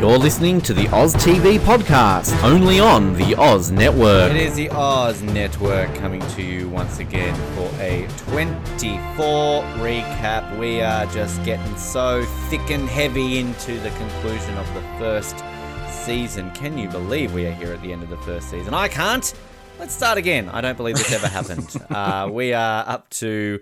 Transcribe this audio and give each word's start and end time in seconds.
You're 0.00 0.18
listening 0.18 0.60
to 0.60 0.74
the 0.74 0.88
Oz 0.94 1.14
TV 1.14 1.58
podcast, 1.58 2.42
only 2.44 2.78
on 2.78 3.14
the 3.14 3.34
Oz 3.34 3.70
Network. 3.70 4.30
It 4.30 4.36
is 4.36 4.54
the 4.54 4.68
Oz 4.68 5.22
Network 5.22 5.92
coming 5.94 6.20
to 6.20 6.42
you 6.42 6.68
once 6.68 6.98
again 6.98 7.34
for 7.54 7.72
a 7.80 8.06
24 8.18 9.62
recap. 9.78 10.58
We 10.58 10.82
are 10.82 11.06
just 11.06 11.42
getting 11.44 11.76
so 11.78 12.26
thick 12.50 12.70
and 12.70 12.86
heavy 12.86 13.38
into 13.38 13.80
the 13.80 13.88
conclusion 13.90 14.58
of 14.58 14.66
the 14.74 14.82
first 14.98 15.42
season. 15.88 16.50
Can 16.50 16.76
you 16.76 16.90
believe 16.90 17.32
we 17.32 17.46
are 17.46 17.52
here 17.52 17.72
at 17.72 17.80
the 17.80 17.90
end 17.90 18.02
of 18.02 18.10
the 18.10 18.18
first 18.18 18.50
season? 18.50 18.74
I 18.74 18.88
can't. 18.88 19.32
Let's 19.78 19.94
start 19.94 20.18
again. 20.18 20.50
I 20.50 20.60
don't 20.60 20.76
believe 20.76 20.96
this 20.96 21.10
ever 21.12 21.26
happened. 21.28 21.74
Uh, 21.90 22.28
we 22.30 22.52
are 22.52 22.86
up 22.86 23.08
to 23.10 23.60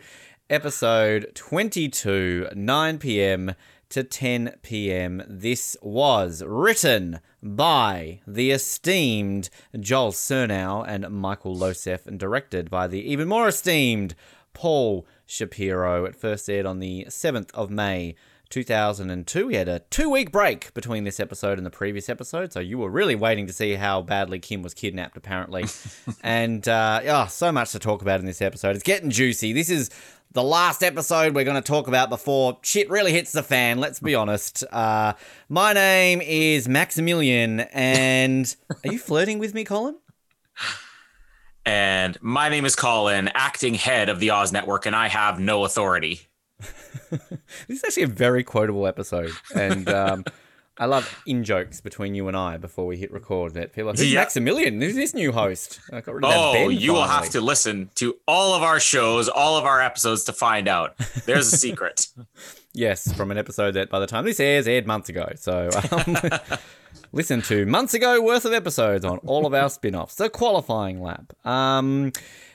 episode 0.51 1.31
22, 1.37 2.49
9 2.57 2.99
p.m 2.99 3.55
to 3.95 4.03
10 4.03 4.57
p.m. 4.63 5.23
This 5.29 5.77
was 5.81 6.43
written 6.45 7.21
by 7.41 8.23
the 8.27 8.51
esteemed 8.51 9.51
Joel 9.79 10.11
Surnow 10.11 10.85
and 10.85 11.09
Michael 11.11 11.55
Loceff 11.55 12.05
and 12.09 12.19
directed 12.19 12.71
by 12.71 12.89
the 12.89 12.99
even 13.09 13.29
more 13.29 13.47
esteemed 13.47 14.17
Paul 14.53 15.07
Shapiro. 15.27 16.07
It 16.07 16.17
first 16.17 16.51
aired 16.51 16.67
on 16.67 16.81
the 16.81 17.07
7th 17.09 17.55
of 17.55 17.71
May 17.71 18.17
2002. 18.51 19.47
We 19.47 19.55
had 19.55 19.69
a 19.69 19.81
two 19.91 20.09
week 20.09 20.31
break 20.31 20.73
between 20.75 21.05
this 21.05 21.19
episode 21.19 21.59
and 21.59 21.67
the 21.67 21.71
previous 21.71 22.09
episode, 22.09 22.53
so 22.53 22.61
you 22.61 22.79
were 22.79 22.91
really 22.91 23.15
waiting 23.15 23.47
to 23.47 23.53
see 23.53 23.75
how 23.75 24.03
badly 24.03 24.39
Kim 24.39 24.63
was 24.63 24.75
kidnapped, 24.75 25.17
apparently. 25.17 25.67
and 26.23 26.67
uh, 26.69 27.01
oh, 27.05 27.27
so 27.27 27.51
much 27.51 27.73
to 27.73 27.79
talk 27.79 28.03
about 28.03 28.21
in 28.21 28.27
this 28.27 28.43
episode. 28.43 28.77
It's 28.77 28.85
getting 28.85 29.11
juicy. 29.11 29.53
This 29.53 29.71
is 29.71 29.91
the 30.35 30.43
last 30.43 30.83
episode 30.83 31.33
we're 31.33 31.45
going 31.45 31.55
to 31.55 31.67
talk 31.67 31.87
about 31.87 32.11
before 32.11 32.59
shit 32.63 32.91
really 32.91 33.13
hits 33.13 33.31
the 33.31 33.43
fan, 33.43 33.79
let's 33.79 34.01
be 34.01 34.17
honest. 34.17 34.65
Uh, 34.71 35.15
my 35.49 35.73
name 35.73 36.21
is 36.21 36.69
Maximilian, 36.69 37.61
and 37.61 38.55
are 38.85 38.93
you 38.93 38.99
flirting 38.99 39.39
with 39.39 39.55
me, 39.55 39.65
Colin? 39.65 39.97
And 41.65 42.19
my 42.21 42.49
name 42.49 42.65
is 42.65 42.75
Colin, 42.75 43.31
acting 43.33 43.75
head 43.75 44.09
of 44.09 44.19
the 44.19 44.31
Oz 44.31 44.53
Network, 44.53 44.87
and 44.87 44.97
I 44.97 45.07
have 45.07 45.39
no 45.39 45.65
authority. 45.65 46.23
this 47.11 47.21
is 47.69 47.85
actually 47.85 48.03
a 48.03 48.09
very 48.09 48.43
quotable 48.43 48.89
episode, 48.89 49.31
and 49.55 49.89
um, 49.89 50.25
I 50.77 50.87
love 50.87 51.23
in 51.25 51.45
jokes 51.45 51.81
between 51.81 52.17
you 52.17 52.27
and 52.27 52.37
I 52.37 52.57
before 52.57 52.87
we 52.87 52.97
hit 52.97 53.13
record. 53.13 53.55
That 53.55 53.73
people 53.73 53.91
are 53.91 53.93
like, 53.93 53.99
who's 53.99 54.13
yeah. 54.13 54.21
Maximilian? 54.21 54.81
Who's 54.81 54.97
this 54.97 55.15
new 55.15 55.31
host? 55.31 55.81
I 55.93 56.01
got 56.01 56.17
rid 56.17 56.25
of 56.25 56.33
oh, 56.35 56.53
ben 56.53 56.71
you 56.73 56.79
finally. 56.79 56.89
will 56.89 57.03
have 57.07 57.31
to 57.31 57.41
listen 57.41 57.91
to 57.97 58.17
all 58.27 58.55
of 58.55 58.63
our 58.63 58.81
shows, 58.81 59.29
all 59.29 59.57
of 59.57 59.65
our 59.65 59.81
episodes 59.81 60.25
to 60.25 60.33
find 60.33 60.67
out. 60.67 60.97
There's 61.27 61.53
a 61.53 61.57
secret. 61.57 62.09
yes, 62.73 63.13
from 63.13 63.31
an 63.31 63.39
episode 63.39 63.73
that 63.73 63.89
by 63.89 64.01
the 64.01 64.09
time 64.09 64.25
this 64.25 64.41
airs 64.41 64.67
aired 64.67 64.87
months 64.87 65.09
ago. 65.09 65.31
So 65.37 65.71
um, 65.93 66.17
listen 67.13 67.41
to 67.43 67.67
months 67.67 67.95
ago 67.95 68.21
worth 68.21 68.45
of 68.45 68.53
episodes 68.53 69.05
on 69.05 69.19
all 69.19 69.47
of 69.47 69.55
our 69.55 69.71
spin-offs. 69.71 70.17
The 70.17 70.29
qualifying 70.29 71.01
lap. 71.01 71.33
Um, 71.47 72.11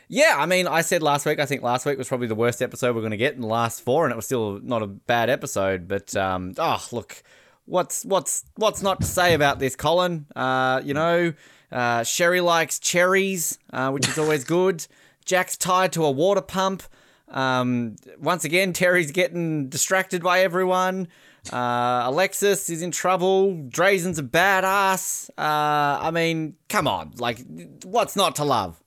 yeah, 0.10 0.36
I 0.38 0.46
mean, 0.46 0.68
I 0.68 0.82
said 0.82 1.02
last 1.02 1.26
week. 1.26 1.40
I 1.40 1.46
think 1.46 1.62
last 1.62 1.86
week 1.86 1.98
was 1.98 2.10
probably 2.10 2.28
the 2.28 2.36
worst 2.36 2.62
episode 2.62 2.96
we're 2.96 3.02
going 3.02 3.12
to 3.12 3.18
get 3.18 3.36
in 3.36 3.42
the 3.42 3.48
last 3.48 3.82
four, 3.82 4.06
and 4.06 4.12
it 4.12 4.16
was 4.16 4.26
still 4.26 4.60
not 4.62 4.82
a 4.82 4.88
bad 4.88 5.30
episode. 5.30 5.88
But 5.88 6.16
um, 6.18 6.54
oh, 6.58 6.84
look 6.92 7.24
what's 7.70 8.04
what's 8.04 8.44
what's 8.56 8.82
not 8.82 9.00
to 9.02 9.08
say 9.08 9.34
about 9.34 9.60
this, 9.60 9.76
Colin? 9.76 10.26
Uh, 10.36 10.82
you 10.84 10.94
know, 10.94 11.34
uh, 11.72 12.04
Sherry 12.04 12.42
likes 12.42 12.80
cherries, 12.80 13.60
uh, 13.72 13.92
which 13.92 14.08
is 14.08 14.18
always 14.18 14.44
good. 14.44 14.86
Jack's 15.26 15.56
tied 15.56 15.94
to 15.94 16.04
a 16.04 16.12
water 16.12 16.42
pump. 16.42 16.84
Um, 17.30 17.96
once 18.20 18.44
again, 18.44 18.74
Teri's 18.74 19.12
getting 19.12 19.70
distracted 19.70 20.24
by 20.24 20.42
everyone. 20.42 21.08
Uh, 21.54 22.04
Alexis 22.06 22.70
is 22.70 22.82
in 22.82 22.92
trouble. 22.92 23.54
Drazen's 23.54 24.18
a 24.18 24.24
badass. 24.24 25.30
Uh, 25.38 26.02
I 26.02 26.12
mean, 26.12 26.56
come 26.68 26.88
on, 26.88 27.14
like, 27.18 27.40
what's 27.84 28.16
not 28.16 28.36
to 28.38 28.44
love? 28.44 28.82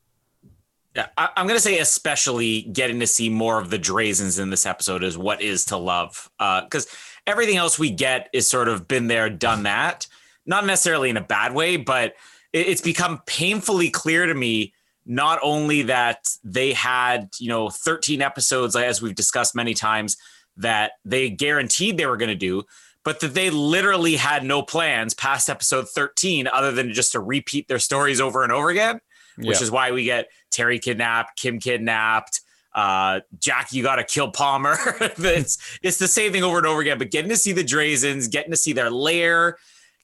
Yeah, 0.95 1.07
I, 1.17 1.31
am 1.37 1.47
gonna 1.47 1.61
say 1.61 1.79
especially 1.79 2.63
getting 2.63 3.01
to 3.01 3.07
see 3.07 3.31
more 3.31 3.59
of 3.59 3.71
the 3.71 3.79
Drazens 3.79 4.39
in 4.39 4.51
this 4.51 4.67
episode 4.67 5.03
is 5.03 5.17
what 5.17 5.41
is 5.41 5.65
to 5.67 5.79
love. 5.79 6.29
Because 6.39 6.87
uh, 6.87 6.91
everything 7.27 7.57
else 7.57 7.79
we 7.79 7.91
get 7.91 8.29
is 8.33 8.47
sort 8.47 8.69
of 8.69 8.89
been 8.89 9.09
there, 9.09 9.31
done 9.31 9.65
that. 9.65 10.07
Not 10.47 10.67
necessarily 10.67 11.11
in 11.11 11.17
a 11.17 11.23
bad 11.23 11.55
way, 11.55 11.77
but 11.77 12.15
it's 12.53 12.81
become 12.81 13.23
painfully 13.27 13.91
clear 13.91 14.27
to 14.27 14.35
me 14.35 14.75
not 15.05 15.39
only 15.43 15.83
that 15.83 16.29
they 16.45 16.73
had 16.73 17.29
you 17.41 17.49
know 17.49 17.69
13 17.69 18.23
episodes 18.23 18.77
as 18.77 19.03
we've 19.03 19.17
discussed 19.17 19.55
many 19.55 19.75
times 19.75 20.17
that 20.57 20.93
they 21.05 21.29
guaranteed 21.29 21.97
they 21.97 22.07
were 22.07 22.17
going 22.17 22.29
to 22.29 22.37
do 22.37 22.63
but 23.05 23.19
that 23.19 23.35
they 23.35 23.51
literally 23.51 24.15
had 24.15 24.45
no 24.45 24.63
plans 24.63 25.13
past 25.13 25.51
episode 25.51 25.89
13 25.89 26.47
other 26.47 26.71
than 26.71 26.93
just 26.93 27.11
to 27.11 27.21
repeat 27.21 27.67
their 27.67 27.81
stories 27.81 28.21
over 28.21 28.45
and 28.45 28.53
over 28.53 28.71
again 28.71 29.01
which 29.37 29.59
yeah. 29.59 29.63
is 29.63 29.71
why 29.71 29.91
we 29.91 30.05
get 30.05 30.29
Teri 30.51 30.81
kidnapped, 30.81 31.39
Kim 31.39 31.59
kidnapped, 31.59 32.41
uh, 32.75 33.21
Jack, 33.39 33.73
you 33.73 33.83
got 33.83 33.97
to 33.97 34.05
kill 34.05 34.31
Palmer. 34.31 34.77
it's 35.01 35.79
it's 35.83 35.99
the 35.99 36.09
same 36.09 36.33
thing 36.33 36.43
over 36.43 36.59
and 36.59 36.67
over 36.67 36.81
again. 36.81 36.99
But 36.99 37.11
getting 37.11 37.29
to 37.31 37.37
see 37.37 37.53
the 37.53 37.65
Drazens, 37.65 38.31
getting 38.31 38.51
to 38.51 38.57
see 38.57 38.73
their 38.73 38.91
lair, 38.91 39.59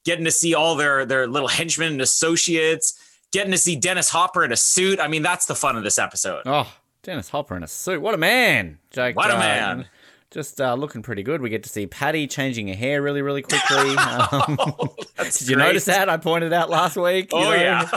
getting 0.05 0.25
to 0.25 0.31
see 0.31 0.55
all 0.55 0.77
their 0.77 1.05
their 1.05 1.27
little 1.27 1.49
henchmen 1.49 1.93
and 1.93 2.03
associates, 2.03 2.99
getting 3.33 3.53
to 3.53 3.59
see 3.59 3.77
Dennis 3.77 4.11
Hopper 4.11 4.45
in 4.45 4.53
a 4.53 4.57
suit. 4.57 5.01
I 5.01 5.09
mean, 5.09 5.23
that's 5.23 5.47
the 5.47 5.55
fun 5.55 5.77
of 5.77 5.85
this 5.85 5.99
episode. 5.99 6.43
Oh, 6.47 6.71
Dennis 7.03 7.31
Hopper 7.31 7.57
in 7.57 7.63
a 7.63 7.69
suit. 7.69 8.03
What 8.03 8.15
a 8.15 8.19
man, 8.19 8.79
Jake. 8.91 9.17
What 9.17 9.31
a 9.31 9.39
man. 9.39 9.87
Just 10.31 10.61
uh, 10.61 10.75
looking 10.75 11.01
pretty 11.01 11.23
good. 11.23 11.41
We 11.41 11.49
get 11.49 11.63
to 11.63 11.71
see 11.71 11.87
Patty 11.87 12.27
changing 12.27 12.69
her 12.69 12.75
hair 12.75 13.01
really, 13.01 13.23
really 13.23 13.41
quickly. 13.43 13.97
Um, 13.97 14.59
oh, 14.59 14.95
did 15.23 15.49
you 15.49 15.57
notice 15.57 15.87
that? 15.87 16.11
I 16.11 16.19
pointed 16.19 16.53
out 16.53 16.69
last 16.69 16.99
week. 16.99 17.31
Oh, 17.33 17.45
know, 17.45 17.55
yeah. 17.55 17.89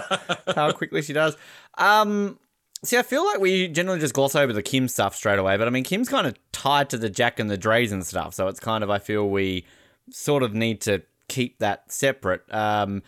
how 0.55 0.71
quickly 0.71 1.01
she 1.01 1.11
does. 1.11 1.35
Um, 1.77 2.39
see, 2.83 2.97
I 2.97 3.03
feel 3.03 3.25
like 3.25 3.39
we 3.39 3.67
generally 3.67 3.99
just 3.99 4.13
gloss 4.13 4.35
over 4.35 4.53
the 4.53 4.63
Kim 4.63 4.87
stuff 4.87 5.15
straight 5.15 5.39
away, 5.39 5.57
but 5.57 5.67
I 5.67 5.71
mean, 5.71 5.83
Kim's 5.83 6.09
kind 6.09 6.27
of 6.27 6.35
tied 6.51 6.89
to 6.91 6.97
the 6.97 7.09
Jack 7.09 7.39
and 7.39 7.49
the 7.49 7.57
Drazen 7.57 8.03
stuff. 8.03 8.33
So 8.33 8.47
it's 8.47 8.59
kind 8.59 8.83
of, 8.83 8.89
I 8.89 8.99
feel 8.99 9.29
we 9.29 9.65
sort 10.09 10.43
of 10.43 10.53
need 10.53 10.81
to 10.81 11.01
keep 11.27 11.59
that 11.59 11.91
separate. 11.91 12.43
Um, 12.53 13.03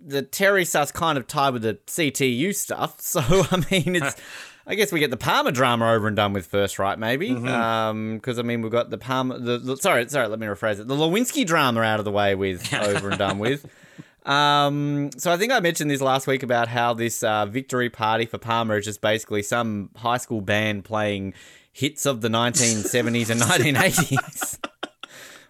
the 0.00 0.22
Teri 0.22 0.66
stuff's 0.66 0.92
kind 0.92 1.18
of 1.18 1.26
tied 1.26 1.52
with 1.52 1.62
the 1.62 1.78
CTU 1.86 2.54
stuff. 2.54 3.00
So, 3.00 3.20
I 3.20 3.64
mean, 3.70 3.96
it's. 3.96 4.16
I 4.68 4.74
guess 4.74 4.92
we 4.92 5.00
get 5.00 5.10
the 5.10 5.16
Palmer 5.16 5.50
drama 5.50 5.90
over 5.90 6.08
and 6.08 6.14
done 6.14 6.34
with 6.34 6.46
first, 6.46 6.78
right? 6.78 6.98
Maybe, 6.98 7.30
because 7.30 7.42
mm-hmm. 7.42 8.28
um, 8.28 8.38
I 8.38 8.42
mean 8.42 8.60
we've 8.60 8.70
got 8.70 8.90
the 8.90 8.98
Palmer. 8.98 9.38
The, 9.38 9.56
the, 9.56 9.76
sorry, 9.78 10.06
sorry. 10.10 10.28
Let 10.28 10.38
me 10.38 10.46
rephrase 10.46 10.78
it. 10.78 10.86
The 10.86 10.94
Lewinsky 10.94 11.46
drama 11.46 11.80
out 11.80 12.00
of 12.00 12.04
the 12.04 12.12
way 12.12 12.34
with, 12.34 12.74
over 12.74 13.08
and 13.08 13.18
done 13.18 13.38
with. 13.38 13.64
Um, 14.28 15.10
so 15.16 15.32
I 15.32 15.38
think 15.38 15.52
I 15.52 15.60
mentioned 15.60 15.90
this 15.90 16.02
last 16.02 16.26
week 16.26 16.42
about 16.42 16.68
how 16.68 16.92
this 16.92 17.22
uh, 17.22 17.46
victory 17.46 17.88
party 17.88 18.26
for 18.26 18.36
Palmer 18.36 18.76
is 18.76 18.84
just 18.84 19.00
basically 19.00 19.42
some 19.42 19.88
high 19.96 20.18
school 20.18 20.42
band 20.42 20.84
playing 20.84 21.32
hits 21.72 22.04
of 22.04 22.20
the 22.20 22.28
1970s 22.28 23.30
and 23.30 23.40
1980s. 23.76 24.58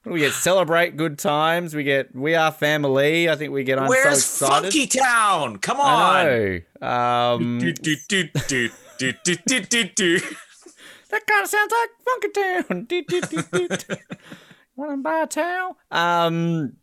we 0.04 0.20
get 0.20 0.32
celebrate 0.32 0.96
good 0.96 1.18
times. 1.18 1.74
We 1.74 1.82
get 1.82 2.14
we 2.14 2.36
are 2.36 2.52
family. 2.52 3.28
I 3.28 3.34
think 3.34 3.52
we 3.52 3.64
get 3.64 3.80
I'm 3.80 3.88
Where's 3.88 4.24
so 4.24 4.46
excited. 4.46 4.72
Funky 4.72 4.86
Town? 4.86 5.58
Come 5.58 5.80
on. 5.80 5.86
I 5.88 6.24
know. 6.24 6.86
Um, 6.88 7.58
do, 7.58 7.72
do, 7.72 7.96
do, 8.06 8.28
do, 8.28 9.84
do. 9.84 10.20
That 11.10 11.26
kind 11.26 11.42
of 11.42 11.48
sounds 11.48 11.72
like 11.72 11.90
Funky 12.04 12.28
Town. 12.28 12.84
do, 12.84 13.02
do, 13.02 13.20
do, 13.22 13.68
do. 13.68 13.96
Want 14.76 14.92
to 14.92 14.96
buy 14.98 15.22
a 15.22 15.26
towel? 15.26 15.76
Um, 15.90 16.76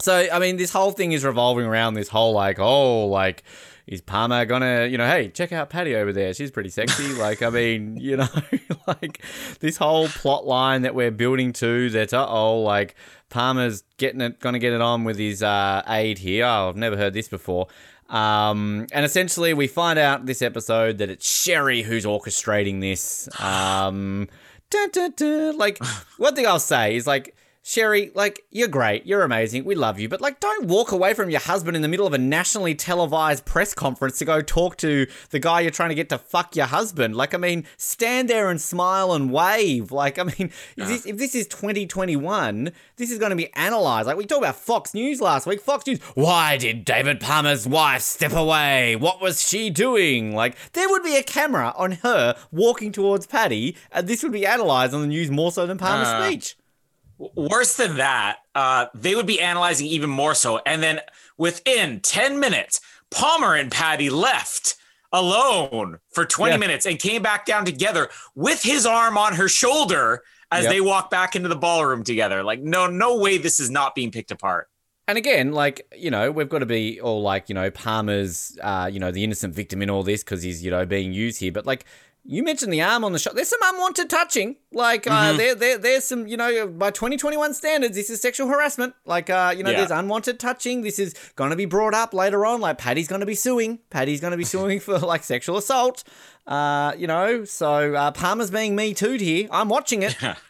so 0.00 0.26
I 0.32 0.38
mean, 0.38 0.56
this 0.56 0.72
whole 0.72 0.92
thing 0.92 1.12
is 1.12 1.24
revolving 1.24 1.66
around 1.66 1.94
this 1.94 2.08
whole 2.08 2.32
like, 2.32 2.58
oh, 2.58 3.06
like 3.06 3.42
is 3.86 4.00
Palmer 4.00 4.44
gonna, 4.44 4.86
you 4.86 4.98
know, 4.98 5.06
hey, 5.06 5.28
check 5.28 5.52
out 5.52 5.70
Patty 5.70 5.94
over 5.94 6.12
there. 6.12 6.34
She's 6.34 6.50
pretty 6.50 6.70
sexy. 6.70 7.12
like, 7.14 7.42
I 7.42 7.50
mean, 7.50 7.96
you 7.96 8.16
know, 8.16 8.28
like 8.86 9.22
this 9.60 9.76
whole 9.76 10.08
plot 10.08 10.46
line 10.46 10.82
that 10.82 10.94
we're 10.94 11.12
building 11.12 11.52
to 11.54 11.90
that, 11.90 12.12
uh 12.12 12.26
oh, 12.28 12.60
like 12.60 12.96
Palmer's 13.28 13.84
getting 13.96 14.20
it, 14.20 14.40
gonna 14.40 14.58
get 14.58 14.72
it 14.72 14.80
on 14.80 15.04
with 15.04 15.18
his 15.18 15.42
uh, 15.42 15.82
aide 15.86 16.18
here. 16.18 16.44
Oh, 16.44 16.68
I've 16.68 16.76
never 16.76 16.96
heard 16.96 17.14
this 17.14 17.28
before. 17.28 17.68
Um, 18.08 18.86
and 18.92 19.04
essentially, 19.04 19.54
we 19.54 19.66
find 19.66 19.98
out 19.98 20.26
this 20.26 20.42
episode 20.42 20.98
that 20.98 21.10
it's 21.10 21.28
Sherry 21.28 21.82
who's 21.82 22.04
orchestrating 22.04 22.80
this. 22.80 23.28
Um, 23.40 24.28
dun, 24.70 24.90
dun, 24.90 25.12
dun. 25.16 25.58
Like, 25.58 25.78
one 26.16 26.34
thing 26.34 26.46
I'll 26.46 26.58
say 26.58 26.96
is 26.96 27.06
like, 27.06 27.35
Sherry, 27.68 28.12
like, 28.14 28.44
you're 28.52 28.68
great. 28.68 29.06
You're 29.06 29.24
amazing. 29.24 29.64
We 29.64 29.74
love 29.74 29.98
you. 29.98 30.08
But, 30.08 30.20
like, 30.20 30.38
don't 30.38 30.66
walk 30.68 30.92
away 30.92 31.14
from 31.14 31.30
your 31.30 31.40
husband 31.40 31.74
in 31.74 31.82
the 31.82 31.88
middle 31.88 32.06
of 32.06 32.12
a 32.12 32.18
nationally 32.18 32.76
televised 32.76 33.44
press 33.44 33.74
conference 33.74 34.18
to 34.18 34.24
go 34.24 34.40
talk 34.40 34.76
to 34.76 35.08
the 35.30 35.40
guy 35.40 35.62
you're 35.62 35.72
trying 35.72 35.88
to 35.88 35.96
get 35.96 36.08
to 36.10 36.16
fuck 36.18 36.54
your 36.54 36.66
husband. 36.66 37.16
Like, 37.16 37.34
I 37.34 37.38
mean, 37.38 37.66
stand 37.76 38.30
there 38.30 38.50
and 38.50 38.60
smile 38.60 39.12
and 39.12 39.32
wave. 39.32 39.90
Like, 39.90 40.16
I 40.16 40.22
mean, 40.22 40.52
if, 40.76 40.86
this, 40.86 41.06
if 41.06 41.16
this 41.18 41.34
is 41.34 41.48
2021, 41.48 42.70
this 42.98 43.10
is 43.10 43.18
going 43.18 43.30
to 43.30 43.36
be 43.36 43.50
analysed. 43.56 44.06
Like, 44.06 44.16
we 44.16 44.26
talked 44.26 44.42
about 44.42 44.54
Fox 44.54 44.94
News 44.94 45.20
last 45.20 45.44
week. 45.44 45.60
Fox 45.60 45.88
News, 45.88 45.98
why 46.14 46.56
did 46.58 46.84
David 46.84 47.18
Palmer's 47.18 47.66
wife 47.66 48.02
step 48.02 48.32
away? 48.32 48.94
What 48.94 49.20
was 49.20 49.40
she 49.44 49.70
doing? 49.70 50.36
Like, 50.36 50.56
there 50.74 50.88
would 50.88 51.02
be 51.02 51.16
a 51.16 51.22
camera 51.24 51.74
on 51.76 51.90
her 52.04 52.36
walking 52.52 52.92
towards 52.92 53.26
Patty, 53.26 53.76
and 53.90 54.06
this 54.06 54.22
would 54.22 54.30
be 54.30 54.44
analysed 54.44 54.94
on 54.94 55.00
the 55.00 55.08
news 55.08 55.32
more 55.32 55.50
so 55.50 55.66
than 55.66 55.78
Palmer's 55.78 56.06
Uh. 56.06 56.28
speech. 56.28 56.56
Worse 57.18 57.76
than 57.76 57.96
that, 57.96 58.38
uh, 58.54 58.86
they 58.94 59.14
would 59.14 59.26
be 59.26 59.40
analyzing 59.40 59.86
even 59.86 60.10
more 60.10 60.34
so. 60.34 60.60
And 60.66 60.82
then 60.82 61.00
within 61.38 62.00
10 62.00 62.38
minutes, 62.40 62.80
Palmer 63.10 63.54
and 63.54 63.70
Patty 63.70 64.10
left 64.10 64.76
alone 65.12 65.98
for 66.10 66.26
20 66.26 66.54
Yeah. 66.54 66.58
minutes 66.58 66.84
and 66.84 66.98
came 66.98 67.22
back 67.22 67.46
down 67.46 67.64
together 67.64 68.10
with 68.34 68.62
his 68.62 68.84
arm 68.84 69.16
on 69.16 69.34
her 69.34 69.48
shoulder 69.48 70.22
as 70.50 70.64
Yep. 70.64 70.72
they 70.72 70.80
walk 70.80 71.10
back 71.10 71.34
into 71.34 71.48
the 71.48 71.56
ballroom 71.56 72.04
together. 72.04 72.42
Like, 72.42 72.60
no, 72.60 72.86
no 72.86 73.16
way 73.16 73.38
this 73.38 73.58
is 73.60 73.70
not 73.70 73.94
being 73.94 74.10
picked 74.10 74.30
apart. 74.30 74.68
And 75.08 75.16
again, 75.16 75.52
like, 75.52 75.86
you 75.96 76.10
know, 76.10 76.32
we've 76.32 76.48
got 76.48 76.58
to 76.58 76.66
be 76.66 77.00
all 77.00 77.22
like, 77.22 77.48
you 77.48 77.54
know, 77.54 77.70
Palmer's, 77.70 78.58
uh, 78.62 78.90
you 78.92 78.98
know, 78.98 79.12
the 79.12 79.22
innocent 79.22 79.54
victim 79.54 79.80
in 79.80 79.88
all 79.88 80.02
this 80.02 80.24
because 80.24 80.42
he's, 80.42 80.64
you 80.64 80.70
know, 80.70 80.84
being 80.84 81.12
used 81.12 81.38
here. 81.40 81.52
But 81.52 81.64
like, 81.64 81.84
you 82.26 82.42
mentioned 82.42 82.72
the 82.72 82.82
arm 82.82 83.04
on 83.04 83.12
the 83.12 83.18
shot. 83.18 83.34
There's 83.34 83.48
some 83.48 83.60
unwanted 83.62 84.10
touching. 84.10 84.56
Like, 84.72 85.06
uh, 85.06 85.32
there, 85.34 85.54
there, 85.54 85.78
there's 85.78 86.04
some, 86.04 86.26
you 86.26 86.36
know, 86.36 86.66
by 86.66 86.90
2021 86.90 87.54
standards, 87.54 87.94
this 87.96 88.10
is 88.10 88.20
sexual 88.20 88.48
harassment. 88.48 88.94
Like, 89.04 89.30
uh, 89.30 89.54
you 89.56 89.62
know, 89.62 89.70
Yeah. 89.70 89.78
there's 89.78 89.90
unwanted 89.90 90.38
touching. 90.38 90.82
This 90.82 90.98
is 90.98 91.14
going 91.36 91.50
to 91.50 91.56
be 91.56 91.64
brought 91.66 91.94
up 91.94 92.12
later 92.12 92.44
on. 92.44 92.60
Like, 92.60 92.78
Patty's 92.78 93.08
going 93.08 93.20
to 93.20 93.26
be 93.26 93.34
suing. 93.34 93.78
Patty's 93.90 94.20
going 94.20 94.32
to 94.32 94.36
be 94.36 94.44
suing 94.56 94.80
for 94.80 94.98
like 94.98 95.24
sexual 95.24 95.56
assault. 95.56 96.04
Uh, 96.46 96.92
you 96.96 97.06
know, 97.06 97.44
so 97.44 97.94
uh, 97.94 98.10
Palmer's 98.12 98.50
being 98.50 98.76
me 98.76 98.94
too 98.94 99.14
here. 99.14 99.48
I'm 99.50 99.68
watching 99.68 100.02
it. 100.02 100.16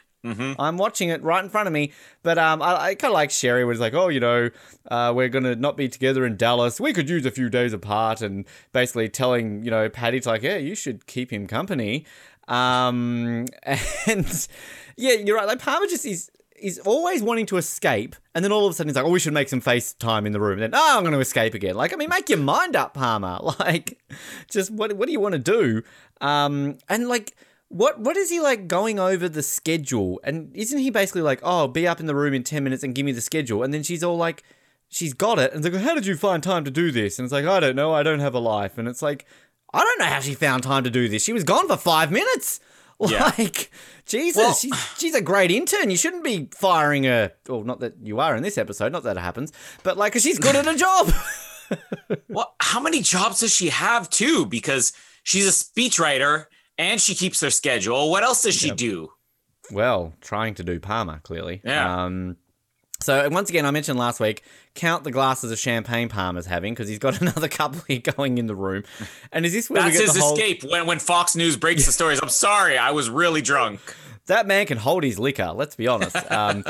I'm 0.58 0.76
watching 0.76 1.08
it 1.08 1.22
right 1.22 1.42
in 1.42 1.50
front 1.50 1.66
of 1.66 1.72
me. 1.72 1.92
But 2.22 2.38
um, 2.38 2.62
I, 2.62 2.76
I 2.76 2.94
kind 2.94 3.10
of 3.10 3.14
like 3.14 3.30
Sherry 3.30 3.64
was 3.64 3.80
like, 3.80 3.94
oh, 3.94 4.08
you 4.08 4.20
know, 4.20 4.50
uh, 4.90 5.12
we're 5.14 5.28
gonna 5.28 5.54
not 5.56 5.76
be 5.76 5.88
together 5.88 6.24
in 6.26 6.36
Dallas. 6.36 6.80
We 6.80 6.92
could 6.92 7.08
use 7.08 7.24
a 7.26 7.30
few 7.30 7.48
days 7.48 7.72
apart, 7.72 8.20
and 8.22 8.44
basically 8.72 9.08
telling 9.08 9.64
you 9.64 9.70
know 9.70 9.88
Patty 9.88 10.20
to 10.20 10.28
like, 10.28 10.42
yeah, 10.42 10.56
you 10.56 10.74
should 10.74 11.06
keep 11.06 11.32
him 11.32 11.46
company. 11.46 12.04
Um, 12.48 13.46
and 14.06 14.48
yeah, 14.96 15.12
you're 15.14 15.36
right. 15.36 15.46
Like 15.46 15.60
Palmer 15.60 15.86
just 15.86 16.04
is. 16.06 16.30
Is 16.58 16.78
always 16.86 17.22
wanting 17.22 17.44
to 17.46 17.58
escape, 17.58 18.16
and 18.34 18.42
then 18.42 18.50
all 18.50 18.64
of 18.64 18.70
a 18.70 18.74
sudden 18.74 18.88
he's 18.88 18.96
like, 18.96 19.04
"Oh, 19.04 19.10
we 19.10 19.18
should 19.18 19.34
make 19.34 19.50
some 19.50 19.60
FaceTime 19.60 20.24
in 20.24 20.32
the 20.32 20.40
room." 20.40 20.54
And 20.54 20.62
then, 20.62 20.70
"Oh, 20.72 20.96
I'm 20.96 21.02
going 21.02 21.12
to 21.12 21.20
escape 21.20 21.52
again." 21.52 21.74
Like, 21.74 21.92
I 21.92 21.96
mean, 21.96 22.08
make 22.08 22.30
your 22.30 22.38
mind 22.38 22.74
up, 22.74 22.94
Palmer. 22.94 23.38
Like, 23.60 23.98
just 24.50 24.70
what 24.70 24.94
what 24.94 25.04
do 25.04 25.12
you 25.12 25.20
want 25.20 25.34
to 25.34 25.38
do? 25.38 25.82
Um, 26.22 26.78
and 26.88 27.08
like, 27.08 27.36
what 27.68 27.98
what 28.00 28.16
is 28.16 28.30
he 28.30 28.40
like 28.40 28.68
going 28.68 28.98
over 28.98 29.28
the 29.28 29.42
schedule? 29.42 30.20
And 30.24 30.54
isn't 30.54 30.78
he 30.78 30.90
basically 30.90 31.22
like, 31.22 31.40
oh, 31.42 31.66
be 31.68 31.86
up 31.86 32.00
in 32.00 32.06
the 32.06 32.14
room 32.14 32.34
in 32.34 32.42
ten 32.44 32.64
minutes 32.64 32.82
and 32.82 32.94
give 32.94 33.04
me 33.06 33.12
the 33.12 33.20
schedule? 33.20 33.62
And 33.62 33.72
then 33.74 33.82
she's 33.82 34.04
all 34.04 34.16
like, 34.16 34.42
she's 34.88 35.14
got 35.14 35.38
it, 35.38 35.52
and 35.52 35.64
it's 35.64 35.74
like, 35.74 35.82
how 35.84 35.94
did 35.94 36.06
you 36.06 36.16
find 36.16 36.42
time 36.42 36.64
to 36.64 36.70
do 36.70 36.90
this? 36.90 37.18
And 37.18 37.26
it's 37.26 37.32
like, 37.32 37.44
I 37.46 37.60
don't 37.60 37.76
know, 37.76 37.92
I 37.92 38.02
don't 38.02 38.20
have 38.20 38.34
a 38.34 38.38
life. 38.38 38.78
And 38.78 38.86
it's 38.88 39.02
like, 39.02 39.26
I 39.74 39.82
don't 39.82 39.98
know 39.98 40.06
how 40.06 40.20
she 40.20 40.34
found 40.34 40.62
time 40.62 40.84
to 40.84 40.90
do 40.90 41.08
this. 41.08 41.24
She 41.24 41.32
was 41.32 41.44
gone 41.44 41.66
for 41.68 41.76
five 41.76 42.10
minutes. 42.12 42.60
Yeah. 42.98 43.30
Like, 43.38 43.70
Jesus, 44.06 44.36
Well- 44.42 44.54
she's 44.54 44.74
she's 44.96 45.14
a 45.14 45.20
great 45.20 45.50
intern. 45.50 45.90
You 45.90 45.98
shouldn't 45.98 46.24
be 46.24 46.48
firing 46.56 47.04
her. 47.04 47.30
Well, 47.46 47.62
not 47.62 47.80
that 47.80 47.96
you 48.02 48.20
are 48.20 48.34
in 48.34 48.42
this 48.42 48.56
episode, 48.56 48.90
not 48.90 49.02
that 49.02 49.18
it 49.18 49.20
happens, 49.20 49.52
but 49.82 49.98
like, 49.98 50.14
she's 50.14 50.38
good 50.38 50.56
at 50.56 50.66
a 50.66 50.74
job. 50.78 51.12
Well, 52.28 52.54
how 52.58 52.80
many 52.80 53.02
jobs 53.02 53.40
does 53.40 53.54
she 53.54 53.68
have 53.68 54.08
too? 54.08 54.46
Because 54.46 54.94
she's 55.24 55.46
a 55.46 55.50
speechwriter 55.50 56.46
and 56.78 57.00
she 57.00 57.14
keeps 57.14 57.40
her 57.40 57.50
schedule. 57.50 58.10
What 58.10 58.22
else 58.22 58.42
does 58.42 58.54
she 58.54 58.70
do? 58.70 59.12
Well, 59.70 60.14
trying 60.20 60.54
to 60.54 60.64
do 60.64 60.78
Palmer, 60.78 61.20
clearly. 61.22 61.60
Yeah. 61.64 62.04
Um, 62.04 62.36
so, 63.00 63.28
once 63.28 63.50
again, 63.50 63.66
I 63.66 63.70
mentioned 63.70 63.98
last 63.98 64.20
week, 64.20 64.42
count 64.74 65.04
the 65.04 65.10
glasses 65.10 65.50
of 65.50 65.58
champagne 65.58 66.08
Palmer's 66.08 66.46
having 66.46 66.72
because 66.72 66.88
he's 66.88 66.98
got 66.98 67.20
another 67.20 67.48
couple 67.48 67.82
here 67.86 68.00
going 68.00 68.38
in 68.38 68.46
the 68.46 68.54
room. 68.54 68.84
And 69.32 69.44
is 69.44 69.52
this 69.52 69.68
where 69.68 69.82
That's 69.82 69.94
we 69.94 69.98
get 69.98 70.06
his 70.06 70.14
the 70.14 70.20
whole... 70.20 70.34
escape 70.34 70.64
when, 70.64 70.86
when 70.86 70.98
Fox 70.98 71.36
News 71.36 71.56
breaks 71.56 71.84
the 71.84 71.92
stories. 71.92 72.20
I'm 72.22 72.28
sorry, 72.28 72.78
I 72.78 72.92
was 72.92 73.10
really 73.10 73.42
drunk. 73.42 73.80
That 74.26 74.48
man 74.48 74.66
can 74.66 74.76
hold 74.76 75.04
his 75.04 75.20
liquor, 75.20 75.52
let's 75.54 75.76
be 75.76 75.86
honest. 75.86 76.16
Um, 76.32 76.64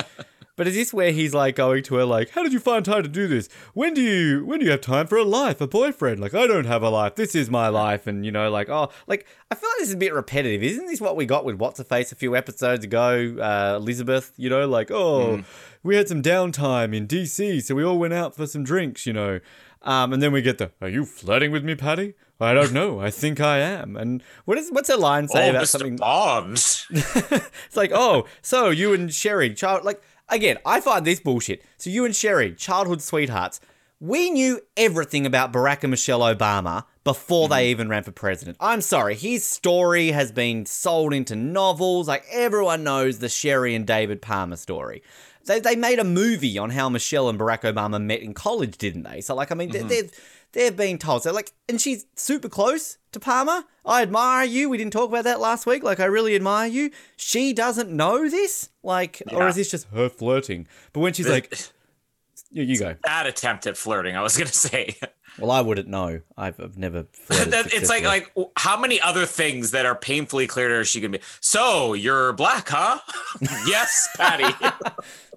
but 0.56 0.66
is 0.66 0.74
this 0.74 0.92
where 0.92 1.12
he's 1.12 1.34
like 1.34 1.54
going 1.54 1.82
to 1.84 1.96
her 1.96 2.04
like, 2.04 2.30
how 2.30 2.42
did 2.42 2.52
you 2.52 2.58
find 2.58 2.84
time 2.84 3.02
to 3.02 3.08
do 3.08 3.28
this? 3.28 3.48
When 3.74 3.94
do 3.94 4.00
you 4.00 4.44
when 4.44 4.58
do 4.58 4.64
you 4.64 4.70
have 4.70 4.80
time 4.80 5.06
for 5.06 5.16
a 5.16 5.24
life, 5.24 5.60
a 5.60 5.66
boyfriend? 5.66 6.18
Like, 6.18 6.34
I 6.34 6.46
don't 6.46 6.64
have 6.64 6.82
a 6.82 6.88
life. 6.88 7.14
This 7.14 7.34
is 7.34 7.50
my 7.50 7.68
life. 7.68 8.06
And 8.06 8.24
you 8.24 8.32
know, 8.32 8.50
like, 8.50 8.68
oh, 8.68 8.88
like 9.06 9.26
I 9.50 9.54
feel 9.54 9.68
like 9.68 9.78
this 9.78 9.88
is 9.88 9.94
a 9.94 9.98
bit 9.98 10.14
repetitive. 10.14 10.62
Isn't 10.62 10.86
this 10.86 11.00
what 11.00 11.16
we 11.16 11.26
got 11.26 11.44
with 11.44 11.56
What's 11.56 11.78
a 11.78 11.84
Face 11.84 12.10
a 12.10 12.16
few 12.16 12.34
episodes 12.34 12.84
ago? 12.84 13.36
Uh, 13.38 13.76
Elizabeth, 13.76 14.32
you 14.36 14.50
know, 14.50 14.66
like, 14.66 14.90
oh, 14.90 15.44
we 15.82 15.96
had 15.96 16.08
some 16.08 16.22
downtime 16.22 16.94
in 16.94 17.06
DC, 17.06 17.62
so 17.62 17.74
we 17.74 17.84
all 17.84 17.98
went 17.98 18.14
out 18.14 18.34
for 18.34 18.46
some 18.46 18.64
drinks, 18.64 19.06
you 19.06 19.12
know. 19.12 19.40
Um, 19.82 20.12
and 20.12 20.20
then 20.20 20.32
we 20.32 20.42
get 20.42 20.58
the, 20.58 20.72
are 20.80 20.88
you 20.88 21.04
flirting 21.04 21.52
with 21.52 21.64
me, 21.64 21.76
Patty? 21.76 22.14
I 22.40 22.52
don't 22.52 22.72
know. 22.72 23.00
I 23.00 23.10
think 23.10 23.40
I 23.40 23.58
am. 23.58 23.96
And 23.96 24.22
what 24.44 24.58
is 24.58 24.70
what's 24.70 24.90
her 24.90 24.96
line 24.96 25.26
say 25.28 25.46
oh, 25.46 25.50
about 25.50 25.62
Mr. 25.62 25.68
something? 25.68 25.96
Bonds. 25.96 26.86
It's 26.90 27.76
like, 27.76 27.92
oh, 27.94 28.26
so 28.42 28.70
you 28.70 28.92
and 28.92 29.12
Sherry, 29.12 29.54
child, 29.54 29.84
like, 29.84 30.02
again, 30.28 30.58
I 30.64 30.80
find 30.80 31.04
this 31.04 31.20
bullshit. 31.20 31.62
So 31.76 31.90
you 31.90 32.04
and 32.04 32.14
Sherry, 32.14 32.54
childhood 32.54 33.02
sweethearts, 33.02 33.60
we 33.98 34.30
knew 34.30 34.60
everything 34.76 35.24
about 35.24 35.52
Barack 35.52 35.82
and 35.82 35.90
Michelle 35.90 36.20
Obama 36.20 36.84
before 37.02 37.48
they 37.48 37.64
mm-hmm. 37.64 37.70
even 37.70 37.88
ran 37.88 38.02
for 38.02 38.12
president. 38.12 38.58
I'm 38.60 38.82
sorry, 38.82 39.14
his 39.14 39.44
story 39.44 40.08
has 40.08 40.32
been 40.32 40.66
sold 40.66 41.14
into 41.14 41.34
novels. 41.34 42.08
Like, 42.08 42.24
everyone 42.30 42.84
knows 42.84 43.20
the 43.20 43.28
Sherry 43.28 43.74
and 43.74 43.86
David 43.86 44.20
Palmer 44.20 44.56
story. 44.56 45.02
They, 45.46 45.60
they 45.60 45.76
made 45.76 45.98
a 45.98 46.04
movie 46.04 46.58
on 46.58 46.70
how 46.70 46.88
Michelle 46.88 47.28
and 47.28 47.38
Barack 47.38 47.62
Obama 47.62 48.02
met 48.02 48.20
in 48.20 48.34
college, 48.34 48.76
didn't 48.76 49.04
they? 49.04 49.20
So, 49.20 49.34
like, 49.34 49.50
I 49.50 49.54
mean, 49.54 49.70
mm-hmm. 49.70 49.88
they- 49.88 50.10
they've, 50.56 50.76
they've 50.76 50.76
been 50.76 50.98
told. 50.98 51.22
So, 51.22 51.32
like, 51.32 51.52
and 51.68 51.80
she's 51.80 52.06
super 52.14 52.48
close 52.48 52.98
to 53.12 53.20
Palmer. 53.20 53.64
I 53.84 54.02
admire 54.02 54.44
you. 54.44 54.68
We 54.68 54.78
didn't 54.78 54.92
talk 54.92 55.08
about 55.08 55.24
that 55.24 55.40
last 55.40 55.66
week. 55.66 55.82
Like, 55.82 56.00
I 56.00 56.06
really 56.06 56.34
admire 56.34 56.68
you. 56.68 56.90
She 57.16 57.52
doesn't 57.52 57.90
know 57.90 58.28
this? 58.28 58.70
Like, 58.82 59.22
or 59.32 59.48
is 59.48 59.56
this 59.56 59.70
just 59.70 59.88
her 59.88 60.08
flirting? 60.08 60.66
But 60.92 61.00
when 61.00 61.12
she's 61.12 61.28
like, 61.28 61.56
you, 62.50 62.62
you 62.62 62.78
go. 62.78 62.96
Bad 63.02 63.26
attempt 63.26 63.66
at 63.66 63.76
flirting, 63.76 64.16
I 64.16 64.22
was 64.22 64.36
going 64.36 64.48
to 64.48 64.54
say. 64.54 64.96
Well, 65.38 65.50
I 65.50 65.60
wouldn't 65.60 65.88
know. 65.88 66.22
I've, 66.38 66.58
I've 66.58 66.78
never 66.78 67.08
it's 67.28 67.90
like 67.90 68.04
like 68.04 68.32
how 68.56 68.80
many 68.80 69.02
other 69.02 69.26
things 69.26 69.72
that 69.72 69.84
are 69.84 69.94
painfully 69.94 70.46
clear 70.46 70.68
to 70.68 70.76
her 70.76 70.84
she 70.84 70.98
can 71.02 71.10
be. 71.10 71.20
So 71.40 71.92
you're 71.92 72.32
black, 72.32 72.70
huh? 72.70 73.00
yes, 73.66 74.08
Patty. 74.16 74.46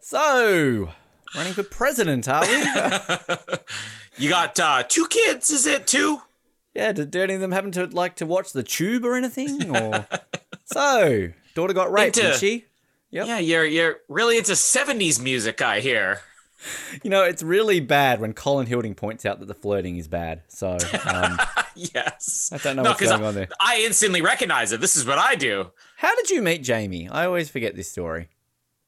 So, 0.02 0.90
running 1.36 1.52
for 1.52 1.64
president, 1.64 2.30
are 2.30 2.46
we? 2.48 2.64
You 4.20 4.30
got 4.30 4.60
uh, 4.60 4.84
two 4.88 5.08
kids, 5.08 5.50
is 5.50 5.66
it 5.66 5.88
two? 5.88 6.22
yeah, 6.76 6.92
do, 6.92 7.06
do 7.06 7.22
any 7.22 7.34
of 7.34 7.42
them 7.42 7.52
happen 7.52 7.72
to 7.72 7.86
like 7.88 8.16
to 8.18 8.26
watch 8.26 8.54
the 8.54 8.64
tube 8.64 9.04
or 9.06 9.16
anything? 9.16 9.76
Or 9.76 10.06
so, 10.66 11.30
daughter 11.56 11.74
got 11.74 11.92
raped, 11.92 12.18
Into- 12.18 12.30
did 12.32 12.40
she? 12.40 12.66
Yep. 13.12 13.28
Yeah, 13.28 13.40
you're 13.40 13.66
you're 13.66 13.98
really 14.08 14.38
into 14.38 14.52
'70s 14.52 15.22
music, 15.22 15.62
I 15.62 15.80
hear. 15.80 16.22
You 17.04 17.10
know, 17.10 17.24
it's 17.24 17.42
really 17.42 17.80
bad 17.80 18.20
when 18.20 18.34
Colin 18.34 18.68
Hilding 18.68 18.94
points 18.94 19.26
out 19.26 19.40
that 19.40 19.48
the 19.48 19.54
flirting 19.56 19.96
is 19.98 20.08
bad. 20.10 20.42
So, 20.50 20.78
um, 21.06 21.40
yes. 21.76 22.50
I 22.54 22.58
don't 22.58 22.76
know 22.76 22.84
No, 22.84 22.90
what's 22.90 23.02
going 23.02 23.24
I, 23.24 23.28
on 23.28 23.34
there. 23.34 23.48
I 23.62 23.82
instantly 23.86 24.22
recognize 24.22 24.74
it. 24.74 24.82
This 24.82 24.98
is 24.98 25.06
what 25.06 25.18
I 25.18 25.36
do. 25.36 25.72
how 25.96 26.14
did 26.18 26.30
you 26.30 26.42
meet 26.42 26.62
Jamie? 26.64 27.08
I 27.10 27.26
always 27.26 27.50
forget 27.50 27.76
this 27.78 27.90
story. 27.90 28.28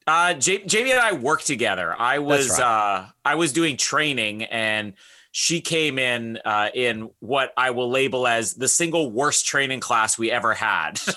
Uh, 0.06 0.34
J- 0.34 0.64
Jamie 0.66 0.90
and 0.90 1.00
I 1.00 1.12
worked 1.14 1.46
together. 1.46 1.96
I 1.98 2.18
was 2.18 2.50
right. 2.50 2.60
uh, 2.60 3.06
I 3.24 3.36
was 3.36 3.52
doing 3.54 3.76
training, 3.78 4.42
and 4.44 4.92
she 5.32 5.60
came 5.60 5.98
in 5.98 6.38
uh, 6.44 6.68
in 6.74 7.10
what 7.20 7.52
I 7.56 7.70
will 7.70 7.90
label 7.90 8.26
as 8.26 8.54
the 8.54 8.68
single 8.68 9.10
worst 9.10 9.46
training 9.46 9.80
class 9.80 10.16
we 10.18 10.30
ever 10.30 10.54
had. 10.54 11.00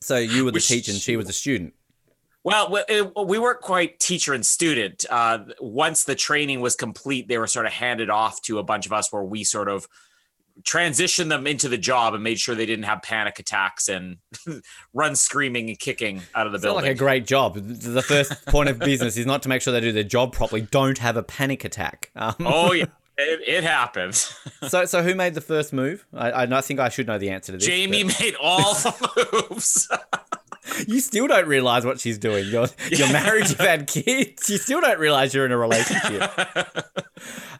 So 0.00 0.16
you 0.16 0.44
were 0.44 0.50
the 0.50 0.58
teacher 0.58 0.90
and 0.90 1.00
she 1.00 1.16
was 1.16 1.28
a 1.28 1.32
student. 1.32 1.74
well, 2.42 2.68
we- 2.88 3.02
we 3.24 3.38
weren't 3.38 3.60
quite 3.60 4.00
teacher 4.00 4.34
and 4.34 4.44
student. 4.44 5.04
Uh, 5.08 5.44
once 5.60 6.02
the 6.02 6.16
training 6.16 6.60
was 6.60 6.74
complete, 6.74 7.28
they 7.28 7.38
were 7.38 7.46
sort 7.46 7.66
of 7.66 7.72
handed 7.72 8.10
off 8.10 8.42
to 8.42 8.58
a 8.58 8.64
bunch 8.64 8.84
of 8.84 8.92
us, 8.92 9.12
where 9.12 9.22
we 9.22 9.44
sort 9.44 9.68
of 9.68 9.86
transitioned 10.62 11.28
them 11.28 11.46
into 11.46 11.68
the 11.68 11.78
job 11.78 12.14
and 12.14 12.22
made 12.22 12.38
sure 12.38 12.54
they 12.54 12.66
didn't 12.66 12.84
have 12.84 13.02
panic 13.02 13.38
attacks 13.38 13.88
and 13.88 14.18
run 14.94 15.16
screaming 15.16 15.68
and 15.68 15.78
kicking 15.78 16.22
out 16.34 16.46
of 16.46 16.52
the 16.52 16.56
It's 16.56 16.64
building. 16.64 16.82
not 16.82 16.88
like 16.88 16.96
a 16.96 16.98
great 16.98 17.26
job. 17.26 17.54
The 17.56 18.02
first 18.06 18.46
point 18.46 18.68
of 18.68 18.78
business 18.78 19.16
is 19.16 19.26
not 19.26 19.42
to 19.44 19.48
make 19.48 19.62
sure 19.62 19.72
they 19.72 19.80
do 19.80 19.92
their 19.92 20.02
job 20.02 20.32
properly. 20.32 20.62
Don't 20.62 20.98
have 20.98 21.16
a 21.16 21.22
panic 21.22 21.64
attack. 21.64 22.10
Um, 22.14 22.34
oh 22.40 22.72
yeah, 22.72 22.84
it, 23.18 23.40
it 23.48 23.64
happens. 23.64 24.34
so, 24.68 24.84
so 24.84 25.02
who 25.02 25.14
made 25.14 25.34
the 25.34 25.40
first 25.40 25.72
move? 25.72 26.06
I, 26.14 26.44
I 26.44 26.60
think 26.60 26.80
I 26.80 26.88
should 26.88 27.06
know 27.06 27.18
the 27.18 27.30
answer 27.30 27.52
to 27.52 27.58
this. 27.58 27.66
Jamie 27.66 28.04
but 28.04 28.20
made 28.20 28.34
all 28.40 28.74
the 28.74 29.46
moves. 29.50 29.88
You 30.86 31.00
still 31.00 31.26
don't 31.26 31.46
realize 31.48 31.84
what 31.84 31.98
she's 32.00 32.18
doing. 32.18 32.46
You're 32.46 32.68
you're 32.90 33.12
married. 33.12 33.48
You've 33.48 33.58
had 33.58 33.86
kids. 33.86 34.48
You 34.48 34.58
still 34.58 34.80
don't 34.80 34.98
realize 34.98 35.34
you're 35.34 35.46
in 35.46 35.52
a 35.52 35.56
relationship. 35.58 36.30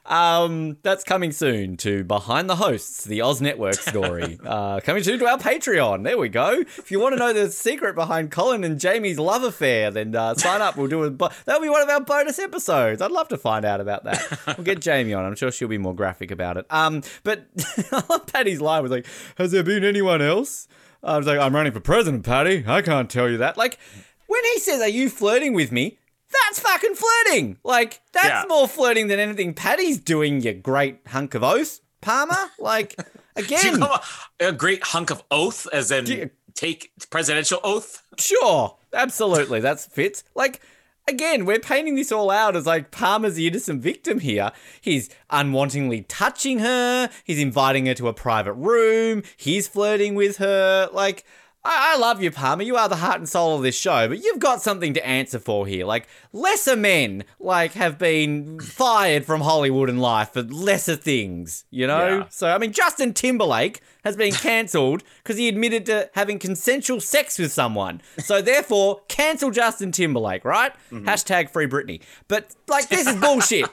Um, 0.04 0.76
that's 0.82 1.04
coming 1.04 1.30
soon 1.32 1.76
to 1.78 2.02
Behind 2.04 2.50
the 2.50 2.56
Hosts, 2.56 3.04
the 3.04 3.23
Oz 3.23 3.40
Network 3.40 3.75
story. 3.75 4.38
Uh, 4.52 4.80
coming 4.80 5.02
soon 5.02 5.18
to 5.18 5.26
our 5.26 5.38
Patreon. 5.38 6.04
There 6.04 6.18
we 6.18 6.28
go. 6.28 6.50
If 6.61 6.90
you 6.90 7.00
want 7.00 7.14
to 7.14 7.18
know 7.18 7.32
the 7.32 7.50
secret 7.50 7.94
behind 7.94 8.30
Colin 8.30 8.64
and 8.64 8.78
Jamie's 8.78 9.18
love 9.18 9.44
affair, 9.44 9.90
then 9.90 10.14
uh, 10.14 10.35
sign 10.35 10.61
up. 10.61 10.76
We'll 10.76 10.88
do 10.88 11.04
a. 11.04 11.11
Bo- 11.11 11.30
that'll 11.47 11.62
be 11.62 11.68
one 11.68 11.80
of 11.80 11.88
our 11.88 12.00
bonus 12.00 12.38
episodes. 12.38 13.00
I'd 13.00 13.11
love 13.12 13.28
to 13.28 13.38
find 13.38 13.64
out 13.64 13.80
about 13.80 14.04
that. 14.04 14.40
We'll 14.59 14.64
get 14.64 14.80
Jamie 14.80 15.14
on. 15.14 15.25
I'm 15.25 15.37
sure 15.37 15.50
she'll 15.50 15.68
be 15.68 15.78
more 15.78 15.94
graphic 15.94 16.30
about 16.30 16.56
it. 16.56 16.66
Um, 16.71 17.02
but 17.23 17.47
I 17.92 18.02
love 18.11 18.26
Patty's 18.26 18.61
line 18.61 18.82
was 18.82 18.90
like, 18.90 19.06
"Has 19.38 19.52
there 19.52 19.62
been 19.62 19.85
anyone 19.85 20.21
else?" 20.21 20.68
I 21.02 21.16
was 21.18 21.26
like, 21.26 21.38
"I'm 21.38 21.54
running 21.54 21.73
for 21.73 21.80
president, 21.80 22.25
Patty. 22.25 22.64
I 22.66 22.82
can't 22.82 23.11
tell 23.11 23.28
you 23.28 23.38
that." 23.38 23.56
Like, 23.56 23.78
when 24.26 24.42
he 24.44 24.59
says, 24.61 24.80
"Are 24.80 24.88
you 24.88 25.09
flirting 25.11 25.52
with 25.54 25.73
me?" 25.73 25.99
That's 26.47 26.61
fucking 26.61 26.94
flirting. 26.94 27.59
Like, 27.62 28.00
that's 28.12 28.26
Yeah. 28.26 28.44
more 28.49 28.66
flirting 28.66 29.09
than 29.09 29.18
anything 29.21 29.52
Patty's 29.52 29.99
doing, 29.99 30.40
you 30.40 30.54
great 30.54 31.00
hunk 31.09 31.35
of 31.35 31.42
oath, 31.44 31.80
Palmer. 32.00 32.50
Like, 32.59 32.94
again, 33.37 33.78
call 33.80 34.00
a, 34.40 34.49
a 34.49 34.52
great 34.52 34.82
hunk 34.82 35.11
of 35.11 35.23
oath, 35.30 35.66
as 35.73 35.90
in 35.90 36.06
you- 36.06 36.30
take 36.54 36.90
presidential 37.11 37.61
oath? 37.62 38.02
sure, 38.18 38.78
absolutely, 38.94 39.61
that's 39.61 39.85
fits. 39.87 40.25
Like, 40.35 40.61
again, 41.09 41.44
we're 41.44 41.59
painting 41.59 41.94
this 41.94 42.12
all 42.12 42.30
out 42.30 42.56
as 42.56 42.66
like 42.66 42.90
Palmer's 42.90 43.35
the 43.35 43.47
innocent 43.47 43.82
victim 43.82 44.21
here. 44.21 44.52
He's 44.80 45.11
unwantingly 45.30 46.06
touching 46.09 46.61
her, 46.61 47.11
he's 47.25 47.38
inviting 47.38 47.87
her 47.87 47.94
to 47.94 48.09
a 48.09 48.14
private 48.14 48.54
room, 48.54 49.23
he's 49.37 49.68
flirting 49.68 50.14
with 50.14 50.38
her. 50.38 50.88
Like, 50.92 51.25
I, 51.64 51.95
I 51.95 51.99
love 51.99 52.21
you, 52.21 52.31
Palmer. 52.33 52.64
You 52.64 52.76
are 52.76 52.88
the 52.88 52.97
heart 52.97 53.19
and 53.19 53.28
soul 53.28 53.57
of 53.57 53.62
this 53.62 53.78
show, 53.78 54.09
but 54.09 54.23
you've 54.23 54.40
got 54.40 54.62
something 54.62 54.95
to 54.95 55.07
answer 55.07 55.38
for 55.38 55.66
here. 55.66 55.87
Like, 55.87 56.09
lesser 56.33 56.75
men, 56.75 57.25
like, 57.38 57.75
have 57.75 57.99
been 57.99 58.59
fired 58.59 59.25
from 59.25 59.42
Hollywood 59.42 59.88
and 59.88 60.00
life 60.00 60.33
for 60.33 60.42
lesser 60.42 60.97
things, 60.97 61.64
you 61.71 61.87
know? 61.87 62.19
Yeah. 62.19 62.25
So, 62.31 62.49
I 62.49 62.59
mean, 62.59 62.73
Justin 62.73 63.14
Timberlake 63.14 63.81
has 64.04 64.16
been 64.16 64.33
cancelled 64.33 65.04
because 65.23 65.37
he 65.37 65.49
admitted 65.49 65.87
to 65.87 66.11
having 66.14 66.40
consensual 66.40 67.00
sex 67.00 67.38
with 67.38 67.52
someone. 67.52 68.02
So, 68.19 68.42
therefore, 68.42 69.02
cancel 69.07 69.52
Justin 69.52 69.92
Timberlake, 69.92 70.45
right? 70.45 70.73
Mm-hmm. 70.90 71.09
Hashtag 71.09 71.50
free 71.50 71.69
Britney. 71.69 72.02
But, 72.26 72.57
like, 72.66 72.88
this 72.88 73.07
is 73.07 73.14
bullshit. 73.21 73.66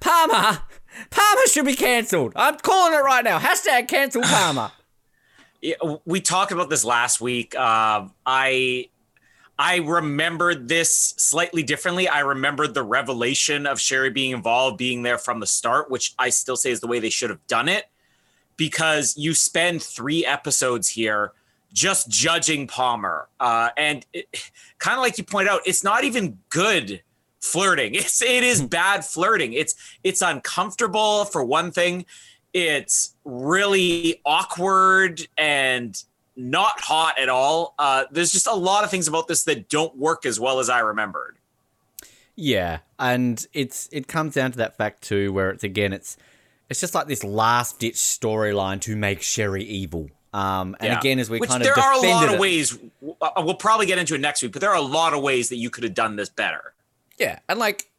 Palmer, 0.00 0.60
Palmer 1.10 1.46
should 1.46 1.66
be 1.66 1.74
cancelled. 1.74 2.32
I'm 2.36 2.56
calling 2.56 2.94
it 2.94 3.02
right 3.02 3.24
now. 3.24 3.38
Hashtag 3.38 3.88
cancel 3.88 4.22
Palmer. 4.22 4.72
We 6.04 6.20
talked 6.20 6.52
about 6.52 6.70
this 6.70 6.84
last 6.84 7.20
week. 7.20 7.54
Uh, 7.54 8.08
I 8.24 8.88
I 9.58 9.76
remembered 9.76 10.68
this 10.68 10.94
slightly 11.18 11.62
differently. 11.62 12.08
I 12.08 12.20
remembered 12.20 12.72
the 12.72 12.82
revelation 12.82 13.66
of 13.66 13.78
Sherry 13.78 14.08
being 14.08 14.30
involved, 14.30 14.78
being 14.78 15.02
there 15.02 15.18
from 15.18 15.38
the 15.38 15.46
start, 15.46 15.90
which 15.90 16.14
I 16.18 16.30
still 16.30 16.56
say 16.56 16.70
is 16.70 16.80
the 16.80 16.86
way 16.86 16.98
they 16.98 17.10
should 17.10 17.28
have 17.28 17.46
done 17.46 17.68
it, 17.68 17.84
because 18.56 19.18
you 19.18 19.34
spend 19.34 19.82
three 19.82 20.24
episodes 20.24 20.88
here 20.88 21.32
just 21.74 22.08
judging 22.08 22.66
Palmer, 22.66 23.28
uh, 23.38 23.68
and 23.76 24.06
kind 24.78 24.96
of 24.96 25.02
like 25.02 25.18
you 25.18 25.24
point 25.24 25.48
out, 25.48 25.60
it's 25.66 25.84
not 25.84 26.04
even 26.04 26.38
good 26.48 27.02
flirting. 27.40 27.94
It's 28.00 28.22
it 28.22 28.42
is 28.42 28.62
bad 28.62 29.04
flirting. 29.04 29.52
It's 29.52 29.74
it's 30.02 30.22
uncomfortable 30.22 31.26
for 31.26 31.44
one 31.44 31.70
thing. 31.70 32.06
It's 32.52 33.14
really 33.24 34.20
awkward 34.24 35.26
and 35.38 36.02
not 36.36 36.80
hot 36.80 37.18
at 37.18 37.28
all. 37.28 37.74
Uh, 37.78 38.04
there's 38.10 38.32
just 38.32 38.46
a 38.46 38.54
lot 38.54 38.82
of 38.84 38.90
things 38.90 39.06
about 39.08 39.28
this 39.28 39.44
that 39.44 39.68
don't 39.68 39.96
work 39.96 40.26
as 40.26 40.40
well 40.40 40.58
as 40.58 40.68
I 40.68 40.80
remembered. 40.80 41.36
Yeah, 42.36 42.78
and 42.98 43.44
it's 43.52 43.88
it 43.92 44.08
comes 44.08 44.34
down 44.34 44.52
to 44.52 44.58
that 44.58 44.76
fact 44.76 45.02
too, 45.02 45.32
where 45.32 45.50
it's 45.50 45.62
again, 45.64 45.92
it's 45.92 46.16
it's 46.70 46.80
just 46.80 46.94
like 46.94 47.06
this 47.06 47.22
last 47.24 47.78
ditch 47.80 47.96
storyline 47.96 48.80
to 48.82 48.96
make 48.96 49.22
Sherry 49.22 49.64
evil. 49.64 50.08
Um, 50.32 50.76
and 50.80 50.92
Yeah. 50.92 50.98
again, 50.98 51.18
as 51.18 51.28
we 51.28 51.40
Which 51.40 51.50
kind 51.50 51.60
of 51.62 51.66
there 51.66 51.78
are 51.78 51.92
a 51.92 51.98
lot 52.08 52.24
of 52.28 52.34
it- 52.34 52.40
ways. 52.40 52.78
uh, 53.20 53.30
We'll 53.38 53.54
probably 53.56 53.86
get 53.86 53.98
into 53.98 54.14
it 54.14 54.20
next 54.20 54.42
week, 54.42 54.52
but 54.52 54.60
there 54.60 54.70
are 54.70 54.76
a 54.76 54.80
lot 54.80 55.12
of 55.12 55.20
ways 55.22 55.48
that 55.48 55.56
you 55.56 55.70
could 55.70 55.82
have 55.84 55.92
done 55.94 56.14
this 56.16 56.28
better. 56.28 56.72
Yeah, 57.18 57.40
and 57.48 57.58
like, 57.58 57.89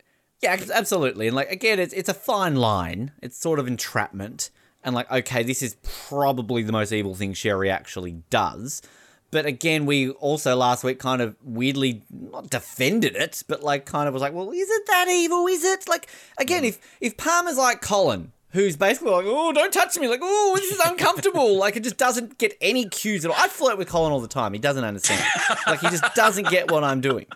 yeah, 0.42 0.60
absolutely, 0.74 1.28
and 1.28 1.36
like 1.36 1.52
again, 1.52 1.80
it's 1.80 1.94
it's 1.94 2.10
a 2.10 2.14
fine 2.14 2.56
line. 2.56 3.12
It's 3.22 3.38
sort 3.38 3.60
of 3.60 3.68
entrapment, 3.68 4.50
and 4.84 4.96
like, 4.96 5.10
okay, 5.12 5.44
this 5.44 5.62
is 5.62 5.76
probably 5.84 6.64
the 6.64 6.72
most 6.72 6.92
evil 6.92 7.16
thing 7.16 7.34
Sherry 7.34 7.70
actually 7.70 8.24
does. 8.30 8.82
But 9.32 9.46
again, 9.46 9.86
we 9.86 10.10
also 10.10 10.56
last 10.58 10.84
week 10.84 11.00
kind 11.00 11.22
of 11.22 11.38
weirdly 11.42 12.04
not 12.10 12.50
defended 12.50 13.16
it, 13.16 13.44
but 13.48 13.64
like 13.64 13.86
kind 13.86 14.08
of 14.08 14.14
was 14.14 14.22
like, 14.22 14.34
well, 14.34 14.52
is 14.52 14.70
it 14.70 14.88
that 14.88 15.08
evil? 15.08 15.48
Is 15.48 15.64
it 15.64 15.88
like 15.88 16.08
again, 16.38 16.66
if 16.66 16.80
if 17.00 17.16
Palmer's 17.16 17.58
like 17.58 17.82
Colin, 17.82 18.34
who's 18.50 18.76
basically 18.76 19.12
like, 19.12 19.26
oh, 19.28 19.54
don't 19.54 19.72
touch 19.72 19.98
me, 19.98 20.08
like, 20.08 20.20
oh, 20.22 20.54
this 20.58 20.72
is 20.72 20.80
uncomfortable, 20.80 21.58
like 21.60 21.78
it 21.78 21.84
just 21.84 21.98
doesn't 21.98 22.38
get 22.38 22.58
any 22.60 22.90
cues 22.90 23.24
at 23.24 23.32
all. 23.32 23.38
I 23.40 23.48
flirt 23.48 23.78
with 23.78 23.88
Colin 23.88 24.12
all 24.12 24.20
the 24.20 24.28
time. 24.28 24.54
He 24.54 24.60
doesn't 24.60 24.84
understand. 24.84 25.24
like 25.66 25.80
he 25.80 25.88
just 25.88 26.14
doesn't 26.14 26.50
get 26.50 26.70
what 26.70 26.84
I'm 26.84 27.00
doing. 27.00 27.28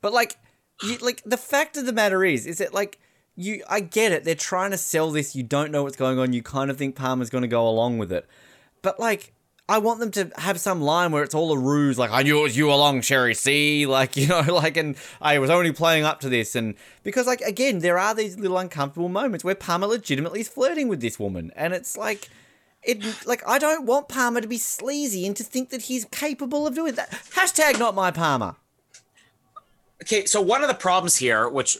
But 0.00 0.12
like, 0.12 0.36
you, 0.82 0.96
like 0.98 1.22
the 1.24 1.36
fact 1.36 1.76
of 1.76 1.86
the 1.86 1.92
matter 1.92 2.24
is, 2.24 2.46
is 2.46 2.58
that 2.58 2.74
like 2.74 2.98
you, 3.36 3.62
I 3.68 3.80
get 3.80 4.12
it. 4.12 4.24
They're 4.24 4.34
trying 4.34 4.72
to 4.72 4.78
sell 4.78 5.10
this. 5.10 5.34
You 5.34 5.42
don't 5.42 5.70
know 5.70 5.82
what's 5.82 5.96
going 5.96 6.18
on. 6.18 6.32
You 6.32 6.42
kind 6.42 6.70
of 6.70 6.76
think 6.76 6.96
Palmer's 6.96 7.30
going 7.30 7.42
to 7.42 7.48
go 7.48 7.66
along 7.68 7.98
with 7.98 8.12
it, 8.12 8.26
but 8.82 8.98
like. 8.98 9.32
I 9.68 9.78
want 9.78 10.00
them 10.00 10.10
to 10.10 10.30
have 10.38 10.60
some 10.60 10.82
line 10.82 11.12
where 11.12 11.22
it's 11.22 11.36
all 11.36 11.52
a 11.52 11.56
ruse, 11.56 11.96
like 11.96 12.10
I 12.10 12.24
knew 12.24 12.40
it 12.40 12.42
was 12.42 12.56
you 12.56 12.70
along, 12.70 13.00
Sherry 13.02 13.32
C. 13.32 13.86
Like 13.86 14.16
you 14.18 14.26
know, 14.26 14.40
like 14.40 14.76
and 14.76 14.96
I 15.20 15.38
was 15.38 15.50
only 15.50 15.72
playing 15.72 16.04
up 16.04 16.20
to 16.20 16.28
this, 16.28 16.56
and 16.56 16.74
because 17.04 17.26
like 17.26 17.40
again, 17.42 17.78
there 17.78 17.96
are 17.96 18.14
these 18.14 18.36
little 18.36 18.58
uncomfortable 18.58 19.08
moments 19.08 19.44
where 19.44 19.54
Palmer 19.54 19.86
legitimately 19.86 20.40
is 20.40 20.48
flirting 20.48 20.88
with 20.88 21.00
this 21.00 21.18
woman, 21.18 21.52
and 21.54 21.72
it's 21.72 21.96
like, 21.96 22.28
it 22.82 23.24
like 23.24 23.42
I 23.48 23.58
don't 23.58 23.86
want 23.86 24.08
Palmer 24.08 24.40
to 24.40 24.48
be 24.48 24.58
sleazy 24.58 25.26
and 25.26 25.36
to 25.36 25.44
think 25.44 25.70
that 25.70 25.82
he's 25.82 26.04
capable 26.06 26.66
of 26.66 26.74
doing 26.74 26.94
that. 26.96 27.10
Hashtag 27.10 27.78
not 27.78 27.94
my 27.94 28.10
Palmer. 28.10 28.56
Okay, 30.02 30.24
so 30.24 30.40
one 30.40 30.62
of 30.62 30.68
the 30.68 30.74
problems 30.74 31.16
here, 31.16 31.48
which 31.48 31.78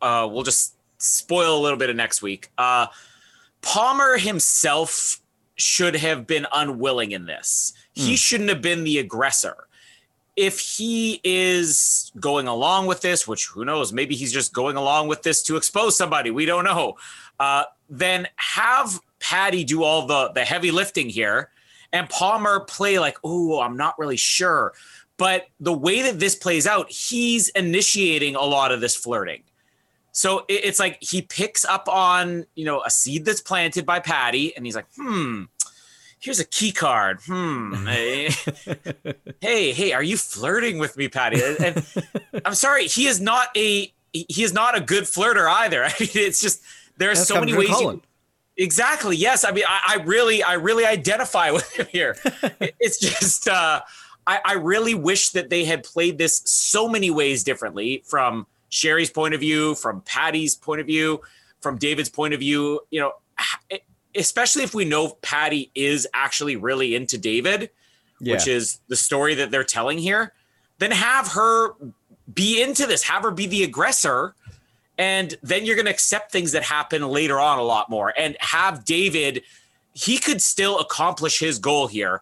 uh, 0.00 0.26
we'll 0.30 0.42
just 0.42 0.74
spoil 0.96 1.58
a 1.58 1.60
little 1.60 1.78
bit 1.78 1.90
of 1.90 1.96
next 1.96 2.22
week, 2.22 2.50
uh, 2.56 2.86
Palmer 3.60 4.16
himself 4.16 5.20
should 5.56 5.94
have 5.96 6.26
been 6.26 6.46
unwilling 6.54 7.12
in 7.12 7.26
this. 7.26 7.74
He 7.92 8.16
shouldn't 8.16 8.48
have 8.48 8.62
been 8.62 8.84
the 8.84 8.98
aggressor. 8.98 9.66
If 10.36 10.60
he 10.60 11.20
is 11.24 12.12
going 12.20 12.46
along 12.46 12.86
with 12.86 13.00
this, 13.00 13.26
which 13.26 13.48
who 13.48 13.64
knows, 13.64 13.92
maybe 13.92 14.14
he's 14.14 14.32
just 14.32 14.52
going 14.52 14.76
along 14.76 15.08
with 15.08 15.22
this 15.22 15.42
to 15.42 15.56
expose 15.56 15.96
somebody, 15.96 16.30
we 16.30 16.46
don't 16.46 16.64
know. 16.64 16.96
Uh, 17.40 17.64
then 17.90 18.28
have 18.36 19.00
Patty 19.18 19.64
do 19.64 19.82
all 19.82 20.06
the 20.06 20.30
the 20.32 20.44
heavy 20.44 20.70
lifting 20.70 21.08
here, 21.08 21.50
and 21.92 22.08
Palmer 22.08 22.60
play 22.60 23.00
like, 23.00 23.18
oh, 23.24 23.60
I'm 23.60 23.76
not 23.76 23.98
really 23.98 24.16
sure. 24.16 24.74
But 25.18 25.48
the 25.60 25.72
way 25.72 26.02
that 26.02 26.18
this 26.18 26.34
plays 26.34 26.66
out, 26.66 26.90
he's 26.90 27.48
initiating 27.50 28.36
a 28.36 28.42
lot 28.42 28.72
of 28.72 28.80
this 28.80 28.96
flirting. 28.96 29.42
So 30.12 30.44
it's 30.48 30.78
like 30.78 30.98
he 31.00 31.22
picks 31.22 31.64
up 31.64 31.88
on, 31.88 32.46
you 32.54 32.64
know, 32.64 32.82
a 32.82 32.90
seed 32.90 33.24
that's 33.24 33.40
planted 33.40 33.84
by 33.84 34.00
Patty, 34.00 34.56
and 34.56 34.64
he's 34.64 34.74
like, 34.74 34.86
hmm, 34.96 35.44
here's 36.18 36.40
a 36.40 36.44
key 36.44 36.72
card. 36.72 37.20
Hmm. 37.24 37.86
Hey, 37.86 38.30
hey, 39.40 39.72
hey, 39.72 39.92
are 39.92 40.02
you 40.02 40.16
flirting 40.16 40.78
with 40.78 40.96
me, 40.96 41.08
Patty? 41.08 41.40
And, 41.60 41.86
I'm 42.44 42.54
sorry, 42.54 42.86
he 42.86 43.06
is 43.06 43.20
not 43.20 43.48
a 43.56 43.92
he 44.12 44.42
is 44.42 44.52
not 44.52 44.76
a 44.76 44.80
good 44.80 45.04
flirter 45.04 45.48
either. 45.48 45.84
I 45.84 45.94
mean, 46.00 46.08
it's 46.14 46.40
just 46.40 46.62
there 46.96 47.10
are 47.10 47.14
That's 47.14 47.28
so 47.28 47.40
many 47.40 47.56
ways. 47.56 47.68
You, 47.68 48.02
exactly. 48.56 49.16
Yes. 49.16 49.44
I 49.44 49.52
mean, 49.52 49.64
I, 49.68 49.98
I 49.98 50.02
really, 50.02 50.42
I 50.42 50.54
really 50.54 50.84
identify 50.84 51.50
with 51.50 51.70
him 51.72 51.86
here. 51.90 52.16
It's 52.80 52.98
just, 52.98 53.46
uh, 53.46 53.82
I, 54.28 54.40
I 54.44 54.52
really 54.52 54.94
wish 54.94 55.30
that 55.30 55.48
they 55.48 55.64
had 55.64 55.82
played 55.82 56.18
this 56.18 56.42
so 56.44 56.86
many 56.86 57.10
ways 57.10 57.42
differently 57.42 58.02
from 58.06 58.46
Sherry's 58.68 59.10
point 59.10 59.32
of 59.32 59.40
view, 59.40 59.74
from 59.74 60.02
Patty's 60.02 60.54
point 60.54 60.82
of 60.82 60.86
view, 60.86 61.22
from 61.62 61.78
David's 61.78 62.10
point 62.10 62.34
of 62.34 62.40
view. 62.40 62.80
You 62.90 63.00
know, 63.00 63.12
especially 64.14 64.64
if 64.64 64.74
we 64.74 64.84
know 64.84 65.16
Patty 65.22 65.70
is 65.74 66.06
actually 66.12 66.56
really 66.56 66.94
into 66.94 67.16
David, 67.16 67.70
Yeah. 68.20 68.34
which 68.34 68.46
is 68.46 68.80
the 68.88 68.96
story 68.96 69.34
that 69.36 69.50
they're 69.50 69.64
telling 69.64 69.96
here, 69.96 70.34
then 70.78 70.90
have 70.90 71.28
her 71.28 71.74
be 72.32 72.60
into 72.60 72.86
this, 72.86 73.02
have 73.04 73.22
her 73.22 73.30
be 73.30 73.46
the 73.46 73.64
aggressor. 73.64 74.34
And 74.98 75.38
then 75.42 75.64
you're 75.64 75.76
going 75.76 75.86
to 75.86 75.92
accept 75.92 76.32
things 76.32 76.52
that 76.52 76.64
happen 76.64 77.08
later 77.08 77.40
on 77.40 77.58
a 77.58 77.62
lot 77.62 77.88
more 77.88 78.12
and 78.18 78.36
have 78.40 78.84
David, 78.84 79.42
he 79.94 80.18
could 80.18 80.42
still 80.42 80.80
accomplish 80.80 81.38
his 81.38 81.58
goal 81.58 81.86
here 81.86 82.20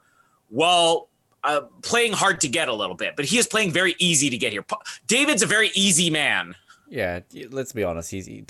while 0.50 1.08
uh, 1.46 1.62
playing 1.82 2.12
hard 2.12 2.40
to 2.40 2.48
get 2.48 2.68
a 2.68 2.74
little 2.74 2.96
bit, 2.96 3.14
but 3.16 3.24
he 3.24 3.38
is 3.38 3.46
playing 3.46 3.70
very 3.70 3.94
easy 3.98 4.28
to 4.30 4.36
get 4.36 4.52
here. 4.52 4.64
David's 5.06 5.42
a 5.42 5.46
very 5.46 5.70
easy 5.74 6.10
man. 6.10 6.54
Yeah, 6.88 7.20
let's 7.50 7.72
be 7.72 7.84
honest. 7.84 8.10
He's 8.10 8.26
he, 8.26 8.42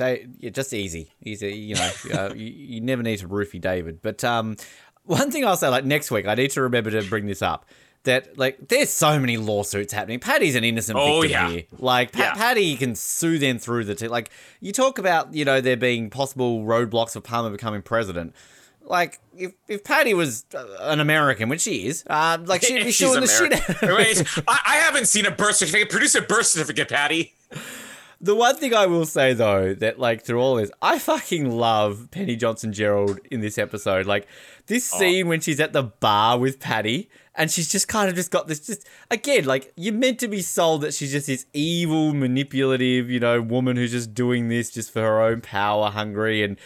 just 0.51 0.73
easy. 0.73 1.11
He's 1.21 1.43
a, 1.43 1.51
you 1.51 1.75
know 1.75 1.91
uh, 2.15 2.35
you, 2.35 2.47
you, 2.47 2.81
never 2.81 3.03
need 3.03 3.19
to 3.19 3.29
roofie 3.29 3.61
David. 3.61 4.01
But 4.03 4.25
um, 4.25 4.57
one 5.05 5.31
thing 5.31 5.45
I'll 5.45 5.57
say, 5.57 5.69
like 5.69 5.85
next 5.85 6.11
week, 6.11 6.27
I 6.27 6.35
need 6.35 6.51
to 6.53 6.63
remember 6.63 6.91
to 6.91 7.03
bring 7.09 7.27
this 7.27 7.43
up. 7.43 7.67
That 8.05 8.39
like 8.39 8.69
there's 8.69 8.91
so 8.91 9.19
many 9.19 9.37
lawsuits 9.37 9.93
happening. 9.93 10.21
Patty's 10.21 10.55
an 10.55 10.63
innocent 10.63 10.97
oh, 10.97 11.23
victim 11.23 11.31
yeah. 11.31 11.51
here. 11.51 11.63
Like 11.77 12.13
pa- 12.13 12.21
yeah. 12.21 12.35
Patty 12.35 12.77
can 12.77 12.95
sue 12.95 13.37
them 13.39 13.59
through 13.59 13.85
the 13.85 13.97
t- 13.97 14.07
like 14.07 14.31
you 14.61 14.73
talk 14.73 14.99
about 14.99 15.35
you 15.35 15.45
know 15.45 15.61
there 15.61 15.77
being 15.77 16.09
possible 16.09 16.63
roadblocks 16.63 17.17
of 17.17 17.25
Palmer 17.25 17.51
becoming 17.51 17.83
president 17.83 18.33
like 18.87 19.21
if, 19.37 19.53
if 19.69 19.85
Patty 19.85 20.15
was 20.15 20.45
uh, 20.55 20.65
an 20.81 21.01
American, 21.01 21.49
which 21.49 21.63
she 21.63 21.87
is, 21.87 22.05
uh, 22.09 22.39
like 22.45 22.63
she'd 22.63 22.79
be 22.79 22.85
the 22.85 22.93
shit 22.93 23.53
out. 23.53 23.97
Wait, 23.97 24.23
I, 24.49 24.61
I 24.67 24.77
haven't 24.77 25.07
seen 25.07 25.27
a 25.27 25.31
birth 25.31 25.57
certificate. 25.57 25.91
Produce 25.91 26.15
a 26.15 26.23
birth 26.23 26.47
certificate, 26.47 26.89
Patty. 26.89 27.35
The 28.21 28.35
one 28.35 28.57
thing 28.57 28.73
I 28.73 28.87
will 28.87 29.05
say 29.05 29.35
though, 29.35 29.75
that 29.75 29.99
like 29.99 30.23
through 30.23 30.41
all 30.41 30.57
this, 30.57 30.71
I 30.81 30.99
fucking 30.99 31.51
love 31.51 32.09
Penny 32.11 32.37
Johnson 32.37 32.73
Jerald 32.73 33.21
in 33.31 33.41
this 33.41 33.59
episode. 33.59 34.07
Like 34.07 34.27
this 34.67 34.93
oh. 34.95 34.99
scene 34.99 35.29
when 35.29 35.41
she's 35.41 35.61
at 35.61 35.73
the 35.73 35.83
bar 35.83 36.39
with 36.39 36.59
Patty 36.59 37.11
and 37.35 37.51
she's 37.51 37.71
just 37.71 37.89
kind 37.89 38.09
of 38.09 38.15
just 38.15 38.31
got 38.31 38.49
this 38.49 38.61
just 38.61 38.89
again, 39.11 39.45
like 39.45 39.73
you're 39.77 39.93
meant 39.93 40.19
to 40.21 40.29
be 40.29 40.41
sold 40.41 40.81
that 40.81 40.95
she's 40.95 41.13
just 41.13 41.27
this 41.27 41.45
evil, 41.53 42.15
manipulative, 42.15 43.11
you 43.11 43.21
know, 43.21 43.43
woman 43.43 43.77
who's 43.77 43.93
just 43.93 44.15
doing 44.15 44.49
this 44.49 44.71
just 44.71 44.91
for 44.93 45.03
her 45.03 45.21
own 45.21 45.43
power 45.43 45.91
hungry 45.91 46.43
and 46.43 46.57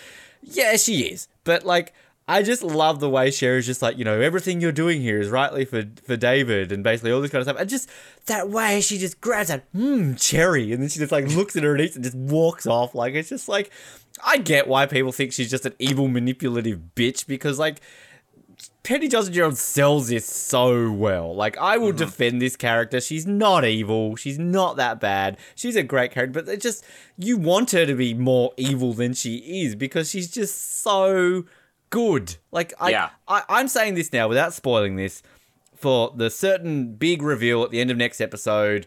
yeah, 0.42 0.76
she 0.76 1.02
is. 1.02 1.26
But 1.42 1.64
like 1.64 1.92
I 2.30 2.44
just 2.44 2.62
love 2.62 3.00
the 3.00 3.10
way 3.10 3.32
Sherry's 3.32 3.66
just 3.66 3.82
like, 3.82 3.98
you 3.98 4.04
know, 4.04 4.20
everything 4.20 4.60
you're 4.60 4.70
doing 4.70 5.00
here 5.00 5.20
is 5.20 5.30
rightly 5.30 5.64
for 5.64 5.82
for 6.06 6.16
David 6.16 6.70
and 6.70 6.84
basically 6.84 7.10
all 7.10 7.20
this 7.20 7.32
kind 7.32 7.40
of 7.40 7.46
stuff. 7.46 7.60
And 7.60 7.68
just 7.68 7.90
that 8.26 8.48
way 8.48 8.80
she 8.80 8.98
just 8.98 9.20
grabs 9.20 9.48
that, 9.48 9.64
hmm, 9.72 10.14
cherry. 10.14 10.72
And 10.72 10.80
then 10.80 10.88
she 10.88 11.00
just 11.00 11.10
like 11.10 11.26
looks 11.34 11.56
at 11.56 11.64
her 11.64 11.72
and 11.72 11.80
eats 11.80 11.96
and 11.96 12.04
just 12.04 12.16
walks 12.16 12.68
off. 12.68 12.94
Like, 12.94 13.14
it's 13.14 13.30
just 13.30 13.48
like, 13.48 13.72
I 14.24 14.38
get 14.38 14.68
why 14.68 14.86
people 14.86 15.10
think 15.10 15.32
she's 15.32 15.50
just 15.50 15.66
an 15.66 15.74
evil, 15.80 16.06
manipulative 16.06 16.80
bitch 16.94 17.26
because, 17.26 17.58
like, 17.58 17.80
Penny 18.84 19.08
Johnson 19.08 19.32
Jerald 19.32 19.58
sells 19.58 20.08
this 20.08 20.24
so 20.24 20.92
well. 20.92 21.34
Like, 21.34 21.58
I 21.58 21.78
will 21.78 21.88
mm-hmm. 21.88 21.96
defend 21.96 22.40
this 22.40 22.54
character. 22.54 23.00
She's 23.00 23.26
not 23.26 23.64
evil. 23.64 24.14
She's 24.14 24.38
not 24.38 24.76
that 24.76 25.00
bad. 25.00 25.36
She's 25.56 25.74
a 25.74 25.82
great 25.82 26.12
character, 26.12 26.42
but 26.42 26.52
it 26.52 26.60
just, 26.60 26.84
you 27.18 27.38
want 27.38 27.72
her 27.72 27.86
to 27.86 27.94
be 27.94 28.14
more 28.14 28.52
evil 28.56 28.92
than 28.92 29.14
she 29.14 29.64
is 29.64 29.74
because 29.74 30.08
she's 30.08 30.30
just 30.30 30.80
so 30.80 31.44
good. 31.90 32.36
Like 32.50 32.72
I, 32.80 32.90
yeah. 32.90 33.10
I 33.28 33.42
I'm 33.48 33.68
saying 33.68 33.94
this 33.94 34.12
now 34.12 34.28
without 34.28 34.54
spoiling 34.54 34.96
this 34.96 35.22
for 35.76 36.12
the 36.14 36.30
certain 36.30 36.94
big 36.94 37.22
reveal 37.22 37.62
at 37.62 37.70
the 37.70 37.80
end 37.80 37.90
of 37.90 37.96
next 37.96 38.20
episode 38.20 38.86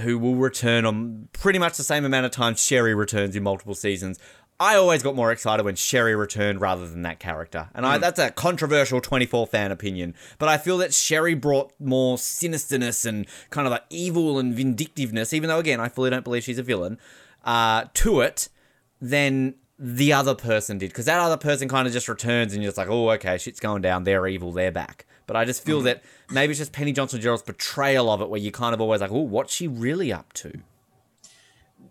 who 0.00 0.18
will 0.18 0.34
return 0.34 0.84
on 0.84 1.28
pretty 1.32 1.58
much 1.58 1.76
the 1.76 1.82
same 1.82 2.04
amount 2.04 2.26
of 2.26 2.32
time 2.32 2.54
Sherry 2.54 2.94
returns 2.94 3.34
in 3.34 3.42
multiple 3.42 3.74
seasons. 3.74 4.18
I 4.58 4.76
always 4.76 5.02
got 5.02 5.14
more 5.14 5.32
excited 5.32 5.64
when 5.64 5.74
Sherry 5.74 6.14
returned 6.14 6.60
rather 6.62 6.88
than 6.88 7.02
that 7.02 7.18
character. 7.18 7.68
And 7.74 7.84
I, 7.84 7.98
mm. 7.98 8.00
that's 8.00 8.18
a 8.18 8.30
controversial 8.30 9.00
24 9.02 9.48
fan 9.48 9.70
opinion. 9.70 10.14
But 10.38 10.48
I 10.48 10.56
feel 10.56 10.78
that 10.78 10.94
Sherry 10.94 11.34
brought 11.34 11.72
more 11.78 12.16
sinisterness 12.16 13.04
and 13.04 13.26
kind 13.50 13.66
of 13.66 13.70
like 13.70 13.84
evil 13.90 14.38
and 14.38 14.54
vindictiveness, 14.54 15.34
even 15.34 15.48
though, 15.48 15.58
again, 15.58 15.78
I 15.78 15.88
fully 15.88 16.08
don't 16.08 16.24
believe 16.24 16.44
she's 16.44 16.58
a 16.58 16.62
villain, 16.62 16.98
uh, 17.44 17.84
to 17.94 18.20
it 18.20 18.48
than 19.00 19.56
the 19.78 20.12
other 20.12 20.34
person 20.34 20.78
did 20.78 20.90
because 20.90 21.04
that 21.04 21.20
other 21.20 21.36
person 21.36 21.68
kind 21.68 21.86
of 21.86 21.92
just 21.92 22.08
returns 22.08 22.54
and 22.54 22.62
you're 22.62 22.68
just 22.68 22.78
like, 22.78 22.88
oh, 22.88 23.10
okay, 23.10 23.36
shit's 23.38 23.60
going 23.60 23.82
down. 23.82 24.04
They're 24.04 24.26
evil. 24.26 24.52
They're 24.52 24.72
back. 24.72 25.06
But 25.26 25.36
I 25.36 25.44
just 25.44 25.64
feel 25.64 25.80
mm. 25.80 25.84
that 25.84 26.02
maybe 26.30 26.52
it's 26.52 26.58
just 26.58 26.72
Penny 26.72 26.92
Johnson 26.92 27.20
Jerald's 27.20 27.42
portrayal 27.42 28.10
of 28.10 28.20
it 28.20 28.28
where 28.28 28.40
you're 28.40 28.52
kind 28.52 28.74
of 28.74 28.80
always 28.80 29.00
like, 29.00 29.10
oh, 29.10 29.20
what's 29.20 29.52
she 29.52 29.68
really 29.68 30.12
up 30.12 30.32
to? 30.34 30.60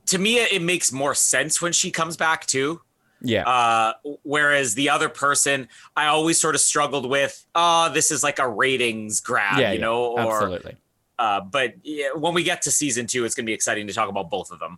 To 0.07 0.17
me, 0.17 0.38
it 0.38 0.62
makes 0.62 0.91
more 0.91 1.13
sense 1.13 1.62
when 1.62 1.73
she 1.73 1.91
comes 1.91 2.15
back 2.17 2.45
too. 2.45 2.81
Yeah. 3.21 3.43
Uh, 3.47 3.93
whereas 4.23 4.75
the 4.75 4.89
other 4.89 5.09
person, 5.09 5.67
I 5.95 6.07
always 6.07 6.39
sort 6.39 6.55
of 6.55 6.62
struggled 6.62 7.09
with, 7.09 7.45
oh, 7.55 7.91
this 7.93 8.12
is 8.12 8.23
like 8.23 8.39
a 8.39 8.47
ratings 8.47 9.19
grab, 9.19 9.59
yeah, 9.59 9.71
you 9.71 9.79
yeah, 9.79 9.81
know? 9.81 10.05
Or, 10.05 10.33
absolutely. 10.33 10.77
Uh, 11.17 11.41
but 11.41 11.73
yeah, 11.83 12.09
when 12.15 12.33
we 12.33 12.43
get 12.43 12.62
to 12.63 12.71
season 12.71 13.07
two, 13.07 13.25
it's 13.25 13.36
going 13.36 13.45
to 13.45 13.49
be 13.49 13.53
exciting 13.53 13.88
to 13.88 13.93
talk 13.93 14.09
about 14.09 14.29
both 14.29 14.51
of 14.51 14.59
them. 14.59 14.77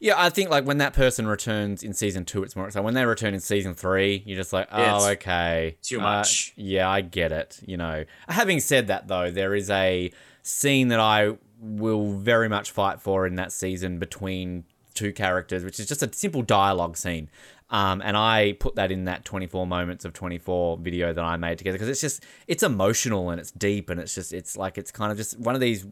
Yeah, 0.00 0.14
I 0.16 0.30
think 0.30 0.50
like 0.50 0.64
when 0.64 0.78
that 0.78 0.92
person 0.92 1.26
returns 1.26 1.82
in 1.82 1.94
season 1.94 2.24
two, 2.24 2.42
it's 2.42 2.56
more 2.56 2.66
exciting. 2.66 2.84
When 2.84 2.94
they 2.94 3.04
return 3.04 3.34
in 3.34 3.40
season 3.40 3.74
three, 3.74 4.22
you're 4.26 4.36
just 4.36 4.52
like, 4.52 4.68
oh, 4.70 4.96
it's 4.96 5.06
okay, 5.06 5.76
too 5.82 6.00
uh, 6.00 6.02
much. 6.02 6.50
Uh, 6.50 6.62
yeah, 6.62 6.88
I 6.88 7.00
get 7.00 7.32
it. 7.32 7.60
You 7.66 7.76
know. 7.76 8.04
Having 8.28 8.60
said 8.60 8.86
that, 8.88 9.08
though, 9.08 9.30
there 9.30 9.54
is 9.54 9.70
a 9.70 10.10
scene 10.42 10.88
that 10.88 11.00
I 11.00 11.36
will 11.60 12.12
very 12.12 12.48
much 12.48 12.70
fight 12.70 13.00
for 13.00 13.26
in 13.26 13.36
that 13.36 13.52
season 13.52 13.98
between 13.98 14.64
two 14.94 15.12
characters, 15.12 15.64
which 15.64 15.78
is 15.78 15.86
just 15.86 16.02
a 16.02 16.12
simple 16.12 16.42
dialogue 16.42 16.96
scene. 16.96 17.28
Um, 17.68 18.00
and 18.04 18.16
I 18.16 18.52
put 18.52 18.76
that 18.76 18.92
in 18.92 19.06
that 19.06 19.24
24 19.24 19.66
moments 19.66 20.04
of 20.04 20.12
24 20.12 20.78
video 20.78 21.12
that 21.12 21.24
I 21.24 21.36
made 21.36 21.58
together 21.58 21.76
because 21.76 21.88
it's 21.88 22.00
just 22.00 22.24
it's 22.46 22.62
emotional 22.62 23.30
and 23.30 23.40
it's 23.40 23.50
deep 23.50 23.90
and 23.90 23.98
it's 23.98 24.14
just 24.14 24.32
it's 24.32 24.56
like 24.56 24.78
it's 24.78 24.92
kind 24.92 25.10
of 25.10 25.18
just 25.18 25.36
one 25.38 25.56
of 25.56 25.60
these 25.60 25.84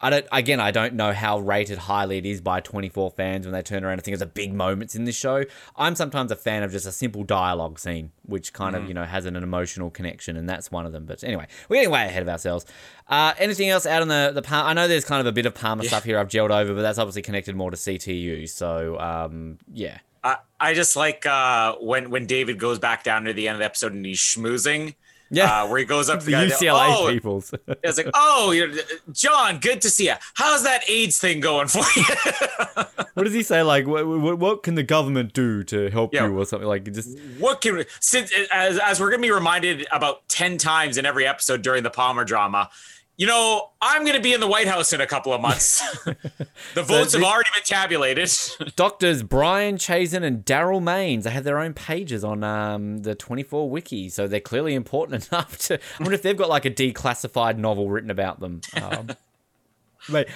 I 0.00 0.10
don't. 0.10 0.26
Again, 0.32 0.60
I 0.60 0.70
don't 0.70 0.94
know 0.94 1.12
how 1.12 1.38
rated 1.38 1.78
highly 1.78 2.18
it 2.18 2.26
is 2.26 2.40
by 2.40 2.60
24 2.60 3.12
fans 3.12 3.46
when 3.46 3.52
they 3.52 3.62
turn 3.62 3.84
around 3.84 3.94
and 3.94 4.02
think 4.02 4.14
it's 4.14 4.22
a 4.22 4.26
big 4.26 4.52
moments 4.52 4.94
in 4.94 5.04
this 5.04 5.16
show. 5.16 5.44
I'm 5.76 5.96
sometimes 5.96 6.30
a 6.30 6.36
fan 6.36 6.62
of 6.62 6.72
just 6.72 6.86
a 6.86 6.92
simple 6.92 7.24
dialogue 7.24 7.78
scene, 7.78 8.12
which 8.24 8.52
kind 8.52 8.74
mm. 8.74 8.82
of 8.82 8.88
you 8.88 8.94
know 8.94 9.04
has 9.04 9.24
an, 9.24 9.36
an, 9.36 9.42
emotional 9.42 9.90
connection, 9.90 10.36
and 10.36 10.48
that's 10.48 10.70
one 10.70 10.84
of 10.84 10.92
them. 10.92 11.06
But 11.06 11.24
anyway, 11.24 11.46
we're 11.68 11.76
getting 11.76 11.90
way 11.90 12.04
ahead 12.06 12.22
of 12.22 12.28
ourselves. 12.28 12.66
Uh, 13.08 13.34
anything 13.38 13.70
else 13.70 13.86
out 13.86 14.02
on 14.02 14.08
the 14.08 14.32
the 14.34 14.42
Palmer? 14.42 14.68
I 14.68 14.72
know 14.74 14.88
there's 14.88 15.04
kind 15.04 15.20
of 15.20 15.26
a 15.26 15.32
bit 15.32 15.46
of 15.46 15.54
Palmer 15.54 15.84
yeah. 15.84 15.88
stuff 15.88 16.04
here 16.04 16.18
I've 16.18 16.28
gelled 16.28 16.50
over, 16.50 16.74
but 16.74 16.82
that's 16.82 16.98
obviously 16.98 17.22
connected 17.22 17.56
more 17.56 17.70
to 17.70 17.76
CTU. 17.76 18.48
So 18.48 18.98
um, 18.98 19.58
yeah. 19.72 19.98
I, 20.22 20.38
I 20.58 20.74
just 20.74 20.96
like 20.96 21.26
uh, 21.26 21.76
when 21.80 22.10
when 22.10 22.26
David 22.26 22.58
goes 22.58 22.78
back 22.78 23.04
down 23.04 23.24
to 23.24 23.32
the 23.32 23.48
end 23.48 23.60
of 23.60 23.60
the 23.60 23.68
episod 23.68 23.92
and 23.92 24.04
he's 24.04 24.18
schmoozing 24.18 24.94
yeah, 25.36 25.62
uh, 25.62 25.66
where 25.68 25.78
he 25.78 25.84
goes 25.84 26.08
up 26.08 26.20
to 26.20 26.26
the, 26.26 26.32
the 26.32 26.38
UCLA 26.38 26.94
oh, 26.96 27.08
peoples. 27.10 27.52
it's 27.82 27.98
like, 27.98 28.08
oh, 28.14 28.78
John, 29.12 29.58
good 29.58 29.82
to 29.82 29.90
see 29.90 30.06
you. 30.06 30.14
How's 30.34 30.64
that 30.64 30.88
AIDS 30.88 31.18
thing 31.18 31.40
going 31.40 31.68
for 31.68 31.84
you? 31.96 32.04
what 33.14 33.24
does 33.24 33.34
he 33.34 33.42
say? 33.42 33.62
Like, 33.62 33.86
what, 33.86 34.06
what, 34.06 34.38
what 34.38 34.62
can 34.62 34.74
the 34.74 34.82
government 34.82 35.32
do 35.32 35.62
to 35.64 35.90
help 35.90 36.14
yeah. 36.14 36.26
you, 36.26 36.38
or 36.38 36.44
something 36.46 36.68
like? 36.68 36.84
Just 36.92 37.18
what 37.38 37.60
can 37.60 37.84
since 38.00 38.32
as 38.52 38.78
as 38.78 39.00
we're 39.00 39.10
gonna 39.10 39.22
be 39.22 39.30
reminded 39.30 39.86
about 39.92 40.28
ten 40.28 40.58
times 40.58 40.98
in 40.98 41.06
every 41.06 41.26
episode 41.26 41.62
during 41.62 41.82
the 41.82 41.90
Palmer 41.90 42.24
drama 42.24 42.70
you 43.16 43.26
know, 43.28 43.70
I'm 43.80 44.02
going 44.02 44.16
to 44.16 44.22
be 44.22 44.32
in 44.32 44.40
the 44.40 44.46
White 44.46 44.66
House 44.66 44.92
in 44.92 45.00
a 45.00 45.06
couple 45.06 45.32
of 45.32 45.40
months. 45.40 45.80
the 46.04 46.82
votes 46.82 47.12
so 47.12 47.18
have 47.18 47.26
already 47.26 47.50
been 47.54 47.62
tabulated. 47.64 48.30
doctors 48.76 49.22
Brian 49.22 49.76
Chazen 49.76 50.24
and 50.24 50.44
Daryl 50.44 50.82
Maines, 50.82 51.22
they 51.22 51.30
have 51.30 51.44
their 51.44 51.58
own 51.58 51.74
pages 51.74 52.24
on 52.24 52.42
um, 52.42 52.98
the 52.98 53.14
24 53.14 53.70
wiki, 53.70 54.08
so 54.08 54.26
they're 54.26 54.40
clearly 54.40 54.74
important 54.74 55.28
enough 55.32 55.58
to. 55.58 55.74
I 55.74 56.02
wonder 56.02 56.14
if 56.14 56.22
they've 56.22 56.36
got 56.36 56.48
like 56.48 56.64
a 56.64 56.70
declassified 56.70 57.56
novel 57.56 57.88
written 57.88 58.10
about 58.10 58.40
them. 58.40 58.62
Um, 58.74 59.10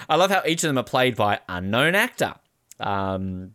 I 0.09 0.17
love 0.17 0.31
how 0.31 0.43
each 0.47 0.63
of 0.63 0.69
them 0.69 0.79
are 0.79 0.85
played 0.85 1.17
by 1.17 1.41
unknown 1.49 1.95
actor. 1.95 2.37
Um, 2.79 3.55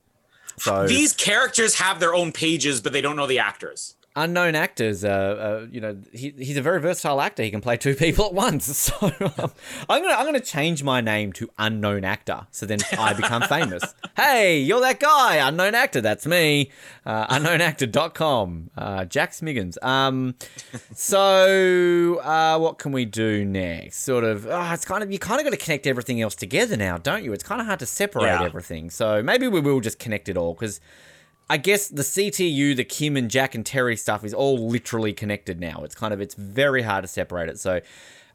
so 0.58 0.86
these 0.86 1.14
characters 1.14 1.76
have 1.76 2.00
their 2.00 2.14
own 2.14 2.32
pages, 2.34 2.82
but 2.82 2.92
they 2.92 3.02
don't 3.02 3.16
know 3.16 3.26
the 3.26 3.40
actors 3.40 3.96
unknown 4.16 4.56
actors. 4.56 5.04
Uh, 5.04 5.10
uh, 5.10 5.68
you 5.72 5.82
know, 5.82 5.98
he, 6.12 6.34
he's 6.38 6.58
a 6.58 6.62
very 6.62 6.80
versatile 6.80 7.22
actor. 7.22 7.44
He 7.44 7.52
can 7.52 7.62
play 7.62 7.78
two 7.78 7.96
people 8.06 8.26
at 8.26 8.34
once. 8.34 8.64
So 8.94 9.12
um, 9.40 9.52
I'm 9.88 10.02
gonna 10.02 10.14
I'm 10.14 10.26
gonna 10.26 10.40
change 10.40 10.84
my 10.84 11.00
name 11.00 11.32
to 11.34 11.50
unknown 11.58 12.04
actor. 12.04 12.48
So 12.52 12.66
then 12.66 12.80
I 12.98 13.14
become 13.14 13.44
famous. 13.44 13.84
Hey, 14.16 14.60
you're 14.60 14.80
that 14.82 15.00
guy, 15.00 15.38
unknown 15.38 15.74
actor. 15.74 16.00
That's 16.00 16.28
me. 16.28 16.70
Uh, 17.04 17.26
unknownactor.com. 17.36 18.70
Uh, 18.78 19.06
Jack 19.06 19.32
Smiggins. 19.32 19.84
Um, 19.84 20.36
so 20.94 22.20
uh, 22.20 22.60
what 22.60 22.78
can 22.78 22.92
we 22.92 23.06
do 23.06 23.44
next? 23.44 24.04
Sort 24.04 24.24
of. 24.24 24.46
Oh, 24.46 24.72
it's 24.72 24.86
kind 24.86 25.02
of 25.02 25.12
you 25.12 25.18
kind 25.18 25.40
of 25.40 25.46
got 25.46 25.52
to 25.52 25.58
connect 25.58 25.88
everything 25.88 26.22
else 26.22 26.36
together 26.36 26.78
now, 26.78 26.98
don't 27.00 27.24
you? 27.24 27.34
It's 27.34 27.44
kind 27.44 27.60
of 27.60 27.66
hard 27.66 27.80
to 27.80 27.88
separate 27.88 28.26
yeah. 28.26 28.44
everything. 28.44 28.92
So 28.92 29.24
maybe 29.24 29.48
we 29.48 29.62
will 29.62 29.80
just 29.80 29.98
connect 29.98 30.30
it 30.30 30.38
all 30.38 30.54
because 30.54 30.80
I 31.50 31.58
guess 31.58 31.88
the 31.88 32.04
CTU, 32.04 32.76
the 32.76 32.84
Kim 32.84 33.18
and 33.18 33.30
Jack 33.30 33.54
and 33.54 33.66
Teri 33.66 33.98
stuff 33.98 34.24
is 34.24 34.34
all 34.34 34.68
literally 34.68 35.14
connected 35.14 35.60
now. 35.60 35.84
It's 35.84 35.96
kind 35.96 36.14
of 36.14 36.22
it's 36.22 36.36
very 36.36 36.82
hard 36.82 37.04
to 37.04 37.08
separate 37.08 37.50
it. 37.50 37.60
So 37.60 37.82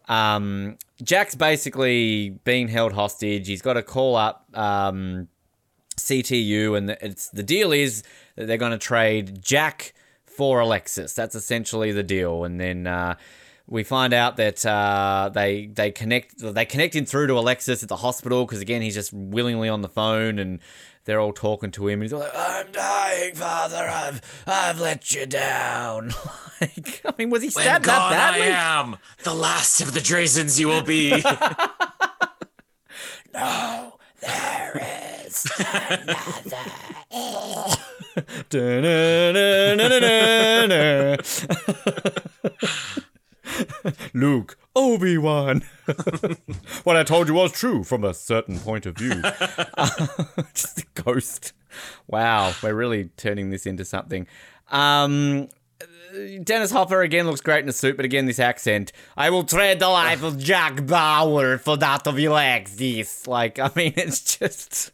um, 0.09 0.77
Jack's 1.03 1.35
basically 1.35 2.31
being 2.45 2.69
held 2.69 2.93
hostage. 2.93 3.47
He's 3.47 3.63
got 3.63 3.75
to 3.75 3.83
call 3.83 4.17
up 4.17 4.47
um, 4.55 5.29
CTU, 5.97 6.77
and 6.77 6.89
the, 6.89 7.05
it's 7.05 7.29
the 7.31 7.43
deal 7.43 7.73
is 7.73 8.03
that 8.37 8.47
they're 8.47 8.57
going 8.57 8.73
to 8.73 8.79
trade 8.79 9.43
Jack 9.43 9.95
for 10.25 10.61
Alexis. 10.61 11.15
That's 11.15 11.35
essentially 11.35 11.93
the 11.93 12.03
deal, 12.03 12.45
and 12.45 12.61
then. 12.61 12.87
Uh, 12.87 13.15
we 13.71 13.85
find 13.85 14.15
out 14.15 14.39
that 14.39 14.65
uh, 14.65 15.31
they 15.33 15.67
they 15.67 15.91
connect 15.91 16.39
they 16.39 16.65
connect 16.65 16.97
him 16.97 17.05
through 17.05 17.27
to 17.27 17.35
Alexis 17.35 17.83
at 17.83 17.89
the 17.91 17.97
hospital 17.97 18.47
because 18.47 18.63
again 18.63 18.81
he's 18.81 18.95
just 18.95 19.13
willingly 19.13 19.69
on 19.69 19.83
the 19.83 19.91
phone 19.91 20.39
and 20.39 20.61
they're 21.09 21.19
all 21.21 21.33
talking 21.33 21.71
to 21.71 21.89
him 21.89 21.95
and 21.95 22.03
he's 22.03 22.13
like 22.13 22.31
I'm 22.37 22.71
dying 22.71 23.35
father. 23.35 23.89
I've 23.89 24.21
I've 24.47 24.79
let 24.79 25.13
you 25.15 25.25
down. 25.27 26.13
Like 26.61 27.03
I 27.05 27.13
mean 27.17 27.31
was 27.31 27.45
he 27.45 27.51
stabbed 27.51 27.87
when 27.87 27.95
that 27.95 28.33
gone 28.35 28.43
I 28.43 28.47
am 28.47 28.97
the 29.23 29.33
last 29.33 29.81
of 29.81 29.95
the 29.95 30.01
Drazens 30.01 30.59
you 30.59 30.67
will 30.67 30.83
be. 30.83 31.11
no 33.33 33.93
there 34.21 35.25
is 35.25 35.47
another 35.61 36.59
Luke, 44.15 44.59
Obi 44.75 45.19
Wan. 45.19 45.63
what 46.85 46.97
I 46.97 47.05
told 47.05 47.29
you 47.29 47.35
was 47.35 47.53
true 47.53 47.85
from 47.85 48.05
a 48.05 48.15
certain 48.15 48.59
point 48.59 48.87
of 48.87 48.97
view. 48.97 49.23
just 50.55 50.81
a 50.81 50.87
ghost. 50.95 51.53
Wow, 52.07 52.55
we're 52.63 52.75
really 52.75 53.11
turning 53.17 53.51
this 53.51 53.67
into 53.67 53.85
something. 53.85 54.27
Um, 54.71 55.49
Dennis 56.43 56.71
Hopper 56.71 57.03
again 57.03 57.27
looks 57.27 57.41
great 57.41 57.63
in 57.63 57.69
a 57.69 57.73
suit, 57.73 57.97
but 57.97 58.05
again, 58.05 58.27
this 58.27 58.39
accent. 58.39 58.93
I 59.17 59.31
will 59.31 59.45
trade 59.45 59.79
the 59.79 59.89
life 59.89 60.23
of 60.23 60.39
Jack 60.39 60.87
Bauer 60.87 61.59
for 61.59 61.77
that 61.77 62.07
of 62.07 62.19
Alexis. 62.19 63.27
Like, 63.27 63.59
I 63.59 63.71
mean, 63.77 63.93
it's 63.97 64.39
just. 64.39 64.93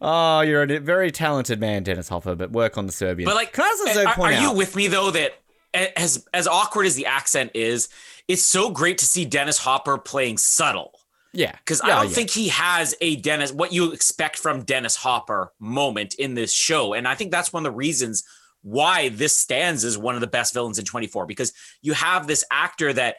Oh, 0.00 0.42
you're 0.42 0.62
a 0.62 0.78
very 0.78 1.10
talented 1.10 1.60
man, 1.60 1.82
Dennis 1.82 2.08
Hopper, 2.08 2.36
but 2.36 2.52
work 2.52 2.78
on 2.78 2.86
the 2.86 2.92
Serbian. 2.92 3.26
But 3.26 3.34
like, 3.34 3.52
can 3.52 3.64
I 3.64 3.68
also 3.68 4.04
are, 4.04 4.14
point 4.14 4.32
are 4.32 4.36
out? 4.36 4.42
you 4.42 4.52
with 4.52 4.76
me 4.76 4.86
though 4.86 5.10
that 5.10 5.34
as 5.74 6.26
as 6.32 6.46
awkward 6.46 6.86
as 6.86 6.94
the 6.94 7.06
accent 7.06 7.52
is, 7.54 7.88
it's 8.28 8.42
so 8.46 8.70
great 8.70 8.98
to 8.98 9.04
see 9.04 9.24
Dennis 9.24 9.58
Hopper 9.58 9.98
playing 9.98 10.38
subtle. 10.38 10.92
yeah, 11.32 11.52
Because 11.52 11.80
Yeah, 11.84 11.94
I 11.94 12.00
don't 12.02 12.08
yeah. 12.10 12.14
think 12.14 12.30
he 12.30 12.48
has 12.48 12.94
a 13.00 13.16
Dennis, 13.16 13.52
what 13.52 13.72
you 13.72 13.92
expect 13.92 14.38
from 14.38 14.62
Dennis 14.62 14.96
Hopper 14.96 15.52
moment 15.58 16.14
in 16.14 16.34
this 16.34 16.52
show. 16.52 16.94
And 16.94 17.08
I 17.08 17.14
think 17.14 17.30
that's 17.30 17.52
one 17.52 17.64
of 17.66 17.72
the 17.72 17.76
reasons 17.76 18.24
why 18.62 19.08
this 19.08 19.36
stands 19.36 19.84
as 19.84 19.96
one 19.96 20.14
of 20.14 20.20
the 20.20 20.26
best 20.26 20.52
villains 20.52 20.78
in 20.78 20.84
24, 20.84 21.26
because 21.26 21.52
you 21.82 21.92
have 21.94 22.26
this 22.26 22.44
actor 22.50 22.92
that 22.92 23.16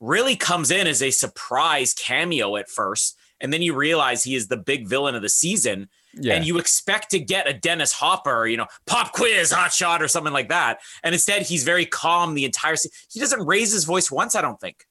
really 0.00 0.36
comes 0.36 0.70
in 0.70 0.86
as 0.86 1.02
a 1.02 1.10
surprise 1.10 1.92
cameo 1.92 2.56
at 2.56 2.70
first. 2.70 3.16
And 3.40 3.52
then 3.52 3.62
you 3.62 3.74
realize 3.74 4.24
he 4.24 4.34
is 4.34 4.48
the 4.48 4.56
big 4.56 4.88
villain 4.88 5.14
of 5.14 5.22
the 5.22 5.28
season. 5.28 5.88
Yeah. 6.20 6.34
And 6.34 6.46
you 6.46 6.58
expect 6.58 7.10
to 7.10 7.18
get 7.18 7.48
a 7.48 7.52
Dennis 7.52 7.92
Hopper, 7.92 8.46
you 8.46 8.56
know, 8.56 8.66
pop 8.86 9.12
quiz, 9.12 9.50
hot 9.52 9.72
shot, 9.72 10.02
or 10.02 10.08
something 10.08 10.32
like 10.32 10.48
that. 10.48 10.78
And 11.02 11.14
instead, 11.14 11.42
he's 11.42 11.64
very 11.64 11.86
calm 11.86 12.34
the 12.34 12.44
entire 12.44 12.76
scene. 12.76 12.92
He 13.10 13.20
doesn't 13.20 13.46
raise 13.46 13.72
his 13.72 13.84
voice 13.84 14.10
once, 14.10 14.34
I 14.34 14.42
don't 14.42 14.60
think. 14.60 14.84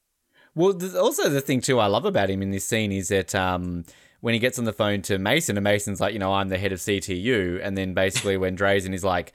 Well, 0.55 0.73
also 0.97 1.29
the 1.29 1.41
thing 1.41 1.61
too 1.61 1.79
I 1.79 1.85
love 1.85 2.05
about 2.05 2.29
him 2.29 2.41
in 2.41 2.49
this 2.49 2.65
scene 2.65 2.91
is 2.91 3.09
that 3.09 3.35
um, 3.35 3.83
when 4.21 4.33
he 4.33 4.39
gets 4.39 4.57
on 4.57 4.65
the 4.65 4.73
phone 4.73 5.01
to 5.03 5.19
Mason, 5.19 5.55
and 5.55 5.63
Mason's 5.63 6.01
like, 6.01 6.13
you 6.13 6.19
know, 6.19 6.33
I'm 6.33 6.49
the 6.49 6.57
head 6.57 6.71
of 6.71 6.79
CTU, 6.79 7.59
and 7.63 7.77
then 7.77 7.93
basically 7.93 8.37
when 8.37 8.57
Drazen 8.61 8.93
is 8.93 9.03
like. 9.03 9.33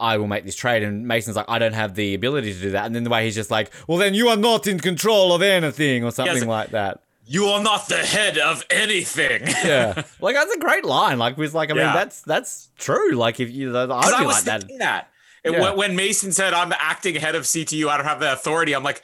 I 0.00 0.16
will 0.16 0.26
make 0.26 0.44
this 0.44 0.56
trade, 0.56 0.82
and 0.82 1.06
Mason's 1.06 1.36
like, 1.36 1.46
I 1.48 1.58
don't 1.58 1.72
have 1.72 1.94
the 1.94 2.14
ability 2.14 2.52
to 2.52 2.60
do 2.60 2.70
that. 2.72 2.86
And 2.86 2.94
then 2.94 3.04
the 3.04 3.10
way 3.10 3.24
he's 3.24 3.34
just 3.34 3.50
like, 3.50 3.70
well, 3.86 3.96
then 3.98 4.12
you 4.14 4.28
are 4.28 4.36
not 4.36 4.66
in 4.66 4.78
control 4.80 5.32
of 5.32 5.40
anything, 5.42 6.04
or 6.04 6.10
something 6.12 6.36
Yes. 6.36 6.44
like 6.44 6.70
that. 6.70 7.00
You 7.30 7.44
are 7.46 7.62
not 7.62 7.88
the 7.88 7.98
head 7.98 8.38
of 8.38 8.64
anything. 8.70 9.42
Yeah, 9.64 10.02
like 10.20 10.34
that's 10.34 10.54
a 10.54 10.58
great 10.58 10.84
line. 10.84 11.18
Like, 11.18 11.36
with 11.36 11.52
like, 11.54 11.70
I 11.70 11.74
mean, 11.74 11.82
that's 11.84 12.22
that's 12.22 12.70
true. 12.78 13.12
Like, 13.12 13.38
if 13.38 13.50
you, 13.50 13.76
I'd 13.76 13.86
Because 13.86 14.10
be 14.10 14.16
I 14.16 14.22
was 14.26 14.36
like 14.36 14.44
that. 14.44 14.60
thinking 14.62 14.78
that. 14.78 15.10
And 15.44 15.54
Yeah. 15.54 15.60
when, 15.60 15.76
when 15.76 15.96
Mason 15.96 16.32
said, 16.32 16.54
I'm 16.54 16.72
acting 16.78 17.14
head 17.16 17.34
of 17.34 17.42
CTU, 17.44 17.88
I 17.88 17.96
don't 17.98 18.06
have 18.06 18.18
the 18.20 18.32
authority, 18.32 18.74
I'm 18.74 18.82
like, 18.82 19.02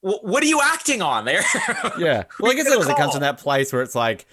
what 0.00 0.42
are 0.42 0.46
you 0.46 0.60
acting 0.62 1.02
on 1.02 1.24
there? 1.24 1.42
Yeah. 1.98 2.24
Well, 2.38 2.52
I 2.52 2.54
guess 2.54 2.68
gonna 2.68 2.80
it 2.80 2.86
comes 2.86 2.96
call? 2.96 3.10
from 3.12 3.20
that 3.22 3.38
place 3.38 3.72
where 3.72 3.82
it's 3.82 3.96
like, 3.96 4.26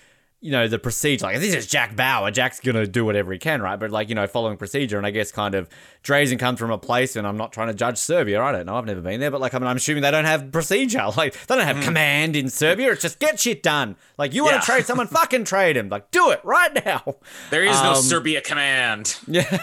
you 0.46 0.52
know, 0.52 0.68
the 0.68 0.78
procedure. 0.78 1.26
Like, 1.26 1.40
this 1.40 1.56
is 1.56 1.66
Jack 1.66 1.96
Bauer. 1.96 2.30
Jack's 2.30 2.60
going 2.60 2.76
to 2.76 2.86
do 2.86 3.04
whatever 3.04 3.34
he 3.34 3.40
can, 3.40 3.64
right? 3.64 3.78
But, 3.80 3.90
like, 3.90 4.10
you 4.10 4.16
know, 4.16 4.28
following 4.28 4.58
procedure. 4.58 4.96
And 4.98 5.06
I 5.08 5.10
guess 5.10 5.32
kind 5.32 5.56
of 5.56 5.68
Drazen 6.04 6.38
comes 6.38 6.60
from 6.60 6.70
a 6.70 6.78
place, 6.78 7.16
and 7.16 7.26
I'm 7.26 7.36
not 7.36 7.52
trying 7.52 7.70
to 7.70 7.74
judge 7.74 7.98
Serbia. 7.98 8.40
I 8.44 8.52
don't 8.52 8.68
know. 8.68 8.76
I've 8.76 8.86
never 8.86 9.02
been 9.02 9.20
there. 9.20 9.32
But, 9.32 9.42
like, 9.42 9.56
I 9.56 9.58
mean, 9.58 9.66
I'm 9.68 9.78
assuming 9.78 10.04
they 10.04 10.12
don't 10.12 10.26
have 10.26 10.52
procedure. 10.52 11.00
Like, 11.18 11.34
they 11.48 11.56
don't 11.56 11.66
have 11.66 11.84
command 11.84 12.36
in 12.36 12.48
Serbia. 12.50 12.92
It's 12.92 13.02
just 13.02 13.18
get 13.18 13.40
shit 13.40 13.64
done. 13.64 13.96
Like, 14.20 14.36
you 14.36 14.44
want 14.44 14.54
Yeah. 14.56 14.60
to 14.60 14.66
trade 14.68 14.86
someone, 14.86 15.08
fucking 15.22 15.46
trade 15.46 15.78
him. 15.78 15.90
Like, 15.90 16.12
do 16.12 16.30
it 16.30 16.42
right 16.44 16.86
now. 16.86 17.16
there 17.50 17.64
is 17.64 17.82
no 17.82 17.94
Um, 17.94 18.04
Serbia 18.04 18.42
command. 18.42 19.18
Yeah. 19.28 19.58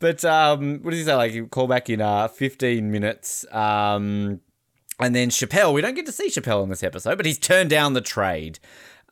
but 0.00 0.24
um, 0.24 0.80
what 0.82 0.90
does 0.90 0.98
he 1.00 1.04
say? 1.06 1.14
Like, 1.14 1.32
you 1.32 1.46
call 1.46 1.68
back 1.68 1.88
in 1.88 2.00
uh, 2.00 2.26
15 2.28 2.90
minutes. 2.90 3.46
Um, 3.52 4.40
and 5.00 5.14
then 5.14 5.30
Chappelle, 5.30 5.72
we 5.72 5.80
don't 5.80 5.94
get 5.94 6.06
to 6.06 6.12
see 6.12 6.28
Chappelle 6.28 6.64
in 6.64 6.68
this 6.68 6.82
episode, 6.82 7.16
but 7.16 7.26
he's 7.26 7.38
turned 7.38 7.70
down 7.70 7.92
the 7.92 8.00
trade. 8.00 8.58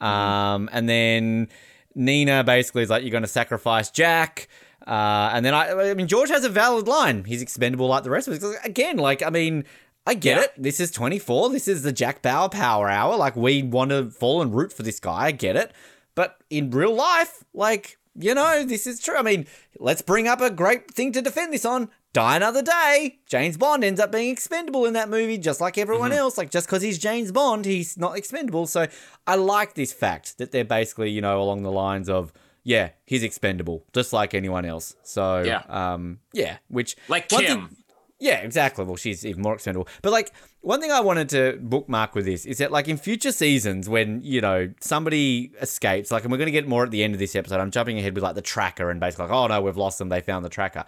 Um, 0.01 0.69
and 0.73 0.89
then 0.89 1.49
Nina 1.95 2.45
basically 2.45 2.83
is 2.83 2.91
like, 2.91 3.03
you're 3.03 3.11
going 3.11 3.23
to 3.23 3.29
sacrifice 3.29 3.91
Jack. 3.91 4.49
Uh, 4.87 5.31
and 5.33 5.45
then 5.45 5.55
I, 5.55 5.91
I 5.91 5.95
mean, 5.95 6.07
George 6.07 6.29
has 6.29 6.45
a 6.45 6.49
valid 6.49 6.87
line. 6.87 7.25
He's 7.25 7.43
expendable 7.43 7.89
like 7.89 8.05
the 8.05 8.11
rest 8.11 8.29
of 8.29 8.35
us. 8.43 8.57
Again, 8.65 8.99
like, 8.99 9.23
I 9.23 9.31
mean, 9.31 9.65
I 10.07 10.15
get 10.15 10.37
Yeah. 10.37 10.45
it. 10.45 10.53
This 10.57 10.79
is 10.79 10.91
24. 10.93 11.51
This 11.51 11.67
is 11.67 11.83
the 11.83 11.93
Jack 11.93 12.23
Bauer 12.23 12.49
power 12.49 12.89
hour. 12.89 13.17
Like, 13.17 13.35
we 13.35 13.63
want 13.63 13.91
to 13.91 14.11
fall 14.11 14.43
and 14.43 14.55
root 14.55 14.73
for 14.73 14.83
this 14.85 15.01
guy. 15.01 15.25
I 15.27 15.31
get 15.33 15.57
it. 15.57 15.73
But 16.15 16.39
in 16.51 16.71
real 16.71 16.95
life, 16.95 17.43
like, 17.53 17.99
you 18.15 18.35
know, 18.35 18.65
this 18.65 18.87
is 18.87 19.01
true. 19.01 19.17
I 19.17 19.23
mean, 19.23 19.47
let's 19.79 20.03
bring 20.03 20.29
up 20.29 20.41
a 20.41 20.51
great 20.51 20.91
thing 20.91 21.13
to 21.13 21.21
defend 21.21 21.53
this 21.53 21.65
on. 21.65 21.91
Die 22.17 22.37
Another 22.37 22.63
Day. 22.63 23.19
James 23.27 23.59
Bond 23.59 23.85
ends 23.85 24.01
up 24.01 24.11
being 24.11 24.31
expendable 24.31 24.87
in 24.87 24.95
that 24.95 25.11
movie, 25.11 25.37
just 25.37 25.61
like 25.61 25.77
everyone 25.77 26.13
else. 26.13 26.39
Like, 26.39 26.51
just 26.51 26.67
because 26.67 26.81
he's 26.81 26.99
James 26.99 27.31
Bond, 27.31 27.67
he's 27.67 27.99
not 27.99 28.17
expendable. 28.17 28.67
So 28.67 28.87
I 29.27 29.35
like 29.35 29.75
this 29.75 29.93
fact 29.93 30.39
that 30.39 30.51
they're 30.51 30.65
basically, 30.65 31.11
you 31.11 31.21
know, 31.21 31.43
along 31.43 31.63
the 31.63 31.71
lines 31.71 32.09
of, 32.09 32.33
yeah, 32.65 32.89
he's 33.05 33.23
expendable, 33.23 33.85
just 33.93 34.15
like 34.15 34.33
anyone 34.33 34.65
else. 34.65 34.97
So, 35.03 35.43
Yeah. 35.43 35.61
um, 35.69 36.21
yeah, 36.33 36.57
which 36.69 36.97
Like 37.09 37.29
Kim. 37.29 37.41
thing- 37.69 37.77
yeah, 38.19 38.37
exactly. 38.39 38.87
Well, 38.87 38.97
she's 38.97 39.27
even 39.27 39.43
more 39.43 39.53
expendable. 39.53 39.87
But 40.01 40.11
like 40.11 40.33
one 40.63 40.81
thing 40.81 40.91
I 40.91 41.01
wanted 41.01 41.29
to 41.29 41.59
bookmark 41.61 42.15
with 42.15 42.25
this 42.25 42.47
is 42.47 42.57
that 42.59 42.73
like 42.73 42.89
in 42.89 42.97
future 42.97 43.31
seasons 43.31 43.91
when, 43.91 44.23
you 44.23 44.41
know, 44.41 44.73
somebody 44.81 45.53
escapes, 45.61 46.11
like 46.11 46.23
and 46.23 46.33
we're 46.33 46.39
gonna 46.39 46.51
get 46.51 46.67
more 46.67 46.83
at 46.85 46.91
the 46.91 47.05
end 47.05 47.13
of 47.13 47.21
this 47.21 47.37
episode. 47.37 47.61
I'm 47.61 47.71
jumping 47.71 47.99
ahead 47.99 48.15
with 48.15 48.25
like 48.25 48.35
the 48.37 48.41
tracker 48.41 48.89
and 48.91 48.99
basically 49.01 49.27
like, 49.27 49.35
oh 49.35 49.49
no, 49.49 49.61
we've 49.61 49.77
lost 49.77 49.99
them, 49.99 50.09
they 50.09 50.23
found 50.23 50.47
the 50.47 50.49
tracker. 50.49 50.87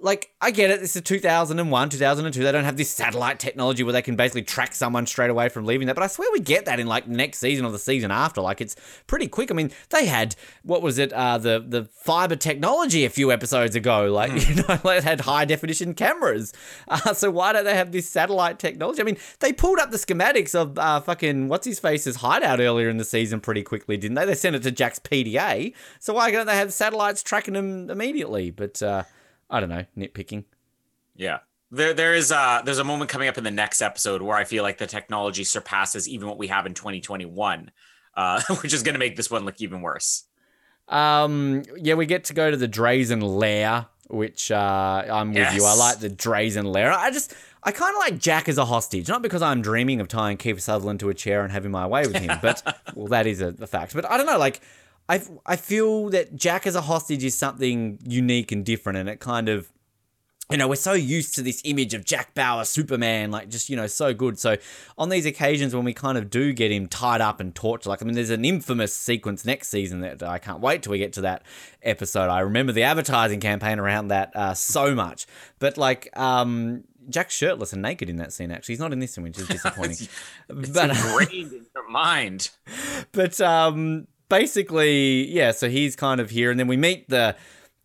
Like, 0.00 0.30
I 0.40 0.52
get 0.52 0.70
it. 0.70 0.78
This 0.80 0.94
is 0.94 1.02
2001, 1.02 1.88
2002. 1.88 2.44
They 2.44 2.52
don't 2.52 2.62
have 2.62 2.76
this 2.76 2.88
satellite 2.88 3.40
technology 3.40 3.82
where 3.82 3.92
they 3.92 4.02
can 4.02 4.14
basically 4.14 4.42
track 4.42 4.72
someone 4.72 5.06
straight 5.06 5.30
away 5.30 5.48
from 5.48 5.64
leaving 5.64 5.88
that. 5.88 5.96
But 5.96 6.04
I 6.04 6.06
swear 6.06 6.28
we 6.32 6.38
get 6.38 6.66
that 6.66 6.78
in 6.78 6.86
like 6.86 7.08
next 7.08 7.38
season 7.38 7.64
or 7.64 7.72
the 7.72 7.80
season 7.80 8.12
after. 8.12 8.40
Like, 8.40 8.60
it's 8.60 8.76
pretty 9.08 9.26
quick. 9.26 9.50
I 9.50 9.54
mean, 9.54 9.72
they 9.90 10.06
had 10.06 10.36
what 10.62 10.82
was 10.82 10.98
it? 10.98 11.12
Uh, 11.12 11.38
the 11.38 11.64
the 11.66 11.84
fiber 11.86 12.36
technology 12.36 13.04
a 13.04 13.10
few 13.10 13.32
episodes 13.32 13.74
ago. 13.74 14.12
Like, 14.12 14.30
you 14.48 14.62
know, 14.62 14.76
they 14.76 15.00
had 15.00 15.22
high 15.22 15.44
definition 15.44 15.94
cameras. 15.94 16.52
Uh, 16.88 17.12
so 17.12 17.30
why 17.30 17.52
don't 17.52 17.64
they 17.64 17.74
have 17.74 17.92
this 17.92 18.08
satellite 18.08 18.58
technology? 18.58 19.00
I 19.00 19.04
mean, 19.04 19.18
they 19.40 19.52
pulled 19.52 19.78
up 19.78 19.90
the 19.90 19.98
schematics 19.98 20.54
of 20.54 20.78
uh, 20.78 21.00
fucking 21.00 21.48
what's 21.48 21.66
his 21.66 21.78
face's 21.78 22.16
hideout 22.16 22.60
earlier 22.60 22.88
in 22.88 22.96
the 22.96 23.04
season 23.04 23.40
pretty 23.40 23.62
quickly, 23.62 23.96
didn't 23.96 24.14
they? 24.14 24.24
They 24.24 24.34
sent 24.34 24.56
it 24.56 24.62
to 24.62 24.70
Jack's 24.70 24.98
PDA. 24.98 25.74
So 25.98 26.14
why 26.14 26.30
don't 26.30 26.46
they 26.46 26.56
have 26.56 26.72
satellites 26.72 27.22
tracking 27.22 27.54
them 27.54 27.90
immediately? 27.90 28.50
But 28.50 28.82
uh, 28.82 29.04
I 29.50 29.60
don't 29.60 29.68
know, 29.68 29.84
nitpicking. 29.96 30.44
Yeah. 31.16 31.38
There, 31.70 31.92
there 31.92 32.14
is 32.14 32.30
a 32.30 32.62
there's 32.64 32.78
a 32.78 32.84
moment 32.84 33.10
coming 33.10 33.28
up 33.28 33.36
in 33.36 33.44
the 33.44 33.50
next 33.50 33.82
episode 33.82 34.22
where 34.22 34.36
I 34.36 34.44
feel 34.44 34.62
like 34.62 34.78
the 34.78 34.86
technology 34.86 35.44
surpasses 35.44 36.08
even 36.08 36.26
what 36.26 36.38
we 36.38 36.46
have 36.46 36.64
in 36.64 36.72
2021, 36.72 37.70
uh, 38.14 38.42
which 38.62 38.72
is 38.72 38.82
going 38.82 38.94
to 38.94 38.98
make 38.98 39.16
this 39.16 39.30
one 39.30 39.44
look 39.44 39.60
even 39.60 39.82
worse. 39.82 40.24
Um, 40.88 41.64
yeah, 41.76 41.94
we 41.94 42.06
get 42.06 42.24
to 42.24 42.34
go 42.34 42.50
to 42.50 42.56
the 42.56 42.68
Drazen 42.68 43.22
lair, 43.22 43.86
which 44.08 44.50
uh, 44.50 45.04
I'm 45.10 45.34
with 45.34 45.54
you. 45.54 45.66
I 45.66 45.74
like 45.74 45.98
the 45.98 46.08
Drazen 46.08 46.72
lair. 46.72 46.90
I 46.90 47.10
just, 47.10 47.34
I 47.62 47.72
kind 47.72 47.94
of 47.94 47.98
like 47.98 48.18
Jack 48.18 48.48
as 48.48 48.56
a 48.56 48.64
hostage, 48.64 49.06
not 49.06 49.20
because 49.20 49.42
I'm 49.42 49.60
dreaming 49.60 50.00
of 50.00 50.08
tying 50.08 50.38
Keith 50.38 50.60
Sutherland 50.60 51.00
to 51.00 51.10
a 51.10 51.14
chair 51.14 51.42
and 51.42 51.52
having 51.52 51.70
my 51.70 51.86
way 51.86 52.06
with 52.06 52.16
him, 52.16 52.38
but 52.40 52.62
well, 52.94 53.08
that 53.08 53.26
is 53.26 53.42
a, 53.42 53.48
a 53.60 53.66
fact. 53.66 53.94
But 53.94 54.10
I 54.10 54.16
don't 54.16 54.26
know, 54.26 54.38
like. 54.38 54.60
I, 55.08 55.22
I 55.46 55.56
feel 55.56 56.10
that 56.10 56.36
Jack 56.36 56.66
as 56.66 56.74
a 56.74 56.82
hostage 56.82 57.24
is 57.24 57.36
something 57.36 57.98
unique 58.04 58.52
and 58.52 58.64
different, 58.64 58.98
and 58.98 59.08
it 59.08 59.20
kind 59.20 59.48
of 59.48 59.72
you 60.50 60.56
know, 60.56 60.66
we're 60.66 60.76
so 60.76 60.94
used 60.94 61.34
to 61.34 61.42
this 61.42 61.60
image 61.64 61.92
of 61.92 62.06
Jack 62.06 62.34
Bauer, 62.34 62.64
Superman, 62.64 63.30
like 63.30 63.50
just, 63.50 63.68
you 63.68 63.76
know, 63.76 63.86
so 63.86 64.14
good. 64.14 64.38
So 64.38 64.56
on 64.96 65.10
these 65.10 65.26
occasions 65.26 65.74
when 65.74 65.84
we 65.84 65.92
kind 65.92 66.16
of 66.16 66.30
do 66.30 66.54
get 66.54 66.72
him 66.72 66.86
tied 66.86 67.20
up 67.20 67.38
and 67.38 67.54
tortured, 67.54 67.90
like, 67.90 68.02
I 68.02 68.06
mean, 68.06 68.14
there's 68.14 68.30
an 68.30 68.46
infamous 68.46 68.94
sequence 68.94 69.44
next 69.44 69.68
season 69.68 70.00
that 70.00 70.22
I 70.22 70.38
can't 70.38 70.60
wait 70.60 70.82
till 70.82 70.92
we 70.92 70.98
get 70.98 71.12
to 71.14 71.20
that 71.22 71.42
episode. 71.82 72.30
I 72.30 72.40
remember 72.40 72.72
the 72.72 72.84
advertising 72.84 73.40
campaign 73.40 73.78
around 73.78 74.08
that 74.08 74.34
uh, 74.34 74.54
so 74.54 74.94
much. 74.94 75.26
But 75.58 75.76
like, 75.76 76.08
um, 76.18 76.84
Jack's 77.10 77.34
shirtless 77.34 77.74
and 77.74 77.82
naked 77.82 78.08
in 78.08 78.16
that 78.16 78.32
scene, 78.32 78.50
actually. 78.50 78.74
He's 78.74 78.80
not 78.80 78.94
in 78.94 79.00
this 79.00 79.18
one, 79.18 79.24
which 79.24 79.38
is 79.38 79.48
disappointing. 79.48 80.08
It's 80.48 80.70
but, 80.70 80.90
ingrained 80.90 81.52
in 81.52 81.66
your 81.74 81.88
mind. 81.90 82.50
but 83.12 83.38
um, 83.42 84.06
basically, 84.28 85.28
yeah. 85.30 85.52
So 85.52 85.68
he's 85.68 85.96
kind 85.96 86.20
of 86.20 86.30
here, 86.30 86.50
and 86.50 86.58
then 86.58 86.66
we 86.68 86.76
meet 86.76 87.08
the 87.08 87.36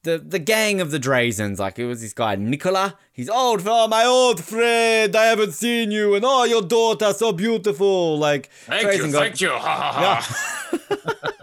the 0.03 0.17
the 0.17 0.39
gang 0.39 0.82
of 0.82 0.91
the 0.91 0.99
Drazens. 0.99 1.60
Like 1.60 1.79
it 1.79 1.86
was 1.86 2.01
this 2.01 2.13
guy 2.13 2.36
Nicola. 2.36 2.97
He's 3.12 3.29
old, 3.29 3.63
oh, 3.65 3.88
my 3.88 4.06
old 4.06 4.43
friend. 4.43 5.15
I 5.15 5.25
haven't 5.25 5.53
seen 5.53 5.91
you, 5.91 6.15
and 6.15 6.23
oh, 6.25 6.43
your 6.43 6.62
daughter 6.62 7.13
so 7.13 7.32
beautiful. 7.32 8.17
Like 8.17 8.49
thank 8.65 8.88
Drazen 8.88 9.06
you, 9.06 9.12
got, 9.12 9.19
thank 9.19 9.41
you. 9.41 9.49
ha 9.49 9.91
ha 9.91 10.79
yeah. 11.12 11.29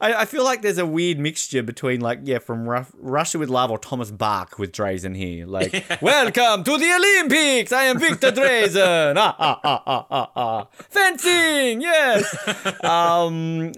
I, 0.00 0.14
I, 0.14 0.24
feel 0.24 0.44
like 0.44 0.62
there's 0.62 0.78
a 0.78 0.86
weird 0.86 1.18
mixture 1.18 1.62
between 1.62 2.00
like 2.00 2.20
yeah 2.24 2.38
from 2.38 2.68
Ru- 2.68 2.86
Russia 2.98 3.38
with 3.38 3.48
Love 3.48 3.70
or 3.70 3.78
Thomas 3.78 4.10
Bach 4.10 4.58
with 4.58 4.72
Drazen 4.72 5.16
here. 5.16 5.46
Like 5.46 5.84
welcome 6.02 6.64
to 6.64 6.78
the 6.78 6.92
Olympics. 6.92 7.72
I 7.72 7.84
am 7.84 7.98
Victor 7.98 8.30
Drazen. 8.30 9.14
ah, 9.18 9.36
ah, 9.38 9.60
ah, 9.62 9.82
ah, 9.86 10.06
ah, 10.10 10.30
ah. 10.36 10.66
Fencing, 10.90 11.80
yes. 11.80 12.34
um, 12.84 13.72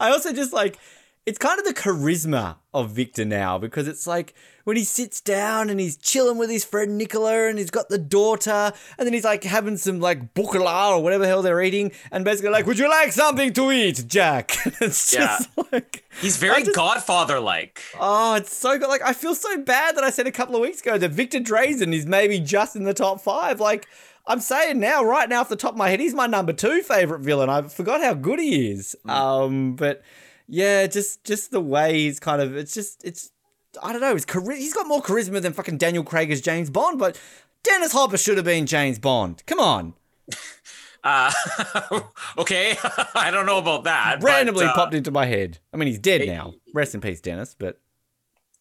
I 0.00 0.10
also 0.10 0.32
just 0.32 0.52
like 0.52 0.78
it's 1.26 1.38
kind 1.38 1.58
of 1.58 1.64
the 1.64 1.72
charisma 1.72 2.56
of 2.74 2.90
Victor 2.90 3.24
now 3.24 3.56
because 3.56 3.88
it's 3.88 4.06
like 4.06 4.34
when 4.64 4.76
he 4.76 4.84
sits 4.84 5.22
down 5.22 5.70
and 5.70 5.80
he's 5.80 5.96
chilling 5.96 6.36
with 6.36 6.50
his 6.50 6.64
friend 6.64 6.98
Nicola 6.98 7.48
and 7.48 7.58
he's 7.58 7.70
got 7.70 7.88
the 7.88 7.96
daughter 7.98 8.72
and 8.98 9.06
then 9.06 9.12
he's 9.14 9.24
like 9.24 9.44
having 9.44 9.78
some 9.78 10.00
like 10.00 10.34
bukala 10.34 10.90
or 10.90 11.02
whatever 11.02 11.22
the 11.22 11.28
hell 11.28 11.40
they're 11.40 11.62
eating 11.62 11.92
and 12.10 12.26
basically 12.26 12.50
like, 12.50 12.66
would 12.66 12.78
you 12.78 12.90
like 12.90 13.12
something 13.12 13.54
to 13.54 13.72
eat, 13.72 14.04
Jack? 14.06 14.52
it's 14.80 15.12
just 15.12 15.48
yeah. 15.56 15.64
like 15.72 16.04
he's 16.20 16.36
very 16.36 16.62
just, 16.62 16.76
Godfather 16.76 17.40
like. 17.40 17.80
Oh, 17.98 18.34
it's 18.34 18.54
so 18.54 18.78
good. 18.78 18.88
Like 18.88 19.02
I 19.02 19.14
feel 19.14 19.34
so 19.34 19.56
bad 19.58 19.96
that 19.96 20.04
I 20.04 20.10
said 20.10 20.26
a 20.26 20.32
couple 20.32 20.56
of 20.56 20.60
weeks 20.60 20.82
ago 20.82 20.98
that 20.98 21.10
Victor 21.10 21.40
Drazen 21.40 21.94
is 21.94 22.04
maybe 22.04 22.38
just 22.38 22.76
in 22.76 22.84
the 22.84 22.94
top 22.94 23.22
five. 23.22 23.60
Like 23.60 23.86
I'm 24.26 24.40
saying 24.40 24.78
now, 24.78 25.02
right 25.02 25.28
now, 25.28 25.40
off 25.40 25.48
the 25.48 25.56
top 25.56 25.72
of 25.72 25.78
my 25.78 25.88
head, 25.88 26.00
he's 26.00 26.14
my 26.14 26.26
number 26.26 26.52
two 26.52 26.82
favorite 26.82 27.20
villain. 27.20 27.48
I 27.48 27.62
forgot 27.62 28.02
how 28.02 28.12
good 28.12 28.40
he 28.40 28.70
is. 28.72 28.94
Mm. 29.06 29.10
Um, 29.10 29.76
but 29.76 30.02
yeah, 30.48 30.86
just 30.86 31.24
just 31.24 31.50
the 31.50 31.60
way 31.60 32.00
he's 32.00 32.20
kind 32.20 32.40
of 32.40 32.56
it's 32.56 32.74
just 32.74 33.04
it's 33.04 33.30
I 33.82 33.92
don't 33.92 34.00
know. 34.00 34.14
His 34.14 34.26
chari- 34.26 34.58
he's 34.58 34.74
got 34.74 34.86
more 34.86 35.02
charisma 35.02 35.42
than 35.42 35.52
fucking 35.52 35.78
Daniel 35.78 36.04
Craig 36.04 36.30
as 36.30 36.40
James 36.40 36.70
Bond, 36.70 36.98
but 36.98 37.20
Dennis 37.62 37.92
Hopper 37.92 38.16
should 38.16 38.36
have 38.36 38.44
been 38.44 38.66
James 38.66 38.98
Bond. 38.98 39.42
Come 39.46 39.60
on. 39.60 39.94
Uh, 41.04 41.30
okay, 42.38 42.76
I 43.14 43.30
don't 43.30 43.44
know 43.44 43.58
about 43.58 43.84
that. 43.84 44.22
Randomly 44.22 44.64
but, 44.64 44.70
uh, 44.70 44.74
popped 44.74 44.94
into 44.94 45.10
my 45.10 45.26
head. 45.26 45.58
I 45.72 45.76
mean, 45.76 45.86
he's 45.86 45.98
dead 45.98 46.22
it, 46.22 46.26
now. 46.28 46.54
Rest 46.72 46.94
in 46.94 47.02
peace, 47.02 47.20
Dennis. 47.20 47.54
But 47.56 47.78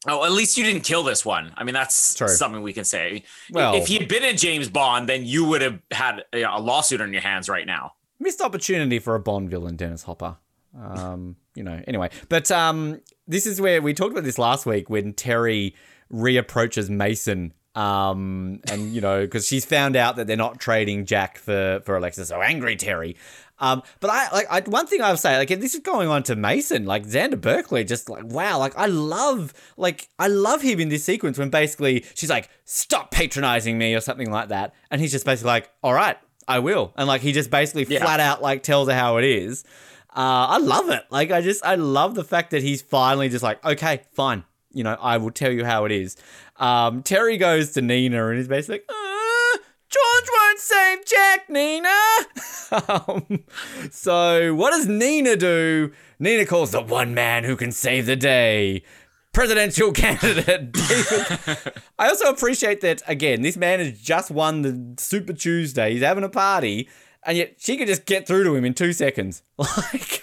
oh, 0.08 0.26
at 0.26 0.34
least 0.34 0.58
you 0.58 0.65
didn't 0.65 0.84
kill 0.84 1.04
this 1.04 1.26
one. 1.26 1.54
I 1.56 1.63
mean, 1.63 1.74
that's 1.74 2.15
True. 2.15 2.28
something 2.28 2.62
we 2.62 2.74
can 2.74 2.84
say. 2.84 3.24
Well, 3.50 3.76
if 3.76 3.88
he 3.88 3.98
had 3.98 4.10
been 4.10 4.24
in 4.24 4.36
James 4.36 4.69
Bond, 4.69 5.08
then 5.08 5.26
you 5.26 5.46
would 5.46 5.62
have 5.62 5.80
had 5.91 6.26
a 6.34 6.60
lawsuit 6.60 7.00
on 7.00 7.13
your 7.13 7.22
hands 7.22 7.48
right 7.48 7.65
now. 7.65 7.93
Missed 8.19 8.41
opportunity 8.41 9.00
for 9.00 9.15
a 9.15 9.22
Bond 9.22 9.50
villain, 9.50 9.78
Dennis 9.78 10.04
Hopper. 10.04 10.36
Um, 10.78 11.38
you 11.56 11.63
know, 11.63 11.82
anyway, 11.88 12.10
but 12.30 12.50
um, 12.52 13.02
this 13.28 13.46
is 13.46 13.62
where 13.62 13.82
we 13.82 13.94
talked 13.94 14.12
about 14.12 14.24
this 14.24 14.38
last 14.38 14.66
week 14.66 14.89
when 14.89 15.13
Teri 15.13 15.74
reapproaches 16.12 16.89
Mason. 16.89 17.54
Um, 17.76 18.60
and 18.70 18.94
you 18.94 19.02
know, 19.02 19.22
because 19.22 19.48
she's 19.48 19.66
found 19.66 19.96
out 19.96 20.16
that 20.18 20.28
they're 20.28 20.38
not 20.38 20.60
trading 20.60 21.06
Jack 21.06 21.39
for 21.39 21.82
for 21.86 21.98
Alexa, 21.98 22.26
so 22.28 22.42
angry 22.42 22.76
Teri. 22.76 23.16
Um, 23.60 23.82
but 24.00 24.10
I 24.10 24.30
like 24.32 24.48
I, 24.50 24.60
one 24.70 24.88
thing 24.88 25.02
I'll 25.02 25.18
say, 25.18 25.38
like 25.38 25.48
this 25.48 25.74
is 25.74 25.80
going 25.80 26.08
on 26.08 26.24
to 26.24 26.36
Mason, 26.36 26.86
like 26.86 27.06
Xander 27.06 27.39
Berkeley, 27.39 27.84
just 27.84 28.10
like 28.10 28.26
wow, 28.26 28.60
like 28.60 28.78
I 28.78 28.88
love, 28.88 29.54
like 29.78 30.10
I 30.20 30.28
love 30.28 30.62
him 30.62 30.80
in 30.80 30.89
this 30.89 31.04
sequence 31.04 31.38
when 31.38 31.50
basically 31.50 32.06
she's 32.13 32.30
like, 32.30 32.50
"Stop 32.66 33.12
patronizing 33.12 33.78
me" 33.78 33.96
or 33.96 34.02
something 34.02 34.30
like 34.30 34.50
that, 34.50 34.74
and 34.92 35.00
he's 35.00 35.12
just 35.12 35.26
basically 35.26 35.52
like, 35.52 35.70
"All 35.82 35.94
right, 35.94 36.18
I 36.48 36.60
will," 36.60 36.94
and 36.98 37.08
like 37.08 37.22
he 37.22 37.32
just 37.32 37.50
basically 37.50 37.86
yeah. 37.86 38.04
flat 38.04 38.20
out 38.20 38.42
like 38.42 38.63
tells 38.63 38.88
her 38.89 38.94
how 38.94 39.18
it 39.18 39.24
is. 39.24 39.63
Uh, 40.15 40.45
I 40.49 40.58
love 40.60 40.89
it. 40.89 41.04
Like, 41.10 41.32
I 41.32 41.41
just, 41.41 41.65
I 41.65 41.76
love 41.76 42.13
the 42.13 42.23
fact 42.23 42.52
that 42.52 42.62
he's 42.62 42.82
finally 42.82 43.30
just 43.30 43.43
like, 43.43 43.63
okay, 43.65 44.02
fine. 44.12 44.43
You 44.71 44.84
know, 44.84 44.97
I 44.99 45.17
will 45.17 45.32
tell 45.32 45.52
you 45.52 45.65
how 45.65 45.86
it 45.86 45.91
is. 45.91 46.17
Um, 46.58 47.04
Teri 47.04 47.39
goes 47.39 47.71
to 47.71 47.82
Nina 47.82 48.28
and 48.28 48.38
he's 48.38 48.47
basically 48.47 48.76
like, 48.76 48.86
uh, 48.89 49.58
George 49.89 50.30
won't 50.32 50.60
save 50.60 51.06
Jack, 51.06 51.49
Nina. 51.49 51.89
um, 52.88 53.43
so, 53.91 54.56
what 54.56 54.71
does 54.71 54.88
Nina 54.88 55.36
do? 55.36 55.91
Nina 56.19 56.45
calls 56.45 56.71
the 56.71 56.82
one 56.82 57.13
man 57.13 57.43
who 57.43 57.56
can 57.56 57.71
save 57.71 58.06
the 58.06 58.15
day. 58.15 58.84
Presidential 59.34 59.91
candidate 59.93 60.71
David. 60.71 61.73
I 61.97 62.08
also 62.08 62.30
appreciate 62.30 62.82
that 62.82 63.02
again. 63.08 63.41
This 63.41 63.58
man 63.58 63.80
has 63.80 63.99
just 63.99 64.32
won 64.32 64.62
the 64.62 65.02
Super 65.02 65.34
Tuesday. 65.34 65.93
He's 65.93 66.04
having 66.04 66.23
a 66.23 66.30
party, 66.30 66.88
and 67.25 67.38
yet 67.38 67.55
she 67.57 67.77
could 67.77 67.88
just 67.88 68.05
get 68.05 68.27
through 68.27 68.43
to 68.43 68.55
him 68.55 68.65
in 68.65 68.73
two 68.73 68.93
seconds. 68.93 69.43
Like, 69.57 70.21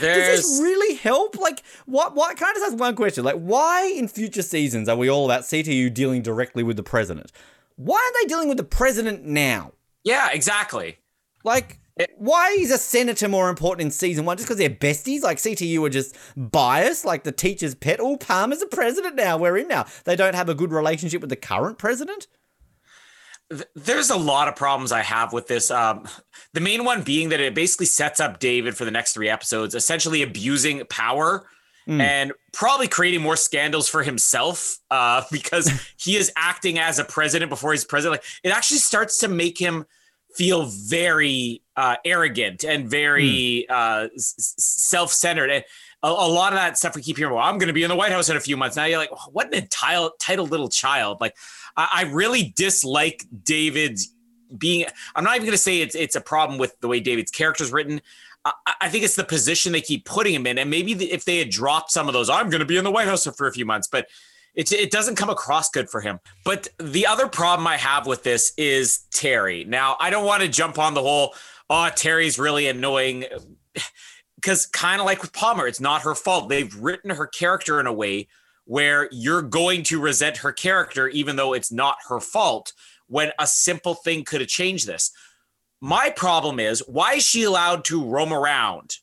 There's... 0.00 0.40
does 0.40 0.48
this 0.48 0.60
really 0.62 0.94
help? 0.96 1.36
Like, 1.38 1.62
what? 1.86 2.14
What? 2.14 2.36
Can 2.36 2.48
I 2.48 2.52
just 2.52 2.72
ask 2.72 2.78
one 2.78 2.94
question? 2.94 3.24
Like, 3.24 3.36
why 3.36 3.86
in 3.86 4.08
future 4.08 4.42
seasons 4.42 4.88
are 4.88 4.96
we 4.96 5.10
all 5.10 5.24
about 5.24 5.42
CTU 5.42 5.92
dealing 5.92 6.22
directly 6.22 6.62
with 6.62 6.76
the 6.76 6.82
president? 6.82 7.32
Why 7.76 7.96
are 7.96 8.22
they 8.22 8.28
dealing 8.28 8.48
with 8.48 8.58
the 8.58 8.64
president 8.64 9.24
now? 9.24 9.72
Yeah, 10.04 10.30
exactly. 10.32 10.98
Like, 11.44 11.80
it, 11.96 12.12
why 12.16 12.56
is 12.58 12.70
a 12.70 12.78
senator 12.78 13.28
more 13.28 13.50
important 13.50 13.86
in 13.86 13.90
season 13.90 14.24
one? 14.24 14.36
Just 14.36 14.48
because 14.48 14.58
they're 14.58 14.70
besties? 14.70 15.22
Like 15.22 15.38
CTU 15.38 15.86
are 15.86 15.90
just 15.90 16.16
biased, 16.36 17.04
like 17.04 17.24
the 17.24 17.32
teacher's 17.32 17.74
pet. 17.74 18.00
Oh, 18.00 18.16
Palmer's 18.16 18.62
a 18.62 18.66
president 18.66 19.16
now. 19.16 19.36
We're 19.36 19.58
in 19.58 19.68
now. 19.68 19.86
They 20.04 20.16
don't 20.16 20.34
have 20.34 20.48
a 20.48 20.54
good 20.54 20.72
relationship 20.72 21.20
with 21.20 21.30
the 21.30 21.36
current 21.36 21.78
president 21.78 22.26
there's 23.74 24.10
a 24.10 24.16
lot 24.16 24.48
of 24.48 24.56
problems 24.56 24.92
I 24.92 25.02
have 25.02 25.32
with 25.32 25.48
this. 25.48 25.70
Um, 25.70 26.06
the 26.52 26.60
main 26.60 26.84
one 26.84 27.02
being 27.02 27.30
that 27.30 27.40
it 27.40 27.54
basically 27.54 27.86
sets 27.86 28.20
up 28.20 28.38
David 28.38 28.76
for 28.76 28.84
the 28.84 28.90
next 28.90 29.12
three 29.12 29.28
episodes, 29.28 29.74
essentially 29.74 30.22
abusing 30.22 30.84
power 30.86 31.46
mm. 31.88 32.00
and 32.00 32.32
probably 32.52 32.86
creating 32.86 33.20
more 33.20 33.36
scandals 33.36 33.88
for 33.88 34.02
himself 34.02 34.78
uh, 34.90 35.22
because 35.32 35.92
he 35.96 36.16
is 36.16 36.32
acting 36.36 36.78
as 36.78 36.98
a 36.98 37.04
president 37.04 37.50
before 37.50 37.72
he's 37.72 37.84
president. 37.84 38.22
Like 38.22 38.30
it 38.44 38.50
actually 38.50 38.78
starts 38.78 39.18
to 39.18 39.28
make 39.28 39.58
him 39.58 39.84
feel 40.36 40.66
very 40.66 41.62
uh, 41.76 41.96
arrogant 42.04 42.64
and 42.64 42.88
very 42.88 43.66
mm. 43.68 43.70
uh, 43.70 44.08
s- 44.14 44.54
self-centered. 44.58 45.50
And 45.50 45.64
a, 46.02 46.08
a, 46.08 46.08
lot 46.08 46.52
of 46.52 46.58
that 46.58 46.78
stuff 46.78 46.94
we 46.94 47.02
keep 47.02 47.16
hearing. 47.16 47.34
Well, 47.34 47.42
I'm 47.42 47.58
going 47.58 47.66
to 47.66 47.72
be 47.72 47.82
in 47.82 47.88
the 47.88 47.96
White 47.96 48.12
House 48.12 48.28
in 48.28 48.36
a 48.36 48.40
few 48.40 48.56
months. 48.56 48.76
Now 48.76 48.84
you're 48.84 48.98
like, 48.98 49.10
what 49.32 49.48
an 49.48 49.54
entitled, 49.54 50.12
entitled 50.20 50.50
little 50.50 50.68
child. 50.68 51.20
Like 51.20 51.34
I, 51.76 51.88
I 51.92 52.02
really 52.10 52.52
dislike 52.56 53.26
David's 53.44 54.14
being. 54.56 54.86
I'm 55.14 55.24
not 55.24 55.36
even 55.36 55.46
going 55.46 55.52
to 55.52 55.58
say 55.58 55.80
it's 55.80 55.94
it's 55.94 56.16
a 56.16 56.20
problem 56.20 56.58
with 56.58 56.78
the 56.80 56.88
way 56.88 57.00
David's 57.00 57.30
character 57.30 57.64
is 57.64 57.72
written. 57.72 58.00
I, 58.44 58.52
I, 58.80 58.88
think 58.88 59.04
it's 59.04 59.16
the 59.16 59.24
position 59.24 59.72
they 59.72 59.82
keep 59.82 60.06
putting 60.06 60.34
him 60.34 60.46
in, 60.46 60.58
and 60.58 60.70
maybe 60.70 60.94
the, 60.94 61.12
if 61.12 61.26
they 61.26 61.38
had 61.38 61.50
dropped 61.50 61.90
some 61.90 62.08
of 62.08 62.14
those, 62.14 62.30
I'm 62.30 62.48
going 62.48 62.60
to 62.60 62.66
be 62.66 62.78
in 62.78 62.84
the 62.84 62.90
White 62.90 63.06
House 63.06 63.26
for 63.36 63.46
a 63.46 63.52
few 63.52 63.66
months, 63.66 63.86
but 63.86 64.08
it, 64.54 64.72
it 64.72 64.90
doesn't 64.90 65.16
come 65.16 65.30
across 65.30 65.70
good 65.70 65.90
for 65.90 66.00
him. 66.00 66.20
But 66.44 66.68
the 66.78 67.06
other 67.06 67.28
problem 67.28 67.66
I 67.66 67.76
have 67.76 68.06
with 68.06 68.22
this 68.22 68.52
is 68.56 69.00
Teri. 69.12 69.66
Now, 69.66 69.96
I 70.00 70.10
don't 70.10 70.24
want 70.24 70.42
to 70.42 70.48
jump 70.48 70.78
on 70.78 70.94
the 70.94 71.02
whole, 71.02 71.34
oh, 71.68 71.88
Teri's 71.94 72.38
really 72.38 72.66
annoying. 72.68 73.24
Because 74.36 74.64
kind 74.64 75.02
of 75.02 75.06
like 75.06 75.20
with 75.20 75.34
Palmer, 75.34 75.66
it's 75.66 75.80
not 75.80 76.00
her 76.00 76.14
fault. 76.14 76.48
They've 76.48 76.74
written 76.76 77.10
her 77.10 77.26
character 77.26 77.78
in 77.78 77.86
a 77.86 77.92
way 77.92 78.26
where 78.64 79.08
you're 79.10 79.42
going 79.42 79.82
to 79.84 80.00
resent 80.00 80.38
her 80.38 80.52
character, 80.52 81.08
even 81.08 81.36
though 81.36 81.52
it's 81.52 81.72
not 81.72 81.96
her 82.08 82.20
fault, 82.20 82.72
when 83.06 83.32
a 83.38 83.46
simple 83.46 83.94
thing 83.94 84.24
could 84.24 84.40
have 84.40 84.48
changed 84.48 84.86
this. 84.86 85.10
My 85.80 86.10
problem 86.10 86.60
is 86.60 86.82
why 86.86 87.14
is 87.14 87.24
she 87.24 87.44
allowed 87.44 87.84
to 87.86 88.04
roam 88.04 88.32
around 88.32 88.96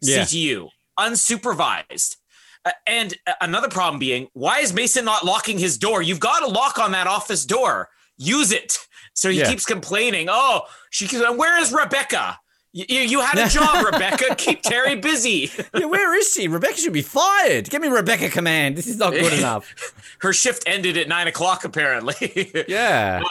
yeah. 0.00 0.22
CTU 0.22 0.68
unsupervised? 0.98 2.16
Uh, 2.64 2.70
and 2.86 3.14
another 3.40 3.68
problem 3.68 3.98
being, 3.98 4.28
why 4.32 4.60
is 4.60 4.72
Mason 4.72 5.04
not 5.04 5.24
locking 5.24 5.58
his 5.58 5.76
door? 5.78 6.00
You've 6.00 6.20
got 6.20 6.42
a 6.42 6.46
lock 6.46 6.78
on 6.78 6.92
that 6.92 7.06
office 7.06 7.44
door. 7.44 7.88
Use 8.16 8.52
it. 8.52 8.78
So 9.14 9.30
he 9.30 9.38
yeah. 9.38 9.48
keeps 9.48 9.66
complaining. 9.66 10.28
Oh, 10.30 10.62
she 10.90 11.06
keeps. 11.06 11.22
Where 11.22 11.60
is 11.60 11.72
Rebecca? 11.72 12.38
You, 12.72 13.00
you 13.00 13.20
had 13.20 13.38
a 13.38 13.50
job, 13.50 13.84
Rebecca. 13.92 14.34
Keep 14.34 14.62
Teri 14.62 15.00
busy. 15.00 15.50
yeah, 15.74 15.86
where 15.86 16.18
is 16.18 16.32
she? 16.32 16.48
Rebecca 16.48 16.76
should 16.76 16.92
be 16.92 17.02
fired. 17.02 17.68
Give 17.68 17.82
me 17.82 17.88
Rebecca 17.88 18.30
command. 18.30 18.76
This 18.76 18.86
is 18.86 18.96
not 18.96 19.12
good 19.12 19.32
enough. 19.38 19.94
Her 20.20 20.32
shift 20.32 20.64
ended 20.66 20.96
at 20.96 21.08
nine 21.08 21.26
o'clock, 21.26 21.64
apparently. 21.64 22.64
Yeah. 22.68 23.20
Uh, 23.22 23.28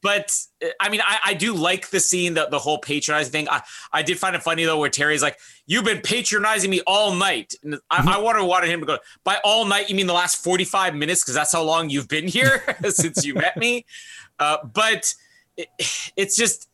but 0.00 0.38
I 0.80 0.90
mean, 0.90 1.00
I, 1.00 1.18
I 1.24 1.34
do 1.34 1.52
like 1.54 1.90
the 1.90 1.98
scene, 1.98 2.34
the, 2.34 2.46
the 2.48 2.58
whole 2.60 2.78
patronizing 2.78 3.32
thing. 3.32 3.48
I, 3.48 3.62
I 3.92 4.02
did 4.02 4.16
find 4.16 4.36
it 4.36 4.44
funny 4.44 4.64
though, 4.64 4.78
where 4.78 4.90
Teri's 4.90 5.22
like, 5.22 5.40
"You've 5.66 5.84
been 5.84 6.00
patronizing 6.00 6.70
me 6.70 6.80
all 6.86 7.12
night." 7.12 7.54
And 7.64 7.80
I, 7.90 8.14
I 8.14 8.18
wanted 8.18 8.44
wanted 8.44 8.70
him 8.70 8.78
to 8.78 8.86
go 8.86 8.98
by 9.24 9.38
all 9.42 9.64
night. 9.64 9.90
You 9.90 9.96
mean 9.96 10.06
the 10.06 10.12
last 10.12 10.36
forty 10.36 10.62
five 10.62 10.94
minutes? 10.94 11.24
Because 11.24 11.34
that's 11.34 11.50
how 11.50 11.64
long 11.64 11.90
you've 11.90 12.06
been 12.06 12.28
here 12.28 12.62
since 12.90 13.24
you 13.26 13.34
met 13.34 13.56
me. 13.56 13.86
Uh, 14.38 14.58
but 14.72 15.12
it, 15.56 15.66
it's 16.16 16.36
just 16.36 16.68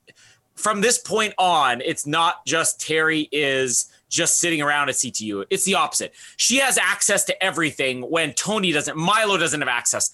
from 0.55 0.81
this 0.81 0.99
point 0.99 1.35
on, 1.39 1.81
it's 1.81 2.07
not 2.07 2.45
just 2.47 2.81
Teri 2.81 3.29
is 3.33 3.91
just 4.09 4.39
sitting 4.39 4.63
around 4.63 4.89
at 4.89 4.95
CTU. 4.95 5.45
It's 5.51 5.65
the 5.65 5.75
opposite. 5.75 6.15
She 6.37 6.59
has 6.59 6.79
access 6.79 7.25
to 7.25 7.45
everything 7.45 8.03
when 8.03 8.33
Tony 8.35 8.73
doesn't, 8.73 8.97
Milo 8.97 9.37
doesn't 9.37 9.61
have 9.61 9.69
access. 9.69 10.11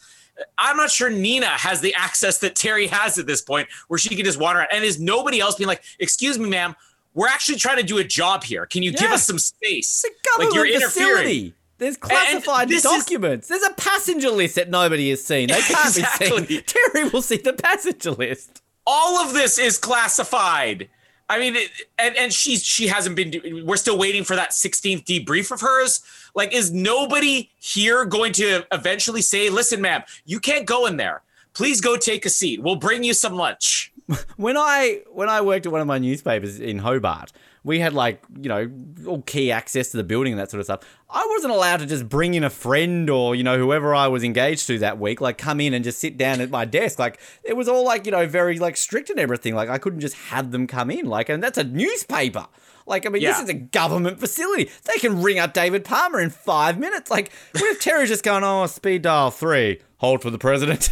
I'm 0.56 0.76
not 0.76 0.90
sure 0.90 1.10
Nina 1.10 1.46
has 1.46 1.82
the 1.82 1.94
access 1.94 2.38
that 2.38 2.54
Teri 2.54 2.88
has 2.88 3.18
at 3.18 3.26
this 3.26 3.42
point 3.42 3.68
where 3.88 3.98
she 3.98 4.16
can 4.16 4.24
just 4.24 4.40
wander 4.40 4.60
around. 4.60 4.68
And 4.72 4.84
is 4.84 4.98
nobody 4.98 5.40
else 5.40 5.56
being 5.56 5.68
like, 5.68 5.82
excuse 5.98 6.38
me, 6.38 6.48
ma'am, 6.48 6.74
we're 7.12 7.28
actually 7.28 7.58
trying 7.58 7.76
to 7.76 7.82
do 7.82 7.98
a 7.98 8.04
job 8.04 8.44
here. 8.44 8.64
Can 8.64 8.82
you 8.82 8.92
yeah. 8.92 9.00
give 9.00 9.10
us 9.10 9.26
some 9.26 9.38
space? 9.38 10.04
It's 10.04 10.04
a 10.04 10.30
government 10.30 10.56
like 10.56 10.70
you're 10.70 10.88
facility. 10.88 11.54
There's 11.76 11.96
classified 11.96 12.70
documents. 12.70 13.50
Is... 13.50 13.60
There's 13.60 13.72
a 13.72 13.74
passenger 13.74 14.30
list 14.30 14.54
that 14.54 14.70
nobody 14.70 15.10
has 15.10 15.24
seen. 15.24 15.48
They 15.48 15.54
can't 15.60 15.96
exactly. 15.96 16.46
be 16.46 16.54
seen. 16.56 16.62
Teri 16.62 17.12
will 17.12 17.22
see 17.22 17.38
the 17.38 17.54
passenger 17.54 18.12
list. 18.12 18.62
All 18.92 19.18
of 19.18 19.34
this 19.34 19.56
is 19.56 19.78
classified. 19.78 20.88
I 21.28 21.38
mean, 21.38 21.54
it, 21.54 21.70
and 21.96 22.16
and 22.16 22.32
she's 22.32 22.64
she 22.64 22.88
hasn't 22.88 23.14
been. 23.14 23.64
We're 23.64 23.76
still 23.76 23.96
waiting 23.96 24.24
for 24.24 24.34
that 24.34 24.50
16th 24.50 25.04
debrief 25.04 25.52
of 25.52 25.60
hers. 25.60 26.02
Like, 26.34 26.52
is 26.52 26.72
nobody 26.72 27.52
here 27.60 28.04
going 28.04 28.32
to 28.32 28.66
eventually 28.72 29.22
say, 29.22 29.48
"Listen, 29.48 29.80
ma'am, 29.80 30.02
you 30.24 30.40
can't 30.40 30.66
go 30.66 30.86
in 30.86 30.96
there. 30.96 31.22
Please 31.54 31.80
go 31.80 31.96
take 31.96 32.26
a 32.26 32.30
seat. 32.30 32.62
We'll 32.64 32.74
bring 32.76 33.04
you 33.04 33.14
some 33.14 33.34
lunch." 33.34 33.92
When 34.36 34.56
I 34.56 35.02
when 35.12 35.28
I 35.28 35.40
worked 35.40 35.66
at 35.66 35.72
one 35.72 35.80
of 35.80 35.86
my 35.86 35.98
newspapers 35.98 36.58
in 36.58 36.78
Hobart, 36.78 37.30
we 37.64 37.78
had 37.78 37.92
like 37.92 38.22
you 38.40 38.48
know 38.48 38.70
all 39.06 39.22
key 39.22 39.50
access 39.52 39.90
to 39.90 39.96
the 39.96 40.04
building 40.04 40.32
and 40.32 40.40
that 40.40 40.50
sort 40.50 40.60
of 40.60 40.66
stuff 40.66 40.80
i 41.10 41.26
wasn't 41.34 41.52
allowed 41.52 41.78
to 41.78 41.86
just 41.86 42.08
bring 42.08 42.34
in 42.34 42.44
a 42.44 42.50
friend 42.50 43.10
or 43.10 43.34
you 43.34 43.42
know 43.42 43.58
whoever 43.58 43.94
i 43.94 44.06
was 44.06 44.24
engaged 44.24 44.66
to 44.66 44.78
that 44.78 44.98
week 44.98 45.20
like 45.20 45.38
come 45.38 45.60
in 45.60 45.74
and 45.74 45.84
just 45.84 45.98
sit 45.98 46.16
down 46.16 46.40
at 46.40 46.50
my 46.50 46.64
desk 46.64 46.98
like 46.98 47.20
it 47.42 47.56
was 47.56 47.68
all 47.68 47.84
like 47.84 48.06
you 48.06 48.12
know 48.12 48.26
very 48.26 48.58
like 48.58 48.76
strict 48.76 49.10
and 49.10 49.18
everything 49.18 49.54
like 49.54 49.68
i 49.68 49.78
couldn't 49.78 50.00
just 50.00 50.14
have 50.14 50.50
them 50.50 50.66
come 50.66 50.90
in 50.90 51.06
like 51.06 51.28
and 51.28 51.42
that's 51.42 51.58
a 51.58 51.64
newspaper 51.64 52.46
like, 52.86 53.06
I 53.06 53.08
mean, 53.08 53.22
yeah. 53.22 53.32
this 53.32 53.42
is 53.42 53.48
a 53.48 53.54
government 53.54 54.18
facility. 54.18 54.68
They 54.84 54.98
can 54.98 55.22
ring 55.22 55.38
up 55.38 55.52
David 55.52 55.84
Palmer 55.84 56.20
in 56.20 56.30
five 56.30 56.76
minutes. 56.76 57.08
Like, 57.08 57.30
what 57.52 57.64
if 57.70 57.80
Teri's 57.80 58.08
just 58.08 58.24
going, 58.24 58.42
oh, 58.42 58.66
speed 58.66 59.02
dial 59.02 59.30
three, 59.30 59.80
hold 60.00 60.22
for 60.22 60.30
the 60.30 60.38
president? 60.38 60.90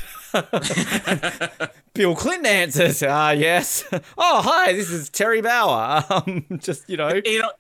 Bill 1.95 2.15
Clinton 2.15 2.47
answers, 2.47 3.03
ah, 3.03 3.29
uh, 3.29 3.31
yes. 3.31 3.85
Oh, 4.17 4.43
hi, 4.43 4.73
this 4.75 4.91
is 4.91 5.11
Teri 5.11 5.43
Bauer. 5.43 6.05
Um, 6.11 6.45
just, 6.59 6.89
you 6.89 6.97
know. 6.97 7.21
You 7.25 7.43
know, 7.43 7.51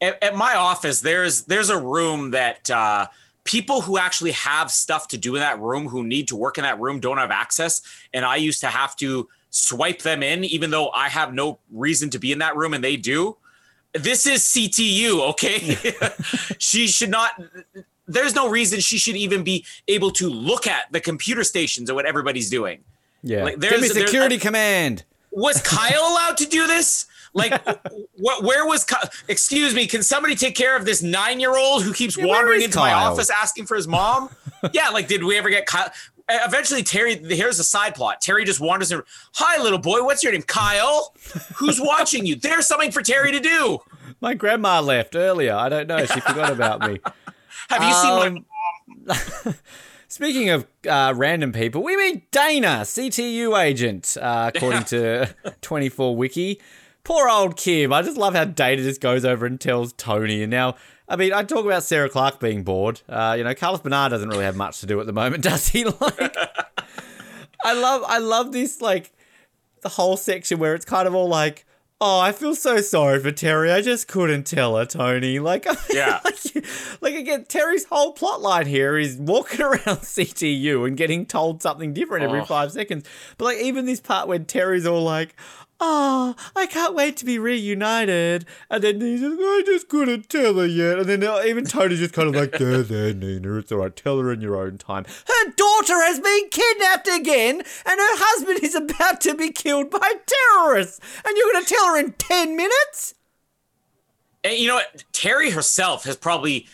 at, 0.00 0.22
at, 0.22 0.36
my 0.36 0.54
office, 0.54 1.00
there's 1.00 1.42
there's 1.44 1.70
a 1.70 1.78
room 1.78 2.30
that 2.30 2.70
uh, 2.70 3.06
people 3.44 3.80
who 3.80 3.98
actually 3.98 4.32
have 4.32 4.70
stuff 4.70 5.08
to 5.08 5.18
do 5.18 5.34
in 5.34 5.40
that 5.40 5.58
room, 5.60 5.88
who 5.88 6.04
need 6.04 6.28
to 6.28 6.36
work 6.36 6.58
in 6.58 6.62
that 6.62 6.78
room, 6.78 7.00
don't 7.00 7.18
have 7.18 7.30
access. 7.30 7.82
And 8.14 8.24
I 8.24 8.36
used 8.36 8.60
to 8.60 8.68
have 8.68 8.94
to 8.96 9.28
swipe 9.50 10.02
them 10.02 10.22
in, 10.22 10.44
even 10.44 10.70
though 10.70 10.90
I 10.90 11.08
have 11.08 11.34
no 11.34 11.58
reason 11.70 12.10
to 12.10 12.18
be 12.18 12.32
in 12.32 12.38
that 12.38 12.56
room 12.56 12.74
and 12.74 12.84
they 12.84 12.96
do. 12.96 13.36
This 13.92 14.26
is 14.26 14.42
CTU, 14.42 15.20
okay? 15.30 15.76
she 16.58 16.86
should 16.86 17.10
not 17.10 17.32
there's 18.06 18.34
no 18.34 18.48
reason 18.48 18.80
she 18.80 18.98
should 18.98 19.16
even 19.16 19.44
be 19.44 19.64
able 19.88 20.10
to 20.12 20.28
look 20.28 20.66
at 20.66 20.90
the 20.92 21.00
computer 21.00 21.44
stations 21.44 21.88
and 21.88 21.96
what 21.96 22.06
everybody's 22.06 22.50
doing. 22.50 22.82
Yeah. 23.22 23.44
Like, 23.44 23.60
Give 23.60 23.80
me 23.80 23.88
security 23.88 24.38
command. 24.38 25.04
Was 25.30 25.60
Kyle 25.62 26.00
allowed 26.00 26.36
to 26.38 26.46
do 26.46 26.66
this? 26.66 27.06
Like, 27.32 27.64
what? 28.16 28.42
Where 28.42 28.66
was? 28.66 28.84
Kyle? 28.84 29.08
Excuse 29.28 29.74
me. 29.74 29.86
Can 29.86 30.02
somebody 30.02 30.34
take 30.34 30.56
care 30.56 30.76
of 30.76 30.84
this 30.84 31.02
nine-year-old 31.02 31.84
who 31.84 31.92
keeps 31.92 32.16
yeah, 32.16 32.24
wandering 32.26 32.62
into 32.62 32.78
Kyle? 32.78 32.84
my 32.84 32.92
office 32.92 33.30
asking 33.30 33.66
for 33.66 33.76
his 33.76 33.86
mom? 33.86 34.30
yeah. 34.72 34.88
Like, 34.88 35.06
did 35.06 35.22
we 35.22 35.38
ever 35.38 35.48
get 35.48 35.66
Kyle? 35.66 35.92
Eventually, 36.28 36.82
Teri. 36.82 37.24
Here's 37.30 37.58
a 37.58 37.64
side 37.64 37.94
plot. 37.94 38.20
Teri 38.20 38.44
just 38.44 38.60
wanders 38.60 38.90
in. 38.90 39.02
Hi, 39.34 39.62
little 39.62 39.78
boy. 39.78 40.02
What's 40.02 40.22
your 40.22 40.32
name? 40.32 40.42
Kyle. 40.42 41.14
Who's 41.56 41.80
watching 41.82 42.26
you? 42.26 42.34
There's 42.34 42.66
something 42.66 42.90
for 42.90 43.02
Teri 43.02 43.30
to 43.32 43.40
do. 43.40 43.78
My 44.20 44.34
grandma 44.34 44.80
left 44.80 45.14
earlier. 45.16 45.54
I 45.54 45.68
don't 45.68 45.86
know. 45.86 46.04
She 46.04 46.20
forgot 46.20 46.52
about 46.52 46.80
me. 46.80 46.98
Have 47.70 47.82
you 47.82 47.88
um, 47.88 48.44
seen 48.44 48.44
my 49.06 49.14
um, 49.46 49.54
Speaking 50.08 50.50
of 50.50 50.66
uh, 50.88 51.14
random 51.16 51.52
people, 51.52 51.84
we 51.84 51.96
meet 51.96 52.32
Dana, 52.32 52.80
CTU 52.82 53.56
agent, 53.56 54.16
uh, 54.20 54.50
according 54.52 54.82
to 54.86 55.32
24 55.60 56.16
Wiki. 56.16 56.60
Poor 57.04 57.28
old 57.28 57.56
Kim. 57.56 57.92
I 57.92 58.02
just 58.02 58.16
love 58.16 58.34
how 58.34 58.44
Dana 58.44 58.82
just 58.82 59.00
goes 59.00 59.24
over 59.24 59.46
and 59.46 59.60
tells 59.60 59.92
Tony. 59.92 60.42
And 60.42 60.50
now, 60.50 60.74
I 61.08 61.14
mean, 61.14 61.32
I 61.32 61.44
talk 61.44 61.64
about 61.64 61.84
Sarah 61.84 62.08
Clarke 62.08 62.40
being 62.40 62.64
bored. 62.64 63.02
Uh, 63.08 63.36
you 63.38 63.44
know, 63.44 63.54
Carlos 63.54 63.80
Bernard 63.80 64.10
doesn't 64.10 64.28
really 64.28 64.44
have 64.44 64.56
much 64.56 64.80
to 64.80 64.86
do 64.86 64.98
at 64.98 65.06
the 65.06 65.12
moment, 65.12 65.44
does 65.44 65.68
he? 65.68 65.84
Like, 65.84 66.36
I 67.64 67.72
love, 67.74 68.02
I 68.04 68.18
love 68.18 68.50
this 68.50 68.80
like 68.80 69.12
the 69.82 69.90
whole 69.90 70.16
section 70.16 70.58
where 70.58 70.74
it's 70.74 70.84
kind 70.84 71.06
of 71.06 71.14
all 71.14 71.28
like, 71.28 71.64
Oh, 72.02 72.18
I 72.18 72.32
feel 72.32 72.54
so 72.54 72.80
sorry 72.80 73.20
for 73.20 73.30
Teri. 73.30 73.70
I 73.70 73.82
just 73.82 74.08
couldn't 74.08 74.44
tell 74.44 74.74
her, 74.78 74.86
Tony. 74.86 75.38
Like, 75.38 75.66
yeah, 75.90 76.20
like, 76.24 76.66
like 77.02 77.14
again, 77.14 77.44
Teri's 77.44 77.84
whole 77.84 78.12
plot 78.14 78.40
line 78.40 78.66
here 78.66 78.96
is 78.96 79.18
walking 79.18 79.60
around 79.60 79.98
CTU 79.98 80.86
and 80.86 80.96
getting 80.96 81.26
told 81.26 81.60
something 81.60 81.92
different 81.92 82.24
every 82.24 82.40
oh. 82.40 82.44
five 82.46 82.72
seconds. 82.72 83.06
But 83.36 83.44
like, 83.44 83.58
even 83.58 83.84
this 83.84 84.00
part 84.00 84.28
when 84.28 84.46
Teri's 84.46 84.86
all 84.86 85.02
like, 85.02 85.34
oh, 85.80 86.34
I 86.54 86.66
can't 86.66 86.94
wait 86.94 87.16
to 87.18 87.24
be 87.24 87.38
reunited. 87.38 88.46
And 88.70 88.84
then 88.84 89.00
he's 89.00 89.22
like, 89.22 89.38
I 89.38 89.62
just 89.64 89.88
couldn't 89.88 90.28
tell 90.28 90.54
her 90.54 90.66
yet. 90.66 90.98
And 90.98 91.08
then 91.08 91.24
uh, 91.24 91.42
even 91.46 91.64
Tony's 91.64 91.98
just 91.98 92.14
kind 92.14 92.28
of 92.28 92.34
like, 92.34 92.52
there, 92.58 92.82
there, 92.82 93.14
Nina, 93.14 93.56
it's 93.56 93.72
all 93.72 93.78
right. 93.78 93.94
Tell 93.94 94.18
her 94.18 94.32
in 94.32 94.40
your 94.40 94.56
own 94.56 94.78
time. 94.78 95.04
Her 95.04 95.50
daughter 95.56 95.94
has 96.02 96.20
been 96.20 96.48
kidnapped 96.50 97.08
again, 97.08 97.58
and 97.58 97.66
her 98.00 98.16
husband 98.16 98.60
is 98.62 98.74
about 98.74 99.20
to 99.22 99.34
be 99.34 99.50
killed 99.50 99.90
by 99.90 100.12
terrorists. 100.26 101.00
And 101.24 101.36
you're 101.36 101.52
going 101.52 101.64
to 101.64 101.74
tell 101.74 101.86
her 101.88 101.98
in 101.98 102.12
10 102.12 102.56
minutes? 102.56 103.14
And 104.42 104.56
you 104.56 104.68
know 104.68 104.76
what? 104.76 105.04
Teri 105.12 105.52
herself 105.52 106.04
has 106.04 106.16
probably 106.16 106.66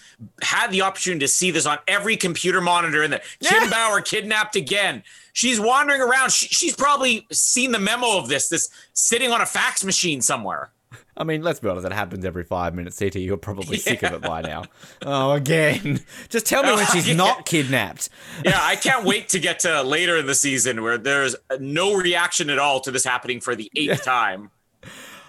had 0.42 0.70
the 0.70 0.82
opportunity 0.82 1.20
to 1.20 1.28
see 1.28 1.50
this 1.50 1.66
on 1.66 1.78
every 1.88 2.16
computer 2.16 2.60
monitor 2.60 3.02
in 3.02 3.10
there. 3.10 3.22
Kim 3.42 3.64
yeah. 3.64 3.70
Bauer 3.70 4.00
kidnapped 4.00 4.56
again. 4.56 5.02
She's 5.32 5.60
wandering 5.60 6.00
around. 6.00 6.32
She, 6.32 6.48
she's 6.48 6.76
probably 6.76 7.26
seen 7.32 7.72
the 7.72 7.78
memo 7.78 8.18
of 8.18 8.28
this, 8.28 8.48
this 8.48 8.70
sitting 8.92 9.32
on 9.32 9.40
a 9.40 9.46
fax 9.46 9.84
machine 9.84 10.22
somewhere. 10.22 10.70
I 11.18 11.24
mean, 11.24 11.42
let's 11.42 11.60
be 11.60 11.68
honest, 11.68 11.86
it 11.86 11.92
happens 11.92 12.24
every 12.24 12.44
five 12.44 12.74
minutes. 12.74 12.98
CT, 12.98 13.16
you're 13.16 13.38
probably 13.38 13.78
yeah. 13.78 13.82
sick 13.82 14.02
of 14.02 14.12
it 14.12 14.20
by 14.20 14.42
now. 14.42 14.64
Oh, 15.04 15.32
again. 15.32 16.00
Just 16.28 16.46
tell 16.46 16.62
me 16.62 16.72
when 16.72 16.86
she's 16.92 17.08
yeah. 17.08 17.14
not 17.14 17.46
kidnapped. 17.46 18.10
yeah, 18.44 18.58
I 18.60 18.76
can't 18.76 19.04
wait 19.06 19.30
to 19.30 19.38
get 19.38 19.60
to 19.60 19.82
later 19.82 20.18
in 20.18 20.26
the 20.26 20.34
season 20.34 20.82
where 20.82 20.98
there's 20.98 21.34
no 21.58 21.94
reaction 21.94 22.50
at 22.50 22.58
all 22.58 22.80
to 22.80 22.90
this 22.90 23.04
happening 23.04 23.40
for 23.40 23.56
the 23.56 23.70
eighth 23.74 24.04
time. 24.04 24.50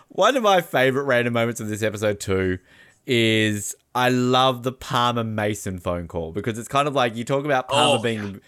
One 0.10 0.36
of 0.36 0.44
my 0.44 0.62
favorite 0.62 1.04
random 1.04 1.34
moments 1.34 1.60
of 1.60 1.68
this 1.68 1.84
episode, 1.84 2.20
too, 2.20 2.60
is 3.06 3.76
I 3.96 4.10
love 4.10 4.64
the 4.64 4.72
Palmer 4.72 5.24
Mason 5.24 5.80
phone 5.80 6.08
call 6.08 6.32
because 6.32 6.60
it's 6.60 6.68
kind 6.68 6.88
of 6.88 6.96
like 6.96 7.16
you 7.16 7.24
talk 7.24 7.46
about 7.46 7.70
Palmer 7.70 8.00
oh, 8.00 8.02
being 8.02 8.42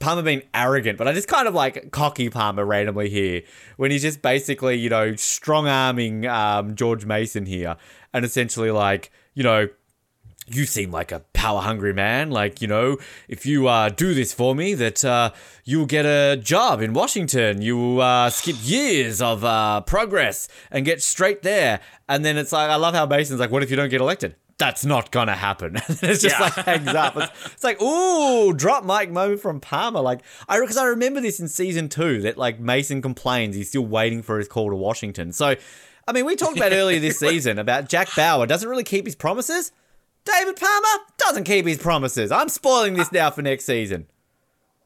Palmer 0.00 0.22
being 0.22 0.42
arrogant, 0.54 0.98
but 0.98 1.06
I 1.06 1.12
just 1.12 1.28
kind 1.28 1.46
of 1.46 1.54
like 1.54 1.90
cocky 1.90 2.30
Palmer 2.30 2.64
randomly 2.64 3.10
here 3.10 3.42
when 3.76 3.90
he's 3.90 4.02
just 4.02 4.22
basically, 4.22 4.76
you 4.76 4.88
know, 4.88 5.14
strong 5.16 5.68
arming 5.68 6.26
um, 6.26 6.74
George 6.74 7.04
Mason 7.04 7.46
here 7.46 7.76
and 8.12 8.24
essentially 8.24 8.70
like, 8.70 9.12
you 9.34 9.42
know, 9.42 9.68
you 10.52 10.66
seem 10.66 10.90
like 10.90 11.12
a 11.12 11.20
power 11.32 11.60
hungry 11.60 11.92
man. 11.92 12.30
Like, 12.30 12.60
you 12.60 12.68
know, 12.68 12.98
if 13.28 13.46
you 13.46 13.68
uh, 13.68 13.88
do 13.88 14.14
this 14.14 14.32
for 14.32 14.54
me, 14.54 14.74
that 14.74 15.04
uh, 15.04 15.30
you'll 15.64 15.86
get 15.86 16.04
a 16.04 16.36
job 16.36 16.82
in 16.82 16.92
Washington. 16.92 17.62
You 17.62 18.00
uh, 18.00 18.30
skip 18.30 18.56
years 18.60 19.22
of 19.22 19.44
uh, 19.44 19.82
progress 19.82 20.48
and 20.70 20.84
get 20.84 21.02
straight 21.02 21.42
there. 21.42 21.80
And 22.08 22.24
then 22.24 22.36
it's 22.36 22.52
like, 22.52 22.70
I 22.70 22.76
love 22.76 22.94
how 22.94 23.06
Mason's 23.06 23.40
like, 23.40 23.50
what 23.50 23.62
if 23.62 23.70
you 23.70 23.76
don't 23.76 23.88
get 23.88 24.00
elected? 24.00 24.36
that's 24.60 24.84
not 24.84 25.10
gonna 25.10 25.34
happen. 25.34 25.76
it's 25.88 26.22
just 26.22 26.38
yeah. 26.38 26.40
like 26.40 26.52
hangs 26.52 26.88
up. 26.88 27.16
It's, 27.16 27.46
it's, 27.46 27.64
like, 27.64 27.80
ooh, 27.80 28.52
drop 28.52 28.84
mic 28.84 29.10
moment 29.10 29.40
from 29.40 29.58
Palmer. 29.58 30.00
Like, 30.00 30.20
I 30.48 30.60
because 30.60 30.76
I 30.76 30.84
remember 30.84 31.22
this 31.22 31.40
in 31.40 31.48
season 31.48 31.88
two 31.88 32.20
that 32.20 32.36
like 32.36 32.60
Mason 32.60 33.00
complains 33.02 33.56
he's 33.56 33.70
still 33.70 33.86
waiting 33.86 34.22
for 34.22 34.36
his 34.36 34.46
call 34.46 34.68
to 34.68 34.76
Washington. 34.76 35.32
So, 35.32 35.56
I 36.06 36.12
mean, 36.12 36.26
we 36.26 36.36
talked 36.36 36.58
about 36.58 36.72
earlier 36.74 37.00
this 37.00 37.18
season 37.18 37.58
about 37.58 37.88
Jack 37.88 38.14
Bauer 38.14 38.46
doesn't 38.46 38.68
really 38.68 38.84
keep 38.84 39.06
his 39.06 39.16
promises. 39.16 39.72
David 40.24 40.56
Palmer 40.56 41.04
doesn't 41.18 41.44
keep 41.44 41.66
his 41.66 41.78
promises. 41.78 42.30
I'm 42.30 42.48
spoiling 42.48 42.94
this 42.94 43.10
now 43.10 43.30
for 43.30 43.42
next 43.42 43.64
season. 43.64 44.06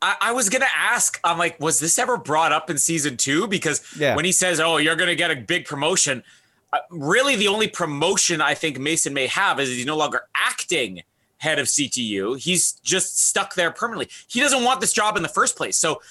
I, 0.00 0.16
I 0.20 0.32
was 0.32 0.48
gonna 0.48 0.66
ask. 0.76 1.18
I'm 1.24 1.38
like, 1.38 1.58
was 1.60 1.80
this 1.80 1.98
ever 1.98 2.16
brought 2.16 2.52
up 2.52 2.70
in 2.70 2.78
season 2.78 3.16
two? 3.16 3.46
Because 3.46 3.82
yeah. 3.98 4.14
when 4.14 4.24
he 4.24 4.32
says, 4.32 4.60
"Oh, 4.60 4.76
you're 4.76 4.96
gonna 4.96 5.14
get 5.14 5.30
a 5.30 5.36
big 5.36 5.64
promotion," 5.64 6.22
Uh, 6.74 6.78
really 6.90 7.36
the 7.36 7.46
only 7.46 7.68
promotion 7.68 8.40
I 8.40 8.54
think 8.54 8.80
Mason 8.80 9.14
may 9.14 9.28
have 9.28 9.60
is 9.60 9.68
he's 9.68 9.86
no 9.86 9.96
longer 9.96 10.22
acting 10.34 11.04
head 11.36 11.60
of 11.60 11.68
CTU. 11.68 12.36
He's 12.36 12.72
just 12.82 13.16
stuck 13.16 13.54
there 13.54 13.70
permanently. 13.70 14.08
He 14.26 14.40
doesn't 14.40 14.64
want 14.64 14.80
this 14.80 14.92
job 14.92 15.16
in 15.16 15.22
the 15.22 15.28
first 15.28 15.54
place. 15.56 15.76
So 15.76 16.02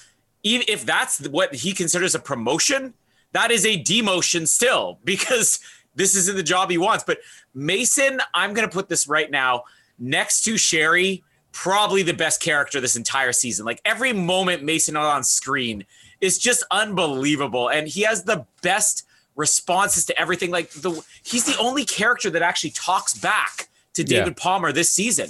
even 0.42 0.66
if 0.70 0.86
that's 0.86 1.28
what 1.28 1.54
he 1.54 1.74
considers 1.74 2.16
a 2.16 2.20
promotion, 2.20 2.94
that 3.34 3.52
is 3.52 3.66
a 3.66 3.78
demotion 3.84 4.48
still 4.48 5.00
because 5.04 5.60
this 5.96 6.16
isn't 6.16 6.36
the 6.36 6.44
job 6.44 6.70
he 6.70 6.78
wants. 6.78 7.04
But 7.04 7.20
Mason, 7.54 8.22
I'm 8.34 8.54
going 8.54 8.68
to 8.68 8.74
put 8.74 8.90
this 8.90 9.08
right 9.08 9.30
now 9.30 9.64
next 10.00 10.44
to 10.44 10.58
Sherry, 10.58 11.24
probably 11.52 12.04
the 12.04 12.14
best 12.14 12.42
character 12.42 12.82
this 12.82 12.96
entire 12.96 13.32
season. 13.32 13.66
Like 13.66 13.82
every 13.86 14.14
moment 14.14 14.64
Mason 14.64 14.96
on 14.96 15.24
screen 15.24 15.86
is 16.22 16.38
just 16.38 16.64
unbelievable. 16.72 17.70
And 17.70 17.88
he 17.88 18.02
has 18.02 18.24
the 18.24 18.46
best 18.62 19.06
responses 19.36 20.06
to 20.06 20.20
everything. 20.20 20.52
Like 20.52 20.70
the 20.72 21.02
he's 21.24 21.46
the 21.46 21.58
only 21.60 21.86
character 21.86 22.30
that 22.32 22.42
actually 22.42 22.72
talks 22.72 23.14
back 23.14 23.70
to 23.94 24.04
David 24.04 24.36
yeah. 24.38 24.44
Palmer 24.44 24.72
this 24.72 24.92
season. 24.92 25.30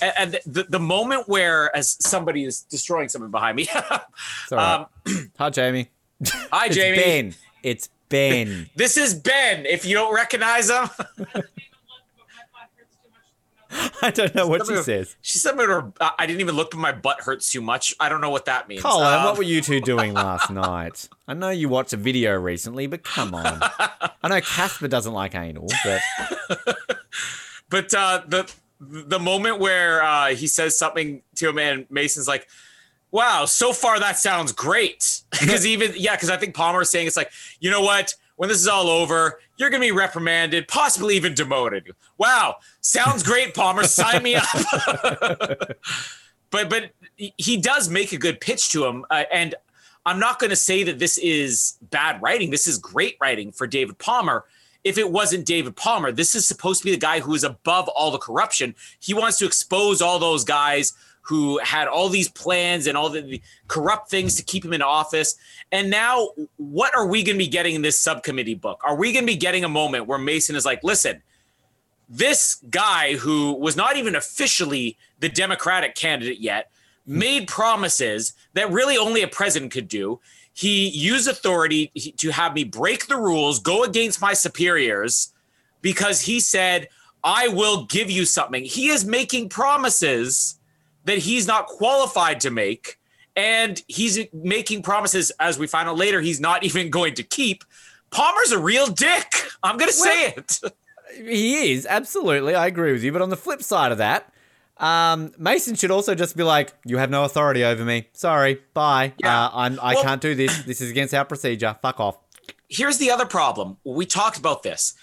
And, 0.00 0.34
and 0.34 0.40
the, 0.46 0.64
the 0.64 0.80
moment 0.80 1.28
where 1.28 1.74
as 1.76 1.96
somebody 2.00 2.44
is 2.44 2.62
destroying 2.62 3.08
something 3.08 3.30
behind 3.30 3.56
me. 3.56 3.68
um, 4.52 4.86
Hi 5.38 5.50
Jamie. 5.50 5.90
Hi 6.26 6.68
Jamie. 6.70 6.98
it's. 6.98 7.04
Ben. 7.04 7.34
It's 7.62 7.88
Ben. 8.12 8.70
this 8.76 8.96
is 8.96 9.14
Ben. 9.14 9.66
If 9.66 9.84
you 9.84 9.94
don't 9.94 10.14
recognize 10.14 10.70
him. 10.70 10.88
I 14.02 14.10
don't 14.10 14.34
know 14.34 14.46
what 14.46 14.66
she 14.66 14.76
says. 14.82 15.16
She 15.22 15.38
said, 15.38 15.56
her, 15.56 15.90
I 15.98 16.26
didn't 16.26 16.42
even 16.42 16.56
look, 16.56 16.72
but 16.72 16.78
my 16.78 16.92
butt 16.92 17.22
hurts 17.22 17.50
too 17.50 17.62
much. 17.62 17.94
I 17.98 18.10
don't 18.10 18.20
know 18.20 18.28
what 18.28 18.44
that 18.44 18.68
means. 18.68 18.82
Colin, 18.82 19.06
um, 19.14 19.24
what 19.24 19.38
were 19.38 19.44
you 19.44 19.62
two 19.62 19.80
doing 19.80 20.12
last 20.14 20.50
night? 20.50 21.08
I 21.26 21.32
know 21.32 21.48
you 21.48 21.70
watched 21.70 21.94
a 21.94 21.96
video 21.96 22.38
recently, 22.38 22.86
but 22.86 23.02
come 23.02 23.34
on. 23.34 23.60
I 24.22 24.28
know 24.28 24.42
Casper 24.42 24.88
doesn't 24.88 25.14
like 25.14 25.34
anal, 25.34 25.68
but. 25.84 26.02
but 27.70 27.94
uh, 27.94 28.22
the 28.28 28.52
the 28.78 29.18
moment 29.18 29.58
where 29.58 30.02
uh, 30.02 30.34
he 30.34 30.46
says 30.46 30.76
something 30.76 31.22
to 31.36 31.48
him 31.48 31.58
and 31.58 31.86
Mason's 31.88 32.28
like, 32.28 32.48
wow, 33.12 33.44
so 33.44 33.72
far 33.72 34.00
that 34.00 34.18
sounds 34.18 34.50
great. 34.50 35.22
Because 35.42 35.66
even, 35.66 35.92
yeah, 35.96 36.14
because 36.14 36.30
I 36.30 36.36
think 36.36 36.54
Palmer 36.54 36.82
is 36.82 36.90
saying 36.90 37.06
it's 37.06 37.16
like, 37.16 37.30
you 37.60 37.70
know 37.70 37.80
what? 37.80 38.14
When 38.36 38.48
this 38.48 38.58
is 38.58 38.68
all 38.68 38.88
over, 38.88 39.40
you're 39.56 39.70
going 39.70 39.82
to 39.82 39.86
be 39.86 39.92
reprimanded, 39.92 40.68
possibly 40.68 41.16
even 41.16 41.34
demoted. 41.34 41.94
Wow, 42.16 42.56
sounds 42.80 43.22
great, 43.22 43.54
Palmer. 43.54 43.84
Sign 43.84 44.22
me 44.22 44.36
up. 44.36 44.46
but 46.50 46.70
but 46.70 46.90
he 47.18 47.56
does 47.56 47.88
make 47.88 48.12
a 48.12 48.16
good 48.16 48.40
pitch 48.40 48.70
to 48.70 48.84
him, 48.84 49.04
uh, 49.10 49.24
and 49.32 49.54
I'm 50.06 50.18
not 50.18 50.38
going 50.38 50.50
to 50.50 50.56
say 50.56 50.82
that 50.84 50.98
this 50.98 51.18
is 51.18 51.76
bad 51.90 52.22
writing. 52.22 52.50
This 52.50 52.66
is 52.66 52.78
great 52.78 53.16
writing 53.20 53.52
for 53.52 53.66
David 53.66 53.98
Palmer. 53.98 54.44
If 54.84 54.98
it 54.98 55.10
wasn't 55.10 55.46
David 55.46 55.76
Palmer, 55.76 56.10
this 56.10 56.34
is 56.34 56.46
supposed 56.46 56.80
to 56.80 56.84
be 56.84 56.90
the 56.90 56.96
guy 56.96 57.20
who 57.20 57.34
is 57.34 57.44
above 57.44 57.88
all 57.88 58.10
the 58.10 58.18
corruption. 58.18 58.74
He 58.98 59.14
wants 59.14 59.38
to 59.38 59.46
expose 59.46 60.00
all 60.02 60.18
those 60.18 60.44
guys 60.44 60.94
who 61.22 61.58
had 61.58 61.88
all 61.88 62.08
these 62.08 62.28
plans 62.28 62.86
and 62.86 62.96
all 62.96 63.08
the, 63.08 63.20
the 63.20 63.42
corrupt 63.68 64.10
things 64.10 64.34
to 64.34 64.42
keep 64.42 64.64
him 64.64 64.72
in 64.72 64.82
office. 64.82 65.36
And 65.70 65.88
now, 65.88 66.30
what 66.56 66.94
are 66.94 67.06
we 67.06 67.22
going 67.22 67.36
to 67.36 67.44
be 67.44 67.48
getting 67.48 67.74
in 67.74 67.82
this 67.82 67.98
subcommittee 67.98 68.54
book? 68.54 68.80
Are 68.84 68.96
we 68.96 69.12
going 69.12 69.24
to 69.24 69.32
be 69.32 69.36
getting 69.36 69.64
a 69.64 69.68
moment 69.68 70.06
where 70.06 70.18
Mason 70.18 70.56
is 70.56 70.64
like, 70.64 70.82
listen, 70.82 71.22
this 72.08 72.62
guy 72.70 73.14
who 73.14 73.54
was 73.54 73.76
not 73.76 73.96
even 73.96 74.16
officially 74.16 74.98
the 75.20 75.28
Democratic 75.28 75.94
candidate 75.94 76.40
yet 76.40 76.70
made 77.06 77.48
promises 77.48 78.34
that 78.54 78.70
really 78.70 78.96
only 78.96 79.22
a 79.22 79.28
president 79.28 79.72
could 79.72 79.88
do. 79.88 80.20
He 80.52 80.88
used 80.88 81.28
authority 81.28 81.90
to 82.18 82.30
have 82.30 82.54
me 82.54 82.64
break 82.64 83.06
the 83.06 83.16
rules, 83.16 83.58
go 83.58 83.84
against 83.84 84.20
my 84.20 84.34
superiors, 84.34 85.32
because 85.80 86.20
he 86.20 86.40
said, 86.40 86.88
I 87.24 87.48
will 87.48 87.86
give 87.86 88.10
you 88.10 88.24
something. 88.24 88.64
He 88.64 88.88
is 88.88 89.04
making 89.04 89.48
promises 89.48 90.58
that 91.04 91.18
he's 91.18 91.46
not 91.46 91.66
qualified 91.66 92.40
to 92.40 92.50
make. 92.50 92.98
And 93.34 93.82
he's 93.88 94.18
making 94.32 94.82
promises, 94.82 95.32
as 95.40 95.58
we 95.58 95.66
find 95.66 95.88
out 95.88 95.96
later, 95.96 96.20
he's 96.20 96.40
not 96.40 96.64
even 96.64 96.90
going 96.90 97.14
to 97.14 97.22
keep. 97.22 97.64
Palmer's 98.10 98.52
a 98.52 98.58
real 98.58 98.86
dick. 98.86 99.26
I'm 99.62 99.78
going 99.78 99.90
to 99.90 99.96
say 99.96 100.26
it. 100.28 100.60
He 101.14 101.72
is, 101.74 101.84
absolutely. 101.84 102.54
I 102.54 102.66
agree 102.66 102.90
with 102.92 103.04
you. 103.04 103.12
But 103.12 103.20
on 103.20 103.28
the 103.28 103.36
flip 103.36 103.62
side 103.62 103.92
of 103.92 103.98
that, 103.98 104.32
um, 104.78 105.32
Mason 105.36 105.74
should 105.74 105.90
also 105.90 106.14
just 106.14 106.38
be 106.38 106.42
like, 106.42 106.72
"You 106.86 106.96
have 106.96 107.10
no 107.10 107.24
authority 107.24 107.64
over 107.64 107.84
me. 107.84 108.08
Sorry, 108.14 108.60
bye. 108.72 109.12
Yeah. 109.18 109.44
Uh, 109.44 109.50
I'm, 109.52 109.80
I 109.80 109.94
well, 109.94 110.04
can't 110.04 110.22
do 110.22 110.34
this. 110.34 110.62
This 110.62 110.80
is 110.80 110.90
against 110.90 111.12
our 111.12 111.26
procedure. 111.26 111.76
Fuck 111.82 112.00
off." 112.00 112.18
Here's 112.68 112.96
the 112.96 113.10
other 113.10 113.26
problem. 113.26 113.76
We 113.84 114.06
talked 114.06 114.38
about 114.38 114.62
this 114.62 114.94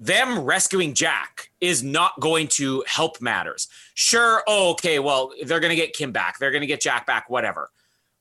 them 0.00 0.40
rescuing 0.40 0.94
Jack 0.94 1.50
is 1.60 1.82
not 1.82 2.18
going 2.20 2.48
to 2.48 2.82
help 2.86 3.20
matters. 3.20 3.68
Sure, 3.94 4.42
oh, 4.48 4.70
okay, 4.70 4.98
well, 4.98 5.32
they're 5.44 5.60
going 5.60 5.70
to 5.70 5.76
get 5.76 5.92
Kim 5.92 6.10
back. 6.10 6.38
They're 6.38 6.50
going 6.50 6.62
to 6.62 6.66
get 6.66 6.80
Jack 6.80 7.06
back, 7.06 7.28
whatever. 7.28 7.70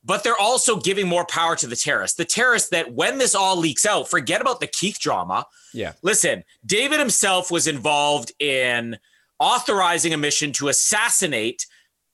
But 0.04 0.24
they're 0.24 0.40
also 0.40 0.78
giving 0.78 1.08
more 1.08 1.26
power 1.26 1.56
to 1.56 1.68
the 1.68 1.76
terrorists. 1.78 2.18
The 2.18 2.26
terrorists 2.26 2.70
that 2.70 2.94
when 2.94 3.18
this 3.18 3.34
all 3.34 3.56
leaks 3.56 3.86
out, 3.86 4.10
forget 4.10 4.42
about 4.42 4.60
the 4.60 4.68
Keith 4.68 5.00
drama. 5.00 5.46
Yeah. 5.74 5.94
Listen, 6.02 6.44
David 6.66 7.00
himself 7.00 7.50
was 7.50 7.66
involved 7.66 8.34
in 8.40 8.98
authorizing 9.40 10.14
a 10.14 10.18
mission 10.18 10.52
to 10.54 10.68
assassinate 10.68 11.66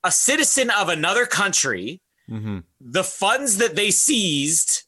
a 0.03 0.11
citizen 0.11 0.69
of 0.69 0.89
another 0.89 1.25
country. 1.25 2.01
Mm-hmm. 2.29 2.59
The 2.79 3.03
funds 3.03 3.57
that 3.57 3.75
they 3.75 3.91
seized 3.91 4.83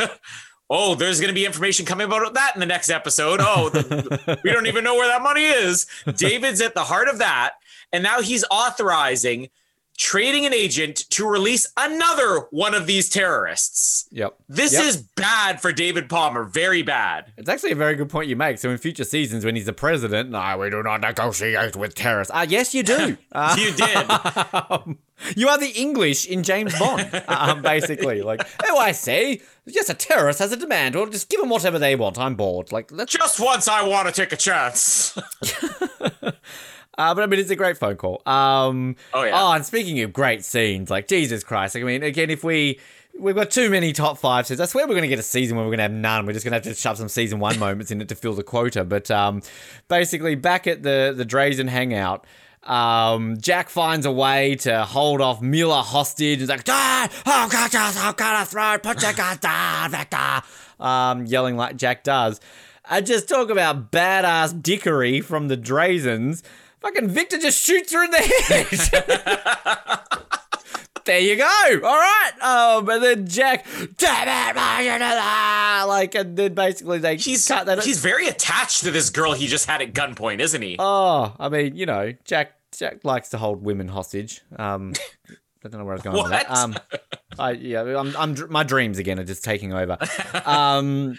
oh, 0.70 0.94
there's 0.94 1.20
going 1.20 1.28
to 1.28 1.34
be 1.34 1.46
information 1.46 1.86
coming 1.86 2.06
about 2.06 2.34
that 2.34 2.52
in 2.54 2.60
the 2.60 2.66
next 2.66 2.90
episode. 2.90 3.40
Oh, 3.42 3.70
we 4.44 4.50
don't 4.50 4.66
even 4.66 4.84
know 4.84 4.94
where 4.94 5.08
that 5.08 5.22
money 5.22 5.44
is. 5.44 5.86
David's 6.16 6.60
at 6.60 6.74
the 6.74 6.84
heart 6.84 7.08
of 7.08 7.18
that. 7.18 7.54
And 7.92 8.02
now 8.02 8.20
he's 8.20 8.44
authorizing 8.50 9.48
trading 9.98 10.46
an 10.46 10.54
agent 10.54 10.96
to 11.10 11.26
release 11.26 11.70
another 11.76 12.46
one 12.50 12.72
of 12.72 12.86
these 12.86 13.08
terrorists. 13.10 14.08
Yep. 14.12 14.36
This 14.48 14.72
yep. 14.72 14.84
is 14.84 14.96
bad 14.96 15.60
for 15.60 15.72
David 15.72 16.08
Palmer. 16.08 16.44
Very 16.44 16.82
bad. 16.82 17.32
It's 17.36 17.48
actually 17.48 17.72
a 17.72 17.76
very 17.76 17.96
good 17.96 18.08
point 18.08 18.28
you 18.28 18.36
make. 18.36 18.58
So 18.58 18.70
in 18.70 18.78
future 18.78 19.04
seasons, 19.04 19.44
when 19.44 19.56
he's 19.56 19.66
the 19.66 19.72
president, 19.72 20.30
no, 20.30 20.56
we 20.56 20.70
do 20.70 20.82
not 20.82 21.00
negotiate 21.00 21.76
with 21.76 21.94
terrorists. 21.96 22.30
Ah, 22.32 22.40
uh, 22.40 22.46
yes, 22.48 22.74
you 22.74 22.84
do. 22.84 23.18
Uh, 23.32 23.56
you 23.60 23.72
did. 23.72 24.06
Um, 24.70 24.98
you 25.34 25.48
are 25.48 25.58
the 25.58 25.70
English 25.70 26.26
in 26.26 26.42
James 26.42 26.78
Bond, 26.78 27.22
um, 27.28 27.62
basically. 27.62 28.22
Like, 28.22 28.46
oh, 28.64 28.78
I 28.78 28.92
say, 28.92 29.40
yes, 29.66 29.88
a 29.88 29.94
terrorist 29.94 30.38
has 30.38 30.52
a 30.52 30.56
demand. 30.56 30.94
Well, 30.94 31.06
just 31.06 31.28
give 31.28 31.40
them 31.40 31.48
whatever 31.48 31.78
they 31.78 31.96
want. 31.96 32.18
I'm 32.18 32.34
bored. 32.34 32.70
Like, 32.70 32.92
let's... 32.92 33.12
just 33.12 33.40
once, 33.40 33.66
I 33.66 33.86
want 33.86 34.06
to 34.06 34.12
take 34.12 34.32
a 34.32 34.36
chance. 34.36 35.18
Uh, 36.98 37.14
but 37.14 37.22
I 37.22 37.26
mean, 37.26 37.38
it's 37.38 37.50
a 37.50 37.56
great 37.56 37.78
phone 37.78 37.96
call. 37.96 38.20
Um, 38.26 38.96
oh 39.14 39.22
yeah. 39.22 39.40
Oh, 39.40 39.52
and 39.52 39.64
speaking 39.64 40.00
of 40.00 40.12
great 40.12 40.44
scenes, 40.44 40.90
like 40.90 41.06
Jesus 41.06 41.44
Christ! 41.44 41.76
Like, 41.76 41.84
I 41.84 41.86
mean, 41.86 42.02
again, 42.02 42.28
if 42.28 42.42
we 42.42 42.80
we've 43.16 43.36
got 43.36 43.52
too 43.52 43.70
many 43.70 43.92
top 43.92 44.18
five 44.18 44.46
scenes, 44.46 44.60
I 44.60 44.66
swear 44.66 44.84
we're 44.86 44.94
going 44.94 45.02
to 45.02 45.08
get 45.08 45.20
a 45.20 45.22
season 45.22 45.56
where 45.56 45.64
we're 45.64 45.70
going 45.70 45.78
to 45.78 45.84
have 45.84 45.92
none. 45.92 46.26
We're 46.26 46.32
just 46.32 46.44
going 46.44 46.52
to 46.52 46.56
have 46.56 46.64
to 46.64 46.74
shove 46.74 46.98
some 46.98 47.08
season 47.08 47.38
one 47.38 47.58
moments 47.60 47.92
in 47.92 48.00
it 48.00 48.08
to 48.08 48.16
fill 48.16 48.34
the 48.34 48.42
quota. 48.42 48.84
But 48.84 49.10
um, 49.12 49.42
basically, 49.86 50.34
back 50.34 50.66
at 50.66 50.82
the 50.82 51.14
the 51.16 51.24
Drazen 51.24 51.68
hangout. 51.68 52.26
Um, 52.64 53.38
Jack 53.40 53.70
finds 53.70 54.04
a 54.04 54.12
way 54.12 54.56
to 54.56 54.84
hold 54.84 55.22
off 55.22 55.40
Miller 55.40 55.80
hostage. 55.80 56.40
He's 56.40 56.50
like, 56.50 56.64
ah, 56.68 57.08
oh, 57.24 57.48
God, 57.50 57.70
oh, 57.74 58.12
God, 58.14 58.48
throat, 58.48 58.82
put 58.82 59.00
your 59.02 59.14
gun 59.14 59.38
down, 59.40 59.90
Victor. 59.92 60.42
Um, 60.78 61.24
yelling 61.24 61.56
like 61.56 61.76
Jack 61.76 62.04
does. 62.04 62.40
I 62.84 63.00
just 63.00 63.28
talk 63.28 63.48
about 63.48 63.90
badass 63.90 64.60
dickery 64.60 65.22
from 65.22 65.48
the 65.48 65.56
Drazens. 65.56 66.42
Fucking 66.80 67.08
Victor 67.08 67.38
just 67.38 67.60
shoots 67.62 67.92
her 67.92 68.04
in 68.04 68.10
the 68.10 68.18
head. 68.18 68.66
there 71.04 71.18
you 71.20 71.36
go. 71.36 71.80
All 71.84 71.96
right. 71.96 72.30
Um, 72.40 72.88
and 72.88 73.02
then 73.02 73.26
Jack, 73.26 73.66
damn 73.96 74.56
it, 74.56 75.88
like, 75.88 76.14
and 76.14 76.36
then 76.36 76.54
basically 76.54 76.98
they 76.98 77.16
he's 77.16 77.46
cut 77.46 77.66
that. 77.66 77.82
He's 77.82 78.00
very 78.00 78.28
attached 78.28 78.84
to 78.84 78.90
this 78.90 79.10
girl 79.10 79.32
he 79.32 79.46
just 79.46 79.66
had 79.66 79.82
at 79.82 79.92
gunpoint, 79.92 80.40
isn't 80.40 80.62
he? 80.62 80.76
Oh, 80.78 81.34
I 81.38 81.48
mean, 81.48 81.76
you 81.76 81.86
know, 81.86 82.12
Jack. 82.24 82.54
Jack 82.76 83.02
likes 83.02 83.30
to 83.30 83.38
hold 83.38 83.62
women 83.62 83.88
hostage. 83.88 84.42
Um, 84.56 84.92
I 85.64 85.68
don't 85.68 85.80
know 85.80 85.84
where 85.86 85.94
I 85.94 85.96
was 85.96 86.02
going 86.02 86.16
what? 86.16 86.24
with 86.24 86.32
that. 86.32 86.50
Um, 86.50 86.76
I 87.38 87.52
yeah, 87.52 87.82
I'm, 87.98 88.14
I'm 88.16 88.36
my 88.50 88.62
dreams 88.62 88.98
again 88.98 89.18
are 89.18 89.24
just 89.24 89.42
taking 89.42 89.72
over. 89.72 89.96
Um, 90.44 91.16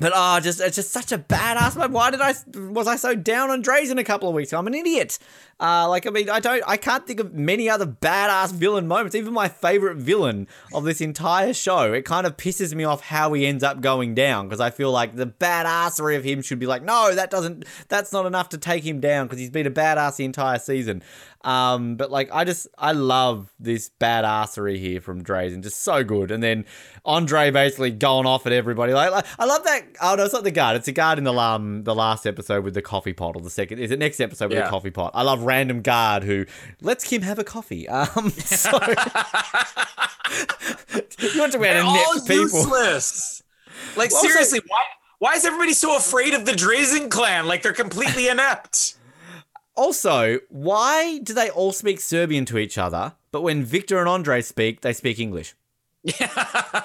but 0.00 0.12
oh, 0.14 0.40
just 0.40 0.60
it's 0.60 0.76
just 0.76 0.90
such 0.90 1.12
a 1.12 1.18
badass. 1.18 1.90
Why 1.90 2.10
did 2.10 2.20
I 2.20 2.34
was 2.54 2.88
I 2.88 2.96
so 2.96 3.14
down 3.14 3.50
on 3.50 3.62
Drazen 3.62 3.98
a 3.98 4.04
couple 4.04 4.28
of 4.28 4.34
weeks? 4.34 4.52
I'm 4.52 4.66
an 4.66 4.74
idiot. 4.74 5.18
Uh, 5.60 5.86
like 5.88 6.06
I 6.06 6.10
mean, 6.10 6.30
I 6.30 6.40
don't, 6.40 6.62
I 6.66 6.78
can't 6.78 7.06
think 7.06 7.20
of 7.20 7.34
many 7.34 7.68
other 7.68 7.86
badass 7.86 8.52
villain 8.52 8.88
moments. 8.88 9.14
Even 9.14 9.34
my 9.34 9.48
favorite 9.48 9.98
villain 9.98 10.48
of 10.72 10.84
this 10.84 11.02
entire 11.02 11.52
show, 11.52 11.92
it 11.92 12.06
kind 12.06 12.26
of 12.26 12.38
pisses 12.38 12.74
me 12.74 12.84
off 12.84 13.02
how 13.02 13.34
he 13.34 13.46
ends 13.46 13.62
up 13.62 13.82
going 13.82 14.14
down 14.14 14.48
because 14.48 14.60
I 14.60 14.70
feel 14.70 14.90
like 14.90 15.16
the 15.16 15.26
badassery 15.26 16.16
of 16.16 16.24
him 16.24 16.40
should 16.40 16.58
be 16.58 16.66
like, 16.66 16.82
no, 16.82 17.14
that 17.14 17.30
doesn't, 17.30 17.66
that's 17.88 18.10
not 18.10 18.24
enough 18.24 18.48
to 18.50 18.58
take 18.58 18.84
him 18.84 19.00
down 19.00 19.26
because 19.26 19.38
he's 19.38 19.50
been 19.50 19.66
a 19.66 19.70
badass 19.70 20.16
the 20.16 20.24
entire 20.24 20.58
season. 20.58 21.02
Um, 21.42 21.96
but 21.96 22.10
like, 22.10 22.30
I 22.32 22.44
just, 22.44 22.66
I 22.78 22.92
love 22.92 23.52
this 23.58 23.90
badassery 24.00 24.78
here 24.78 25.00
from 25.00 25.22
Drazen, 25.22 25.62
just 25.62 25.82
so 25.82 26.04
good. 26.04 26.30
And 26.30 26.42
then 26.42 26.64
Andre 27.04 27.50
basically 27.50 27.90
going 27.90 28.26
off 28.26 28.46
at 28.46 28.52
everybody. 28.52 28.92
Like, 28.92 29.10
like 29.10 29.26
I 29.38 29.44
love 29.44 29.64
that. 29.64 29.82
Oh 30.02 30.14
no, 30.16 30.24
it's 30.24 30.34
not 30.34 30.44
the 30.44 30.50
guard. 30.50 30.76
It's 30.76 30.86
the 30.86 30.92
guard 30.92 31.18
in 31.18 31.24
the 31.24 31.32
um 31.32 31.84
the 31.84 31.94
last 31.94 32.26
episode 32.26 32.64
with 32.64 32.74
the 32.74 32.82
coffee 32.82 33.12
pot 33.12 33.36
or 33.36 33.42
the 33.42 33.50
second. 33.50 33.78
Is 33.78 33.90
it 33.90 33.98
next 33.98 34.20
episode 34.20 34.50
with 34.50 34.58
yeah. 34.58 34.64
the 34.64 34.70
coffee 34.70 34.90
pot? 34.90 35.12
I 35.14 35.22
love 35.22 35.42
random 35.50 35.82
guard 35.82 36.22
who 36.22 36.46
lets 36.80 37.02
Kim 37.04 37.22
have 37.22 37.38
a 37.38 37.44
coffee. 37.44 37.88
Um, 38.00 38.30
so 38.30 38.70
you 41.18 41.40
want 41.40 41.52
to 41.52 41.58
wear 41.58 41.80
a 41.80 41.84
net 41.84 42.06
people. 42.26 42.60
Useless. 42.60 43.42
Like 43.96 44.12
well, 44.12 44.22
seriously, 44.22 44.60
why 44.68 44.82
why 45.18 45.34
is 45.34 45.44
everybody 45.44 45.72
so 45.72 45.96
afraid 45.96 46.34
of 46.34 46.44
the 46.44 46.52
Drazen 46.52 47.10
clan? 47.10 47.46
Like 47.46 47.62
they're 47.62 47.72
completely 47.72 48.28
inept. 48.28 48.94
Also, 49.74 50.38
why 50.48 51.18
do 51.18 51.32
they 51.32 51.50
all 51.50 51.72
speak 51.72 51.98
Serbian 51.98 52.44
to 52.44 52.58
each 52.58 52.78
other, 52.78 53.14
but 53.32 53.40
when 53.42 53.64
Victor 53.64 53.98
and 53.98 54.08
Andre 54.08 54.42
speak, 54.42 54.82
they 54.82 54.92
speak 54.92 55.18
English? 55.18 55.54
Yeah, 56.04 56.82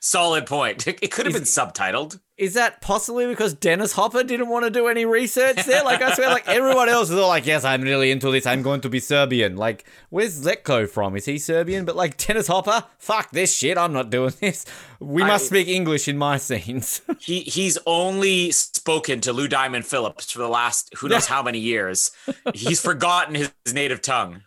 solid 0.00 0.46
point. 0.46 0.86
It 0.86 1.10
could 1.10 1.26
have 1.26 1.34
been 1.34 1.42
subtitled. 1.42 2.20
Is 2.38 2.54
that 2.54 2.80
possibly 2.80 3.26
because 3.26 3.52
Dennis 3.52 3.90
Hopper 3.92 4.22
didn't 4.22 4.48
want 4.48 4.64
to 4.64 4.70
do 4.70 4.86
any 4.86 5.04
research 5.04 5.64
there? 5.64 5.82
Like 5.82 6.00
I 6.00 6.14
swear, 6.14 6.28
like 6.28 6.46
everyone 6.46 6.88
else 6.88 7.10
is 7.10 7.16
all 7.16 7.26
like, 7.26 7.46
"Yes, 7.46 7.64
I'm 7.64 7.82
really 7.82 8.12
into 8.12 8.30
this. 8.30 8.46
I'm 8.46 8.62
going 8.62 8.80
to 8.82 8.88
be 8.88 9.00
Serbian." 9.00 9.56
Like, 9.56 9.84
where's 10.10 10.40
Zlatko 10.40 10.88
from? 10.88 11.16
Is 11.16 11.24
he 11.24 11.38
Serbian? 11.38 11.84
But 11.84 11.96
like 11.96 12.16
Dennis 12.16 12.46
Hopper, 12.46 12.84
fuck 12.96 13.32
this 13.32 13.52
shit. 13.52 13.76
I'm 13.76 13.92
not 13.92 14.10
doing 14.10 14.32
this. 14.40 14.64
We 15.00 15.24
must 15.24 15.46
I, 15.46 15.48
speak 15.48 15.66
English 15.66 16.06
in 16.06 16.16
my 16.16 16.36
scenes. 16.36 17.02
he 17.18 17.40
he's 17.40 17.76
only 17.86 18.52
spoken 18.52 19.20
to 19.22 19.32
Lou 19.32 19.48
Diamond 19.48 19.84
Phillips 19.84 20.30
for 20.30 20.38
the 20.38 20.48
last 20.48 20.94
who 20.98 21.08
knows 21.08 21.26
how 21.26 21.42
many 21.42 21.58
years. 21.58 22.12
He's 22.54 22.80
forgotten 22.80 23.34
his, 23.34 23.52
his 23.64 23.74
native 23.74 24.00
tongue. 24.00 24.42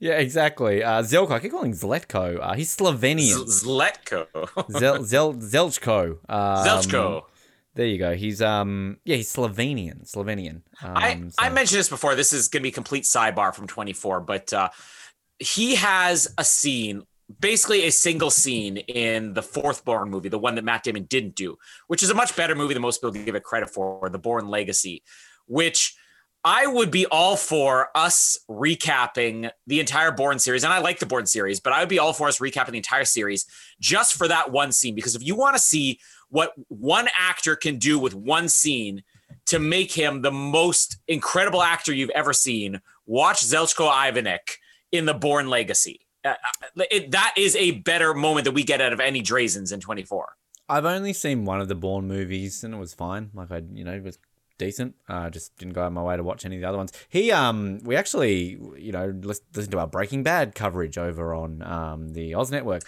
Yeah, 0.00 0.14
exactly. 0.14 0.82
Uh, 0.82 1.02
Zelko, 1.02 1.30
I 1.30 1.38
keep 1.38 1.52
calling 1.52 1.72
Zletko. 1.72 2.38
Uh, 2.40 2.54
he's 2.54 2.76
Slovenian. 2.76 3.46
Z- 3.48 3.66
Zletko. 3.66 4.26
Zel, 4.70 5.04
Zel, 5.04 5.34
Zelchko. 5.34 6.18
Um, 6.28 6.66
Zelchko. 6.66 7.22
There 7.76 7.86
you 7.86 7.98
go. 7.98 8.14
He's 8.14 8.40
um 8.40 8.96
yeah, 9.04 9.16
he's 9.16 9.32
Slovenian. 9.32 10.10
Slovenian. 10.10 10.62
Um, 10.82 10.96
I, 10.96 11.14
so. 11.14 11.34
I 11.38 11.50
mentioned 11.50 11.78
this 11.78 11.90
before. 11.90 12.14
This 12.14 12.32
is 12.32 12.48
gonna 12.48 12.62
be 12.62 12.70
complete 12.70 13.04
sidebar 13.04 13.54
from 13.54 13.66
24, 13.66 14.20
but 14.20 14.52
uh, 14.52 14.70
he 15.38 15.74
has 15.74 16.32
a 16.38 16.44
scene, 16.44 17.02
basically 17.38 17.86
a 17.86 17.92
single 17.92 18.30
scene 18.30 18.78
in 18.78 19.34
the 19.34 19.42
fourth 19.42 19.84
Bourne 19.84 20.08
movie, 20.08 20.30
the 20.30 20.38
one 20.38 20.54
that 20.54 20.64
Matt 20.64 20.84
Damon 20.84 21.04
didn't 21.04 21.34
do, 21.34 21.58
which 21.86 22.02
is 22.02 22.08
a 22.08 22.14
much 22.14 22.34
better 22.34 22.54
movie 22.54 22.72
than 22.72 22.82
most 22.82 23.02
people 23.02 23.12
give 23.12 23.34
it 23.34 23.44
credit 23.44 23.68
for, 23.68 24.08
the 24.08 24.18
Bourne 24.18 24.48
Legacy, 24.48 25.02
which 25.46 25.94
I 26.44 26.66
would 26.66 26.90
be 26.90 27.04
all 27.06 27.36
for 27.36 27.88
us 27.94 28.38
recapping 28.48 29.50
the 29.66 29.80
entire 29.80 30.12
Bourne 30.12 30.38
series. 30.38 30.64
And 30.64 30.72
I 30.72 30.78
like 30.78 30.98
the 30.98 31.04
Bourne 31.06 31.26
series, 31.26 31.60
but 31.60 31.74
I 31.74 31.80
would 31.80 31.88
be 31.90 31.98
all 31.98 32.14
for 32.14 32.28
us 32.28 32.38
recapping 32.38 32.70
the 32.70 32.78
entire 32.78 33.04
series 33.04 33.44
just 33.80 34.14
for 34.14 34.28
that 34.28 34.50
one 34.50 34.72
scene. 34.72 34.94
Because 34.94 35.14
if 35.14 35.22
you 35.22 35.34
want 35.34 35.56
to 35.56 35.62
see 35.62 35.98
what 36.30 36.52
one 36.68 37.08
actor 37.18 37.56
can 37.56 37.78
do 37.78 37.98
with 37.98 38.14
one 38.14 38.48
scene 38.48 39.02
to 39.46 39.58
make 39.58 39.92
him 39.92 40.22
the 40.22 40.32
most 40.32 40.98
incredible 41.08 41.62
actor 41.62 41.92
you've 41.92 42.10
ever 42.10 42.32
seen, 42.32 42.80
watch 43.06 43.40
Zeljko 43.42 43.90
Ivanek 43.90 44.56
in 44.92 45.06
the 45.06 45.14
Bourne 45.14 45.48
Legacy. 45.48 46.00
Uh, 46.24 46.30
uh, 46.30 46.84
it, 46.90 47.12
that 47.12 47.34
is 47.36 47.54
a 47.56 47.72
better 47.72 48.12
moment 48.12 48.44
that 48.44 48.52
we 48.52 48.64
get 48.64 48.80
out 48.80 48.92
of 48.92 49.00
any 49.00 49.22
Drazens 49.22 49.72
in 49.72 49.80
24. 49.80 50.36
I've 50.68 50.84
only 50.84 51.12
seen 51.12 51.44
one 51.44 51.60
of 51.60 51.68
the 51.68 51.76
Bourne 51.76 52.08
movies 52.08 52.64
and 52.64 52.74
it 52.74 52.78
was 52.78 52.92
fine. 52.92 53.30
Like 53.32 53.52
I, 53.52 53.62
you 53.72 53.84
know, 53.84 53.92
it 53.92 54.02
was 54.02 54.18
decent. 54.58 54.96
I 55.08 55.26
uh, 55.26 55.30
just 55.30 55.56
didn't 55.58 55.74
go 55.74 55.82
out 55.82 55.88
of 55.88 55.92
my 55.92 56.02
way 56.02 56.16
to 56.16 56.24
watch 56.24 56.44
any 56.44 56.56
of 56.56 56.62
the 56.62 56.68
other 56.68 56.78
ones. 56.78 56.92
He, 57.08 57.30
um, 57.30 57.78
we 57.84 57.94
actually, 57.94 58.58
you 58.76 58.90
know, 58.90 59.14
listen, 59.22 59.44
listen 59.54 59.70
to 59.72 59.78
our 59.78 59.86
Breaking 59.86 60.22
Bad 60.22 60.54
coverage 60.54 60.98
over 60.98 61.34
on 61.34 61.62
um, 61.62 62.08
the 62.10 62.34
Oz 62.34 62.50
Network, 62.50 62.82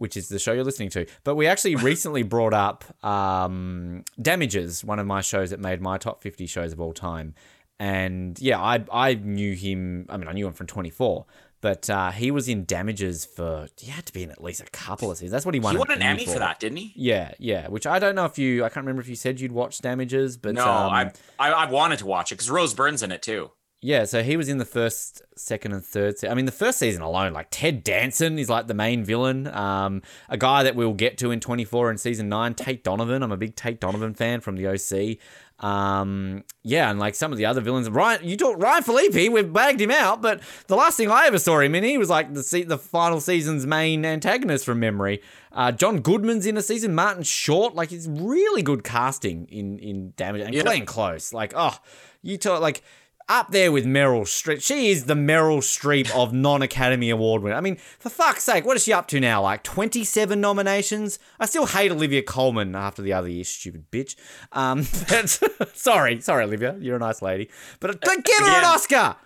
which 0.00 0.16
is 0.16 0.28
the 0.30 0.38
show 0.38 0.52
you're 0.52 0.64
listening 0.64 0.88
to. 0.88 1.04
But 1.24 1.34
we 1.34 1.46
actually 1.46 1.76
recently 1.90 2.22
brought 2.22 2.54
up 2.54 2.84
um, 3.04 4.02
Damages, 4.20 4.82
one 4.82 4.98
of 4.98 5.06
my 5.06 5.20
shows 5.20 5.50
that 5.50 5.60
made 5.60 5.82
my 5.82 5.98
top 5.98 6.22
50 6.22 6.46
shows 6.46 6.72
of 6.72 6.80
all 6.80 6.94
time. 6.94 7.34
And 7.78 8.40
yeah, 8.40 8.60
I 8.60 8.84
I 8.92 9.14
knew 9.14 9.54
him. 9.54 10.06
I 10.08 10.16
mean, 10.16 10.28
I 10.28 10.32
knew 10.32 10.46
him 10.46 10.52
from 10.52 10.66
24, 10.66 11.24
but 11.60 11.88
uh, 11.88 12.10
he 12.10 12.30
was 12.30 12.48
in 12.48 12.64
Damages 12.64 13.24
for 13.24 13.68
he 13.78 13.90
had 13.90 14.04
to 14.06 14.12
be 14.12 14.22
in 14.22 14.30
at 14.30 14.42
least 14.42 14.60
a 14.60 14.66
couple 14.66 15.10
of 15.10 15.16
seasons. 15.18 15.32
That's 15.32 15.46
what 15.46 15.54
he 15.54 15.60
won. 15.60 15.74
He 15.74 15.78
won 15.78 15.90
an, 15.90 16.02
Emmy 16.02 16.26
for. 16.26 16.32
for. 16.32 16.38
that, 16.40 16.60
didn't 16.60 16.76
he? 16.76 16.92
Yeah, 16.94 17.32
yeah. 17.38 17.68
Which 17.68 17.86
I 17.86 17.98
don't 17.98 18.14
know 18.14 18.26
if 18.26 18.38
you. 18.38 18.64
I 18.64 18.68
can't 18.68 18.84
remember 18.84 19.00
if 19.00 19.08
you 19.08 19.16
said 19.16 19.40
you'd 19.40 19.52
watch 19.52 19.78
Damages, 19.78 20.36
but 20.36 20.54
no, 20.54 20.66
um, 20.66 20.92
I, 20.92 21.12
I 21.38 21.50
I 21.50 21.70
wanted 21.70 22.00
to 22.00 22.06
watch 22.06 22.32
it 22.32 22.36
because 22.36 22.50
Rose 22.50 22.74
Byrne's 22.74 23.02
in 23.02 23.12
it 23.12 23.22
too. 23.22 23.50
Yeah, 23.82 24.04
so 24.04 24.22
he 24.22 24.36
was 24.36 24.50
in 24.50 24.58
the 24.58 24.66
first, 24.66 25.22
second, 25.36 25.72
and 25.72 25.82
third. 25.82 26.18
Se- 26.18 26.28
I 26.28 26.34
mean, 26.34 26.44
the 26.44 26.52
first 26.52 26.78
season 26.78 27.00
alone, 27.00 27.32
like 27.32 27.46
Ted 27.50 27.82
Danson 27.82 28.38
is 28.38 28.50
like 28.50 28.66
the 28.66 28.74
main 28.74 29.04
villain. 29.04 29.46
Um, 29.46 30.02
a 30.28 30.36
guy 30.36 30.62
that 30.64 30.76
we'll 30.76 30.92
get 30.92 31.16
to 31.18 31.30
in 31.30 31.40
24 31.40 31.88
and 31.88 31.98
season 31.98 32.28
nine, 32.28 32.52
Tate 32.52 32.84
Donovan. 32.84 33.22
I'm 33.22 33.32
a 33.32 33.38
big 33.38 33.56
Tate 33.56 33.80
Donovan 33.80 34.12
fan 34.12 34.40
from 34.40 34.56
the 34.56 34.66
OC. 34.66 35.18
Um, 35.64 36.44
yeah, 36.62 36.90
and 36.90 36.98
like 36.98 37.14
some 37.14 37.32
of 37.32 37.38
the 37.38 37.46
other 37.46 37.60
villains, 37.60 37.88
Ryan, 37.88 38.26
you 38.26 38.36
talk 38.36 38.62
Ryan 38.62 38.82
Phillippe, 38.82 39.30
we've 39.30 39.52
bagged 39.52 39.80
him 39.80 39.90
out, 39.90 40.22
but 40.22 40.40
the 40.68 40.76
last 40.76 40.96
thing 40.96 41.10
I 41.10 41.26
ever 41.26 41.38
saw 41.38 41.60
him 41.60 41.74
in, 41.74 41.84
he 41.84 41.98
was 41.98 42.08
like 42.08 42.32
the 42.32 42.42
se- 42.42 42.64
the 42.64 42.78
final 42.78 43.20
season's 43.20 43.66
main 43.66 44.04
antagonist 44.06 44.64
from 44.64 44.80
memory. 44.80 45.20
Uh, 45.52 45.72
John 45.72 46.00
Goodman's 46.00 46.46
in 46.46 46.56
a 46.56 46.62
season, 46.62 46.94
Martin 46.94 47.24
Short, 47.24 47.74
like 47.74 47.92
it's 47.92 48.06
really 48.06 48.62
good 48.62 48.84
casting 48.84 49.46
in 49.48 49.78
in 49.78 50.12
Damage 50.16 50.42
and 50.42 50.54
yeah. 50.54 50.62
Glenn 50.62 50.86
Close. 50.86 51.34
Like, 51.34 51.52
oh, 51.54 51.76
you 52.22 52.38
talk 52.38 52.60
like 52.62 52.82
up 53.30 53.52
there 53.52 53.70
with 53.70 53.86
Meryl 53.86 54.22
Streep. 54.22 54.60
She 54.60 54.90
is 54.90 55.04
the 55.04 55.14
Meryl 55.14 55.58
Streep 55.58 56.14
of 56.14 56.32
non 56.32 56.60
Academy 56.62 57.08
Award 57.10 57.42
winner. 57.42 57.54
I 57.54 57.60
mean, 57.60 57.76
for 57.76 58.10
fuck's 58.10 58.42
sake, 58.42 58.66
what 58.66 58.76
is 58.76 58.82
she 58.82 58.92
up 58.92 59.06
to 59.08 59.20
now? 59.20 59.42
Like 59.42 59.62
27 59.62 60.40
nominations? 60.40 61.18
I 61.38 61.46
still 61.46 61.66
hate 61.66 61.92
Olivia 61.92 62.22
Colman 62.22 62.74
after 62.74 63.00
the 63.00 63.12
other 63.12 63.28
year, 63.28 63.44
stupid 63.44 63.90
bitch. 63.90 64.16
Um, 64.52 64.86
but, 65.08 65.74
sorry, 65.76 66.20
sorry, 66.20 66.44
Olivia. 66.44 66.76
You're 66.80 66.96
a 66.96 67.00
nice 67.00 67.22
lady. 67.22 67.48
But 67.78 67.90
uh, 68.06 68.16
get 68.16 68.42
her 68.42 68.58
an 68.58 68.64
Oscar! 68.64 69.16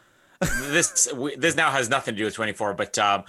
This 0.71 1.09
this 1.37 1.57
now 1.57 1.71
has 1.71 1.89
nothing 1.89 2.15
to 2.15 2.19
do 2.19 2.25
with 2.25 2.35
24 2.35 2.75
but 2.75 2.99
um, 2.99 3.25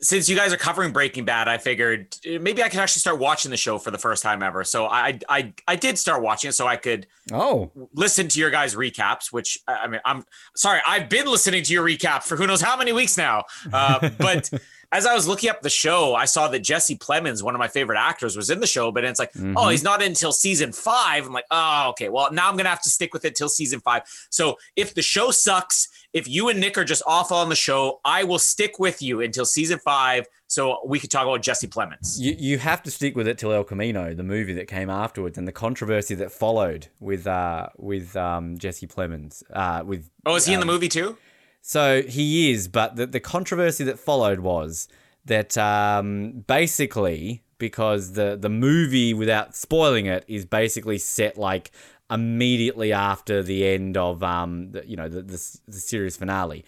since 0.00 0.28
you 0.28 0.36
guys 0.36 0.52
are 0.52 0.56
covering 0.56 0.92
breaking 0.92 1.24
bad 1.24 1.48
i 1.48 1.58
figured 1.58 2.16
uh, 2.26 2.38
maybe 2.40 2.62
i 2.62 2.68
could 2.68 2.80
actually 2.80 3.00
start 3.00 3.18
watching 3.18 3.50
the 3.50 3.56
show 3.56 3.78
for 3.78 3.90
the 3.90 3.98
first 3.98 4.22
time 4.22 4.42
ever 4.42 4.64
so 4.64 4.86
i 4.86 5.18
i 5.28 5.52
i 5.66 5.76
did 5.76 5.98
start 5.98 6.22
watching 6.22 6.48
it 6.48 6.52
so 6.52 6.66
i 6.66 6.76
could 6.76 7.06
oh 7.32 7.70
listen 7.94 8.28
to 8.28 8.38
your 8.38 8.50
guys 8.50 8.74
recaps 8.74 9.32
which 9.32 9.58
i 9.66 9.86
mean 9.86 10.00
i'm 10.04 10.24
sorry 10.54 10.80
i've 10.86 11.08
been 11.08 11.26
listening 11.26 11.62
to 11.62 11.72
your 11.72 11.84
recap 11.84 12.22
for 12.22 12.36
who 12.36 12.46
knows 12.46 12.60
how 12.60 12.76
many 12.76 12.92
weeks 12.92 13.16
now 13.16 13.44
uh, 13.72 14.08
but 14.18 14.50
as 14.90 15.04
I 15.04 15.14
was 15.14 15.28
looking 15.28 15.50
up 15.50 15.60
the 15.60 15.70
show, 15.70 16.14
I 16.14 16.24
saw 16.24 16.48
that 16.48 16.60
Jesse 16.60 16.96
Plemons, 16.96 17.42
one 17.42 17.54
of 17.54 17.58
my 17.58 17.68
favorite 17.68 17.98
actors, 17.98 18.36
was 18.36 18.48
in 18.48 18.60
the 18.60 18.66
show, 18.66 18.90
but 18.90 19.04
it's 19.04 19.18
like, 19.18 19.30
oh, 19.36 19.40
mm-hmm. 19.40 19.54
oh, 19.56 19.68
he's 19.68 19.82
not 19.82 20.02
until 20.02 20.32
season 20.32 20.72
five. 20.72 21.26
I'm 21.26 21.32
like, 21.32 21.44
oh, 21.50 21.90
okay. 21.90 22.08
Well, 22.08 22.32
now 22.32 22.48
I'm 22.48 22.56
gonna 22.56 22.70
have 22.70 22.82
to 22.82 22.90
stick 22.90 23.12
with 23.12 23.24
it 23.24 23.34
till 23.34 23.50
season 23.50 23.80
five. 23.80 24.02
So 24.30 24.56
if 24.76 24.94
the 24.94 25.02
show 25.02 25.30
sucks, 25.30 25.88
if 26.18 26.28
you 26.28 26.48
and 26.48 26.60
Nick 26.60 26.76
are 26.76 26.84
just 26.84 27.02
off 27.06 27.32
on 27.32 27.48
the 27.48 27.56
show, 27.56 28.00
I 28.04 28.24
will 28.24 28.38
stick 28.38 28.78
with 28.78 29.00
you 29.00 29.20
until 29.20 29.44
season 29.44 29.78
five, 29.78 30.26
so 30.48 30.80
we 30.84 30.98
could 30.98 31.10
talk 31.10 31.22
about 31.22 31.42
Jesse 31.42 31.68
Plemons. 31.68 32.18
You 32.18 32.34
you 32.38 32.58
have 32.58 32.82
to 32.82 32.90
stick 32.90 33.16
with 33.16 33.28
it 33.28 33.38
till 33.38 33.52
El 33.52 33.64
Camino, 33.64 34.12
the 34.14 34.22
movie 34.22 34.52
that 34.54 34.66
came 34.66 34.90
afterwards, 34.90 35.38
and 35.38 35.46
the 35.48 35.52
controversy 35.52 36.14
that 36.16 36.32
followed 36.32 36.88
with 37.00 37.26
uh 37.26 37.68
with 37.76 38.16
um 38.16 38.58
Jesse 38.58 38.86
Plemons. 38.86 39.42
Uh, 39.52 39.84
with 39.84 40.10
oh, 40.26 40.34
is 40.34 40.44
he 40.44 40.54
um, 40.54 40.60
in 40.60 40.66
the 40.66 40.70
um, 40.70 40.74
movie 40.74 40.88
too? 40.88 41.16
So 41.62 42.02
he 42.02 42.50
is, 42.50 42.68
but 42.68 42.96
the, 42.96 43.06
the 43.06 43.20
controversy 43.20 43.84
that 43.84 43.98
followed 43.98 44.40
was 44.40 44.88
that 45.24 45.56
um, 45.58 46.44
basically 46.46 47.42
because 47.58 48.12
the 48.12 48.36
the 48.36 48.48
movie, 48.48 49.14
without 49.14 49.54
spoiling 49.54 50.06
it, 50.06 50.24
is 50.28 50.44
basically 50.44 50.98
set 50.98 51.36
like 51.36 51.70
immediately 52.10 52.92
after 52.92 53.42
the 53.42 53.66
end 53.66 53.96
of 53.96 54.22
um, 54.22 54.72
the, 54.72 54.86
you 54.86 54.96
know 54.96 55.08
the, 55.08 55.22
the, 55.22 55.58
the 55.66 55.78
series 55.78 56.16
finale, 56.16 56.64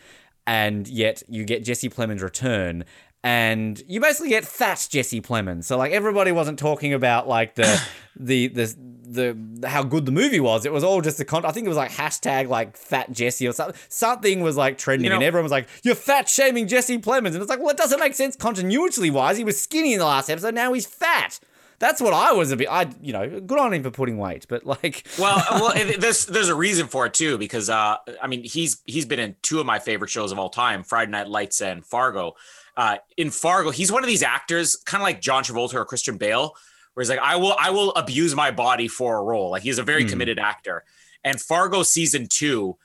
and 0.47 0.87
yet 0.89 1.23
you 1.29 1.45
get 1.45 1.65
Jesse 1.65 1.89
Plemons' 1.89 2.23
return, 2.23 2.85
and 3.23 3.83
you 3.87 4.01
basically 4.01 4.31
get 4.31 4.45
fat 4.45 4.87
Jesse 4.91 5.21
Plemons. 5.21 5.65
So 5.65 5.77
like 5.77 5.93
everybody 5.93 6.33
wasn't 6.33 6.59
talking 6.59 6.93
about 6.95 7.29
like 7.29 7.55
the 7.55 7.83
the 8.17 8.49
the 8.49 8.77
the 9.11 9.69
how 9.69 9.83
good 9.83 10.07
the 10.07 10.13
movie 10.13 10.41
was. 10.41 10.65
It 10.65 10.73
was 10.73 10.85
all 10.85 11.01
just 11.01 11.19
the 11.19 11.25
con. 11.25 11.45
I 11.45 11.53
think 11.53 11.67
it 11.67 11.69
was 11.69 11.77
like 11.77 11.91
hashtag 11.91 12.49
like 12.49 12.77
fat 12.77 13.13
Jesse 13.13 13.47
or 13.47 13.53
something. 13.53 13.79
Something 13.89 14.41
was 14.41 14.57
like 14.57 14.79
trending, 14.79 15.05
you 15.05 15.11
know, 15.11 15.17
and 15.17 15.25
everyone 15.25 15.45
was 15.45 15.53
like, 15.53 15.69
"You're 15.83 15.95
fat 15.95 16.29
shaming 16.29 16.67
Jesse 16.67 16.99
Plemons," 16.99 17.35
and 17.35 17.37
it's 17.37 17.51
like, 17.51 17.59
well, 17.59 17.71
it 17.71 17.77
doesn't 17.77 18.01
make 18.01 18.15
sense 18.15 18.37
continuity 18.37 19.11
wise. 19.11 19.37
He 19.37 19.45
was 19.45 19.61
skinny 19.61 19.93
in 19.93 19.99
the 19.99 20.07
last 20.07 20.31
episode. 20.31 20.55
Now 20.55 20.73
he's 20.73 20.87
fat. 20.87 21.41
That's 21.81 22.01
what 22.01 22.13
I 22.13 22.33
was 22.33 22.53
a 22.53 22.57
bit. 22.57 22.69
I 22.71 22.91
you 23.01 23.13
know, 23.13 23.41
good 23.41 23.59
on 23.59 23.73
him 23.73 23.83
for 23.83 23.91
putting 23.91 24.19
weight, 24.19 24.47
but 24.49 24.65
like, 24.65 25.07
well, 25.19 25.43
well, 25.51 25.73
there's 25.99 26.27
there's 26.27 26.49
a 26.49 26.55
reason 26.55 26.87
for 26.87 27.07
it 27.07 27.15
too 27.15 27.39
because 27.39 27.69
uh, 27.69 27.97
I 28.23 28.27
mean, 28.29 28.45
he's 28.45 28.83
he's 28.85 29.07
been 29.07 29.19
in 29.19 29.35
two 29.43 29.59
of 29.61 29.67
my 29.67 29.79
favorite 29.79 30.11
shows 30.11 30.31
of 30.31 30.39
all 30.39 30.51
time, 30.51 30.85
Friday 30.85 31.11
Night 31.11 31.29
Lights 31.29 31.61
and 31.61 31.85
Fargo. 31.85 32.37
Uh, 32.77 32.97
in 33.17 33.31
Fargo, 33.31 33.71
he's 33.71 33.91
one 33.91 34.03
of 34.03 34.09
these 34.09 34.23
actors, 34.23 34.77
kind 34.77 35.03
of 35.03 35.05
like 35.05 35.21
John 35.21 35.43
Travolta 35.43 35.75
or 35.75 35.85
Christian 35.85 36.17
Bale, 36.17 36.55
where 36.95 37.03
he's 37.03 37.11
like, 37.11 37.19
I 37.19 37.37
will, 37.37 37.57
I 37.59 37.71
will 37.71 37.93
abuse 37.93 38.35
my 38.35 38.51
body 38.51 38.89
for 38.89 39.19
a 39.19 39.23
role. 39.23 39.51
Like 39.51 39.63
he's 39.63 39.79
a 39.79 39.83
very 39.83 40.05
mm. 40.05 40.09
committed 40.09 40.39
actor. 40.39 40.85
And 41.25 41.41
Fargo 41.41 41.83
season 41.83 42.27
two, 42.29 42.77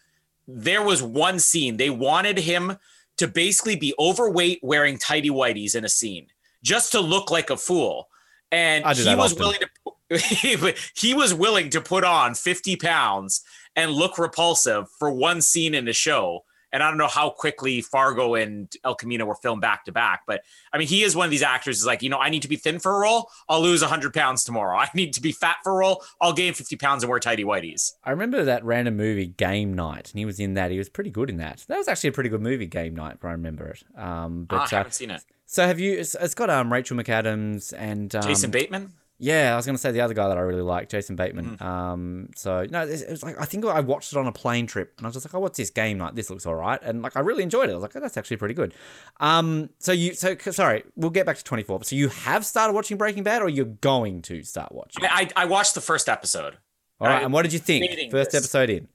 there 0.47 0.81
was 0.81 1.01
one 1.01 1.39
scene 1.39 1.77
they 1.77 1.89
wanted 1.89 2.39
him 2.39 2.77
to 3.17 3.27
basically 3.27 3.75
be 3.75 3.93
overweight, 3.97 4.59
wearing 4.61 4.97
tidy 4.97 5.29
whities 5.29 5.75
in 5.75 5.85
a 5.85 5.89
scene, 5.89 6.27
just 6.61 6.91
to 6.91 6.99
look 6.99 7.31
like 7.31 7.49
a 7.49 7.57
fool. 7.57 8.09
And 8.51 8.85
he 8.97 9.15
was 9.15 9.33
often. 9.33 9.39
willing 9.39 9.59
to, 9.59 10.73
he 10.95 11.13
was 11.13 11.33
willing 11.33 11.69
to 11.71 11.81
put 11.81 12.03
on 12.03 12.35
50 12.35 12.75
pounds 12.77 13.41
and 13.75 13.91
look 13.91 14.17
repulsive 14.17 14.85
for 14.97 15.11
one 15.11 15.41
scene 15.41 15.73
in 15.73 15.85
the 15.85 15.93
show 15.93 16.43
And 16.75 16.83
I 16.83 16.89
don't 16.89 16.97
know 16.97 17.07
how 17.07 17.29
quickly 17.29 17.79
Fargo 17.79 18.35
and 18.35 18.69
El 18.83 18.95
Camino 18.95 19.23
were 19.25 19.35
filmed 19.35 19.61
back 19.61 19.85
to 19.85 19.93
back, 19.93 20.23
but 20.27 20.41
I 20.73 20.77
mean, 20.77 20.89
he 20.89 21.03
is 21.03 21.15
one 21.15 21.23
of 21.23 21.31
these 21.31 21.41
actors. 21.41 21.79
Is 21.79 21.85
like, 21.85 22.01
you 22.03 22.09
know, 22.09 22.17
I 22.19 22.29
need 22.29 22.41
to 22.41 22.49
be 22.49 22.57
thin 22.57 22.79
for 22.79 22.97
a 22.97 22.99
role. 22.99 23.29
I'll 23.47 23.61
lose 23.61 23.79
100 23.79 24.13
pounds 24.13 24.43
tomorrow. 24.43 24.77
I 24.77 24.89
need 24.93 25.13
to 25.13 25.21
be 25.21 25.31
fat 25.31 25.55
for 25.63 25.71
a 25.71 25.75
role. 25.77 26.03
I'll 26.19 26.33
gain 26.33 26.53
50 26.53 26.75
pounds 26.75 27.01
and 27.03 27.09
wear 27.09 27.19
tidy 27.21 27.45
whities. 27.45 27.93
I 28.03 28.09
remember 28.11 28.43
that 28.43 28.65
random 28.65 28.97
movie 28.97 29.27
Game 29.27 29.73
Night, 29.73 30.11
and 30.11 30.19
he 30.19 30.25
was 30.25 30.37
in 30.37 30.55
that. 30.55 30.69
He 30.69 30.77
was 30.77 30.89
pretty 30.89 31.11
good 31.11 31.29
in 31.29 31.37
that. 31.37 31.63
That 31.69 31.77
was 31.77 31.87
actually 31.87 32.09
a 32.09 32.11
pretty 32.11 32.29
good 32.29 32.41
movie, 32.41 32.65
Game 32.65 32.93
Night, 32.93 33.15
if 33.15 33.23
I 33.23 33.31
remember 33.31 33.67
it. 33.69 33.81
Um, 33.97 34.43
but 34.43 34.57
Ah, 34.57 34.61
I 34.63 34.65
uh, 34.65 34.69
haven't 34.69 34.91
seen 34.95 35.11
it. 35.11 35.21
so 35.45 35.65
have 35.65 35.79
you? 35.79 35.93
It's, 35.97 36.13
it's 36.15 36.35
got 36.35 36.49
um 36.49 36.73
Rachel 36.73 36.97
McAdams 36.97 37.73
and 37.77 38.13
um, 38.13 38.23
Jason 38.23 38.51
Bateman. 38.51 38.91
Yeah, 39.17 39.53
I 39.53 39.55
was 39.55 39.65
going 39.65 39.75
to 39.75 39.81
say 39.81 39.91
the 39.91 40.01
other 40.01 40.13
guy 40.13 40.27
that 40.27 40.37
I 40.37 40.41
really 40.41 40.61
like, 40.61 40.89
Jason 40.89 41.15
Bateman. 41.15 41.51
Mm-hmm. 41.51 41.65
Um, 41.65 42.29
so 42.35 42.65
no, 42.69 42.85
it 42.85 43.09
was 43.09 43.23
like 43.23 43.39
I 43.39 43.45
think 43.45 43.63
I 43.63 43.79
watched 43.79 44.11
it 44.11 44.17
on 44.17 44.27
a 44.27 44.31
plane 44.33 44.67
trip, 44.67 44.93
and 44.97 45.05
I 45.05 45.07
was 45.07 45.13
just 45.13 45.25
like, 45.25 45.33
"Oh, 45.33 45.39
what's 45.39 45.57
this 45.57 45.69
game 45.69 45.99
like? 45.99 46.15
This 46.15 46.29
looks 46.29 46.45
all 46.45 46.55
right," 46.55 46.79
and 46.83 47.01
like 47.01 47.15
I 47.15 47.21
really 47.21 47.41
enjoyed 47.41 47.69
it. 47.69 47.71
I 47.71 47.75
was 47.75 47.81
like, 47.81 47.95
"Oh, 47.95 48.01
that's 48.01 48.17
actually 48.17 48.35
pretty 48.37 48.55
good." 48.55 48.73
Um, 49.21 49.69
so 49.79 49.93
you, 49.93 50.13
so 50.15 50.35
sorry, 50.51 50.83
we'll 50.97 51.11
get 51.11 51.25
back 51.25 51.37
to 51.37 51.43
twenty 51.45 51.63
four. 51.63 51.81
So 51.85 51.95
you 51.95 52.09
have 52.09 52.45
started 52.45 52.73
watching 52.73 52.97
Breaking 52.97 53.23
Bad, 53.23 53.41
or 53.41 53.47
you're 53.47 53.65
going 53.65 54.21
to 54.23 54.43
start 54.43 54.73
watching? 54.73 55.05
I, 55.05 55.29
I 55.35 55.43
I 55.43 55.45
watched 55.45 55.75
the 55.75 55.81
first 55.81 56.09
episode. 56.09 56.57
All 56.99 57.07
right, 57.07 57.21
I- 57.21 57.23
and 57.23 57.31
what 57.31 57.43
did 57.43 57.53
you 57.53 57.59
think? 57.59 58.11
First 58.11 58.31
this. 58.31 58.41
episode 58.43 58.69
in. 58.69 58.89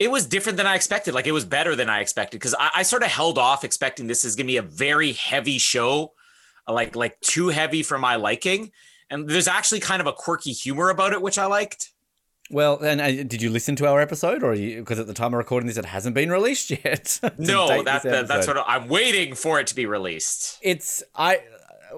it 0.00 0.10
was 0.10 0.26
different 0.26 0.56
than 0.56 0.66
I 0.66 0.74
expected. 0.74 1.14
Like 1.14 1.28
it 1.28 1.32
was 1.32 1.44
better 1.44 1.76
than 1.76 1.88
I 1.88 2.00
expected 2.00 2.38
because 2.40 2.54
I, 2.58 2.70
I 2.76 2.82
sort 2.82 3.04
of 3.04 3.08
held 3.10 3.38
off 3.38 3.62
expecting 3.62 4.08
this 4.08 4.24
is 4.24 4.34
gonna 4.34 4.48
be 4.48 4.56
a 4.56 4.62
very 4.62 5.12
heavy 5.12 5.58
show, 5.58 6.12
like 6.68 6.96
like 6.96 7.20
too 7.20 7.48
heavy 7.50 7.84
for 7.84 7.98
my 8.00 8.16
liking. 8.16 8.72
And 9.10 9.28
there's 9.28 9.48
actually 9.48 9.80
kind 9.80 10.00
of 10.00 10.06
a 10.06 10.12
quirky 10.12 10.52
humor 10.52 10.88
about 10.90 11.12
it, 11.12 11.20
which 11.20 11.38
I 11.38 11.46
liked. 11.46 11.90
Well, 12.52 12.80
and 12.80 13.00
uh, 13.00 13.10
did 13.10 13.42
you 13.42 13.50
listen 13.50 13.76
to 13.76 13.86
our 13.86 14.00
episode, 14.00 14.42
or 14.42 14.54
because 14.54 14.98
at 14.98 15.06
the 15.06 15.14
time 15.14 15.34
of 15.34 15.38
recording 15.38 15.68
this, 15.68 15.76
it 15.76 15.84
hasn't 15.84 16.14
been 16.14 16.30
released 16.30 16.70
yet? 16.84 17.20
No, 17.38 17.82
that, 17.84 18.02
that 18.02 18.26
that's 18.28 18.46
what 18.46 18.58
I'm 18.66 18.88
waiting 18.88 19.34
for 19.34 19.60
it 19.60 19.66
to 19.68 19.74
be 19.74 19.86
released. 19.86 20.58
it's 20.62 21.02
I 21.14 21.40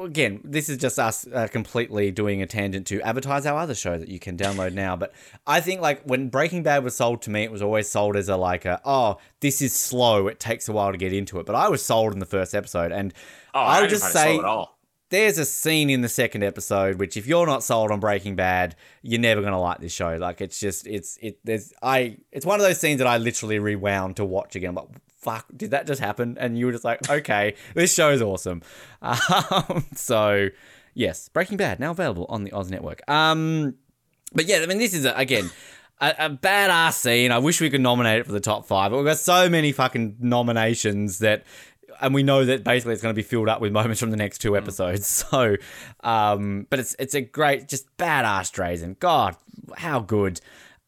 again 0.01 0.41
this 0.43 0.71
is 0.71 0.79
just 0.79 0.99
us 0.99 1.27
uh, 1.35 1.47
completely 1.49 2.11
doing 2.11 2.41
a 2.41 2.47
tangent 2.47 2.87
to 2.87 2.99
advertise 3.03 3.45
our 3.45 3.59
other 3.59 3.75
show 3.75 3.99
that 3.99 4.09
you 4.09 4.19
can 4.19 4.39
download 4.39 4.73
now 4.73 4.97
but 4.97 5.13
i 5.47 5.61
think 5.61 5.83
like 5.83 6.03
when 6.05 6.31
breaking 6.31 6.63
bad 6.63 6.83
was 6.83 6.97
sold 6.97 7.21
to 7.21 7.29
me 7.29 7.43
it 7.43 7.53
was 7.53 7.61
always 7.61 7.87
sold 7.87 8.17
as 8.17 8.31
a 8.31 8.37
like 8.39 8.65
a 8.65 8.81
oh 8.87 9.19
this 9.41 9.61
is 9.61 9.75
slow 9.75 10.29
it 10.29 10.41
takes 10.41 10.67
a 10.67 10.73
while 10.73 10.93
to 10.93 10.97
get 10.97 11.13
into 11.13 11.39
it 11.39 11.45
but 11.45 11.55
i 11.55 11.69
was 11.69 11.85
sold 11.85 12.15
in 12.15 12.21
the 12.21 12.25
first 12.25 12.55
episode 12.55 12.91
and 12.91 13.13
Oh, 13.55 13.61
i 13.61 13.77
I 13.77 13.81
would 13.83 13.91
just 13.91 14.11
say 14.13 14.39
at 14.39 14.45
all. 14.47 14.72
There's 15.13 15.37
a 15.37 15.45
scene 15.45 15.91
in 15.91 16.01
the 16.01 16.09
second 16.09 16.43
episode 16.43 16.99
which 16.99 17.19
if 17.19 17.27
you're 17.27 17.47
not 17.47 17.63
sold 17.63 17.91
on 17.91 18.01
breaking 18.01 18.35
bad 18.35 18.75
you're 19.03 19.21
never 19.21 19.43
going 19.43 19.53
to 19.53 19.59
like 19.59 19.79
this 19.79 19.93
show. 19.93 20.17
Like 20.17 20.41
it's 20.41 20.59
just 20.59 20.87
it's 20.87 21.19
it 21.21 21.39
there's 21.45 21.73
i 21.83 22.17
it's 22.33 22.47
one 22.47 22.59
of 22.59 22.67
those 22.67 22.81
scenes 22.81 22.99
that 22.99 23.07
i 23.07 23.19
literally 23.19 23.59
rewound 23.59 24.17
to 24.17 24.25
watch 24.25 24.57
again. 24.57 24.71
I'm 24.71 24.75
like 24.77 24.89
fuck 25.19 25.47
did 25.55 25.71
that 25.73 25.87
just 25.87 26.01
happen? 26.01 26.39
And 26.41 26.59
you 26.59 26.65
were 26.67 26.73
just 26.73 26.85
like 26.85 27.09
okay 27.11 27.55
this 27.75 27.95
show 27.95 28.11
is 28.11 28.23
awesome. 28.23 28.63
Um, 29.03 29.85
so 29.95 30.49
yes 30.95 31.29
breaking 31.29 31.59
bad 31.59 31.79
now 31.79 31.91
available 31.91 32.27
on 32.31 32.45
the 32.45 32.53
oz 32.53 32.71
network. 32.71 33.09
Um 33.09 33.75
but 34.33 34.47
yeah 34.47 34.61
i 34.63 34.67
mean 34.67 34.79
this 34.79 34.95
is 34.95 35.05
a, 35.05 35.13
again 35.15 35.51
a, 36.03 36.15
a 36.19 36.31
badass 36.31 36.95
scene. 36.95 37.31
I 37.31 37.39
wish 37.39 37.61
we 37.61 37.71
could 37.71 37.81
nominate 37.81 38.21
it 38.21 38.27
for 38.27 38.33
the 38.33 38.41
top 38.41 38.67
five, 38.67 38.91
but 38.91 38.97
we've 38.97 39.07
got 39.07 39.19
so 39.19 39.49
many 39.49 39.73
fucking 39.73 40.17
nominations 40.21 41.21
that, 41.21 41.45
and 42.03 42.13
we 42.13 42.23
know 42.23 42.45
that 42.45 42.65
basically 42.65 42.93
it's 42.93 43.03
going 43.03 43.15
to 43.15 43.19
be 43.19 43.23
filled 43.23 43.49
up 43.49 43.61
with 43.61 43.73
moments 43.73 44.01
from 44.01 44.11
the 44.11 44.17
next 44.17 44.39
two 44.39 44.57
episodes. 44.57 45.25
So, 45.33 45.57
um, 46.01 46.67
but 46.69 46.79
it's 46.81 46.97
it's 46.99 47.15
a 47.15 47.21
great, 47.21 47.69
just 47.69 47.97
badass 47.97 48.51
Drazen. 48.53 48.99
God, 48.99 49.37
how 49.77 50.01
good. 50.01 50.41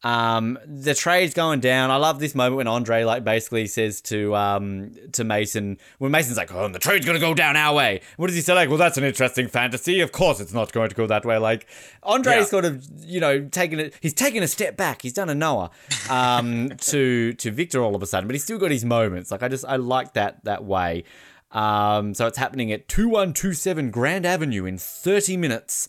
Um, 0.03 0.59
the 0.67 0.93
trade's 0.93 1.33
going 1.33 1.61
down. 1.61 1.89
I 1.89 1.95
love 1.95 2.19
this 2.19 2.35
moment 2.35 2.57
when 2.57 2.67
Andre 2.67 3.05
like 3.05 3.23
basically 3.23 3.65
says 3.65 4.01
to 4.01 4.35
um 4.35 4.91
to 5.13 5.23
Mason 5.23 5.79
when 5.97 6.11
Mason's 6.11 6.37
like, 6.37 6.53
"Oh, 6.53 6.63
and 6.65 6.75
the 6.75 6.79
trade's 6.79 7.07
gonna 7.07 7.17
go 7.19 7.33
down 7.33 7.55
our 7.55 7.73
way." 7.73 8.01
What 8.17 8.27
does 8.27 8.35
he 8.35 8.41
say? 8.43 8.53
Like, 8.53 8.69
"Well, 8.69 8.77
that's 8.77 8.97
an 8.99 9.03
interesting 9.03 9.47
fantasy. 9.47 10.01
Of 10.01 10.11
course, 10.11 10.39
it's 10.39 10.53
not 10.53 10.71
going 10.71 10.89
to 10.89 10.95
go 10.95 11.07
that 11.07 11.25
way." 11.25 11.37
Like, 11.37 11.65
Andre's 12.03 12.35
Yeah. 12.35 12.43
sort 12.45 12.65
of 12.65 12.85
you 12.99 13.19
know 13.19 13.45
taking 13.49 13.79
it. 13.79 13.95
He's 13.99 14.13
taken 14.13 14.43
a 14.43 14.47
step 14.47 14.77
back. 14.77 15.01
He's 15.01 15.13
done 15.13 15.29
a 15.29 15.35
Noah 15.35 15.71
um 16.09 16.69
to 16.81 17.33
to 17.33 17.49
Victor 17.51 17.81
all 17.81 17.95
of 17.95 18.03
a 18.03 18.05
sudden, 18.05 18.27
but 18.27 18.35
he's 18.35 18.43
still 18.43 18.59
got 18.59 18.69
his 18.69 18.85
moments. 18.85 19.31
Like, 19.31 19.41
I 19.41 19.47
just 19.47 19.65
I 19.65 19.77
like 19.77 20.13
that 20.13 20.43
that 20.43 20.63
way. 20.65 21.03
Um, 21.51 22.13
so 22.13 22.27
it's 22.27 22.37
happening 22.37 22.71
at 22.71 22.87
two 22.87 23.09
one 23.09 23.33
two 23.33 23.53
seven 23.53 23.89
Grand 23.89 24.25
Avenue 24.25 24.65
in 24.65 24.77
thirty 24.77 25.35
minutes. 25.35 25.87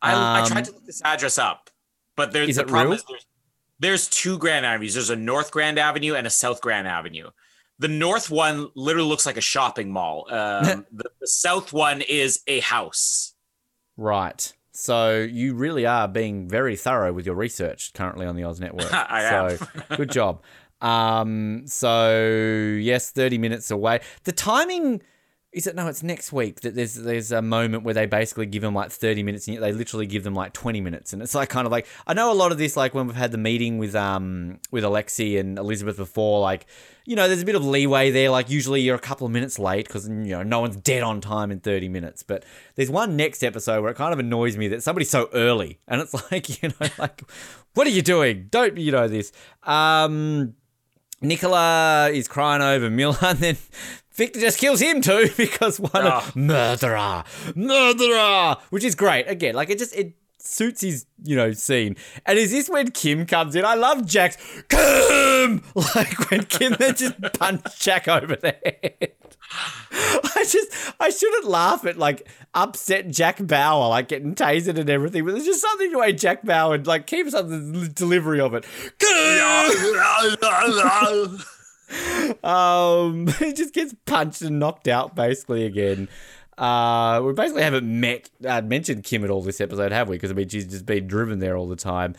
I, 0.00 0.12
I 0.14 0.40
Um, 0.40 0.46
tried 0.46 0.64
to 0.66 0.72
look 0.72 0.86
this 0.86 1.02
address 1.04 1.36
up, 1.38 1.68
but 2.16 2.32
there's 2.32 2.50
Is 2.50 2.56
the 2.56 2.62
it 2.62 2.68
problem 2.68 2.88
real? 2.92 2.96
is 2.96 3.04
there's, 3.08 3.26
there's 3.80 4.08
two 4.08 4.38
Grand 4.38 4.66
Avenues. 4.66 4.94
There's 4.94 5.10
a 5.10 5.16
North 5.16 5.50
Grand 5.50 5.78
Avenue 5.78 6.14
and 6.14 6.26
a 6.26 6.30
South 6.30 6.60
Grand 6.60 6.88
Avenue. 6.88 7.30
The 7.78 7.88
north 7.88 8.28
one 8.28 8.68
literally 8.74 9.08
looks 9.08 9.24
like 9.24 9.36
a 9.36 9.42
shopping 9.42 9.90
mall. 9.90 10.26
Um, 10.38 10.86
the, 10.92 11.10
the 11.20 11.26
south 11.26 11.72
one 11.72 12.00
is 12.02 12.40
a 12.46 12.60
house. 12.60 13.34
Right. 13.96 14.52
So 14.72 15.20
you 15.20 15.54
really 15.54 15.86
are 15.86 16.06
being 16.06 16.48
very 16.48 16.76
thorough 16.76 17.12
with 17.12 17.26
your 17.26 17.34
research 17.34 17.92
currently 17.94 18.26
on 18.26 18.36
the 18.36 18.44
Oz 18.44 18.60
Network. 18.60 18.92
I 19.10 19.22
am. 19.24 19.58
good 19.96 20.10
job. 20.10 20.42
Um, 20.80 21.64
so 21.66 22.20
yes, 22.80 23.10
thirty 23.10 23.38
minutes 23.38 23.70
away. 23.70 24.00
The 24.24 24.32
timing 24.32 25.02
is 25.58 25.66
it? 25.66 25.74
No, 25.74 25.88
it's 25.88 26.04
next 26.04 26.32
week. 26.32 26.60
That 26.60 26.76
there's 26.76 26.94
there's 26.94 27.32
a 27.32 27.42
moment 27.42 27.82
where 27.82 27.92
they 27.92 28.06
basically 28.06 28.46
give 28.46 28.62
them 28.62 28.74
like 28.74 28.92
thirty 28.92 29.24
minutes, 29.24 29.48
and 29.48 29.60
they 29.60 29.72
literally 29.72 30.06
give 30.06 30.22
them 30.22 30.32
like 30.32 30.52
twenty 30.52 30.80
minutes, 30.80 31.12
and 31.12 31.20
it's 31.20 31.34
like 31.34 31.48
kind 31.48 31.66
of 31.66 31.72
like 31.72 31.86
I 32.06 32.14
know 32.14 32.30
a 32.30 32.34
lot 32.34 32.52
of 32.52 32.58
this 32.58 32.76
like 32.76 32.94
when 32.94 33.08
we've 33.08 33.16
had 33.16 33.32
the 33.32 33.38
meeting 33.38 33.76
with 33.76 33.96
um 33.96 34.60
with 34.70 34.84
Alexi 34.84 35.38
and 35.38 35.58
Elizabeth 35.58 35.96
before, 35.96 36.40
like 36.40 36.66
you 37.04 37.16
know 37.16 37.26
there's 37.26 37.42
a 37.42 37.44
bit 37.44 37.56
of 37.56 37.64
leeway 37.64 38.12
there. 38.12 38.30
Like 38.30 38.48
usually 38.48 38.82
you're 38.82 38.94
a 38.94 39.00
couple 39.00 39.26
of 39.26 39.32
minutes 39.32 39.58
late 39.58 39.88
because 39.88 40.08
you 40.08 40.14
know 40.14 40.44
no 40.44 40.60
one's 40.60 40.76
dead 40.76 41.02
on 41.02 41.20
time 41.20 41.50
in 41.50 41.58
thirty 41.58 41.88
minutes, 41.88 42.22
but 42.22 42.44
there's 42.76 42.90
one 42.90 43.16
next 43.16 43.42
episode 43.42 43.82
where 43.82 43.90
it 43.90 43.96
kind 43.96 44.12
of 44.12 44.20
annoys 44.20 44.56
me 44.56 44.68
that 44.68 44.84
somebody's 44.84 45.10
so 45.10 45.28
early, 45.34 45.80
and 45.88 46.00
it's 46.00 46.14
like 46.30 46.62
you 46.62 46.68
know 46.68 46.88
like 46.98 47.22
what 47.74 47.84
are 47.84 47.90
you 47.90 48.02
doing? 48.02 48.46
Don't 48.50 48.78
you 48.78 48.92
know 48.92 49.08
this? 49.08 49.32
Um. 49.64 50.54
Nicola 51.20 52.10
is 52.12 52.28
crying 52.28 52.62
over 52.62 52.88
Miller, 52.88 53.18
and 53.22 53.38
then 53.40 53.56
Victor 54.18 54.40
just 54.40 54.58
kills 54.58 54.80
him 54.80 55.00
too 55.00 55.30
because 55.36 55.78
one 55.80 55.90
Ah. 55.94 56.18
of 56.26 56.36
murderer, 56.36 57.22
murderer, 57.54 58.56
which 58.70 58.82
is 58.84 58.94
great. 58.96 59.26
Again, 59.28 59.54
like 59.54 59.70
it 59.70 59.78
just 59.78 59.94
it 59.94 60.14
suits 60.40 60.80
his 60.80 61.06
you 61.22 61.36
know 61.36 61.52
scene. 61.52 61.96
And 62.26 62.36
is 62.38 62.50
this 62.50 62.68
when 62.68 62.90
Kim 62.90 63.26
comes 63.26 63.54
in? 63.54 63.64
I 63.64 63.74
love 63.74 64.04
Jack's 64.06 64.36
Kim, 64.68 65.62
like 65.74 66.30
when 66.30 66.44
Kim 66.46 66.74
then 66.78 66.94
just 66.96 67.14
punch 67.38 67.62
Jack 67.80 68.08
over 68.08 68.34
the 68.36 68.56
head. 68.62 69.12
I 69.50 70.44
just 70.46 70.94
I 71.00 71.10
shouldn't 71.10 71.46
laugh 71.46 71.86
at 71.86 71.96
like 71.96 72.28
upset 72.54 73.08
Jack 73.10 73.38
Bauer 73.46 73.88
like 73.88 74.08
getting 74.08 74.34
tasered 74.34 74.78
and 74.78 74.90
everything, 74.90 75.24
but 75.24 75.32
there's 75.32 75.46
just 75.46 75.62
something 75.62 75.92
the 75.92 75.98
way 75.98 76.12
Jack 76.12 76.44
Bauer 76.44 76.76
like 76.78 77.06
keeps 77.06 77.34
up 77.34 77.48
the 77.48 77.90
delivery 77.94 78.40
of 78.40 78.52
it. 78.54 78.66
Um, 82.44 83.26
he 83.38 83.52
just 83.52 83.74
gets 83.74 83.94
punched 84.06 84.42
and 84.42 84.58
knocked 84.58 84.88
out 84.88 85.14
basically 85.14 85.64
again. 85.64 86.08
Uh, 86.56 87.22
we 87.24 87.32
basically 87.32 87.62
haven't 87.62 87.86
met 87.86 88.30
uh, 88.44 88.60
mentioned 88.60 89.04
Kim 89.04 89.24
at 89.24 89.30
all 89.30 89.42
this 89.42 89.60
episode, 89.60 89.92
have 89.92 90.08
we? 90.08 90.16
Because 90.16 90.30
I 90.30 90.34
mean, 90.34 90.48
she's 90.48 90.66
just 90.66 90.86
been 90.86 91.06
driven 91.06 91.38
there 91.38 91.56
all 91.56 91.68
the 91.68 91.76
time. 91.76 92.14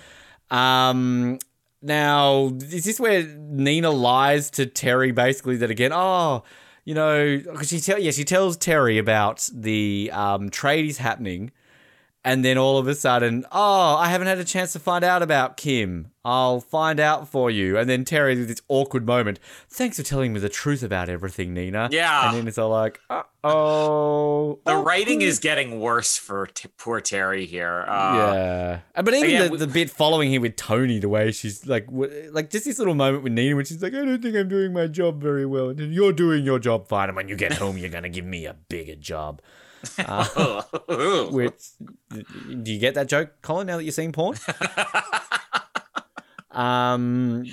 Um, 0.49 1.39
now 1.81 2.51
is 2.61 2.83
this 2.85 2.99
where 2.99 3.23
Nina 3.23 3.89
lies 3.91 4.49
to 4.51 4.65
Teri 4.65 5.13
basically 5.13 5.57
that 5.57 5.69
again? 5.71 5.91
Oh, 5.93 6.43
you 6.85 6.93
know, 6.95 7.39
'cause 7.53 7.69
she 7.69 7.79
tell 7.79 7.99
yeah 7.99 8.11
she 8.11 8.23
tells 8.23 8.57
Teri 8.57 8.97
about 8.99 9.47
the 9.53 10.09
um 10.13 10.49
trade 10.49 10.85
is 10.89 10.97
happening. 10.97 11.51
And 12.25 12.43
then 12.43 12.57
all 12.57 12.77
of 12.77 12.85
a 12.85 12.95
sudden, 12.95 13.45
oh, 13.49 13.95
I 13.95 14.09
haven't 14.09 14.27
had 14.27 14.39
a 14.39 14.43
chance 14.43 14.73
to 14.73 14.79
find 14.79 15.05
out 15.05 15.21
about 15.21 15.55
Kim. 15.55 16.11
I'll 16.25 16.59
find 16.59 16.99
out 16.99 17.29
for 17.29 17.49
you. 17.49 17.77
And 17.77 17.89
then 17.89 18.03
Teri 18.03 18.37
with 18.37 18.49
this 18.49 18.61
awkward 18.67 19.05
moment. 19.07 19.39
Thanks 19.69 19.95
for 19.95 20.03
telling 20.03 20.33
me 20.33 20.41
the 20.41 20.49
truth 20.49 20.83
about 20.83 21.07
everything, 21.07 21.53
Nina. 21.53 21.87
Yeah. 21.93 22.27
And 22.29 22.37
then 22.37 22.47
it's 22.49 22.57
all 22.57 22.71
like, 22.71 22.99
uh 23.09 23.23
oh. 23.45 24.59
The 24.65 24.75
writing 24.75 25.21
is 25.21 25.39
getting 25.39 25.79
worse 25.79 26.17
for 26.17 26.47
t- 26.47 26.67
poor 26.77 26.99
Teri 26.99 27.45
here. 27.45 27.85
Uh, 27.87 28.15
yeah, 28.95 29.01
but 29.01 29.13
even 29.13 29.23
again, 29.29 29.45
the, 29.45 29.51
we- 29.51 29.57
the 29.57 29.67
bit 29.67 29.89
following 29.89 30.29
here 30.29 30.41
with 30.41 30.57
Tony, 30.57 30.99
the 30.99 31.07
way 31.09 31.31
she's 31.31 31.65
like, 31.65 31.85
w- 31.85 32.29
like 32.33 32.49
just 32.49 32.65
this 32.65 32.79
little 32.79 32.95
moment 32.95 33.23
with 33.23 33.31
Nina 33.31 33.55
when 33.55 33.63
she's 33.63 33.81
like, 33.81 33.93
I 33.93 34.03
don't 34.03 34.21
think 34.21 34.35
I'm 34.35 34.49
doing 34.49 34.73
my 34.73 34.87
job 34.87 35.21
very 35.21 35.45
well, 35.45 35.69
and 35.69 35.79
then 35.79 35.93
you're 35.93 36.13
doing 36.13 36.43
your 36.43 36.59
job 36.59 36.87
fine, 36.89 37.07
and 37.09 37.15
when 37.15 37.29
you 37.29 37.37
get 37.37 37.53
home, 37.53 37.77
you're 37.77 37.89
gonna 37.89 38.09
give 38.09 38.25
me 38.25 38.45
a 38.45 38.53
bigger 38.67 38.95
job. 38.95 39.41
Uh, 39.97 40.61
which 41.31 41.69
do 42.09 42.71
you 42.71 42.79
get 42.79 42.95
that 42.95 43.07
joke, 43.07 43.33
Colin? 43.41 43.67
Now 43.67 43.77
that 43.77 43.83
you're 43.83 43.91
seeing 43.91 44.11
porn, 44.11 44.37
um, 46.51 47.45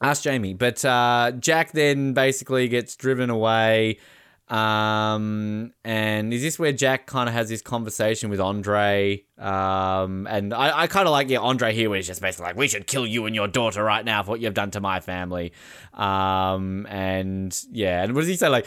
ask 0.00 0.22
Jamie. 0.22 0.54
But 0.54 0.84
uh, 0.84 1.32
Jack 1.38 1.72
then 1.72 2.12
basically 2.12 2.68
gets 2.68 2.96
driven 2.96 3.30
away. 3.30 3.98
Um, 4.52 5.72
and 5.82 6.34
is 6.34 6.42
this 6.42 6.58
where 6.58 6.72
Jack 6.72 7.06
kind 7.06 7.26
of 7.26 7.34
has 7.34 7.48
this 7.48 7.62
conversation 7.62 8.28
with 8.28 8.38
Andre? 8.38 9.24
Um, 9.38 10.26
and 10.28 10.52
I, 10.52 10.82
I 10.82 10.86
kind 10.88 11.08
of 11.08 11.12
like, 11.12 11.30
yeah, 11.30 11.38
Andre 11.38 11.72
here, 11.72 11.88
was 11.88 12.06
just 12.06 12.20
basically 12.20 12.48
like, 12.48 12.56
we 12.56 12.68
should 12.68 12.86
kill 12.86 13.06
you 13.06 13.24
and 13.24 13.34
your 13.34 13.48
daughter 13.48 13.82
right 13.82 14.04
now 14.04 14.22
for 14.22 14.32
what 14.32 14.40
you've 14.40 14.52
done 14.52 14.70
to 14.72 14.80
my 14.80 15.00
family. 15.00 15.54
Um, 15.94 16.86
and 16.90 17.58
yeah, 17.70 18.02
and 18.02 18.14
what 18.14 18.22
does 18.22 18.28
he 18.28 18.36
say? 18.36 18.50
Like, 18.50 18.66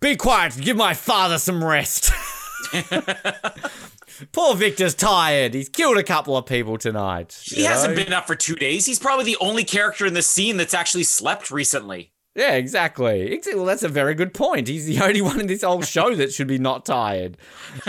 be 0.00 0.16
quiet, 0.16 0.56
give 0.60 0.76
my 0.76 0.94
father 0.94 1.38
some 1.38 1.64
rest. 1.64 2.10
Poor 4.32 4.54
Victor's 4.54 4.94
tired. 4.94 5.54
He's 5.54 5.68
killed 5.68 5.96
a 5.96 6.02
couple 6.02 6.36
of 6.36 6.46
people 6.46 6.76
tonight. 6.78 7.40
He 7.44 7.64
hasn't 7.64 7.94
been 7.94 8.12
up 8.12 8.26
for 8.26 8.34
two 8.34 8.56
days. 8.56 8.86
He's 8.86 8.98
probably 8.98 9.24
the 9.24 9.36
only 9.40 9.64
character 9.64 10.06
in 10.06 10.14
the 10.14 10.22
scene 10.22 10.56
that's 10.56 10.74
actually 10.74 11.04
slept 11.04 11.50
recently. 11.50 12.12
Yeah, 12.34 12.54
exactly. 12.54 13.40
Well, 13.54 13.64
that's 13.64 13.82
a 13.82 13.88
very 13.88 14.14
good 14.14 14.32
point. 14.32 14.68
He's 14.68 14.86
the 14.86 15.00
only 15.04 15.20
one 15.20 15.40
in 15.40 15.46
this 15.46 15.62
whole 15.62 15.82
show 15.82 16.14
that 16.14 16.32
should 16.32 16.46
be 16.46 16.58
not 16.58 16.84
tired. 16.86 17.36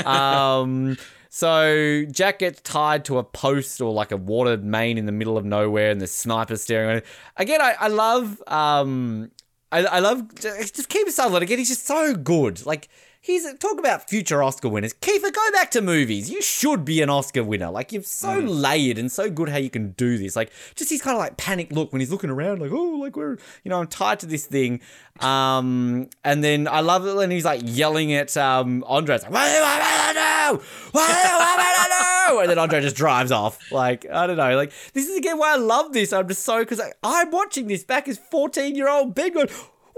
Um, 0.04 0.98
so 1.30 2.06
Jack 2.12 2.40
gets 2.40 2.62
tied 2.62 3.06
to 3.06 3.20
a 3.20 3.24
post 3.24 3.82
or 3.82 3.94
like 3.94 4.12
a 4.12 4.18
watered 4.18 4.64
main 4.64 4.98
in 4.98 5.06
the 5.06 5.12
middle 5.12 5.38
of 5.38 5.46
nowhere, 5.46 5.92
and 5.92 6.02
the 6.02 6.08
sniper's 6.08 6.64
staring 6.64 6.90
at 6.90 7.04
him. 7.04 7.10
Again, 7.38 7.62
I, 7.62 7.76
I 7.80 7.88
love. 7.90 8.42
Um, 8.48 9.32
I, 9.72 9.86
I 9.86 10.00
love 10.00 10.34
just 10.36 10.90
Kiefer 10.90 11.10
Sutherland 11.10 11.44
again. 11.44 11.60
He's 11.60 11.70
just 11.70 11.86
so 11.86 12.16
good. 12.16 12.66
Like 12.66 12.90
he's 13.22 13.52
talk 13.56 13.78
about 13.78 14.10
future 14.10 14.42
Oscar 14.42 14.70
winners. 14.70 14.94
Kiefer, 14.94 15.32
go 15.32 15.52
back 15.52 15.70
to 15.72 15.82
movies. 15.82 16.30
You 16.30 16.42
should 16.42 16.86
be 16.86 17.02
an 17.02 17.10
Oscar 17.10 17.44
winner. 17.44 17.70
Like 17.70 17.92
you're 17.92 18.04
so 18.04 18.42
mm. 18.42 18.62
layered 18.62 18.98
and 18.98 19.12
so 19.12 19.30
good 19.30 19.50
how 19.50 19.58
you 19.58 19.70
can 19.70 19.92
do 19.92 20.18
this. 20.18 20.36
Like 20.36 20.52
just 20.76 20.90
his 20.90 21.02
kind 21.02 21.16
of 21.16 21.20
like 21.20 21.38
panic 21.38 21.72
look 21.72 21.92
when 21.94 22.00
he's 22.00 22.12
looking 22.12 22.30
around, 22.30 22.60
like 22.60 22.72
oh, 22.72 22.98
like 23.00 23.16
we're 23.16 23.38
you 23.64 23.70
know 23.70 23.80
I'm 23.80 23.88
tied 23.88 24.20
to 24.22 24.26
this 24.26 24.46
thing. 24.46 24.82
Um, 25.20 26.10
and 26.24 26.44
then 26.44 26.68
I 26.68 26.80
love 26.80 27.06
it 27.06 27.16
when 27.16 27.30
he's 27.30 27.46
like 27.46 27.62
yelling 27.64 28.14
at 28.14 28.36
um 28.38 28.84
Andres, 28.88 29.24
like 29.24 29.32
what 29.32 29.46
do 29.46 29.54
you 29.54 29.62
want 29.62 29.80
me 29.80 29.86
to 29.86 30.14
do? 30.14 30.66
What 30.92 31.08
do 31.08 31.30
you 31.30 31.38
want 31.38 32.19
And 32.38 32.50
then 32.50 32.60
Andre 32.60 32.82
just 32.82 32.96
drives 32.96 33.32
off. 33.32 33.72
Like 33.72 34.06
I 34.12 34.28
don't 34.28 34.38
know. 34.38 34.56
Like 34.56 34.72
this 34.94 35.08
is 35.08 35.18
again 35.18 35.38
why 35.40 35.54
I 35.54 35.58
love 35.58 35.94
this. 35.94 36.14
I'm 36.14 36.28
just 36.28 36.44
so 36.44 36.60
because 36.60 36.82
I'm 37.04 37.32
watching 37.32 37.68
this 37.68 37.84
back 37.84 38.08
as 38.08 38.18
14 38.18 38.76
year 38.76 38.88
old 38.88 39.16
Ben 39.16 39.34
going 39.34 39.50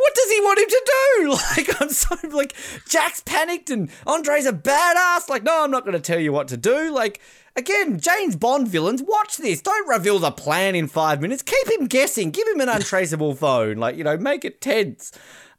what 0.01 0.15
does 0.15 0.31
he 0.31 0.39
want 0.39 0.59
him 0.59 0.67
to 0.67 0.85
do? 0.85 0.91
Like, 1.57 1.81
I'm 1.81 1.89
so, 1.89 2.15
like, 2.29 2.55
Jack's 2.87 3.21
panicked 3.21 3.69
and 3.69 3.89
Andre's 4.07 4.45
a 4.45 4.53
badass. 4.53 5.29
Like, 5.29 5.43
no, 5.43 5.63
I'm 5.63 5.69
not 5.69 5.85
going 5.85 5.93
to 5.93 5.99
tell 5.99 6.19
you 6.19 6.31
what 6.31 6.47
to 6.47 6.57
do. 6.57 6.91
Like, 6.91 7.19
again, 7.55 7.99
James 7.99 8.35
Bond 8.35 8.67
villains, 8.67 9.03
watch 9.03 9.37
this. 9.37 9.61
Don't 9.61 9.87
reveal 9.87 10.17
the 10.17 10.31
plan 10.31 10.75
in 10.75 10.87
five 10.87 11.21
minutes. 11.21 11.43
Keep 11.43 11.79
him 11.79 11.87
guessing. 11.87 12.31
Give 12.31 12.47
him 12.47 12.61
an 12.61 12.69
untraceable 12.69 13.35
phone. 13.35 13.77
Like, 13.77 13.95
you 13.95 14.03
know, 14.03 14.17
make 14.17 14.43
it 14.43 14.61
tense. 14.61 15.11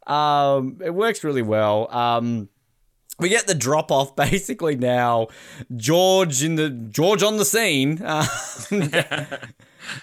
Um, 0.07 0.79
it 0.83 0.95
works 0.95 1.23
really 1.23 1.43
well. 1.43 1.93
Um, 1.95 2.49
we 3.19 3.29
get 3.29 3.47
the 3.47 3.55
drop 3.55 3.91
off 3.91 4.17
basically 4.17 4.77
now. 4.77 5.29
George 5.77 6.43
in 6.43 6.57
the 6.57 6.71
George 6.71 7.23
on 7.23 7.37
the 7.37 7.45
scene. 7.45 8.01
Uh, 8.03 8.27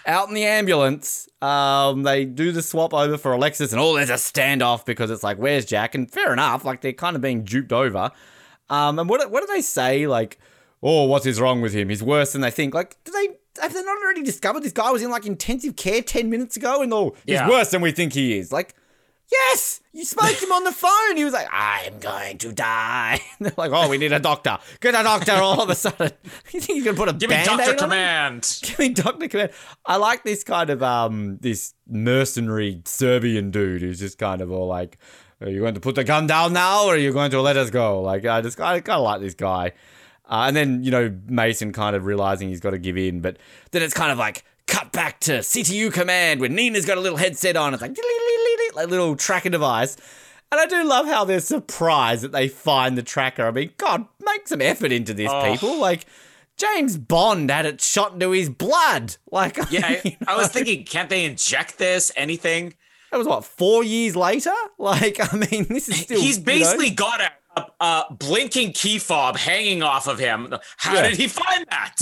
out 0.05 0.27
in 0.27 0.33
the 0.33 0.45
ambulance. 0.45 1.29
Um, 1.41 2.03
they 2.03 2.25
do 2.25 2.51
the 2.51 2.61
swap 2.61 2.93
over 2.93 3.17
for 3.17 3.33
Alexis, 3.33 3.71
and 3.71 3.81
oh, 3.81 3.95
there's 3.95 4.09
a 4.09 4.13
standoff 4.13 4.85
because 4.85 5.09
it's 5.09 5.23
like, 5.23 5.37
where's 5.37 5.65
Jack? 5.65 5.95
And 5.95 6.09
fair 6.11 6.33
enough, 6.33 6.65
like 6.65 6.81
they're 6.81 6.93
kind 6.93 7.15
of 7.15 7.21
being 7.21 7.43
duped 7.43 7.71
over. 7.71 8.11
Um, 8.69 8.99
and 8.99 9.09
what 9.09 9.29
what 9.31 9.45
do 9.45 9.53
they 9.53 9.61
say? 9.61 10.07
Like, 10.07 10.39
oh, 10.83 11.05
what 11.05 11.25
is 11.25 11.39
wrong 11.39 11.61
with 11.61 11.73
him? 11.73 11.89
He's 11.89 12.03
worse 12.03 12.33
than 12.33 12.41
they 12.41 12.51
think. 12.51 12.73
Like, 12.73 13.01
do 13.03 13.11
they 13.11 13.29
have 13.61 13.73
they 13.73 13.83
not 13.83 13.97
already 14.01 14.23
discovered 14.23 14.63
this 14.63 14.71
guy 14.71 14.91
was 14.91 15.01
in 15.01 15.09
like 15.09 15.25
intensive 15.25 15.75
care 15.75 16.01
ten 16.01 16.29
minutes 16.29 16.57
ago? 16.57 16.81
And 16.81 16.93
oh, 16.93 17.15
he's 17.25 17.35
yeah. 17.35 17.49
worse 17.49 17.71
than 17.71 17.81
we 17.81 17.91
think 17.91 18.13
he 18.13 18.37
is. 18.37 18.51
Like, 18.51 18.75
Yes, 19.31 19.81
you 19.93 20.05
spoke 20.05 20.35
to 20.37 20.45
him 20.45 20.51
on 20.51 20.63
the 20.63 20.71
phone. 20.71 21.15
He 21.15 21.23
was 21.23 21.33
like, 21.33 21.47
"I'm 21.51 21.99
going 21.99 22.37
to 22.39 22.51
die." 22.51 23.21
And 23.39 23.45
they're 23.45 23.53
like, 23.57 23.71
"Oh, 23.71 23.87
we 23.87 23.97
need 23.97 24.11
a 24.11 24.19
doctor. 24.19 24.57
Get 24.79 24.95
a 24.95 25.03
doctor!" 25.03 25.33
All 25.33 25.61
of 25.61 25.69
a 25.69 25.75
sudden, 25.75 26.11
you 26.51 26.59
think 26.59 26.77
you 26.77 26.83
can 26.83 26.95
put 26.95 27.09
a 27.09 27.13
give 27.13 27.29
me 27.29 27.43
doctor 27.43 27.75
command? 27.75 28.59
Give 28.63 28.79
me 28.79 28.89
doctor 28.89 29.27
command. 29.27 29.51
I 29.85 29.97
like 29.97 30.23
this 30.23 30.43
kind 30.43 30.69
of 30.69 30.81
um 30.81 31.37
this 31.41 31.73
mercenary 31.87 32.81
Serbian 32.85 33.51
dude 33.51 33.81
who's 33.81 33.99
just 33.99 34.17
kind 34.17 34.41
of 34.41 34.51
all 34.51 34.67
like, 34.67 34.97
"Are 35.41 35.49
you 35.49 35.59
going 35.59 35.75
to 35.75 35.79
put 35.79 35.95
the 35.95 36.03
gun 36.03 36.25
down 36.25 36.53
now, 36.53 36.85
or 36.85 36.95
are 36.95 36.97
you 36.97 37.13
going 37.13 37.31
to 37.31 37.41
let 37.41 37.55
us 37.55 37.69
go?" 37.69 38.01
Like, 38.01 38.25
I 38.25 38.41
just 38.41 38.59
I 38.59 38.79
kind 38.79 38.97
of 38.97 39.03
like 39.03 39.21
this 39.21 39.35
guy. 39.35 39.73
Uh, 40.25 40.45
and 40.47 40.55
then 40.55 40.83
you 40.83 40.91
know 40.91 41.15
Mason 41.27 41.71
kind 41.71 41.95
of 41.95 42.05
realizing 42.05 42.49
he's 42.49 42.59
got 42.59 42.71
to 42.71 42.79
give 42.79 42.97
in, 42.97 43.21
but 43.21 43.37
then 43.71 43.83
it's 43.83 43.93
kind 43.93 44.11
of 44.11 44.17
like 44.17 44.43
cut 44.67 44.91
back 44.91 45.19
to 45.21 45.39
CTU 45.39 45.91
command 45.91 46.39
when 46.39 46.53
Nina's 46.53 46.85
got 46.85 46.97
a 46.97 47.01
little 47.01 47.17
headset 47.17 47.57
on. 47.57 47.73
It's 47.73 47.81
like 47.81 47.95
like 48.79 48.89
little 48.89 49.15
tracker 49.15 49.49
device. 49.49 49.97
And 50.51 50.59
I 50.59 50.65
do 50.65 50.83
love 50.83 51.05
how 51.05 51.25
they're 51.25 51.39
surprised 51.39 52.23
that 52.23 52.31
they 52.31 52.47
find 52.47 52.97
the 52.97 53.03
tracker. 53.03 53.45
I 53.45 53.51
mean, 53.51 53.71
God, 53.77 54.05
make 54.23 54.47
some 54.47 54.61
effort 54.61 54.91
into 54.91 55.13
this, 55.13 55.29
oh. 55.31 55.51
people. 55.51 55.77
Like, 55.77 56.05
James 56.57 56.97
Bond 56.97 57.51
had 57.51 57.65
it 57.65 57.81
shot 57.81 58.13
into 58.13 58.31
his 58.31 58.49
blood. 58.49 59.15
Like, 59.31 59.57
yeah, 59.69 59.85
I, 59.85 60.17
I 60.27 60.37
was 60.37 60.47
thinking, 60.47 60.85
can't 60.85 61.09
they 61.09 61.25
inject 61.25 61.77
this? 61.77 62.11
Anything? 62.15 62.73
That 63.11 63.17
was 63.17 63.27
what 63.27 63.45
four 63.45 63.83
years 63.83 64.15
later. 64.15 64.53
Like, 64.79 65.19
I 65.19 65.35
mean, 65.35 65.65
this 65.65 65.89
is 65.89 65.99
still. 65.99 66.21
He's 66.21 66.39
basically 66.39 66.85
you 66.85 66.91
know, 66.91 66.95
got 66.95 67.21
a, 67.21 67.31
a, 67.57 67.83
a, 67.83 68.13
blinking 68.13 68.71
key 68.71 68.97
fob 68.97 69.35
hanging 69.35 69.83
off 69.83 70.07
of 70.07 70.17
him. 70.17 70.55
How 70.77 70.95
yeah. 70.95 71.09
did 71.09 71.17
he 71.17 71.27
find 71.27 71.65
that? 71.69 71.97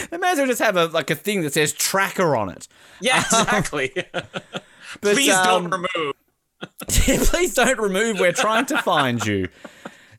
they 0.10 0.16
may 0.16 0.32
as 0.32 0.38
well 0.38 0.46
just 0.46 0.62
have 0.62 0.76
a 0.76 0.86
like 0.86 1.10
a 1.10 1.14
thing 1.14 1.42
that 1.42 1.52
says 1.52 1.74
tracker 1.74 2.34
on 2.34 2.48
it. 2.48 2.68
Yeah, 3.02 3.18
um, 3.18 3.42
exactly. 3.42 3.92
But, 5.00 5.14
please 5.14 5.34
um, 5.34 5.70
don't 5.70 5.70
remove. 5.70 6.14
please 6.88 7.54
don't 7.54 7.78
remove. 7.78 8.20
We're 8.20 8.32
trying 8.32 8.66
to 8.66 8.78
find 8.82 9.24
you. 9.24 9.48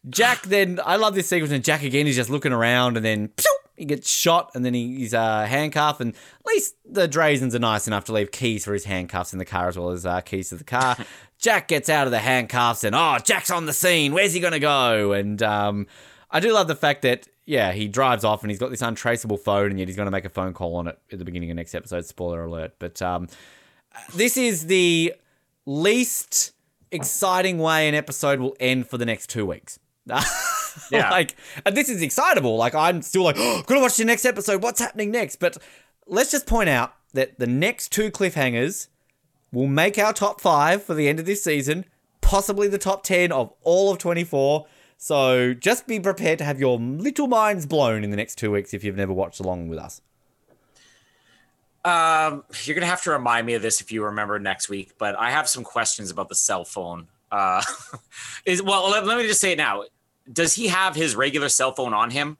Jack 0.09 0.43
then, 0.43 0.79
I 0.83 0.95
love 0.95 1.13
this 1.13 1.27
sequence, 1.27 1.51
and 1.51 1.63
Jack 1.63 1.83
again, 1.83 2.05
he's 2.05 2.15
just 2.15 2.29
looking 2.29 2.51
around, 2.51 2.97
and 2.97 3.05
then 3.05 3.29
he 3.75 3.85
gets 3.85 4.09
shot, 4.09 4.51
and 4.55 4.65
then 4.65 4.73
he, 4.73 4.97
he's 4.97 5.13
uh, 5.13 5.45
handcuffed. 5.45 6.01
And 6.01 6.13
at 6.13 6.45
least 6.45 6.75
the 6.85 7.07
Drazens 7.07 7.53
are 7.53 7.59
nice 7.59 7.87
enough 7.87 8.05
to 8.05 8.13
leave 8.13 8.31
keys 8.31 8.65
for 8.65 8.73
his 8.73 8.85
handcuffs 8.85 9.33
in 9.33 9.39
the 9.39 9.45
car 9.45 9.67
as 9.67 9.77
well 9.77 9.91
as 9.91 10.05
uh, 10.05 10.21
keys 10.21 10.49
to 10.49 10.55
the 10.55 10.63
car. 10.63 10.97
Jack 11.37 11.67
gets 11.67 11.89
out 11.89 12.07
of 12.07 12.11
the 12.11 12.19
handcuffs, 12.19 12.83
and 12.83 12.95
oh, 12.95 13.17
Jack's 13.23 13.51
on 13.51 13.65
the 13.65 13.73
scene. 13.73 14.13
Where's 14.13 14.33
he 14.33 14.39
going 14.39 14.53
to 14.53 14.59
go? 14.59 15.11
And 15.13 15.41
um, 15.43 15.87
I 16.29 16.39
do 16.39 16.53
love 16.53 16.67
the 16.67 16.75
fact 16.75 17.01
that, 17.01 17.27
yeah, 17.45 17.71
he 17.71 17.87
drives 17.87 18.23
off 18.23 18.43
and 18.43 18.51
he's 18.51 18.59
got 18.59 18.69
this 18.69 18.81
untraceable 18.81 19.37
phone, 19.37 19.71
and 19.71 19.79
yet 19.79 19.87
he's 19.87 19.97
going 19.97 20.05
to 20.07 20.11
make 20.11 20.25
a 20.25 20.29
phone 20.29 20.53
call 20.53 20.75
on 20.75 20.87
it 20.87 20.99
at 21.11 21.19
the 21.19 21.25
beginning 21.25 21.49
of 21.49 21.57
next 21.57 21.75
episode. 21.75 22.05
Spoiler 22.05 22.43
alert. 22.43 22.73
But 22.77 23.01
um, 23.01 23.27
this 24.15 24.37
is 24.37 24.67
the 24.67 25.13
least 25.65 26.53
exciting 26.91 27.57
way 27.57 27.87
an 27.87 27.95
episode 27.95 28.39
will 28.39 28.55
end 28.59 28.87
for 28.87 28.97
the 28.97 29.05
next 29.05 29.29
two 29.29 29.45
weeks. 29.45 29.79
yeah. 30.91 31.09
like, 31.09 31.35
and 31.65 31.75
this 31.75 31.89
is 31.89 32.01
excitable. 32.01 32.57
Like, 32.57 32.75
I'm 32.75 33.01
still 33.01 33.23
like, 33.23 33.37
oh, 33.37 33.63
gotta 33.67 33.81
watch 33.81 33.97
the 33.97 34.05
next 34.05 34.25
episode. 34.25 34.61
What's 34.61 34.79
happening 34.79 35.11
next? 35.11 35.37
But 35.37 35.57
let's 36.07 36.31
just 36.31 36.47
point 36.47 36.69
out 36.69 36.93
that 37.13 37.39
the 37.39 37.47
next 37.47 37.91
two 37.91 38.11
cliffhangers 38.11 38.87
will 39.51 39.67
make 39.67 39.97
our 39.97 40.13
top 40.13 40.41
five 40.41 40.83
for 40.83 40.93
the 40.93 41.07
end 41.07 41.19
of 41.19 41.25
this 41.25 41.43
season, 41.43 41.85
possibly 42.21 42.67
the 42.67 42.77
top 42.77 43.03
10 43.03 43.31
of 43.31 43.53
all 43.63 43.91
of 43.91 43.97
24. 43.97 44.65
So 44.97 45.53
just 45.53 45.87
be 45.87 45.99
prepared 45.99 46.37
to 46.39 46.45
have 46.45 46.59
your 46.59 46.77
little 46.77 47.27
minds 47.27 47.65
blown 47.65 48.03
in 48.03 48.11
the 48.11 48.17
next 48.17 48.35
two 48.37 48.51
weeks 48.51 48.73
if 48.73 48.83
you've 48.83 48.95
never 48.95 49.13
watched 49.13 49.39
along 49.39 49.67
with 49.67 49.79
us. 49.79 50.01
Um, 51.83 52.43
you're 52.63 52.75
gonna 52.75 52.85
have 52.85 53.01
to 53.03 53.11
remind 53.11 53.47
me 53.47 53.53
of 53.55 53.61
this 53.61 53.81
if 53.81 53.91
you 53.91 54.03
remember 54.03 54.39
next 54.39 54.69
week. 54.69 54.93
But 54.97 55.17
I 55.17 55.31
have 55.31 55.47
some 55.47 55.63
questions 55.63 56.11
about 56.11 56.29
the 56.29 56.35
cell 56.35 56.65
phone. 56.65 57.07
Uh, 57.31 57.63
is 58.45 58.61
well, 58.61 58.89
let, 58.89 59.05
let 59.05 59.17
me 59.17 59.27
just 59.27 59.41
say 59.41 59.53
it 59.53 59.57
now. 59.57 59.83
Does 60.31 60.53
he 60.53 60.67
have 60.67 60.95
his 60.95 61.15
regular 61.15 61.49
cell 61.49 61.73
phone 61.73 61.93
on 61.93 62.11
him? 62.11 62.37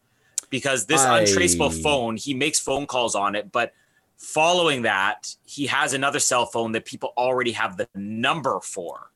Because 0.49 0.85
this 0.85 1.01
I... 1.01 1.21
untraceable 1.21 1.71
phone, 1.71 2.17
he 2.17 2.33
makes 2.33 2.59
phone 2.59 2.85
calls 2.85 3.15
on 3.15 3.35
it, 3.35 3.51
but 3.51 3.73
following 4.17 4.83
that, 4.83 5.35
he 5.45 5.65
has 5.67 5.93
another 5.93 6.19
cell 6.19 6.45
phone 6.45 6.73
that 6.73 6.85
people 6.85 7.13
already 7.17 7.53
have 7.53 7.77
the 7.77 7.87
number 7.95 8.59
for. 8.61 9.11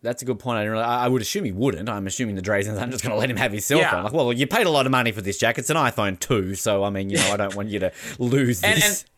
That's 0.00 0.22
a 0.22 0.24
good 0.24 0.38
point. 0.38 0.58
I, 0.58 0.64
really, 0.64 0.82
I 0.82 1.08
would 1.08 1.22
assume 1.22 1.44
he 1.44 1.50
wouldn't. 1.50 1.88
I'm 1.88 2.06
assuming 2.06 2.36
the 2.36 2.42
Drazens 2.42 2.78
aren't 2.78 2.92
just 2.92 3.02
going 3.02 3.12
to 3.12 3.18
let 3.18 3.28
him 3.28 3.36
have 3.36 3.50
his 3.50 3.64
cell 3.64 3.78
yeah. 3.78 3.90
phone. 3.90 4.04
Like, 4.04 4.12
well, 4.12 4.32
you 4.32 4.46
paid 4.46 4.66
a 4.66 4.70
lot 4.70 4.86
of 4.86 4.92
money 4.92 5.10
for 5.10 5.20
this, 5.20 5.38
Jack. 5.38 5.58
It's 5.58 5.70
an 5.70 5.76
iPhone 5.76 6.18
2, 6.20 6.54
so 6.54 6.84
I 6.84 6.90
mean, 6.90 7.10
you 7.10 7.16
know, 7.16 7.32
I 7.32 7.36
don't 7.36 7.54
want 7.56 7.68
you 7.68 7.80
to 7.80 7.92
lose 8.18 8.60
this. 8.60 9.02
And, 9.02 9.10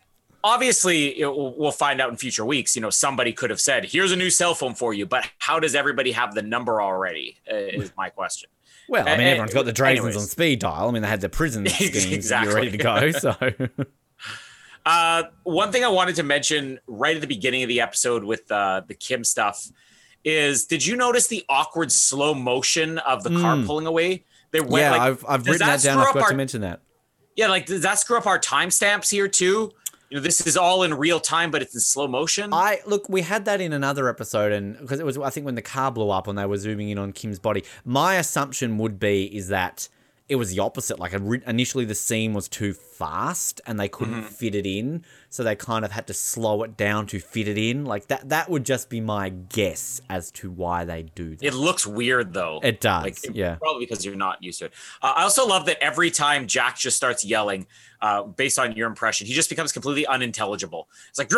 obviously 0.43 1.17
we'll 1.19 1.71
find 1.71 2.01
out 2.01 2.11
in 2.11 2.17
future 2.17 2.45
weeks 2.45 2.75
you 2.75 2.83
know 2.83 2.91
somebody 2.91 3.33
could 3.33 3.51
have 3.51 3.61
said 3.61 3.85
here's 3.85 4.13
a 4.13 4.17
new 4.17 4.31
cell 4.31 4.55
phone 4.55 4.75
for 4.75 4.95
you 4.95 5.07
but 5.07 5.29
how 5.39 5.61
does 5.61 5.75
everybody 5.75 6.13
have 6.13 6.35
the 6.35 6.43
number 6.43 6.81
already 6.81 7.37
uh, 7.51 7.57
is 7.57 7.93
my 7.97 8.09
question. 8.09 8.49
Well 8.89 9.07
i 9.07 9.17
mean 9.17 9.27
uh, 9.27 9.31
everyone's 9.31 9.55
got 9.55 9.65
the 9.67 9.73
Drazens 9.73 10.17
on 10.17 10.23
speed 10.23 10.61
dial. 10.61 10.89
I 10.89 10.91
mean 10.93 11.03
they 11.03 11.09
had 11.09 11.21
the 11.21 11.29
prison 11.29 11.67
schemes 11.69 12.07
exactly. 12.07 12.55
ready 12.55 12.71
to 12.71 12.79
go 12.79 13.11
so. 13.13 13.37
Uh, 14.87 15.25
one 15.43 15.71
thing 15.71 15.85
i 15.85 15.89
wanted 15.89 16.17
to 16.17 16.23
mention 16.23 16.81
right 16.87 17.15
at 17.15 17.21
the 17.21 17.27
beginning 17.27 17.63
of 17.63 17.69
the 17.69 17.83
episode 17.83 18.25
with 18.25 18.51
uh, 18.51 18.81
the 18.89 18.95
kim 18.95 19.23
stuff 19.23 19.71
is 20.25 20.65
did 20.67 20.85
you 20.85 20.97
notice 20.97 21.27
the 21.27 21.45
awkward 21.49 21.93
slow 21.93 22.35
motion 22.35 22.99
of 22.99 23.23
the 23.23 23.31
mm. 23.31 23.41
car 23.41 23.57
hmm. 23.57 23.67
pulling 23.67 23.87
away? 23.87 24.25
They 24.53 24.61
went 24.61 24.83
yeah 24.83 24.91
like, 24.93 25.01
i've, 25.01 25.25
I've 25.29 25.47
written 25.47 25.67
that, 25.67 25.81
that 25.81 25.85
down. 25.87 25.99
I 25.99 26.07
forgot 26.07 26.23
our, 26.23 26.31
to 26.31 26.37
mention 26.37 26.61
that. 26.63 26.81
Yeah 27.37 27.49
like 27.49 27.67
does 27.67 27.83
that 27.83 27.99
screw 27.99 28.17
up 28.17 28.27
our 28.27 28.39
timestamps 28.39 29.11
here 29.11 29.29
too 29.29 29.73
you 30.11 30.17
know 30.17 30.23
this 30.23 30.45
is 30.47 30.57
all 30.57 30.83
in 30.83 30.95
real 30.95 31.21
time, 31.21 31.51
but 31.51 31.63
it's 31.63 31.75
in 31.75 31.81
slow 31.81 32.09
motion. 32.09 32.53
I 32.53 32.81
look, 32.85 33.09
we 33.09 33.23
had 33.23 33.45
that 33.45 33.61
in 33.61 33.73
another 33.73 34.09
episode, 34.09 34.53
and 34.53 34.77
because 34.79 34.99
it 34.99 35.07
was, 35.07 35.17
I 35.17 35.31
think 35.31 35.47
when 35.47 35.55
the 35.55 35.63
car 35.63 35.93
blew 35.93 36.11
up 36.11 36.27
and 36.27 36.37
they 36.37 36.47
were 36.47 36.59
zooming 36.59 36.89
in 36.91 36.99
on 36.99 37.13
Kim's 37.13 37.39
body. 37.39 37.65
My 37.85 38.17
assumption 38.17 38.77
would 38.79 38.99
be 38.99 39.25
is 39.35 39.49
that 39.49 39.89
it 40.29 40.37
was 40.37 40.51
the 40.51 40.61
opposite. 40.61 40.99
Like 40.99 41.13
initially, 41.13 41.85
the 41.85 41.95
scene 41.95 42.35
was 42.35 42.49
too 42.49 42.73
fast 42.73 43.61
and 43.67 43.79
they 43.81 43.89
couldn't 43.89 44.15
mm-hmm. 44.15 44.29
fit 44.29 44.55
it 44.55 44.67
in, 44.67 45.05
so 45.29 45.43
they 45.43 45.57
kind 45.57 45.85
of 45.85 45.91
had 45.91 46.07
to 46.07 46.15
slow 46.15 46.63
it 46.63 46.77
down 46.77 47.07
to 47.09 47.19
fit 47.19 47.49
it 47.49 47.59
in. 47.59 47.85
Like 47.85 48.07
that. 48.07 48.29
That 48.29 48.49
would 48.49 48.65
just 48.65 48.91
be 48.91 49.01
my 49.01 49.29
guess 49.29 50.01
as 50.09 50.31
to 50.33 50.51
why 50.51 50.85
they 50.85 51.03
do 51.03 51.35
that. 51.35 51.45
It 51.45 51.55
looks 51.55 51.85
weird 51.85 52.33
though. 52.33 52.61
It 52.63 52.81
does. 52.81 53.05
Like, 53.05 53.19
yeah. 53.33 53.57
Probably 53.57 53.87
because 53.87 54.05
you're 54.05 54.15
not 54.15 54.43
used 54.43 54.61
to 54.61 54.67
it. 54.67 54.73
Uh, 55.03 55.15
I 55.17 55.23
also 55.25 55.47
love 55.47 55.67
that 55.67 55.83
every 55.83 56.13
time 56.13 56.47
Jack 56.47 56.79
just 56.79 56.97
starts 56.97 57.25
yelling, 57.25 57.67
uh, 58.03 58.25
based 58.25 58.59
on 58.59 58.73
your 58.73 58.89
impression, 58.89 59.27
he 59.27 59.35
just 59.35 59.51
becomes 59.51 59.73
completely 59.73 60.07
unintelligible. 60.07 60.89
It's 61.09 61.19
like. 61.19 61.31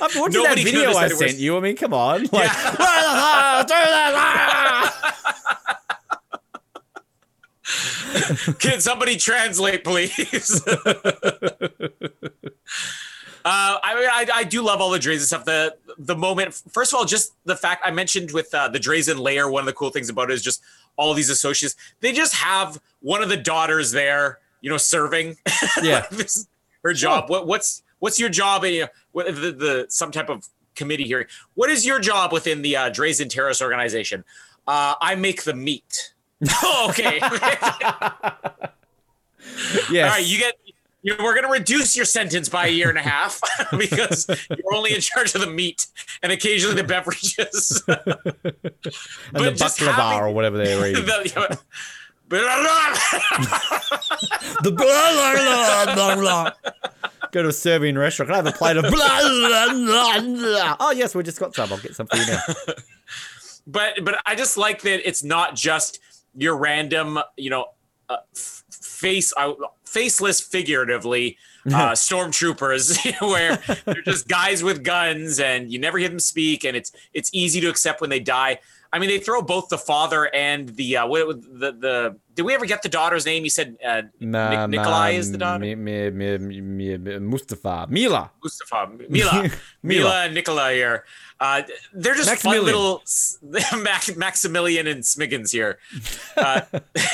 I'm 0.00 0.20
watching 0.20 0.42
that 0.44 0.56
video 0.56 0.92
I 0.92 1.08
sent 1.08 1.38
you. 1.38 1.56
I 1.56 1.60
mean, 1.60 1.74
come 1.76 1.92
on. 1.92 2.22
Like, 2.32 2.50
yeah. 3.68 4.90
Can 8.60 8.80
somebody 8.80 9.16
translate, 9.16 9.82
please? 9.82 10.62
Uh, 13.46 13.76
I 13.82 13.94
mean, 13.94 14.08
I, 14.10 14.26
I 14.36 14.44
do 14.44 14.62
love 14.62 14.80
all 14.80 14.90
the 14.90 14.98
Drazen 14.98 15.20
stuff. 15.20 15.44
The 15.44 15.76
the 15.98 16.16
moment, 16.16 16.54
first 16.72 16.94
of 16.94 16.98
all, 16.98 17.04
just 17.04 17.34
the 17.44 17.54
fact 17.54 17.82
I 17.84 17.90
mentioned 17.90 18.32
with 18.32 18.54
uh, 18.54 18.68
the 18.68 18.78
Drazen 18.78 19.18
layer. 19.18 19.50
One 19.50 19.60
of 19.60 19.66
the 19.66 19.74
cool 19.74 19.90
things 19.90 20.08
about 20.08 20.30
it 20.30 20.34
is 20.34 20.42
just 20.42 20.62
all 20.96 21.14
these 21.14 21.30
associates. 21.30 21.76
They 22.00 22.12
just 22.12 22.34
have 22.34 22.80
one 23.00 23.22
of 23.22 23.28
the 23.28 23.36
daughters 23.36 23.92
there, 23.92 24.38
you 24.60 24.70
know, 24.70 24.76
serving. 24.76 25.36
Yeah, 25.82 26.06
her 26.82 26.92
job. 26.92 27.28
What 27.28 27.46
what's 27.46 27.82
what's 27.98 28.18
your 28.18 28.28
job? 28.28 28.64
In, 28.64 28.88
what, 29.12 29.26
the, 29.26 29.52
the 29.52 29.86
some 29.88 30.12
type 30.12 30.28
of 30.28 30.48
committee 30.74 31.04
hearing. 31.04 31.26
What 31.54 31.70
is 31.70 31.84
your 31.86 31.98
job 31.98 32.32
within 32.32 32.62
the 32.62 32.76
uh, 32.76 32.90
Drazen 32.90 33.28
terrorist 33.28 33.62
organization? 33.62 34.24
Uh, 34.66 34.94
I 35.00 35.14
make 35.14 35.44
the 35.44 35.54
meat. 35.54 36.12
Oh, 36.62 36.88
okay. 36.90 37.18
yes. 39.90 40.04
All 40.04 40.10
right, 40.10 40.26
you 40.26 40.38
get. 40.38 40.54
You, 41.04 41.14
we're 41.18 41.34
going 41.34 41.44
to 41.44 41.50
reduce 41.50 41.94
your 41.94 42.06
sentence 42.06 42.48
by 42.48 42.66
a 42.68 42.70
year 42.70 42.88
and 42.88 42.96
a 42.96 43.02
half 43.02 43.38
because 43.78 44.26
you're 44.48 44.74
only 44.74 44.94
in 44.94 45.02
charge 45.02 45.34
of 45.34 45.42
the 45.42 45.46
meat 45.46 45.86
and 46.22 46.32
occasionally 46.32 46.76
the 46.76 46.84
beverages. 46.84 47.82
and 47.88 47.98
the 48.06 49.52
baklava 49.52 50.22
or 50.22 50.30
whatever 50.30 50.56
they 50.56 50.74
were 50.76 50.86
eating. 50.88 51.04
The, 51.04 51.58
the 54.62 54.72
blah, 54.72 55.94
blah, 55.94 55.94
blah, 55.94 56.16
blah. 56.16 56.50
Go 57.32 57.42
to 57.42 57.48
a 57.48 57.52
Serbian 57.52 57.98
restaurant. 57.98 58.28
Can 58.28 58.34
I 58.34 58.36
have 58.38 58.46
a 58.46 58.56
plate 58.56 58.78
of 58.78 58.84
blah, 58.84 58.90
blah, 58.90 59.72
blah, 59.74 60.20
blah. 60.20 60.76
Oh, 60.80 60.92
yes, 60.92 61.14
we 61.14 61.22
just 61.22 61.38
got 61.38 61.54
some. 61.54 61.70
I'll 61.70 61.78
get 61.80 61.94
some 61.94 62.06
for 62.06 62.16
you 62.16 62.26
now. 62.26 62.40
But 63.66 64.04
but 64.04 64.20
I 64.24 64.34
just 64.34 64.56
like 64.56 64.82
that 64.82 65.06
it's 65.06 65.22
not 65.22 65.54
just 65.54 65.98
your 66.34 66.56
random, 66.56 67.18
you 67.36 67.50
know, 67.50 67.66
uh, 68.08 68.18
face 68.34 69.32
uh, 69.36 69.52
faceless 69.94 70.40
figuratively 70.40 71.38
uh, 71.66 71.70
stormtroopers 71.92 72.98
where 73.30 73.56
they're 73.84 74.02
just 74.02 74.26
guys 74.26 74.62
with 74.62 74.82
guns 74.82 75.38
and 75.38 75.72
you 75.72 75.78
never 75.78 75.98
hear 75.98 76.08
them 76.08 76.18
speak 76.18 76.64
and 76.64 76.76
it's 76.76 76.90
it's 77.12 77.30
easy 77.32 77.60
to 77.60 77.68
accept 77.68 78.00
when 78.00 78.10
they 78.10 78.20
die. 78.20 78.58
I 78.94 79.00
mean, 79.00 79.08
they 79.08 79.18
throw 79.18 79.42
both 79.42 79.70
the 79.70 79.76
father 79.76 80.32
and 80.32 80.68
the 80.68 80.98
uh, 80.98 81.06
what 81.08 81.42
the 81.42 81.72
the. 81.72 82.16
Did 82.36 82.42
we 82.42 82.54
ever 82.54 82.64
get 82.64 82.80
the 82.82 82.88
daughter's 82.88 83.26
name? 83.26 83.42
You 83.42 83.50
said 83.50 83.76
uh, 83.84 84.02
nah, 84.20 84.66
Nikolai 84.66 85.12
nah, 85.12 85.18
is 85.18 85.32
the 85.32 85.38
daughter. 85.38 85.58
Me, 85.58 85.74
me, 85.74 86.10
me, 86.10 86.60
me, 86.60 87.18
Mustafa, 87.18 87.88
Mila, 87.90 88.30
Mustafa, 88.40 88.92
Mila, 89.08 89.50
Mila, 89.82 90.26
and 90.26 90.34
Nikolai 90.34 90.74
here. 90.74 91.04
Uh, 91.40 91.62
they're 91.92 92.14
just 92.14 92.28
Maximilian. 92.28 92.66
fun 92.66 93.50
little 93.52 93.82
Max, 93.82 94.14
Maximilian 94.14 94.86
and 94.86 95.02
Smiggins 95.02 95.50
here. 95.50 95.80
Uh, 96.36 96.60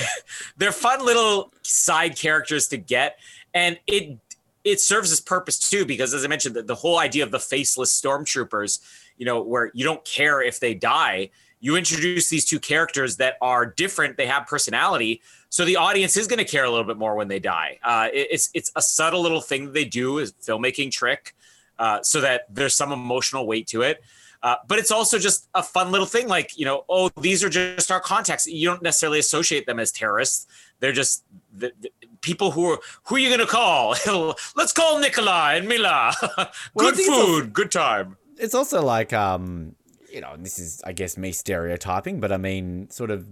they're 0.59 0.73
fun 0.73 1.03
little 1.03 1.51
side 1.63 2.15
characters 2.15 2.69
to 2.69 2.77
get, 2.77 3.19
and 3.55 3.81
it 3.87 4.19
it 4.65 4.81
serves 4.81 5.13
its 5.13 5.23
purpose 5.23 5.59
too 5.59 5.87
because, 5.87 6.13
as 6.13 6.27
I 6.27 6.29
mentioned, 6.29 6.57
the, 6.57 6.63
the 6.63 6.75
whole 6.75 6.99
idea 6.99 7.25
of 7.25 7.31
the 7.31 7.41
faceless 7.41 7.99
stormtroopers, 7.99 8.81
you 9.17 9.25
know, 9.25 9.41
where 9.41 9.71
you 9.73 9.83
don't 9.83 10.05
care 10.05 10.43
if 10.43 10.61
they 10.61 10.75
die. 10.75 11.31
You 11.61 11.77
introduce 11.77 12.29
these 12.29 12.45
two 12.45 12.59
characters 12.59 13.17
that 13.17 13.37
are 13.41 13.67
different; 13.67 14.17
they 14.17 14.27
have 14.27 14.47
personality, 14.47 15.21
so 15.49 15.65
the 15.65 15.77
audience 15.77 16.17
is 16.17 16.27
going 16.27 16.39
to 16.39 16.45
care 16.45 16.65
a 16.65 16.71
little 16.71 16.87
bit 16.87 16.97
more 16.97 17.15
when 17.15 17.29
they 17.29 17.39
die. 17.39 17.79
Uh, 17.83 18.09
it, 18.13 18.29
it's 18.31 18.51
it's 18.55 18.73
a 18.77 18.83
subtle 18.83 19.21
little 19.21 19.41
thing 19.41 19.67
that 19.67 19.75
they 19.75 19.85
do 19.85 20.19
is 20.19 20.33
filmmaking 20.33 20.91
trick 20.91 21.35
uh, 21.79 22.03
so 22.03 22.21
that 22.21 22.43
there's 22.51 22.75
some 22.75 22.93
emotional 22.93 23.47
weight 23.47 23.67
to 23.69 23.83
it. 23.83 24.03
Uh, 24.43 24.57
but 24.67 24.79
it's 24.79 24.91
also 24.91 25.19
just 25.19 25.49
a 25.55 25.63
fun 25.63 25.91
little 25.91 26.07
thing 26.07 26.27
like, 26.27 26.57
you 26.57 26.65
know, 26.65 26.85
oh, 26.89 27.11
these 27.21 27.45
are 27.45 27.51
just 27.51 27.91
our 27.91 28.01
contacts. 28.01 28.47
You 28.47 28.69
don't 28.69 28.83
necessarily 28.83 29.19
associate 29.19 29.67
them 29.67 29.79
as 29.79 29.93
terrorists. 29.93 30.47
They're 30.79 30.93
just 30.93 31.25
the, 31.53 31.73
the 31.81 31.91
people 32.23 32.51
who 32.51 32.71
are, 32.73 32.79
who 33.05 33.17
are 33.17 33.19
you 33.19 33.29
going 33.29 33.41
to 33.41 33.47
call? 33.47 33.95
Let's 34.57 34.73
call 34.73 34.99
Nikolai 34.99 35.57
and 35.57 35.69
Mila. 35.69 36.15
good 36.77 36.97
food, 36.97 37.11
also, 37.11 37.47
good 37.47 37.71
time. 37.71 38.17
It's 38.39 38.55
also 38.55 38.83
like, 38.83 39.13
um, 39.13 39.75
you 40.13 40.21
know, 40.21 40.35
this 40.39 40.59
is, 40.59 40.83
I 40.85 40.93
guess, 40.93 41.17
me 41.17 41.33
stereotyping, 41.33 42.21
but 42.21 42.33
I 42.33 42.37
mean, 42.37 42.91
sort 42.91 43.11
of 43.11 43.27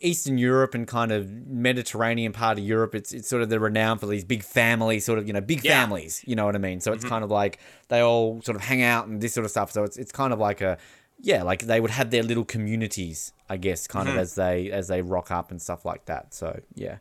Eastern 0.00 0.38
Europe 0.38 0.74
and 0.74 0.86
kind 0.86 1.10
of 1.10 1.28
Mediterranean 1.46 2.32
part 2.32 2.58
of 2.58 2.64
Europe, 2.64 2.94
it's 2.94 3.12
it's 3.12 3.28
sort 3.28 3.42
of 3.42 3.48
the 3.48 3.58
renown 3.58 3.98
for 3.98 4.06
these 4.06 4.24
big 4.24 4.42
families, 4.42 5.04
sort 5.04 5.18
of 5.18 5.26
you 5.26 5.32
know 5.32 5.40
big 5.40 5.64
yeah. 5.64 5.80
families. 5.80 6.22
You 6.26 6.36
know 6.36 6.44
what 6.44 6.54
I 6.54 6.58
mean? 6.58 6.80
So 6.80 6.92
it's 6.92 7.04
mm-hmm. 7.04 7.08
kind 7.08 7.24
of 7.24 7.30
like 7.30 7.58
they 7.88 8.00
all 8.00 8.42
sort 8.42 8.56
of 8.56 8.62
hang 8.62 8.82
out 8.82 9.06
and 9.06 9.20
this 9.20 9.34
sort 9.34 9.44
of 9.44 9.50
stuff. 9.50 9.72
So 9.72 9.84
it's 9.84 9.96
it's 9.96 10.12
kind 10.12 10.32
of 10.32 10.38
like 10.38 10.60
a 10.60 10.76
yeah, 11.20 11.42
like 11.42 11.62
they 11.62 11.80
would 11.80 11.90
have 11.90 12.10
their 12.10 12.22
little 12.22 12.44
communities, 12.44 13.32
I 13.48 13.56
guess, 13.56 13.86
kind 13.86 14.06
mm-hmm. 14.06 14.18
of 14.18 14.22
as 14.22 14.34
they 14.34 14.70
as 14.70 14.88
they 14.88 15.00
rock 15.00 15.30
up 15.30 15.50
and 15.50 15.60
stuff 15.60 15.84
like 15.84 16.04
that. 16.06 16.34
So 16.34 16.60
yeah, 16.74 16.98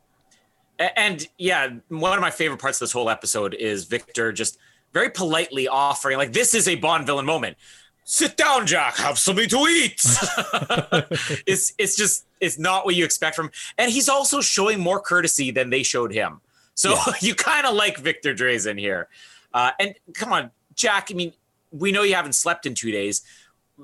and 0.79 1.27
yeah, 1.37 1.69
one 1.89 2.13
of 2.13 2.21
my 2.21 2.31
favorite 2.31 2.61
parts 2.61 2.77
of 2.77 2.85
this 2.85 2.93
whole 2.93 3.09
episode 3.09 3.53
is 3.53 3.85
Victor 3.85 4.31
just 4.31 4.57
very 4.93 5.09
politely 5.09 5.67
offering 5.67 6.17
like 6.17 6.31
this 6.31 6.53
is 6.53 6.69
a 6.69 6.75
Bond 6.75 7.05
villain 7.05 7.25
moment 7.25 7.57
sit 8.05 8.37
down, 8.37 8.65
Jack, 8.65 8.95
have 8.97 9.19
something 9.19 9.49
to 9.49 9.57
eat. 9.67 10.01
it's 11.45 11.73
it's 11.77 11.97
just 11.97 12.25
it's 12.39 12.57
not 12.57 12.85
what 12.85 12.95
you 12.95 13.03
expect 13.03 13.35
from. 13.35 13.51
And 13.77 13.91
he's 13.91 14.07
also 14.07 14.39
showing 14.39 14.79
more 14.79 15.01
courtesy 15.01 15.51
than 15.51 15.69
they 15.69 15.83
showed 15.83 16.13
him. 16.13 16.39
So 16.75 16.91
yeah. 16.93 17.13
you 17.19 17.35
kind 17.35 17.65
of 17.65 17.75
like 17.75 17.97
Victor 17.97 18.33
Drazen 18.33 18.79
here. 18.79 19.09
Uh, 19.53 19.71
and 19.79 19.95
come 20.13 20.31
on, 20.31 20.51
Jack. 20.75 21.09
I 21.11 21.15
mean, 21.15 21.33
we 21.71 21.91
know 21.91 22.03
you 22.03 22.15
haven't 22.15 22.33
slept 22.33 22.65
in 22.65 22.75
two 22.75 22.91
days. 22.91 23.23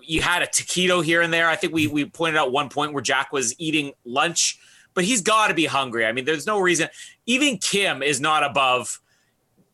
You 0.01 0.21
had 0.21 0.41
a 0.41 0.47
taquito 0.47 1.03
here 1.03 1.21
and 1.21 1.33
there. 1.33 1.49
I 1.49 1.57
think 1.57 1.73
we 1.73 1.87
we 1.87 2.05
pointed 2.05 2.37
out 2.37 2.53
one 2.53 2.69
point 2.69 2.93
where 2.93 3.03
Jack 3.03 3.33
was 3.33 3.59
eating 3.59 3.91
lunch, 4.05 4.59
but 4.93 5.03
he's 5.03 5.21
got 5.21 5.47
to 5.47 5.53
be 5.53 5.65
hungry. 5.65 6.05
I 6.05 6.13
mean, 6.13 6.25
there's 6.25 6.47
no 6.47 6.59
reason. 6.59 6.87
Even 7.25 7.57
Kim 7.57 8.01
is 8.01 8.21
not 8.21 8.43
above 8.43 9.01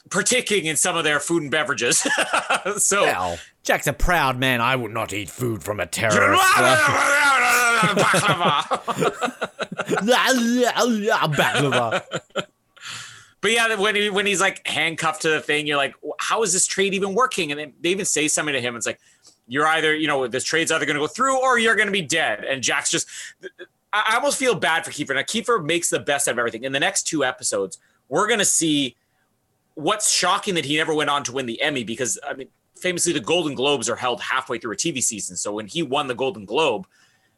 partaking 0.09 0.65
in 0.65 0.75
some 0.75 0.95
of 0.95 1.03
their 1.03 1.19
food 1.19 1.43
and 1.43 1.51
beverages. 1.51 1.99
so 2.77 3.03
well, 3.03 3.39
Jack's 3.63 3.87
a 3.87 3.93
proud 3.93 4.37
man. 4.37 4.61
I 4.61 4.75
would 4.75 4.91
not 4.91 5.13
eat 5.13 5.29
food 5.29 5.63
from 5.63 5.79
a 5.79 5.85
terrorist. 5.85 6.41
but 13.41 13.51
yeah, 13.51 13.75
when 13.75 13.95
he, 13.95 14.09
when 14.09 14.25
he's 14.25 14.41
like 14.41 14.65
handcuffed 14.67 15.21
to 15.23 15.29
the 15.29 15.39
thing, 15.41 15.67
you're 15.67 15.77
like, 15.77 15.95
how 16.19 16.43
is 16.43 16.53
this 16.53 16.65
trade 16.67 16.93
even 16.93 17.13
working? 17.13 17.51
And 17.51 17.73
they 17.81 17.89
even 17.89 18.05
say 18.05 18.27
something 18.27 18.53
to 18.53 18.61
him. 18.61 18.75
It's 18.75 18.85
like, 18.85 18.99
you're 19.47 19.67
either, 19.67 19.95
you 19.95 20.07
know, 20.07 20.27
this 20.27 20.43
trade's 20.43 20.71
either 20.71 20.85
going 20.85 20.95
to 20.95 21.01
go 21.01 21.07
through 21.07 21.41
or 21.41 21.57
you're 21.57 21.75
going 21.75 21.87
to 21.87 21.91
be 21.93 22.01
dead. 22.01 22.43
And 22.43 22.61
Jack's 22.61 22.91
just, 22.91 23.07
I 23.93 24.15
almost 24.15 24.37
feel 24.37 24.55
bad 24.55 24.83
for 24.83 24.91
Kiefer. 24.91 25.15
Now, 25.15 25.21
Kiefer 25.21 25.63
makes 25.63 25.89
the 25.89 25.99
best 25.99 26.27
out 26.27 26.33
of 26.33 26.39
everything. 26.39 26.63
In 26.63 26.73
the 26.73 26.79
next 26.79 27.03
two 27.03 27.23
episodes, 27.23 27.77
we're 28.09 28.27
going 28.27 28.39
to 28.39 28.45
see 28.45 28.97
what's 29.77 30.11
shocking 30.11 30.55
that 30.55 30.65
he 30.65 30.75
never 30.75 30.91
went 30.91 31.07
on 31.07 31.23
to 31.23 31.31
win 31.31 31.45
the 31.45 31.61
Emmy 31.61 31.83
because 31.83 32.17
I 32.27 32.33
mean, 32.33 32.47
famously 32.75 33.13
the 33.13 33.19
Golden 33.19 33.53
Globes 33.53 33.87
are 33.89 33.95
held 33.95 34.19
halfway 34.19 34.57
through 34.57 34.73
a 34.73 34.75
TV 34.75 35.03
season. 35.03 35.37
So 35.37 35.53
when 35.53 35.67
he 35.67 35.83
won 35.83 36.07
the 36.07 36.15
Golden 36.15 36.45
Globe, 36.45 36.87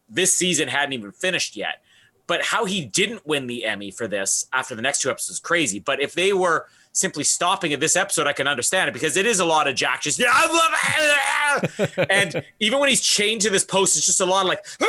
this 0.08 0.38
season 0.38 0.70
hadn't 0.70 0.94
even 0.94 1.12
finished 1.12 1.58
yet. 1.58 1.84
But 2.28 2.42
how 2.42 2.64
he 2.64 2.86
didn't 2.86 3.28
win 3.28 3.48
the 3.48 3.66
Emmy 3.66 3.92
for 3.92 4.08
this 4.08 4.46
after 4.54 4.74
the 4.74 4.82
next 4.82 5.02
two 5.02 5.10
episodes 5.10 5.32
is 5.32 5.40
crazy. 5.42 5.80
But 5.80 6.02
if 6.02 6.14
they 6.14 6.32
were 6.32 6.68
simply 7.00 7.24
stopping 7.24 7.74
at 7.74 7.80
this 7.80 7.96
episode, 7.96 8.28
I 8.28 8.34
can 8.34 8.48
understand 8.48 8.90
it 8.90 8.94
because 8.94 9.18
it 9.18 9.26
is 9.26 9.40
a 9.40 9.46
lot 9.46 9.68
of 9.68 9.76
Jack 9.76 10.02
just, 10.02 10.20
yeah, 10.20 10.32
I 10.32 10.46
love 10.48 11.94
it. 11.98 12.08
and 12.10 12.44
even 12.60 12.80
when 12.80 12.90
he's 12.90 13.02
chained 13.02 13.42
to 13.42 13.50
this 13.50 13.64
post, 13.64 13.98
it's 13.98 14.06
just 14.06 14.20
a 14.20 14.26
lot 14.26 14.42
of 14.42 14.50
like, 14.50 14.66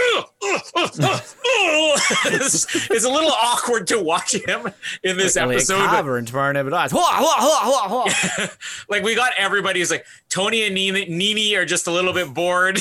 it's, 2.26 2.90
it's, 2.90 3.04
a 3.04 3.08
little 3.08 3.30
awkward 3.30 3.86
to 3.88 4.00
watch 4.00 4.34
him 4.34 4.68
in 5.02 5.16
this 5.16 5.36
like 5.36 5.50
episode. 5.50 5.86
Cover 5.86 6.18
and 6.18 6.26
tomorrow 6.26 6.52
never 6.52 6.70
dies. 6.70 6.92
like 8.88 9.02
we 9.02 9.14
got 9.14 9.32
everybody 9.38 9.80
is 9.80 9.90
like 9.90 10.04
Tony 10.28 10.64
and 10.64 10.74
Nina 10.74 11.58
are 11.58 11.64
just 11.64 11.86
a 11.86 11.90
little 11.90 12.12
bit 12.12 12.34
bored. 12.34 12.76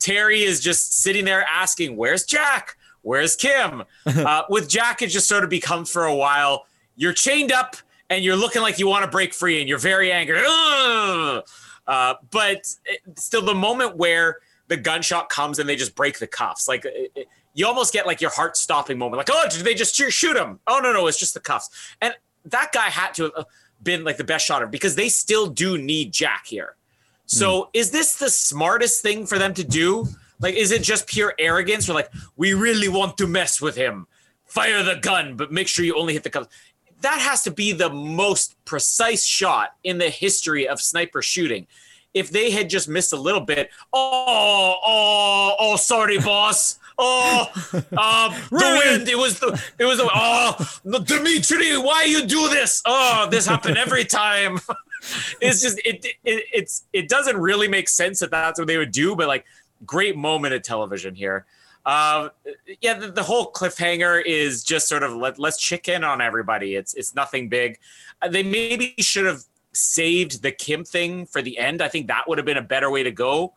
Teri 0.00 0.42
is 0.42 0.60
just 0.60 1.02
sitting 1.02 1.24
there 1.24 1.44
asking, 1.50 1.96
"Where's 1.96 2.24
Jack? 2.24 2.76
Where's 3.02 3.36
Kim?" 3.36 3.84
Uh, 4.06 4.42
with 4.48 4.68
Jack, 4.68 5.02
it 5.02 5.08
just 5.08 5.26
sort 5.28 5.44
of 5.44 5.50
becomes 5.50 5.90
for 5.90 6.04
a 6.04 6.14
while 6.14 6.66
you're 6.96 7.12
chained 7.12 7.52
up 7.52 7.76
and 8.14 8.24
you're 8.24 8.36
looking 8.36 8.62
like 8.62 8.78
you 8.78 8.86
want 8.86 9.04
to 9.04 9.10
break 9.10 9.34
free 9.34 9.60
and 9.60 9.68
you're 9.68 9.78
very 9.78 10.12
angry. 10.12 10.40
Uh, 11.86 12.14
but 12.30 12.66
still, 13.16 13.42
the 13.42 13.54
moment 13.54 13.96
where 13.96 14.38
the 14.68 14.76
gunshot 14.76 15.28
comes 15.28 15.58
and 15.58 15.68
they 15.68 15.76
just 15.76 15.94
break 15.94 16.18
the 16.18 16.26
cuffs, 16.26 16.66
like 16.66 16.84
it, 16.86 17.28
you 17.52 17.66
almost 17.66 17.92
get 17.92 18.06
like 18.06 18.20
your 18.20 18.30
heart 18.30 18.56
stopping 18.56 18.98
moment. 18.98 19.18
Like, 19.18 19.28
oh, 19.30 19.46
did 19.50 19.64
they 19.64 19.74
just 19.74 19.94
shoot 19.94 20.36
him? 20.36 20.60
Oh 20.66 20.80
no, 20.82 20.92
no, 20.92 21.06
it's 21.06 21.18
just 21.18 21.34
the 21.34 21.40
cuffs. 21.40 21.94
And 22.00 22.14
that 22.46 22.72
guy 22.72 22.88
had 22.88 23.12
to 23.14 23.32
have 23.36 23.46
been 23.82 24.04
like 24.04 24.16
the 24.16 24.24
best 24.24 24.46
shot 24.46 24.54
shotter 24.54 24.66
because 24.66 24.96
they 24.96 25.08
still 25.08 25.46
do 25.46 25.76
need 25.78 26.12
Jack 26.12 26.46
here. 26.46 26.76
So 27.26 27.62
mm. 27.62 27.68
is 27.74 27.90
this 27.90 28.16
the 28.16 28.30
smartest 28.30 29.02
thing 29.02 29.26
for 29.26 29.38
them 29.38 29.54
to 29.54 29.64
do? 29.64 30.06
Like, 30.40 30.54
is 30.54 30.72
it 30.72 30.82
just 30.82 31.06
pure 31.06 31.34
arrogance? 31.38 31.88
Or 31.88 31.94
like, 31.94 32.10
we 32.36 32.54
really 32.54 32.88
want 32.88 33.16
to 33.18 33.26
mess 33.26 33.60
with 33.60 33.76
him. 33.76 34.06
Fire 34.46 34.82
the 34.82 34.96
gun, 34.96 35.36
but 35.36 35.50
make 35.50 35.68
sure 35.68 35.84
you 35.84 35.96
only 35.96 36.12
hit 36.12 36.22
the 36.22 36.30
cuffs 36.30 36.48
that 37.00 37.20
has 37.20 37.42
to 37.42 37.50
be 37.50 37.72
the 37.72 37.90
most 37.90 38.56
precise 38.64 39.24
shot 39.24 39.76
in 39.84 39.98
the 39.98 40.10
history 40.10 40.66
of 40.68 40.80
sniper 40.80 41.22
shooting. 41.22 41.66
If 42.12 42.30
they 42.30 42.50
had 42.50 42.70
just 42.70 42.88
missed 42.88 43.12
a 43.12 43.16
little 43.16 43.40
bit, 43.40 43.70
oh, 43.92 44.76
oh, 44.84 45.56
oh, 45.58 45.76
sorry, 45.76 46.18
boss. 46.18 46.78
Oh, 46.96 47.50
um, 47.74 48.34
the 48.50 48.82
wind. 48.84 49.08
It 49.08 49.18
was 49.18 49.40
the. 49.40 49.60
It 49.78 49.84
was 49.84 49.98
the. 49.98 50.08
Oh, 50.14 51.00
Dimitri, 51.00 51.76
why 51.76 52.04
you 52.04 52.24
do 52.24 52.48
this? 52.48 52.82
Oh, 52.86 53.26
this 53.30 53.46
happened 53.46 53.78
every 53.78 54.04
time. 54.04 54.60
it's 55.40 55.60
just 55.60 55.80
it, 55.84 56.06
it. 56.24 56.44
It's 56.52 56.84
it 56.92 57.08
doesn't 57.08 57.36
really 57.36 57.66
make 57.66 57.88
sense 57.88 58.20
that 58.20 58.30
that's 58.30 58.60
what 58.60 58.68
they 58.68 58.78
would 58.78 58.92
do, 58.92 59.16
but 59.16 59.26
like 59.26 59.44
great 59.84 60.16
moment 60.16 60.54
of 60.54 60.62
television 60.62 61.16
here. 61.16 61.46
Uh, 61.86 62.30
yeah, 62.80 62.94
the, 62.94 63.10
the, 63.10 63.22
whole 63.22 63.52
cliffhanger 63.52 64.22
is 64.24 64.64
just 64.64 64.88
sort 64.88 65.02
of 65.02 65.14
let, 65.14 65.38
let's 65.38 65.58
check 65.58 65.86
in 65.86 66.02
on 66.02 66.22
everybody. 66.22 66.76
It's 66.76 66.94
it's 66.94 67.14
nothing 67.14 67.50
big. 67.50 67.78
Uh, 68.22 68.28
they 68.28 68.42
maybe 68.42 68.94
should 69.00 69.26
have 69.26 69.42
saved 69.72 70.42
the 70.42 70.50
Kim 70.50 70.84
thing 70.84 71.26
for 71.26 71.42
the 71.42 71.58
end. 71.58 71.82
I 71.82 71.88
think 71.88 72.06
that 72.06 72.26
would 72.26 72.38
have 72.38 72.46
been 72.46 72.56
a 72.56 72.62
better 72.62 72.90
way 72.90 73.02
to 73.02 73.10
go. 73.10 73.52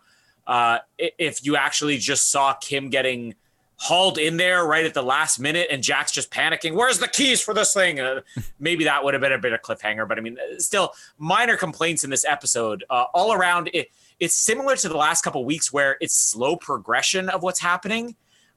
Uh, 0.46 0.80
if 0.98 1.46
you 1.46 1.56
actually 1.56 1.98
just 1.98 2.30
saw 2.30 2.54
Kim 2.54 2.90
getting 2.90 3.36
hauled 3.80 4.18
in 4.18 4.38
there 4.38 4.66
right 4.66 4.86
at 4.86 4.94
the 4.94 5.04
last 5.04 5.40
minute 5.40 5.68
and 5.70 5.84
Jack's 5.84 6.12
just 6.12 6.32
panicking, 6.32 6.74
where's 6.74 7.00
the 7.00 7.08
keys 7.08 7.42
for 7.42 7.54
this 7.54 7.74
thing? 7.74 8.00
Uh, 8.00 8.22
maybe 8.60 8.86
that 8.86 9.04
would 9.04 9.14
have 9.14 9.22
been 9.22 9.34
a 9.34 9.38
bit 9.38 9.54
of 9.54 9.62
cliffhanger. 9.62 10.08
But 10.08 10.18
I 10.18 10.22
mean, 10.22 10.38
still 10.58 10.94
minor 11.18 11.56
complaints 11.56 12.04
in 12.04 12.10
this 12.10 12.26
episode. 12.26 12.84
Uh, 12.90 13.06
all 13.14 13.34
around 13.34 13.70
it 13.74 13.90
it's 14.20 14.36
similar 14.36 14.76
to 14.76 14.90
the 14.90 14.98
last 14.98 15.24
couple 15.24 15.44
weeks 15.46 15.72
where 15.72 15.98
it's 16.02 16.16
slow 16.16 16.56
progression 16.56 17.30
of 17.30 17.44
what's 17.44 17.60
happening, 17.60 18.16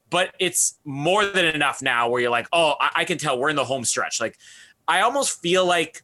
but 0.08 0.34
it's 0.38 0.78
more 0.84 1.24
than 1.24 1.44
enough 1.44 1.82
now 1.82 2.08
where 2.08 2.20
you're 2.20 2.30
like, 2.30 2.48
oh, 2.52 2.74
I, 2.80 2.90
I 2.96 3.04
can 3.04 3.18
tell 3.18 3.38
we're 3.38 3.50
in 3.50 3.56
the 3.56 3.64
home 3.64 3.84
stretch. 3.84 4.20
Like, 4.20 4.38
I 4.88 5.00
almost 5.02 5.40
feel 5.40 5.66
like 5.66 6.02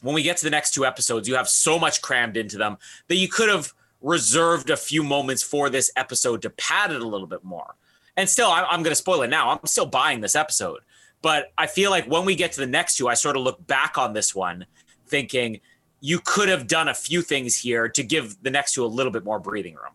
when 0.00 0.14
we 0.14 0.22
get 0.22 0.38
to 0.38 0.44
the 0.44 0.50
next 0.50 0.74
two 0.74 0.84
episodes, 0.84 1.28
you 1.28 1.36
have 1.36 1.48
so 1.48 1.78
much 1.78 2.02
crammed 2.02 2.36
into 2.36 2.58
them 2.58 2.78
that 3.08 3.16
you 3.16 3.28
could 3.28 3.48
have 3.48 3.72
reserved 4.00 4.70
a 4.70 4.76
few 4.76 5.02
moments 5.02 5.42
for 5.42 5.70
this 5.70 5.90
episode 5.96 6.42
to 6.42 6.50
pad 6.50 6.90
it 6.90 7.00
a 7.00 7.06
little 7.06 7.26
bit 7.26 7.44
more. 7.44 7.76
And 8.16 8.28
still, 8.28 8.48
I'm, 8.50 8.64
I'm 8.68 8.82
going 8.82 8.90
to 8.90 8.96
spoil 8.96 9.22
it 9.22 9.30
now. 9.30 9.50
I'm 9.50 9.64
still 9.66 9.86
buying 9.86 10.20
this 10.20 10.34
episode. 10.34 10.80
But 11.22 11.52
I 11.56 11.68
feel 11.68 11.90
like 11.90 12.06
when 12.06 12.24
we 12.24 12.34
get 12.34 12.52
to 12.52 12.60
the 12.60 12.66
next 12.66 12.96
two, 12.96 13.08
I 13.08 13.14
sort 13.14 13.36
of 13.36 13.42
look 13.42 13.64
back 13.66 13.96
on 13.96 14.12
this 14.12 14.34
one 14.34 14.66
thinking, 15.06 15.60
you 16.02 16.18
could 16.18 16.48
have 16.48 16.66
done 16.66 16.88
a 16.88 16.94
few 16.94 17.22
things 17.22 17.56
here 17.56 17.88
to 17.88 18.02
give 18.02 18.42
the 18.42 18.50
next 18.50 18.74
two 18.74 18.84
a 18.84 18.86
little 18.86 19.12
bit 19.12 19.24
more 19.24 19.38
breathing 19.38 19.76
room. 19.76 19.94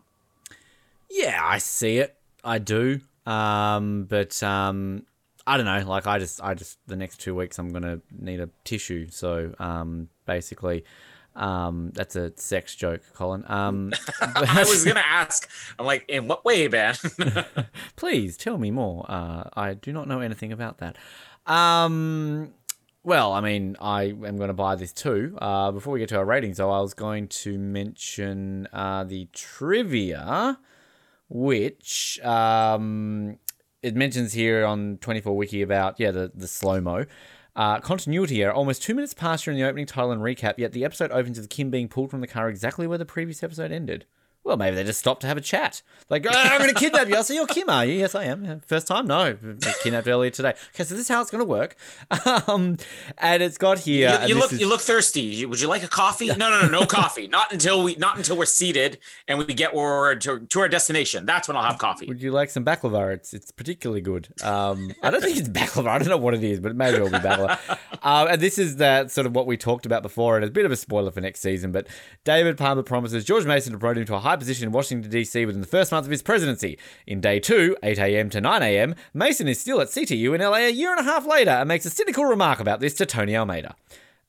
Yeah, 1.09 1.39
I 1.43 1.57
see 1.57 1.97
it. 1.97 2.15
I 2.43 2.59
do. 2.59 3.01
Um, 3.25 4.05
but 4.05 4.41
um, 4.41 5.05
I 5.45 5.57
don't 5.57 5.65
know. 5.65 5.83
Like, 5.85 6.07
I 6.07 6.17
just, 6.17 6.41
I 6.41 6.53
just, 6.53 6.79
the 6.87 6.95
next 6.95 7.17
two 7.17 7.35
weeks, 7.35 7.59
I'm 7.59 7.73
gonna 7.73 7.99
need 8.17 8.39
a 8.39 8.49
tissue. 8.63 9.07
So, 9.09 9.53
um, 9.59 10.07
basically, 10.25 10.85
um, 11.35 11.91
that's 11.93 12.15
a 12.15 12.31
sex 12.37 12.73
joke, 12.73 13.01
Colin. 13.13 13.43
Um, 13.47 13.91
I 14.21 14.63
was 14.65 14.85
gonna 14.85 15.03
ask. 15.05 15.49
I'm 15.77 15.85
like, 15.85 16.05
in 16.07 16.29
what 16.29 16.45
way, 16.45 16.69
man? 16.69 16.95
Please 17.97 18.37
tell 18.37 18.57
me 18.57 18.71
more. 18.71 19.05
Uh, 19.09 19.49
I 19.53 19.73
do 19.73 19.91
not 19.91 20.07
know 20.07 20.21
anything 20.21 20.53
about 20.53 20.77
that. 20.77 20.95
Um, 21.45 22.53
well, 23.07 23.31
I 23.31 23.39
mean, 23.39 23.77
I 23.79 24.03
am 24.03 24.35
going 24.35 24.49
to 24.49 24.53
buy 24.53 24.75
this 24.75 24.91
too. 24.91 25.37
Uh, 25.41 25.71
before 25.71 25.93
we 25.93 25.99
get 25.99 26.09
to 26.09 26.17
our 26.17 26.25
ratings, 26.25 26.57
though, 26.57 26.71
I 26.71 26.81
was 26.81 26.93
going 26.93 27.29
to 27.29 27.57
mention 27.57 28.67
uh, 28.73 29.05
the 29.05 29.29
trivia, 29.31 30.59
which 31.29 32.19
um, 32.21 33.39
it 33.81 33.95
mentions 33.95 34.33
here 34.33 34.65
on 34.65 34.97
24 34.97 35.37
Wiki 35.37 35.61
about, 35.61 35.97
yeah, 36.01 36.11
the, 36.11 36.33
the 36.35 36.49
slow 36.49 36.81
mo. 36.81 37.05
Uh, 37.55 37.79
continuity 37.79 38.43
error. 38.43 38.51
Almost 38.51 38.83
two 38.83 38.93
minutes 38.93 39.13
past 39.13 39.45
during 39.45 39.57
the 39.57 39.65
opening 39.65 39.85
title 39.85 40.11
and 40.11 40.21
recap, 40.21 40.55
yet 40.57 40.73
the 40.73 40.83
episode 40.83 41.09
opens 41.11 41.39
with 41.39 41.49
Kim 41.49 41.69
being 41.69 41.87
pulled 41.87 42.11
from 42.11 42.19
the 42.19 42.27
car 42.27 42.49
exactly 42.49 42.87
where 42.87 42.97
the 42.97 43.05
previous 43.05 43.41
episode 43.41 43.71
ended. 43.71 44.05
Well, 44.47 44.55
maybe 44.55 44.77
they 44.77 44.85
just 44.85 44.99
stopped 44.99 45.19
to 45.21 45.27
have 45.27 45.35
a 45.35 45.41
chat. 45.41 45.81
Like, 46.09 46.25
oh, 46.25 46.31
I'm 46.33 46.59
going 46.59 46.69
to 46.73 46.79
kidnap 46.79 47.09
you. 47.09 47.17
I 47.17 47.21
say, 47.21 47.35
you're 47.35 47.45
Kim, 47.47 47.69
are 47.69 47.83
you? 47.83 47.95
Yes, 47.95 48.15
I 48.15 48.23
am. 48.23 48.61
First 48.61 48.87
time? 48.87 49.05
No. 49.05 49.37
Kidnapped 49.83 50.07
earlier 50.07 50.29
today. 50.29 50.53
Okay, 50.73 50.85
so 50.85 50.95
this 50.95 51.01
is 51.01 51.07
how 51.09 51.19
it's 51.19 51.29
going 51.29 51.43
to 51.43 51.49
work. 51.49 51.75
Um, 52.47 52.77
and 53.17 53.41
it's 53.41 53.57
got 53.57 53.79
here. 53.79 54.19
You, 54.21 54.29
you 54.29 54.35
look, 54.35 54.53
is... 54.53 54.59
you 54.59 54.67
look 54.67 54.81
thirsty. 54.81 55.45
Would 55.45 55.59
you 55.59 55.67
like 55.67 55.83
a 55.83 55.87
coffee? 55.87 56.27
No, 56.27 56.35
no, 56.49 56.61
no, 56.61 56.67
no 56.67 56.85
coffee. 56.85 57.27
Not 57.37 57.51
until 57.51 57.83
we, 57.83 57.95
not 57.95 58.17
until 58.17 58.37
we're 58.37 58.45
seated 58.45 58.99
and 59.27 59.39
we 59.39 59.45
get 59.45 59.73
where 59.73 59.85
we're 59.85 60.15
to, 60.15 60.39
to 60.39 60.59
our 60.59 60.69
destination. 60.69 61.25
That's 61.25 61.47
when 61.47 61.57
I'll 61.57 61.63
have 61.63 61.77
coffee. 61.77 62.05
Would 62.07 62.21
you 62.21 62.31
like 62.31 62.49
some 62.49 62.63
baklava? 62.63 63.13
It's, 63.13 63.33
it's 63.33 63.51
particularly 63.51 64.01
good. 64.01 64.27
Um, 64.43 64.93
I 65.01 65.09
don't 65.09 65.21
think 65.21 65.37
it's 65.37 65.49
baklava. 65.49 65.87
I 65.87 65.97
don't 65.97 66.09
know 66.09 66.17
what 66.17 66.33
it 66.33 66.43
is, 66.43 66.59
but 66.59 66.75
maybe 66.75 66.97
it'll 66.97 67.09
be 67.09 67.17
baklava. 67.17 67.59
Um, 68.03 68.27
and 68.29 68.41
this 68.41 68.57
is 68.57 68.77
that 68.77 69.11
sort 69.11 69.25
of 69.27 69.35
what 69.35 69.47
we 69.47 69.57
talked 69.57 69.85
about 69.85 70.03
before, 70.03 70.35
and 70.35 70.43
it's 70.43 70.51
a 70.51 70.53
bit 70.53 70.65
of 70.65 70.71
a 70.71 70.77
spoiler 70.77 71.11
for 71.11 71.21
next 71.21 71.41
season. 71.41 71.71
But 71.71 71.87
David 72.23 72.57
Palmer 72.57 72.83
promises 72.83 73.25
George 73.25 73.45
Mason 73.45 73.73
to 73.73 73.79
promote 73.79 73.97
him 73.97 74.05
to 74.05 74.15
a 74.15 74.19
high 74.19 74.36
position 74.39 74.67
in 74.67 74.71
Washington 74.71 75.09
D.C. 75.09 75.45
within 75.45 75.61
the 75.61 75.67
first 75.67 75.91
month 75.91 76.05
of 76.05 76.11
his 76.11 76.21
presidency. 76.21 76.77
In 77.05 77.21
day 77.21 77.39
two, 77.39 77.75
8 77.83 77.97
a.m. 77.99 78.29
to 78.31 78.41
9 78.41 78.63
a.m., 78.63 78.95
Mason 79.13 79.47
is 79.47 79.59
still 79.59 79.81
at 79.81 79.87
CTU 79.87 80.35
in 80.35 80.41
LA 80.41 80.57
a 80.57 80.71
year 80.71 80.91
and 80.91 80.99
a 80.99 81.03
half 81.03 81.25
later 81.25 81.51
and 81.51 81.67
makes 81.67 81.85
a 81.85 81.89
cynical 81.89 82.25
remark 82.25 82.59
about 82.59 82.79
this 82.79 82.93
to 82.95 83.05
Tony 83.05 83.35
Almeida. 83.35 83.75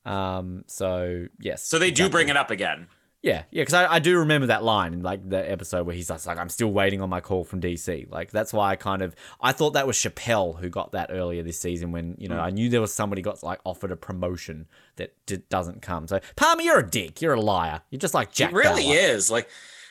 Um, 0.05 0.63
so 0.67 1.27
yes. 1.39 1.63
So 1.63 1.79
they 1.79 1.91
do 1.91 2.09
bring 2.09 2.29
it 2.29 2.37
up 2.37 2.51
again. 2.51 2.87
Yeah, 3.21 3.43
yeah, 3.51 3.63
because 3.63 3.73
I, 3.73 3.95
I 3.95 3.99
do 3.99 4.19
remember 4.19 4.47
that 4.47 4.63
line 4.63 4.93
in 4.93 5.01
like 5.01 5.27
the 5.27 5.51
episode 5.51 5.85
where 5.85 5.93
he's 5.93 6.09
like, 6.09 6.25
"I'm 6.37 6.47
still 6.47 6.71
waiting 6.71 7.01
on 7.01 7.09
my 7.09 7.19
call 7.19 7.43
from 7.43 7.59
DC." 7.59 8.09
Like 8.09 8.31
that's 8.31 8.53
why 8.53 8.69
I 8.71 8.77
kind 8.77 9.01
of 9.01 9.13
I 9.41 9.51
thought 9.51 9.71
that 9.71 9.85
was 9.85 9.97
Chappelle 9.97 10.57
who 10.57 10.69
got 10.69 10.93
that 10.93 11.09
earlier 11.11 11.43
this 11.43 11.59
season 11.59 11.91
when 11.91 12.15
you 12.17 12.29
know 12.29 12.37
mm. 12.37 12.43
I 12.43 12.49
knew 12.49 12.69
there 12.69 12.79
was 12.79 12.93
somebody 12.93 13.21
got 13.21 13.43
like 13.43 13.59
offered 13.65 13.91
a 13.91 13.97
promotion 13.97 14.67
that 14.95 15.13
d- 15.25 15.41
doesn't 15.49 15.81
come. 15.81 16.07
So 16.07 16.21
Palmer, 16.37 16.61
you're 16.61 16.79
a 16.79 16.89
dick. 16.89 17.21
You're 17.21 17.33
a 17.33 17.41
liar. 17.41 17.81
You're 17.89 17.99
just 17.99 18.13
like 18.13 18.31
Jack. 18.31 18.51
It 18.51 18.55
really 18.55 18.87
is 18.87 19.29
like 19.29 19.49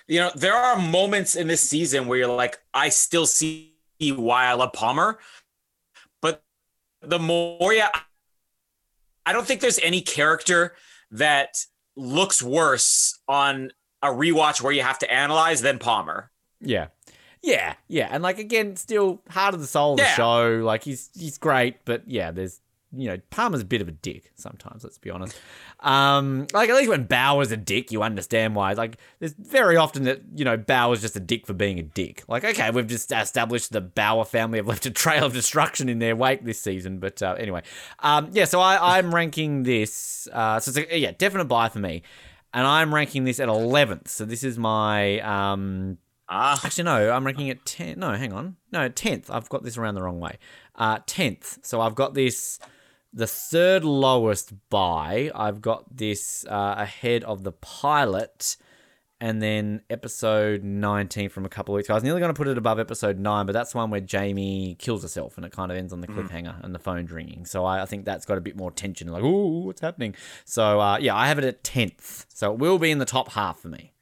you 0.09 0.19
know, 0.19 0.31
there 0.35 0.55
are 0.55 0.79
moments 0.79 1.37
in 1.37 1.47
this 1.47 1.61
season 1.61 2.07
where 2.07 2.19
you're 2.19 2.35
like, 2.35 2.59
I 2.73 2.89
still 2.89 3.27
see 3.27 3.75
why 4.01 4.47
I 4.47 4.55
love 4.55 4.73
Palmer, 4.73 5.19
but 6.23 6.43
the 7.03 7.19
more 7.19 7.73
yeah, 7.73 7.91
I 9.27 9.33
don't 9.33 9.47
think 9.47 9.61
there's 9.61 9.79
any 9.81 10.01
character 10.01 10.75
that 11.11 11.59
looks 11.95 12.43
worse 12.43 13.19
on 13.29 13.71
a 14.03 14.09
rewatch 14.09 14.63
where 14.63 14.73
you 14.73 14.83
have 14.83 14.99
to 15.01 15.13
analyze 15.13 15.61
than 15.61 15.79
Palmer. 15.79 16.31
Yeah. 16.61 16.89
Yeah, 17.41 17.75
yeah, 17.87 18.09
and 18.11 18.21
like 18.21 18.41
again, 18.41 18.75
still 18.75 19.23
heart 19.31 19.55
of 19.55 19.61
the 19.61 19.67
soul 19.69 19.95
of 19.95 20.01
yeah. 20.01 20.07
the 20.07 20.15
show. 20.17 20.61
Like 20.65 20.83
he's 20.83 21.09
he's 21.15 21.39
great, 21.39 21.85
but 21.85 22.03
yeah, 22.09 22.33
there's 22.33 22.61
you 22.97 23.09
know, 23.09 23.19
Palmer's 23.31 23.61
a 23.61 23.67
bit 23.67 23.83
of 23.83 23.89
a 23.89 23.93
dick 23.93 24.33
sometimes, 24.35 24.83
let's 24.83 24.97
be 24.97 25.11
honest. 25.11 25.39
Um, 25.81 26.47
like, 26.53 26.71
at 26.71 26.77
least 26.77 26.89
when 26.89 27.05
Bauer's 27.05 27.53
a 27.53 27.57
dick, 27.57 27.93
you 27.93 28.03
understand 28.03 28.55
why. 28.55 28.73
Like, 28.73 28.97
there's 29.19 29.35
very 29.35 29.77
often 29.77 30.05
that, 30.05 30.23
you 30.35 30.45
know, 30.45 30.57
Bauer's 30.57 31.03
just 31.03 31.15
a 31.15 31.21
dick 31.21 31.47
for 31.47 31.53
being 31.53 31.79
a 31.79 31.83
dick. 31.83 32.25
Like, 32.29 32.45
okay, 32.45 32.71
we've 32.71 32.87
just 32.87 33.13
established 33.13 33.73
the 33.73 33.83
Bauer 33.83 34.25
family 34.25 34.59
have 34.59 34.67
left 34.69 34.87
a 34.87 34.91
trail 34.91 35.27
of 35.27 35.35
destruction 35.35 35.89
in 35.89 35.99
their 35.99 36.17
wake 36.17 36.45
this 36.45 36.61
season. 36.61 36.99
But 36.99 37.23
uh, 37.23 37.37
anyway, 37.39 37.63
um, 37.99 38.31
yeah, 38.33 38.47
so 38.47 38.61
I, 38.61 38.99
I'm 38.99 39.15
ranking 39.15 39.65
this. 39.65 40.27
Uh, 40.33 40.59
so 40.61 40.71
it's 40.71 40.91
a, 40.91 40.99
yeah, 40.99 41.13
definite 41.13 41.45
buy 41.45 41.69
for 41.69 41.81
me. 41.81 42.03
And 42.55 42.67
I'm 42.67 42.95
ranking 42.95 43.25
this 43.25 43.39
at 43.41 43.49
11th. 43.49 44.09
So 44.09 44.25
this 44.25 44.43
is 44.43 44.57
my. 44.59 45.21
Um, 45.21 45.99
Ah. 46.31 46.61
Actually, 46.63 46.85
no, 46.85 47.11
I'm 47.11 47.25
ranking 47.25 47.47
it 47.47 47.65
10. 47.65 47.99
No, 47.99 48.13
hang 48.13 48.35
on. 48.35 48.57
No, 48.71 48.89
10th. 48.91 49.31
I've 49.31 49.49
got 49.49 49.63
this 49.63 49.79
around 49.79 49.95
the 49.95 50.03
wrong 50.03 50.21
way. 50.21 50.39
Uh, 50.75 50.99
10th. 50.99 51.65
So 51.65 51.81
I've 51.81 51.95
got 51.95 52.13
this 52.13 52.61
the 53.13 53.27
third 53.27 53.85
lowest 53.85 54.53
buy. 54.71 55.31
I've 55.35 55.61
got 55.61 55.97
this 55.97 56.45
uh, 56.49 56.75
ahead 56.79 57.25
of 57.25 57.43
the 57.43 57.53
pilot 57.53 58.57
and 59.21 59.43
then 59.43 59.83
episode 59.91 60.63
19 60.63 61.29
from 61.29 61.45
a 61.45 61.49
couple 61.49 61.75
of 61.75 61.79
weeks 61.79 61.89
ago. 61.89 61.95
I 61.95 61.97
was 61.97 62.05
nearly 62.05 62.21
going 62.21 62.33
to 62.33 62.39
put 62.39 62.47
it 62.47 62.57
above 62.57 62.79
episode 62.79 63.19
9, 63.19 63.47
but 63.47 63.53
that's 63.53 63.75
one 63.75 63.91
where 63.91 64.01
Jamey 64.01 64.79
kills 64.79 65.03
herself 65.03 65.37
and 65.37 65.45
it 65.45 65.51
kind 65.51 65.73
of 65.73 65.79
ends 65.79 65.93
on 65.93 66.01
the 66.01 66.07
mm. 66.07 66.15
cliffhanger 66.15 66.57
mm. 66.57 66.65
and 66.65 66.75
the 66.75 66.79
phone's 66.79 67.11
ringing. 67.11 67.45
So 67.45 67.65
I, 67.65 67.83
I, 67.83 67.87
think 67.87 68.05
that's 68.05 68.25
got 68.25 68.39
a 68.39 68.41
bit 68.41 68.57
more 68.57 68.71
tension. 68.71 69.09
Like, 69.09 69.25
ooh, 69.25 69.65
what's 69.65 69.81
happening? 69.81 70.15
So 70.45 70.81
uh, 70.81 70.99
yeah, 70.99 71.17
I 71.17 71.27
have 71.27 71.39
it 71.39 71.45
at 71.45 71.65
10th. 71.65 72.27
So 72.29 72.53
it 72.53 72.59
will 72.59 72.79
be 72.79 72.91
in 72.91 72.99
the 72.99 73.05
top 73.05 73.33
half 73.33 73.59
for 73.59 73.69
me. 73.69 73.93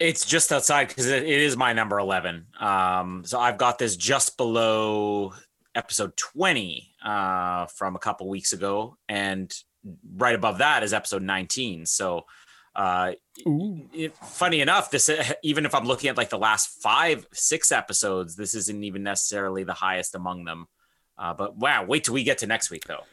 It's 0.00 0.24
just 0.24 0.50
outside 0.50 0.88
because 0.88 1.06
it, 1.06 1.22
it 1.24 1.40
is 1.40 1.56
my 1.56 1.72
number 1.72 1.98
11. 1.98 2.46
Um, 2.58 3.22
so 3.26 3.38
I've 3.38 3.58
got 3.58 3.78
this 3.78 3.96
just 3.96 4.36
below 4.36 5.34
episode 5.78 6.16
20 6.16 6.94
uh, 7.04 7.66
from 7.66 7.96
a 7.96 7.98
couple 7.98 8.28
weeks 8.28 8.52
ago, 8.52 8.96
and 9.08 9.54
right 10.16 10.34
above 10.34 10.58
that 10.58 10.82
is 10.82 10.92
episode 10.92 11.22
19. 11.22 11.86
So, 11.86 12.26
uh, 12.74 13.12
it, 13.46 14.14
funny 14.16 14.60
enough, 14.60 14.90
this 14.90 15.08
even 15.42 15.64
if 15.64 15.74
I'm 15.74 15.86
looking 15.86 16.10
at 16.10 16.16
like 16.16 16.30
the 16.30 16.38
last 16.38 16.82
five, 16.82 17.26
six 17.32 17.72
episodes, 17.72 18.36
this 18.36 18.54
isn't 18.54 18.84
even 18.84 19.02
necessarily 19.02 19.64
the 19.64 19.72
highest 19.72 20.14
among 20.14 20.44
them. 20.44 20.66
Uh, 21.16 21.34
but 21.34 21.56
wow, 21.56 21.84
wait 21.84 22.04
till 22.04 22.14
we 22.14 22.24
get 22.24 22.38
to 22.38 22.46
next 22.46 22.70
week 22.70 22.84
though. 22.86 23.04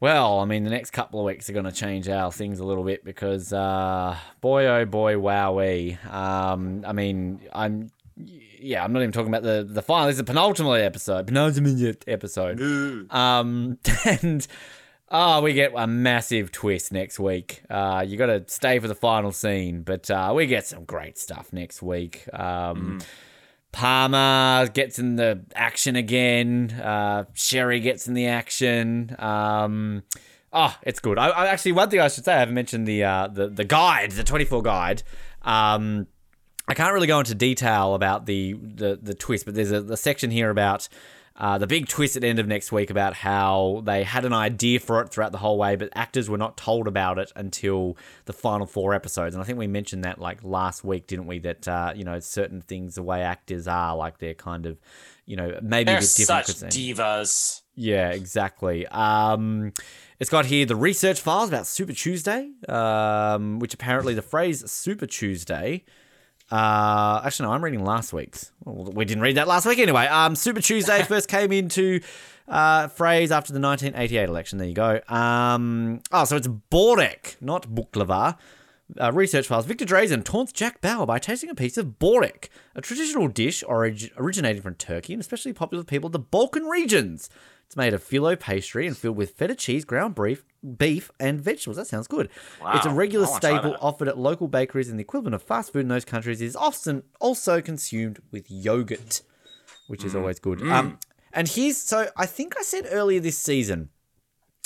Well, 0.00 0.38
I 0.38 0.46
mean, 0.46 0.64
the 0.64 0.70
next 0.70 0.92
couple 0.92 1.20
of 1.20 1.26
weeks 1.26 1.50
are 1.50 1.52
going 1.52 1.66
to 1.66 1.72
change 1.72 2.08
our 2.08 2.32
things 2.32 2.58
a 2.58 2.64
little 2.64 2.84
bit 2.84 3.04
because, 3.04 3.52
uh, 3.52 4.16
boy, 4.40 4.66
oh 4.66 4.86
boy, 4.86 5.16
wowee. 5.16 6.02
Um, 6.10 6.84
I 6.86 6.94
mean, 6.94 7.40
I'm, 7.52 7.90
yeah, 8.60 8.84
I'm 8.84 8.92
not 8.92 9.00
even 9.00 9.12
talking 9.12 9.28
about 9.28 9.42
the 9.42 9.66
the 9.68 9.82
final. 9.82 10.06
This 10.06 10.14
is 10.14 10.18
the 10.18 10.24
penultimate 10.24 10.82
episode, 10.82 11.26
penultimate 11.26 12.04
episode. 12.06 12.60
um, 13.10 13.78
and 14.22 14.46
oh, 15.10 15.40
we 15.42 15.52
get 15.52 15.72
a 15.76 15.86
massive 15.86 16.52
twist 16.52 16.92
next 16.92 17.18
week. 17.18 17.62
Uh, 17.68 18.04
you 18.06 18.16
got 18.16 18.26
to 18.26 18.44
stay 18.46 18.78
for 18.78 18.88
the 18.88 18.94
final 18.94 19.32
scene, 19.32 19.82
but 19.82 20.10
uh, 20.10 20.32
we 20.34 20.46
get 20.46 20.66
some 20.66 20.84
great 20.84 21.18
stuff 21.18 21.52
next 21.52 21.82
week. 21.82 22.28
Um. 22.32 23.00
Mm 23.00 23.06
Palmer 23.72 24.68
gets 24.68 24.98
in 24.98 25.16
the 25.16 25.44
action 25.54 25.96
again. 25.96 26.70
Uh, 26.72 27.24
Sherry 27.34 27.80
gets 27.80 28.08
in 28.08 28.14
the 28.14 28.26
action. 28.26 29.14
Um, 29.18 30.02
oh, 30.52 30.76
it's 30.82 30.98
good. 30.98 31.18
I, 31.18 31.28
I, 31.28 31.46
actually 31.46 31.72
one 31.72 31.88
thing 31.88 32.00
I 32.00 32.08
should 32.08 32.24
say 32.24 32.34
I 32.34 32.40
haven't 32.40 32.54
mentioned 32.54 32.86
the 32.86 33.04
uh, 33.04 33.28
the 33.28 33.48
the 33.48 33.64
guide, 33.64 34.12
the 34.12 34.24
twenty 34.24 34.44
four 34.44 34.62
guide. 34.62 35.02
Um, 35.42 36.08
I 36.70 36.74
can't 36.74 36.94
really 36.94 37.08
go 37.08 37.18
into 37.18 37.34
detail 37.34 37.94
about 37.94 38.26
the 38.26 38.52
the, 38.52 38.98
the 39.02 39.14
twist, 39.14 39.44
but 39.44 39.54
there's 39.54 39.72
a, 39.72 39.82
a 39.82 39.96
section 39.96 40.30
here 40.30 40.50
about 40.50 40.88
uh, 41.34 41.58
the 41.58 41.66
big 41.66 41.88
twist 41.88 42.14
at 42.14 42.22
the 42.22 42.28
end 42.28 42.38
of 42.38 42.46
next 42.46 42.70
week 42.70 42.90
about 42.90 43.14
how 43.14 43.82
they 43.84 44.04
had 44.04 44.24
an 44.24 44.32
idea 44.32 44.78
for 44.78 45.00
it 45.00 45.10
throughout 45.10 45.32
the 45.32 45.38
whole 45.38 45.58
way, 45.58 45.74
but 45.74 45.88
actors 45.96 46.30
were 46.30 46.38
not 46.38 46.56
told 46.56 46.86
about 46.86 47.18
it 47.18 47.32
until 47.34 47.96
the 48.26 48.32
final 48.32 48.66
four 48.66 48.94
episodes. 48.94 49.34
And 49.34 49.42
I 49.42 49.46
think 49.46 49.58
we 49.58 49.66
mentioned 49.66 50.04
that 50.04 50.20
like 50.20 50.44
last 50.44 50.84
week, 50.84 51.08
didn't 51.08 51.26
we? 51.26 51.40
That 51.40 51.66
uh, 51.66 51.92
you 51.96 52.04
know 52.04 52.20
certain 52.20 52.60
things, 52.60 52.94
the 52.94 53.02
way 53.02 53.22
actors 53.22 53.66
are, 53.66 53.96
like 53.96 54.18
they're 54.18 54.34
kind 54.34 54.66
of, 54.66 54.78
you 55.26 55.34
know, 55.34 55.58
maybe 55.60 55.86
they're 55.86 55.98
a 55.98 56.00
bit 56.02 56.14
different. 56.16 56.46
Such 56.46 56.70
divas. 56.70 57.62
Yeah, 57.74 58.10
exactly. 58.10 58.86
Um, 58.86 59.72
it's 60.20 60.30
got 60.30 60.46
here 60.46 60.66
the 60.66 60.76
research 60.76 61.20
files 61.20 61.48
about 61.48 61.66
Super 61.66 61.94
Tuesday, 61.94 62.50
um, 62.68 63.58
which 63.58 63.74
apparently 63.74 64.14
the 64.14 64.22
phrase 64.22 64.70
Super 64.70 65.06
Tuesday 65.06 65.84
uh, 66.50 67.22
actually, 67.24 67.46
no, 67.48 67.52
I'm 67.52 67.62
reading 67.62 67.84
last 67.84 68.12
week's. 68.12 68.52
Well, 68.64 68.92
we 68.92 69.04
didn't 69.04 69.22
read 69.22 69.36
that 69.36 69.48
last 69.48 69.66
week 69.66 69.78
anyway. 69.78 70.06
Um, 70.06 70.34
Super 70.34 70.60
Tuesday 70.60 71.02
first 71.08 71.28
came 71.28 71.52
into 71.52 72.00
uh, 72.48 72.88
phrase 72.88 73.30
after 73.30 73.52
the 73.52 73.60
1988 73.60 74.28
election. 74.28 74.58
There 74.58 74.68
you 74.68 74.74
go. 74.74 75.00
Um, 75.08 76.00
oh, 76.12 76.24
so 76.24 76.36
it's 76.36 76.48
Borek, 76.48 77.36
not 77.40 77.68
baklava. 77.68 78.36
Uh, 79.00 79.12
research 79.12 79.46
files. 79.46 79.66
Victor 79.66 79.84
Drazen 79.84 80.24
taunts 80.24 80.50
Jack 80.50 80.80
Bauer 80.80 81.06
by 81.06 81.20
tasting 81.20 81.48
a 81.48 81.54
piece 81.54 81.76
of 81.78 82.00
borek, 82.00 82.48
a 82.74 82.80
traditional 82.80 83.28
dish 83.28 83.62
orig- 83.62 84.10
originating 84.16 84.62
from 84.62 84.74
Turkey 84.74 85.12
and 85.12 85.20
especially 85.20 85.52
popular 85.52 85.82
with 85.82 85.86
people 85.86 86.08
of 86.08 86.12
the 86.12 86.18
Balkan 86.18 86.64
regions. 86.64 87.30
It's 87.70 87.76
made 87.76 87.94
of 87.94 88.02
phyllo 88.02 88.36
pastry 88.36 88.88
and 88.88 88.98
filled 88.98 89.16
with 89.16 89.30
feta 89.30 89.54
cheese, 89.54 89.84
ground 89.84 90.16
beef, 90.16 90.44
beef, 90.76 91.08
and 91.20 91.40
vegetables. 91.40 91.76
That 91.76 91.86
sounds 91.86 92.08
good. 92.08 92.28
Wow, 92.60 92.72
it's 92.74 92.84
a 92.84 92.90
regular 92.90 93.26
staple 93.26 93.76
offered 93.80 94.08
at 94.08 94.18
local 94.18 94.48
bakeries, 94.48 94.88
and 94.88 94.98
the 94.98 95.02
equivalent 95.02 95.36
of 95.36 95.42
fast 95.44 95.72
food 95.72 95.82
in 95.82 95.88
those 95.88 96.04
countries. 96.04 96.40
It 96.40 96.46
is 96.46 96.56
often 96.56 97.04
also 97.20 97.60
consumed 97.60 98.18
with 98.32 98.50
yogurt, 98.50 99.22
which 99.86 100.02
is 100.02 100.14
mm. 100.14 100.18
always 100.18 100.40
good. 100.40 100.58
Mm. 100.58 100.72
Um, 100.72 100.98
and 101.32 101.46
here's 101.46 101.76
so 101.76 102.08
I 102.16 102.26
think 102.26 102.56
I 102.58 102.62
said 102.62 102.88
earlier 102.90 103.20
this 103.20 103.38
season. 103.38 103.90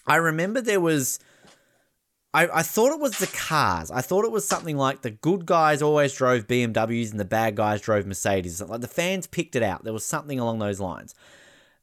I 0.06 0.16
remember 0.16 0.62
there 0.62 0.80
was. 0.80 1.18
I, 2.32 2.48
I 2.48 2.62
thought 2.62 2.90
it 2.90 3.00
was 3.00 3.18
the 3.18 3.26
cars. 3.26 3.90
I 3.90 4.00
thought 4.00 4.24
it 4.24 4.32
was 4.32 4.48
something 4.48 4.78
like 4.78 5.02
the 5.02 5.10
good 5.10 5.44
guys 5.44 5.82
always 5.82 6.14
drove 6.14 6.46
BMWs 6.46 7.10
and 7.10 7.20
the 7.20 7.26
bad 7.26 7.54
guys 7.54 7.82
drove 7.82 8.06
Mercedes. 8.06 8.62
Like 8.62 8.80
the 8.80 8.88
fans 8.88 9.26
picked 9.26 9.56
it 9.56 9.62
out. 9.62 9.84
There 9.84 9.92
was 9.92 10.06
something 10.06 10.40
along 10.40 10.60
those 10.60 10.80
lines. 10.80 11.14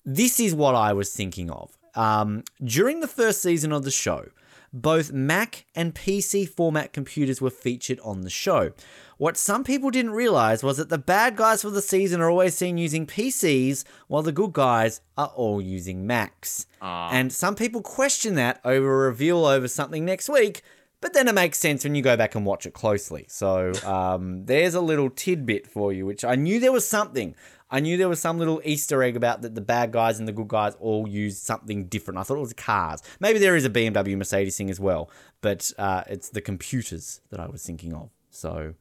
This 0.05 0.39
is 0.39 0.55
what 0.55 0.75
I 0.75 0.93
was 0.93 1.13
thinking 1.13 1.49
of. 1.49 1.77
Um, 1.95 2.43
during 2.63 3.01
the 3.01 3.07
first 3.07 3.41
season 3.41 3.71
of 3.71 3.83
the 3.83 3.91
show, 3.91 4.27
both 4.73 5.11
Mac 5.11 5.65
and 5.75 5.93
PC 5.93 6.47
format 6.47 6.93
computers 6.93 7.41
were 7.41 7.49
featured 7.49 7.99
on 8.03 8.21
the 8.21 8.29
show. 8.29 8.71
What 9.17 9.37
some 9.37 9.63
people 9.63 9.91
didn't 9.91 10.11
realize 10.11 10.63
was 10.63 10.77
that 10.77 10.89
the 10.89 10.97
bad 10.97 11.35
guys 11.35 11.61
for 11.61 11.69
the 11.69 11.81
season 11.81 12.21
are 12.21 12.29
always 12.29 12.55
seen 12.55 12.77
using 12.77 13.05
PCs, 13.05 13.83
while 14.07 14.23
the 14.23 14.31
good 14.31 14.53
guys 14.53 15.01
are 15.17 15.31
all 15.35 15.61
using 15.61 16.07
Macs. 16.07 16.65
And 17.11 17.31
some 17.31 17.55
people 17.55 17.81
question 17.81 18.35
that 18.35 18.61
over 18.63 19.05
a 19.05 19.07
reveal 19.09 19.45
over 19.45 19.67
something 19.67 20.05
next 20.05 20.29
week, 20.29 20.63
but 21.01 21.13
then 21.13 21.27
it 21.27 21.35
makes 21.35 21.59
sense 21.59 21.83
when 21.83 21.95
you 21.95 22.01
go 22.01 22.15
back 22.15 22.35
and 22.35 22.45
watch 22.45 22.65
it 22.65 22.73
closely. 22.73 23.25
So 23.27 23.73
um, 23.85 24.45
there's 24.45 24.73
a 24.73 24.81
little 24.81 25.09
tidbit 25.09 25.67
for 25.67 25.91
you, 25.91 26.05
which 26.05 26.23
I 26.23 26.35
knew 26.35 26.59
there 26.59 26.71
was 26.71 26.87
something. 26.87 27.35
I 27.71 27.79
knew 27.79 27.95
there 27.95 28.09
was 28.09 28.19
some 28.19 28.37
little 28.37 28.61
Easter 28.65 29.01
egg 29.01 29.15
about 29.15 29.41
that 29.43 29.55
the 29.55 29.61
bad 29.61 29.91
guys 29.93 30.19
and 30.19 30.27
the 30.27 30.33
good 30.33 30.49
guys 30.49 30.75
all 30.79 31.07
use 31.07 31.39
something 31.39 31.85
different. 31.85 32.19
I 32.19 32.23
thought 32.23 32.35
it 32.35 32.41
was 32.41 32.53
cars. 32.53 33.01
Maybe 33.21 33.39
there 33.39 33.55
is 33.55 33.63
a 33.63 33.69
BMW 33.69 34.17
Mercedes 34.17 34.57
thing 34.57 34.69
as 34.69 34.79
well, 34.79 35.09
but 35.39 35.71
uh, 35.77 36.03
it's 36.07 36.29
the 36.29 36.41
computers 36.41 37.21
that 37.29 37.39
I 37.39 37.47
was 37.47 37.65
thinking 37.65 37.93
of. 37.93 38.09
So, 38.29 38.73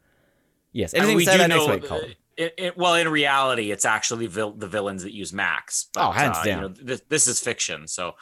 yes. 0.72 0.92
Anything 0.92 1.20
to 1.20 1.24
say 1.24 1.34
about 1.36 1.48
next 1.50 1.68
week, 1.68 1.84
Colin? 1.84 2.14
It, 2.36 2.54
it, 2.56 2.76
well, 2.76 2.94
in 2.94 3.08
reality, 3.08 3.70
it's 3.70 3.84
actually 3.84 4.26
vil- 4.26 4.54
the 4.54 4.66
villains 4.66 5.04
that 5.04 5.12
use 5.12 5.32
Macs. 5.32 5.88
But, 5.92 6.08
oh, 6.08 6.10
hands 6.10 6.38
uh, 6.38 6.44
down. 6.44 6.62
You 6.62 6.68
know, 6.68 6.74
th- 6.74 7.08
this 7.08 7.28
is 7.28 7.38
fiction. 7.38 7.86
So, 7.86 8.14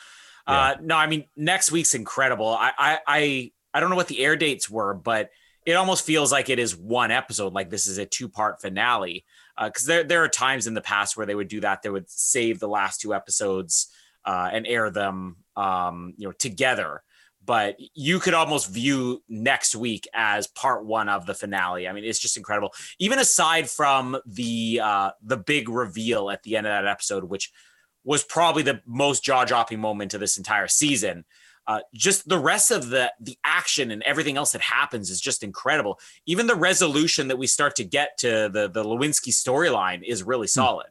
uh, 0.47 0.75
yeah. 0.75 0.85
no, 0.85 0.97
I 0.97 1.07
mean, 1.07 1.25
next 1.37 1.73
week's 1.73 1.95
incredible. 1.95 2.49
I, 2.49 2.73
I, 2.77 2.99
I, 3.07 3.53
I 3.73 3.81
don't 3.81 3.91
know 3.91 3.97
what 3.97 4.09
the 4.09 4.21
air 4.21 4.37
dates 4.37 4.69
were, 4.69 4.93
but 4.93 5.31
it 5.65 5.75
almost 5.75 6.05
feels 6.05 6.33
like 6.33 6.49
it 6.51 6.59
is 6.59 6.77
one 6.77 7.11
episode. 7.11 7.53
Like 7.53 7.71
this 7.71 7.87
is 7.87 7.99
a 7.99 8.07
two 8.07 8.29
part 8.29 8.61
finale 8.61 9.25
because 9.65 9.89
uh, 9.89 9.93
there 9.93 10.05
there 10.05 10.25
are 10.25 10.29
times 10.29 10.67
in 10.67 10.75
the 10.75 10.81
past 10.81 11.17
where 11.17 11.27
they 11.27 11.35
would 11.35 11.49
do 11.49 11.61
that. 11.61 11.83
They 11.83 11.91
would 11.91 12.11
save 12.11 12.61
the 12.61 12.69
last 12.69 13.01
two 13.01 13.15
episodes 13.15 13.89
uh, 14.25 14.51
and 14.53 14.67
air 14.67 14.91
them, 14.91 15.37
um, 15.57 16.15
you 16.17 16.27
know, 16.27 16.33
together. 16.33 17.03
But 17.45 17.77
you 17.95 18.19
could 18.19 18.35
almost 18.35 18.71
view 18.71 19.23
next 19.29 19.75
week 19.75 20.07
as 20.13 20.47
part 20.49 20.85
one 20.85 21.09
of 21.09 21.25
the 21.25 21.35
finale. 21.35 21.89
I 21.89 21.93
mean, 21.93 22.05
it's 22.05 22.19
just 22.19 22.37
incredible. 22.37 22.75
Even 22.99 23.19
aside 23.19 23.71
from 23.71 24.19
the 24.27 24.81
uh, 24.83 25.11
the 25.23 25.39
big 25.39 25.69
reveal 25.69 26.31
at 26.31 26.43
the 26.43 26.57
end 26.57 26.67
of 26.67 26.73
that 26.73 26.87
episode, 26.87 27.25
which 27.25 27.51
was 28.05 28.23
probably 28.23 28.63
the 28.63 28.83
most 28.87 29.25
jaw 29.25 29.45
dropping 29.45 29.81
moment 29.81 30.15
of 30.15 30.21
this 30.21 30.37
entire 30.37 30.69
season. 30.69 31.25
Uh, 31.69 31.81
just 31.93 32.27
the 32.27 32.39
rest 32.39 32.71
of 32.71 32.89
the 32.89 33.13
the 33.21 33.37
action 33.45 33.91
and 33.91 34.03
everything 34.05 34.39
else 34.39 34.53
that 34.53 34.63
happens 34.63 35.11
is 35.11 35.21
just 35.21 35.45
incredible. 35.45 36.01
Even 36.25 36.47
the 36.47 36.55
resolution 36.55 37.29
that 37.29 37.37
we 37.37 37.47
start 37.47 37.77
to 37.77 37.85
get 37.85 38.17
to 38.17 38.49
the 38.51 38.69
the 38.69 38.83
Lewinsky 38.83 39.33
storyline 39.33 40.03
is 40.03 40.23
really 40.23 40.47
hmm. 40.47 40.61
solid. 40.61 40.87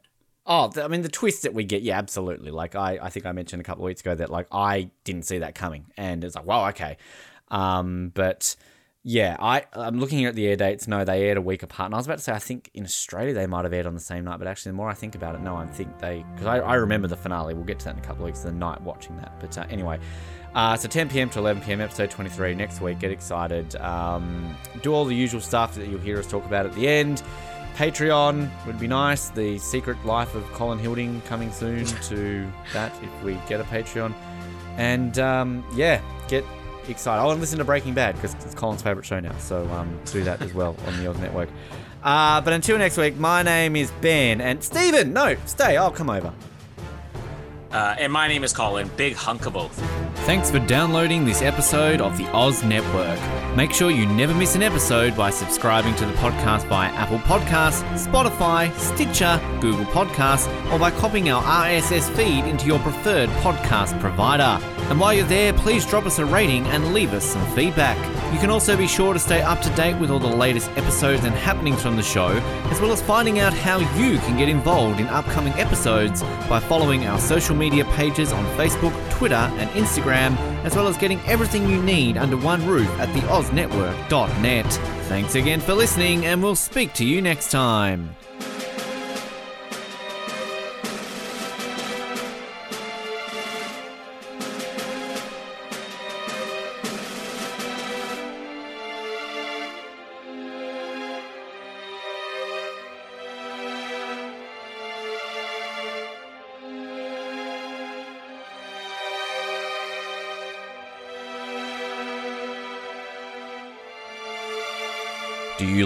Oh, 0.46 0.72
I 0.80 0.86
mean 0.86 1.02
the 1.02 1.08
twist 1.08 1.42
that 1.42 1.52
we 1.52 1.64
get, 1.64 1.82
yeah, 1.82 1.98
absolutely. 1.98 2.52
Like 2.52 2.76
I, 2.76 2.98
I 3.02 3.10
think 3.10 3.26
I 3.26 3.32
mentioned 3.32 3.60
a 3.60 3.64
couple 3.64 3.82
of 3.82 3.86
weeks 3.86 4.02
ago 4.02 4.14
that 4.14 4.30
like 4.30 4.46
I 4.52 4.90
didn't 5.02 5.24
see 5.24 5.38
that 5.38 5.56
coming, 5.56 5.86
and 5.96 6.22
it's 6.22 6.36
like, 6.36 6.46
wow, 6.46 6.68
okay. 6.68 6.96
Um, 7.48 8.12
but 8.14 8.54
yeah, 9.02 9.36
I 9.40 9.64
I'm 9.72 9.98
looking 9.98 10.18
here 10.18 10.28
at 10.28 10.36
the 10.36 10.46
air 10.46 10.56
dates. 10.56 10.86
No, 10.86 11.04
they 11.04 11.24
aired 11.24 11.38
a 11.38 11.42
week 11.42 11.64
apart. 11.64 11.86
And 11.86 11.94
I 11.94 11.98
was 11.98 12.06
about 12.06 12.18
to 12.18 12.24
say 12.24 12.32
I 12.32 12.38
think 12.38 12.70
in 12.72 12.84
Australia 12.84 13.34
they 13.34 13.48
might 13.48 13.64
have 13.64 13.72
aired 13.72 13.86
on 13.86 13.94
the 13.94 14.00
same 14.00 14.24
night, 14.24 14.38
but 14.38 14.46
actually 14.46 14.70
the 14.70 14.76
more 14.76 14.88
I 14.88 14.94
think 14.94 15.16
about 15.16 15.34
it, 15.34 15.40
no, 15.40 15.56
I 15.56 15.66
think 15.66 15.98
they 15.98 16.24
because 16.34 16.46
I, 16.46 16.58
I 16.58 16.74
remember 16.76 17.08
the 17.08 17.16
finale. 17.16 17.52
We'll 17.52 17.64
get 17.64 17.80
to 17.80 17.86
that 17.86 17.96
in 17.96 18.00
a 18.00 18.06
couple 18.06 18.22
of 18.22 18.26
weeks. 18.26 18.40
The 18.40 18.52
night 18.52 18.80
watching 18.82 19.16
that, 19.16 19.40
but 19.40 19.58
uh, 19.58 19.66
anyway. 19.68 19.98
Uh, 20.54 20.76
so 20.76 20.88
10 20.88 21.08
p.m. 21.08 21.30
to 21.30 21.38
11 21.38 21.62
p.m. 21.62 21.80
episode 21.80 22.10
23 22.10 22.54
next 22.54 22.80
week. 22.80 22.98
Get 22.98 23.10
excited. 23.10 23.76
Um, 23.76 24.56
do 24.82 24.92
all 24.92 25.04
the 25.04 25.14
usual 25.14 25.40
stuff 25.40 25.74
that 25.76 25.88
you'll 25.88 26.00
hear 26.00 26.18
us 26.18 26.26
talk 26.26 26.44
about 26.46 26.66
at 26.66 26.74
the 26.74 26.88
end. 26.88 27.22
Patreon 27.76 28.50
would 28.66 28.80
be 28.80 28.88
nice. 28.88 29.28
The 29.30 29.58
Secret 29.58 30.04
Life 30.04 30.34
of 30.34 30.44
Colin 30.52 30.78
Hilding 30.78 31.20
coming 31.26 31.52
soon 31.52 31.84
to 32.04 32.50
that 32.72 32.92
if 33.02 33.22
we 33.22 33.38
get 33.48 33.60
a 33.60 33.64
Patreon. 33.64 34.12
And 34.76 35.18
um, 35.18 35.64
yeah, 35.74 36.00
get 36.28 36.44
excited. 36.88 37.20
I 37.20 37.24
want 37.24 37.36
to 37.36 37.40
listen 37.40 37.58
to 37.58 37.64
Breaking 37.64 37.94
Bad 37.94 38.16
because 38.16 38.34
it's 38.34 38.54
Colin's 38.54 38.82
favorite 38.82 39.06
show 39.06 39.20
now. 39.20 39.36
So 39.38 39.68
um, 39.68 39.96
do 40.06 40.24
that 40.24 40.42
as 40.42 40.54
well 40.54 40.76
on 40.86 40.96
the 40.98 41.08
Oz 41.08 41.18
Network. 41.18 41.50
Uh, 42.02 42.40
but 42.40 42.52
until 42.52 42.78
next 42.78 42.96
week, 42.96 43.16
my 43.16 43.42
name 43.42 43.76
is 43.76 43.90
Ben 44.00 44.40
and 44.40 44.62
Stephen. 44.62 45.12
No, 45.12 45.36
stay. 45.46 45.76
I'll 45.76 45.90
come 45.90 46.10
over. 46.10 46.32
Uh, 47.70 47.94
and 47.98 48.12
my 48.12 48.28
name 48.28 48.44
is 48.44 48.52
Colin. 48.52 48.90
Big 48.96 49.14
hunk 49.14 49.46
of 49.46 49.52
both. 49.52 49.78
Thanks 50.24 50.50
for 50.50 50.58
downloading 50.58 51.24
this 51.24 51.42
episode 51.42 52.00
of 52.00 52.16
the 52.16 52.26
Oz 52.32 52.62
Network. 52.64 53.18
Make 53.56 53.72
sure 53.72 53.90
you 53.90 54.06
never 54.06 54.34
miss 54.34 54.54
an 54.54 54.62
episode 54.62 55.16
by 55.16 55.30
subscribing 55.30 55.94
to 55.96 56.06
the 56.06 56.12
podcast 56.14 56.66
via 56.68 56.90
Apple 56.90 57.18
Podcasts, 57.20 57.82
Spotify, 57.98 58.74
Stitcher, 58.78 59.40
Google 59.60 59.84
Podcasts, 59.86 60.46
or 60.72 60.78
by 60.78 60.90
copying 60.90 61.30
our 61.30 61.42
RSS 61.42 62.14
feed 62.14 62.44
into 62.44 62.66
your 62.66 62.78
preferred 62.80 63.28
podcast 63.40 63.98
provider. 64.00 64.62
And 64.88 64.98
while 64.98 65.12
you're 65.12 65.26
there, 65.26 65.52
please 65.52 65.84
drop 65.84 66.06
us 66.06 66.18
a 66.18 66.24
rating 66.24 66.66
and 66.66 66.94
leave 66.94 67.12
us 67.12 67.24
some 67.24 67.46
feedback. 67.54 67.96
You 68.32 68.38
can 68.38 68.50
also 68.50 68.76
be 68.76 68.86
sure 68.86 69.14
to 69.14 69.18
stay 69.18 69.40
up 69.40 69.62
to 69.62 69.70
date 69.70 69.98
with 69.98 70.10
all 70.10 70.18
the 70.18 70.26
latest 70.26 70.70
episodes 70.76 71.24
and 71.24 71.34
happenings 71.34 71.80
from 71.82 71.96
the 71.96 72.02
show, 72.02 72.28
as 72.70 72.80
well 72.80 72.92
as 72.92 73.00
finding 73.00 73.38
out 73.38 73.54
how 73.54 73.78
you 73.78 74.18
can 74.18 74.36
get 74.36 74.48
involved 74.48 75.00
in 75.00 75.06
upcoming 75.06 75.52
episodes 75.54 76.22
by 76.48 76.60
following 76.60 77.06
our 77.06 77.18
social 77.18 77.56
media 77.56 77.84
pages 77.96 78.32
on 78.32 78.44
Facebook, 78.56 78.92
Twitter, 79.10 79.34
and 79.34 79.70
Instagram, 79.70 80.36
as 80.64 80.76
well 80.76 80.88
as 80.88 80.98
getting 80.98 81.20
everything 81.20 81.68
you 81.70 81.82
need 81.82 82.18
under 82.18 82.36
one 82.36 82.64
roof 82.66 82.88
at 83.00 83.08
theoznetwork.net. 83.08 84.72
Thanks 85.08 85.34
again 85.34 85.60
for 85.60 85.72
listening, 85.72 86.26
and 86.26 86.42
we'll 86.42 86.54
speak 86.54 86.92
to 86.94 87.04
you 87.04 87.22
next 87.22 87.50
time. 87.50 88.14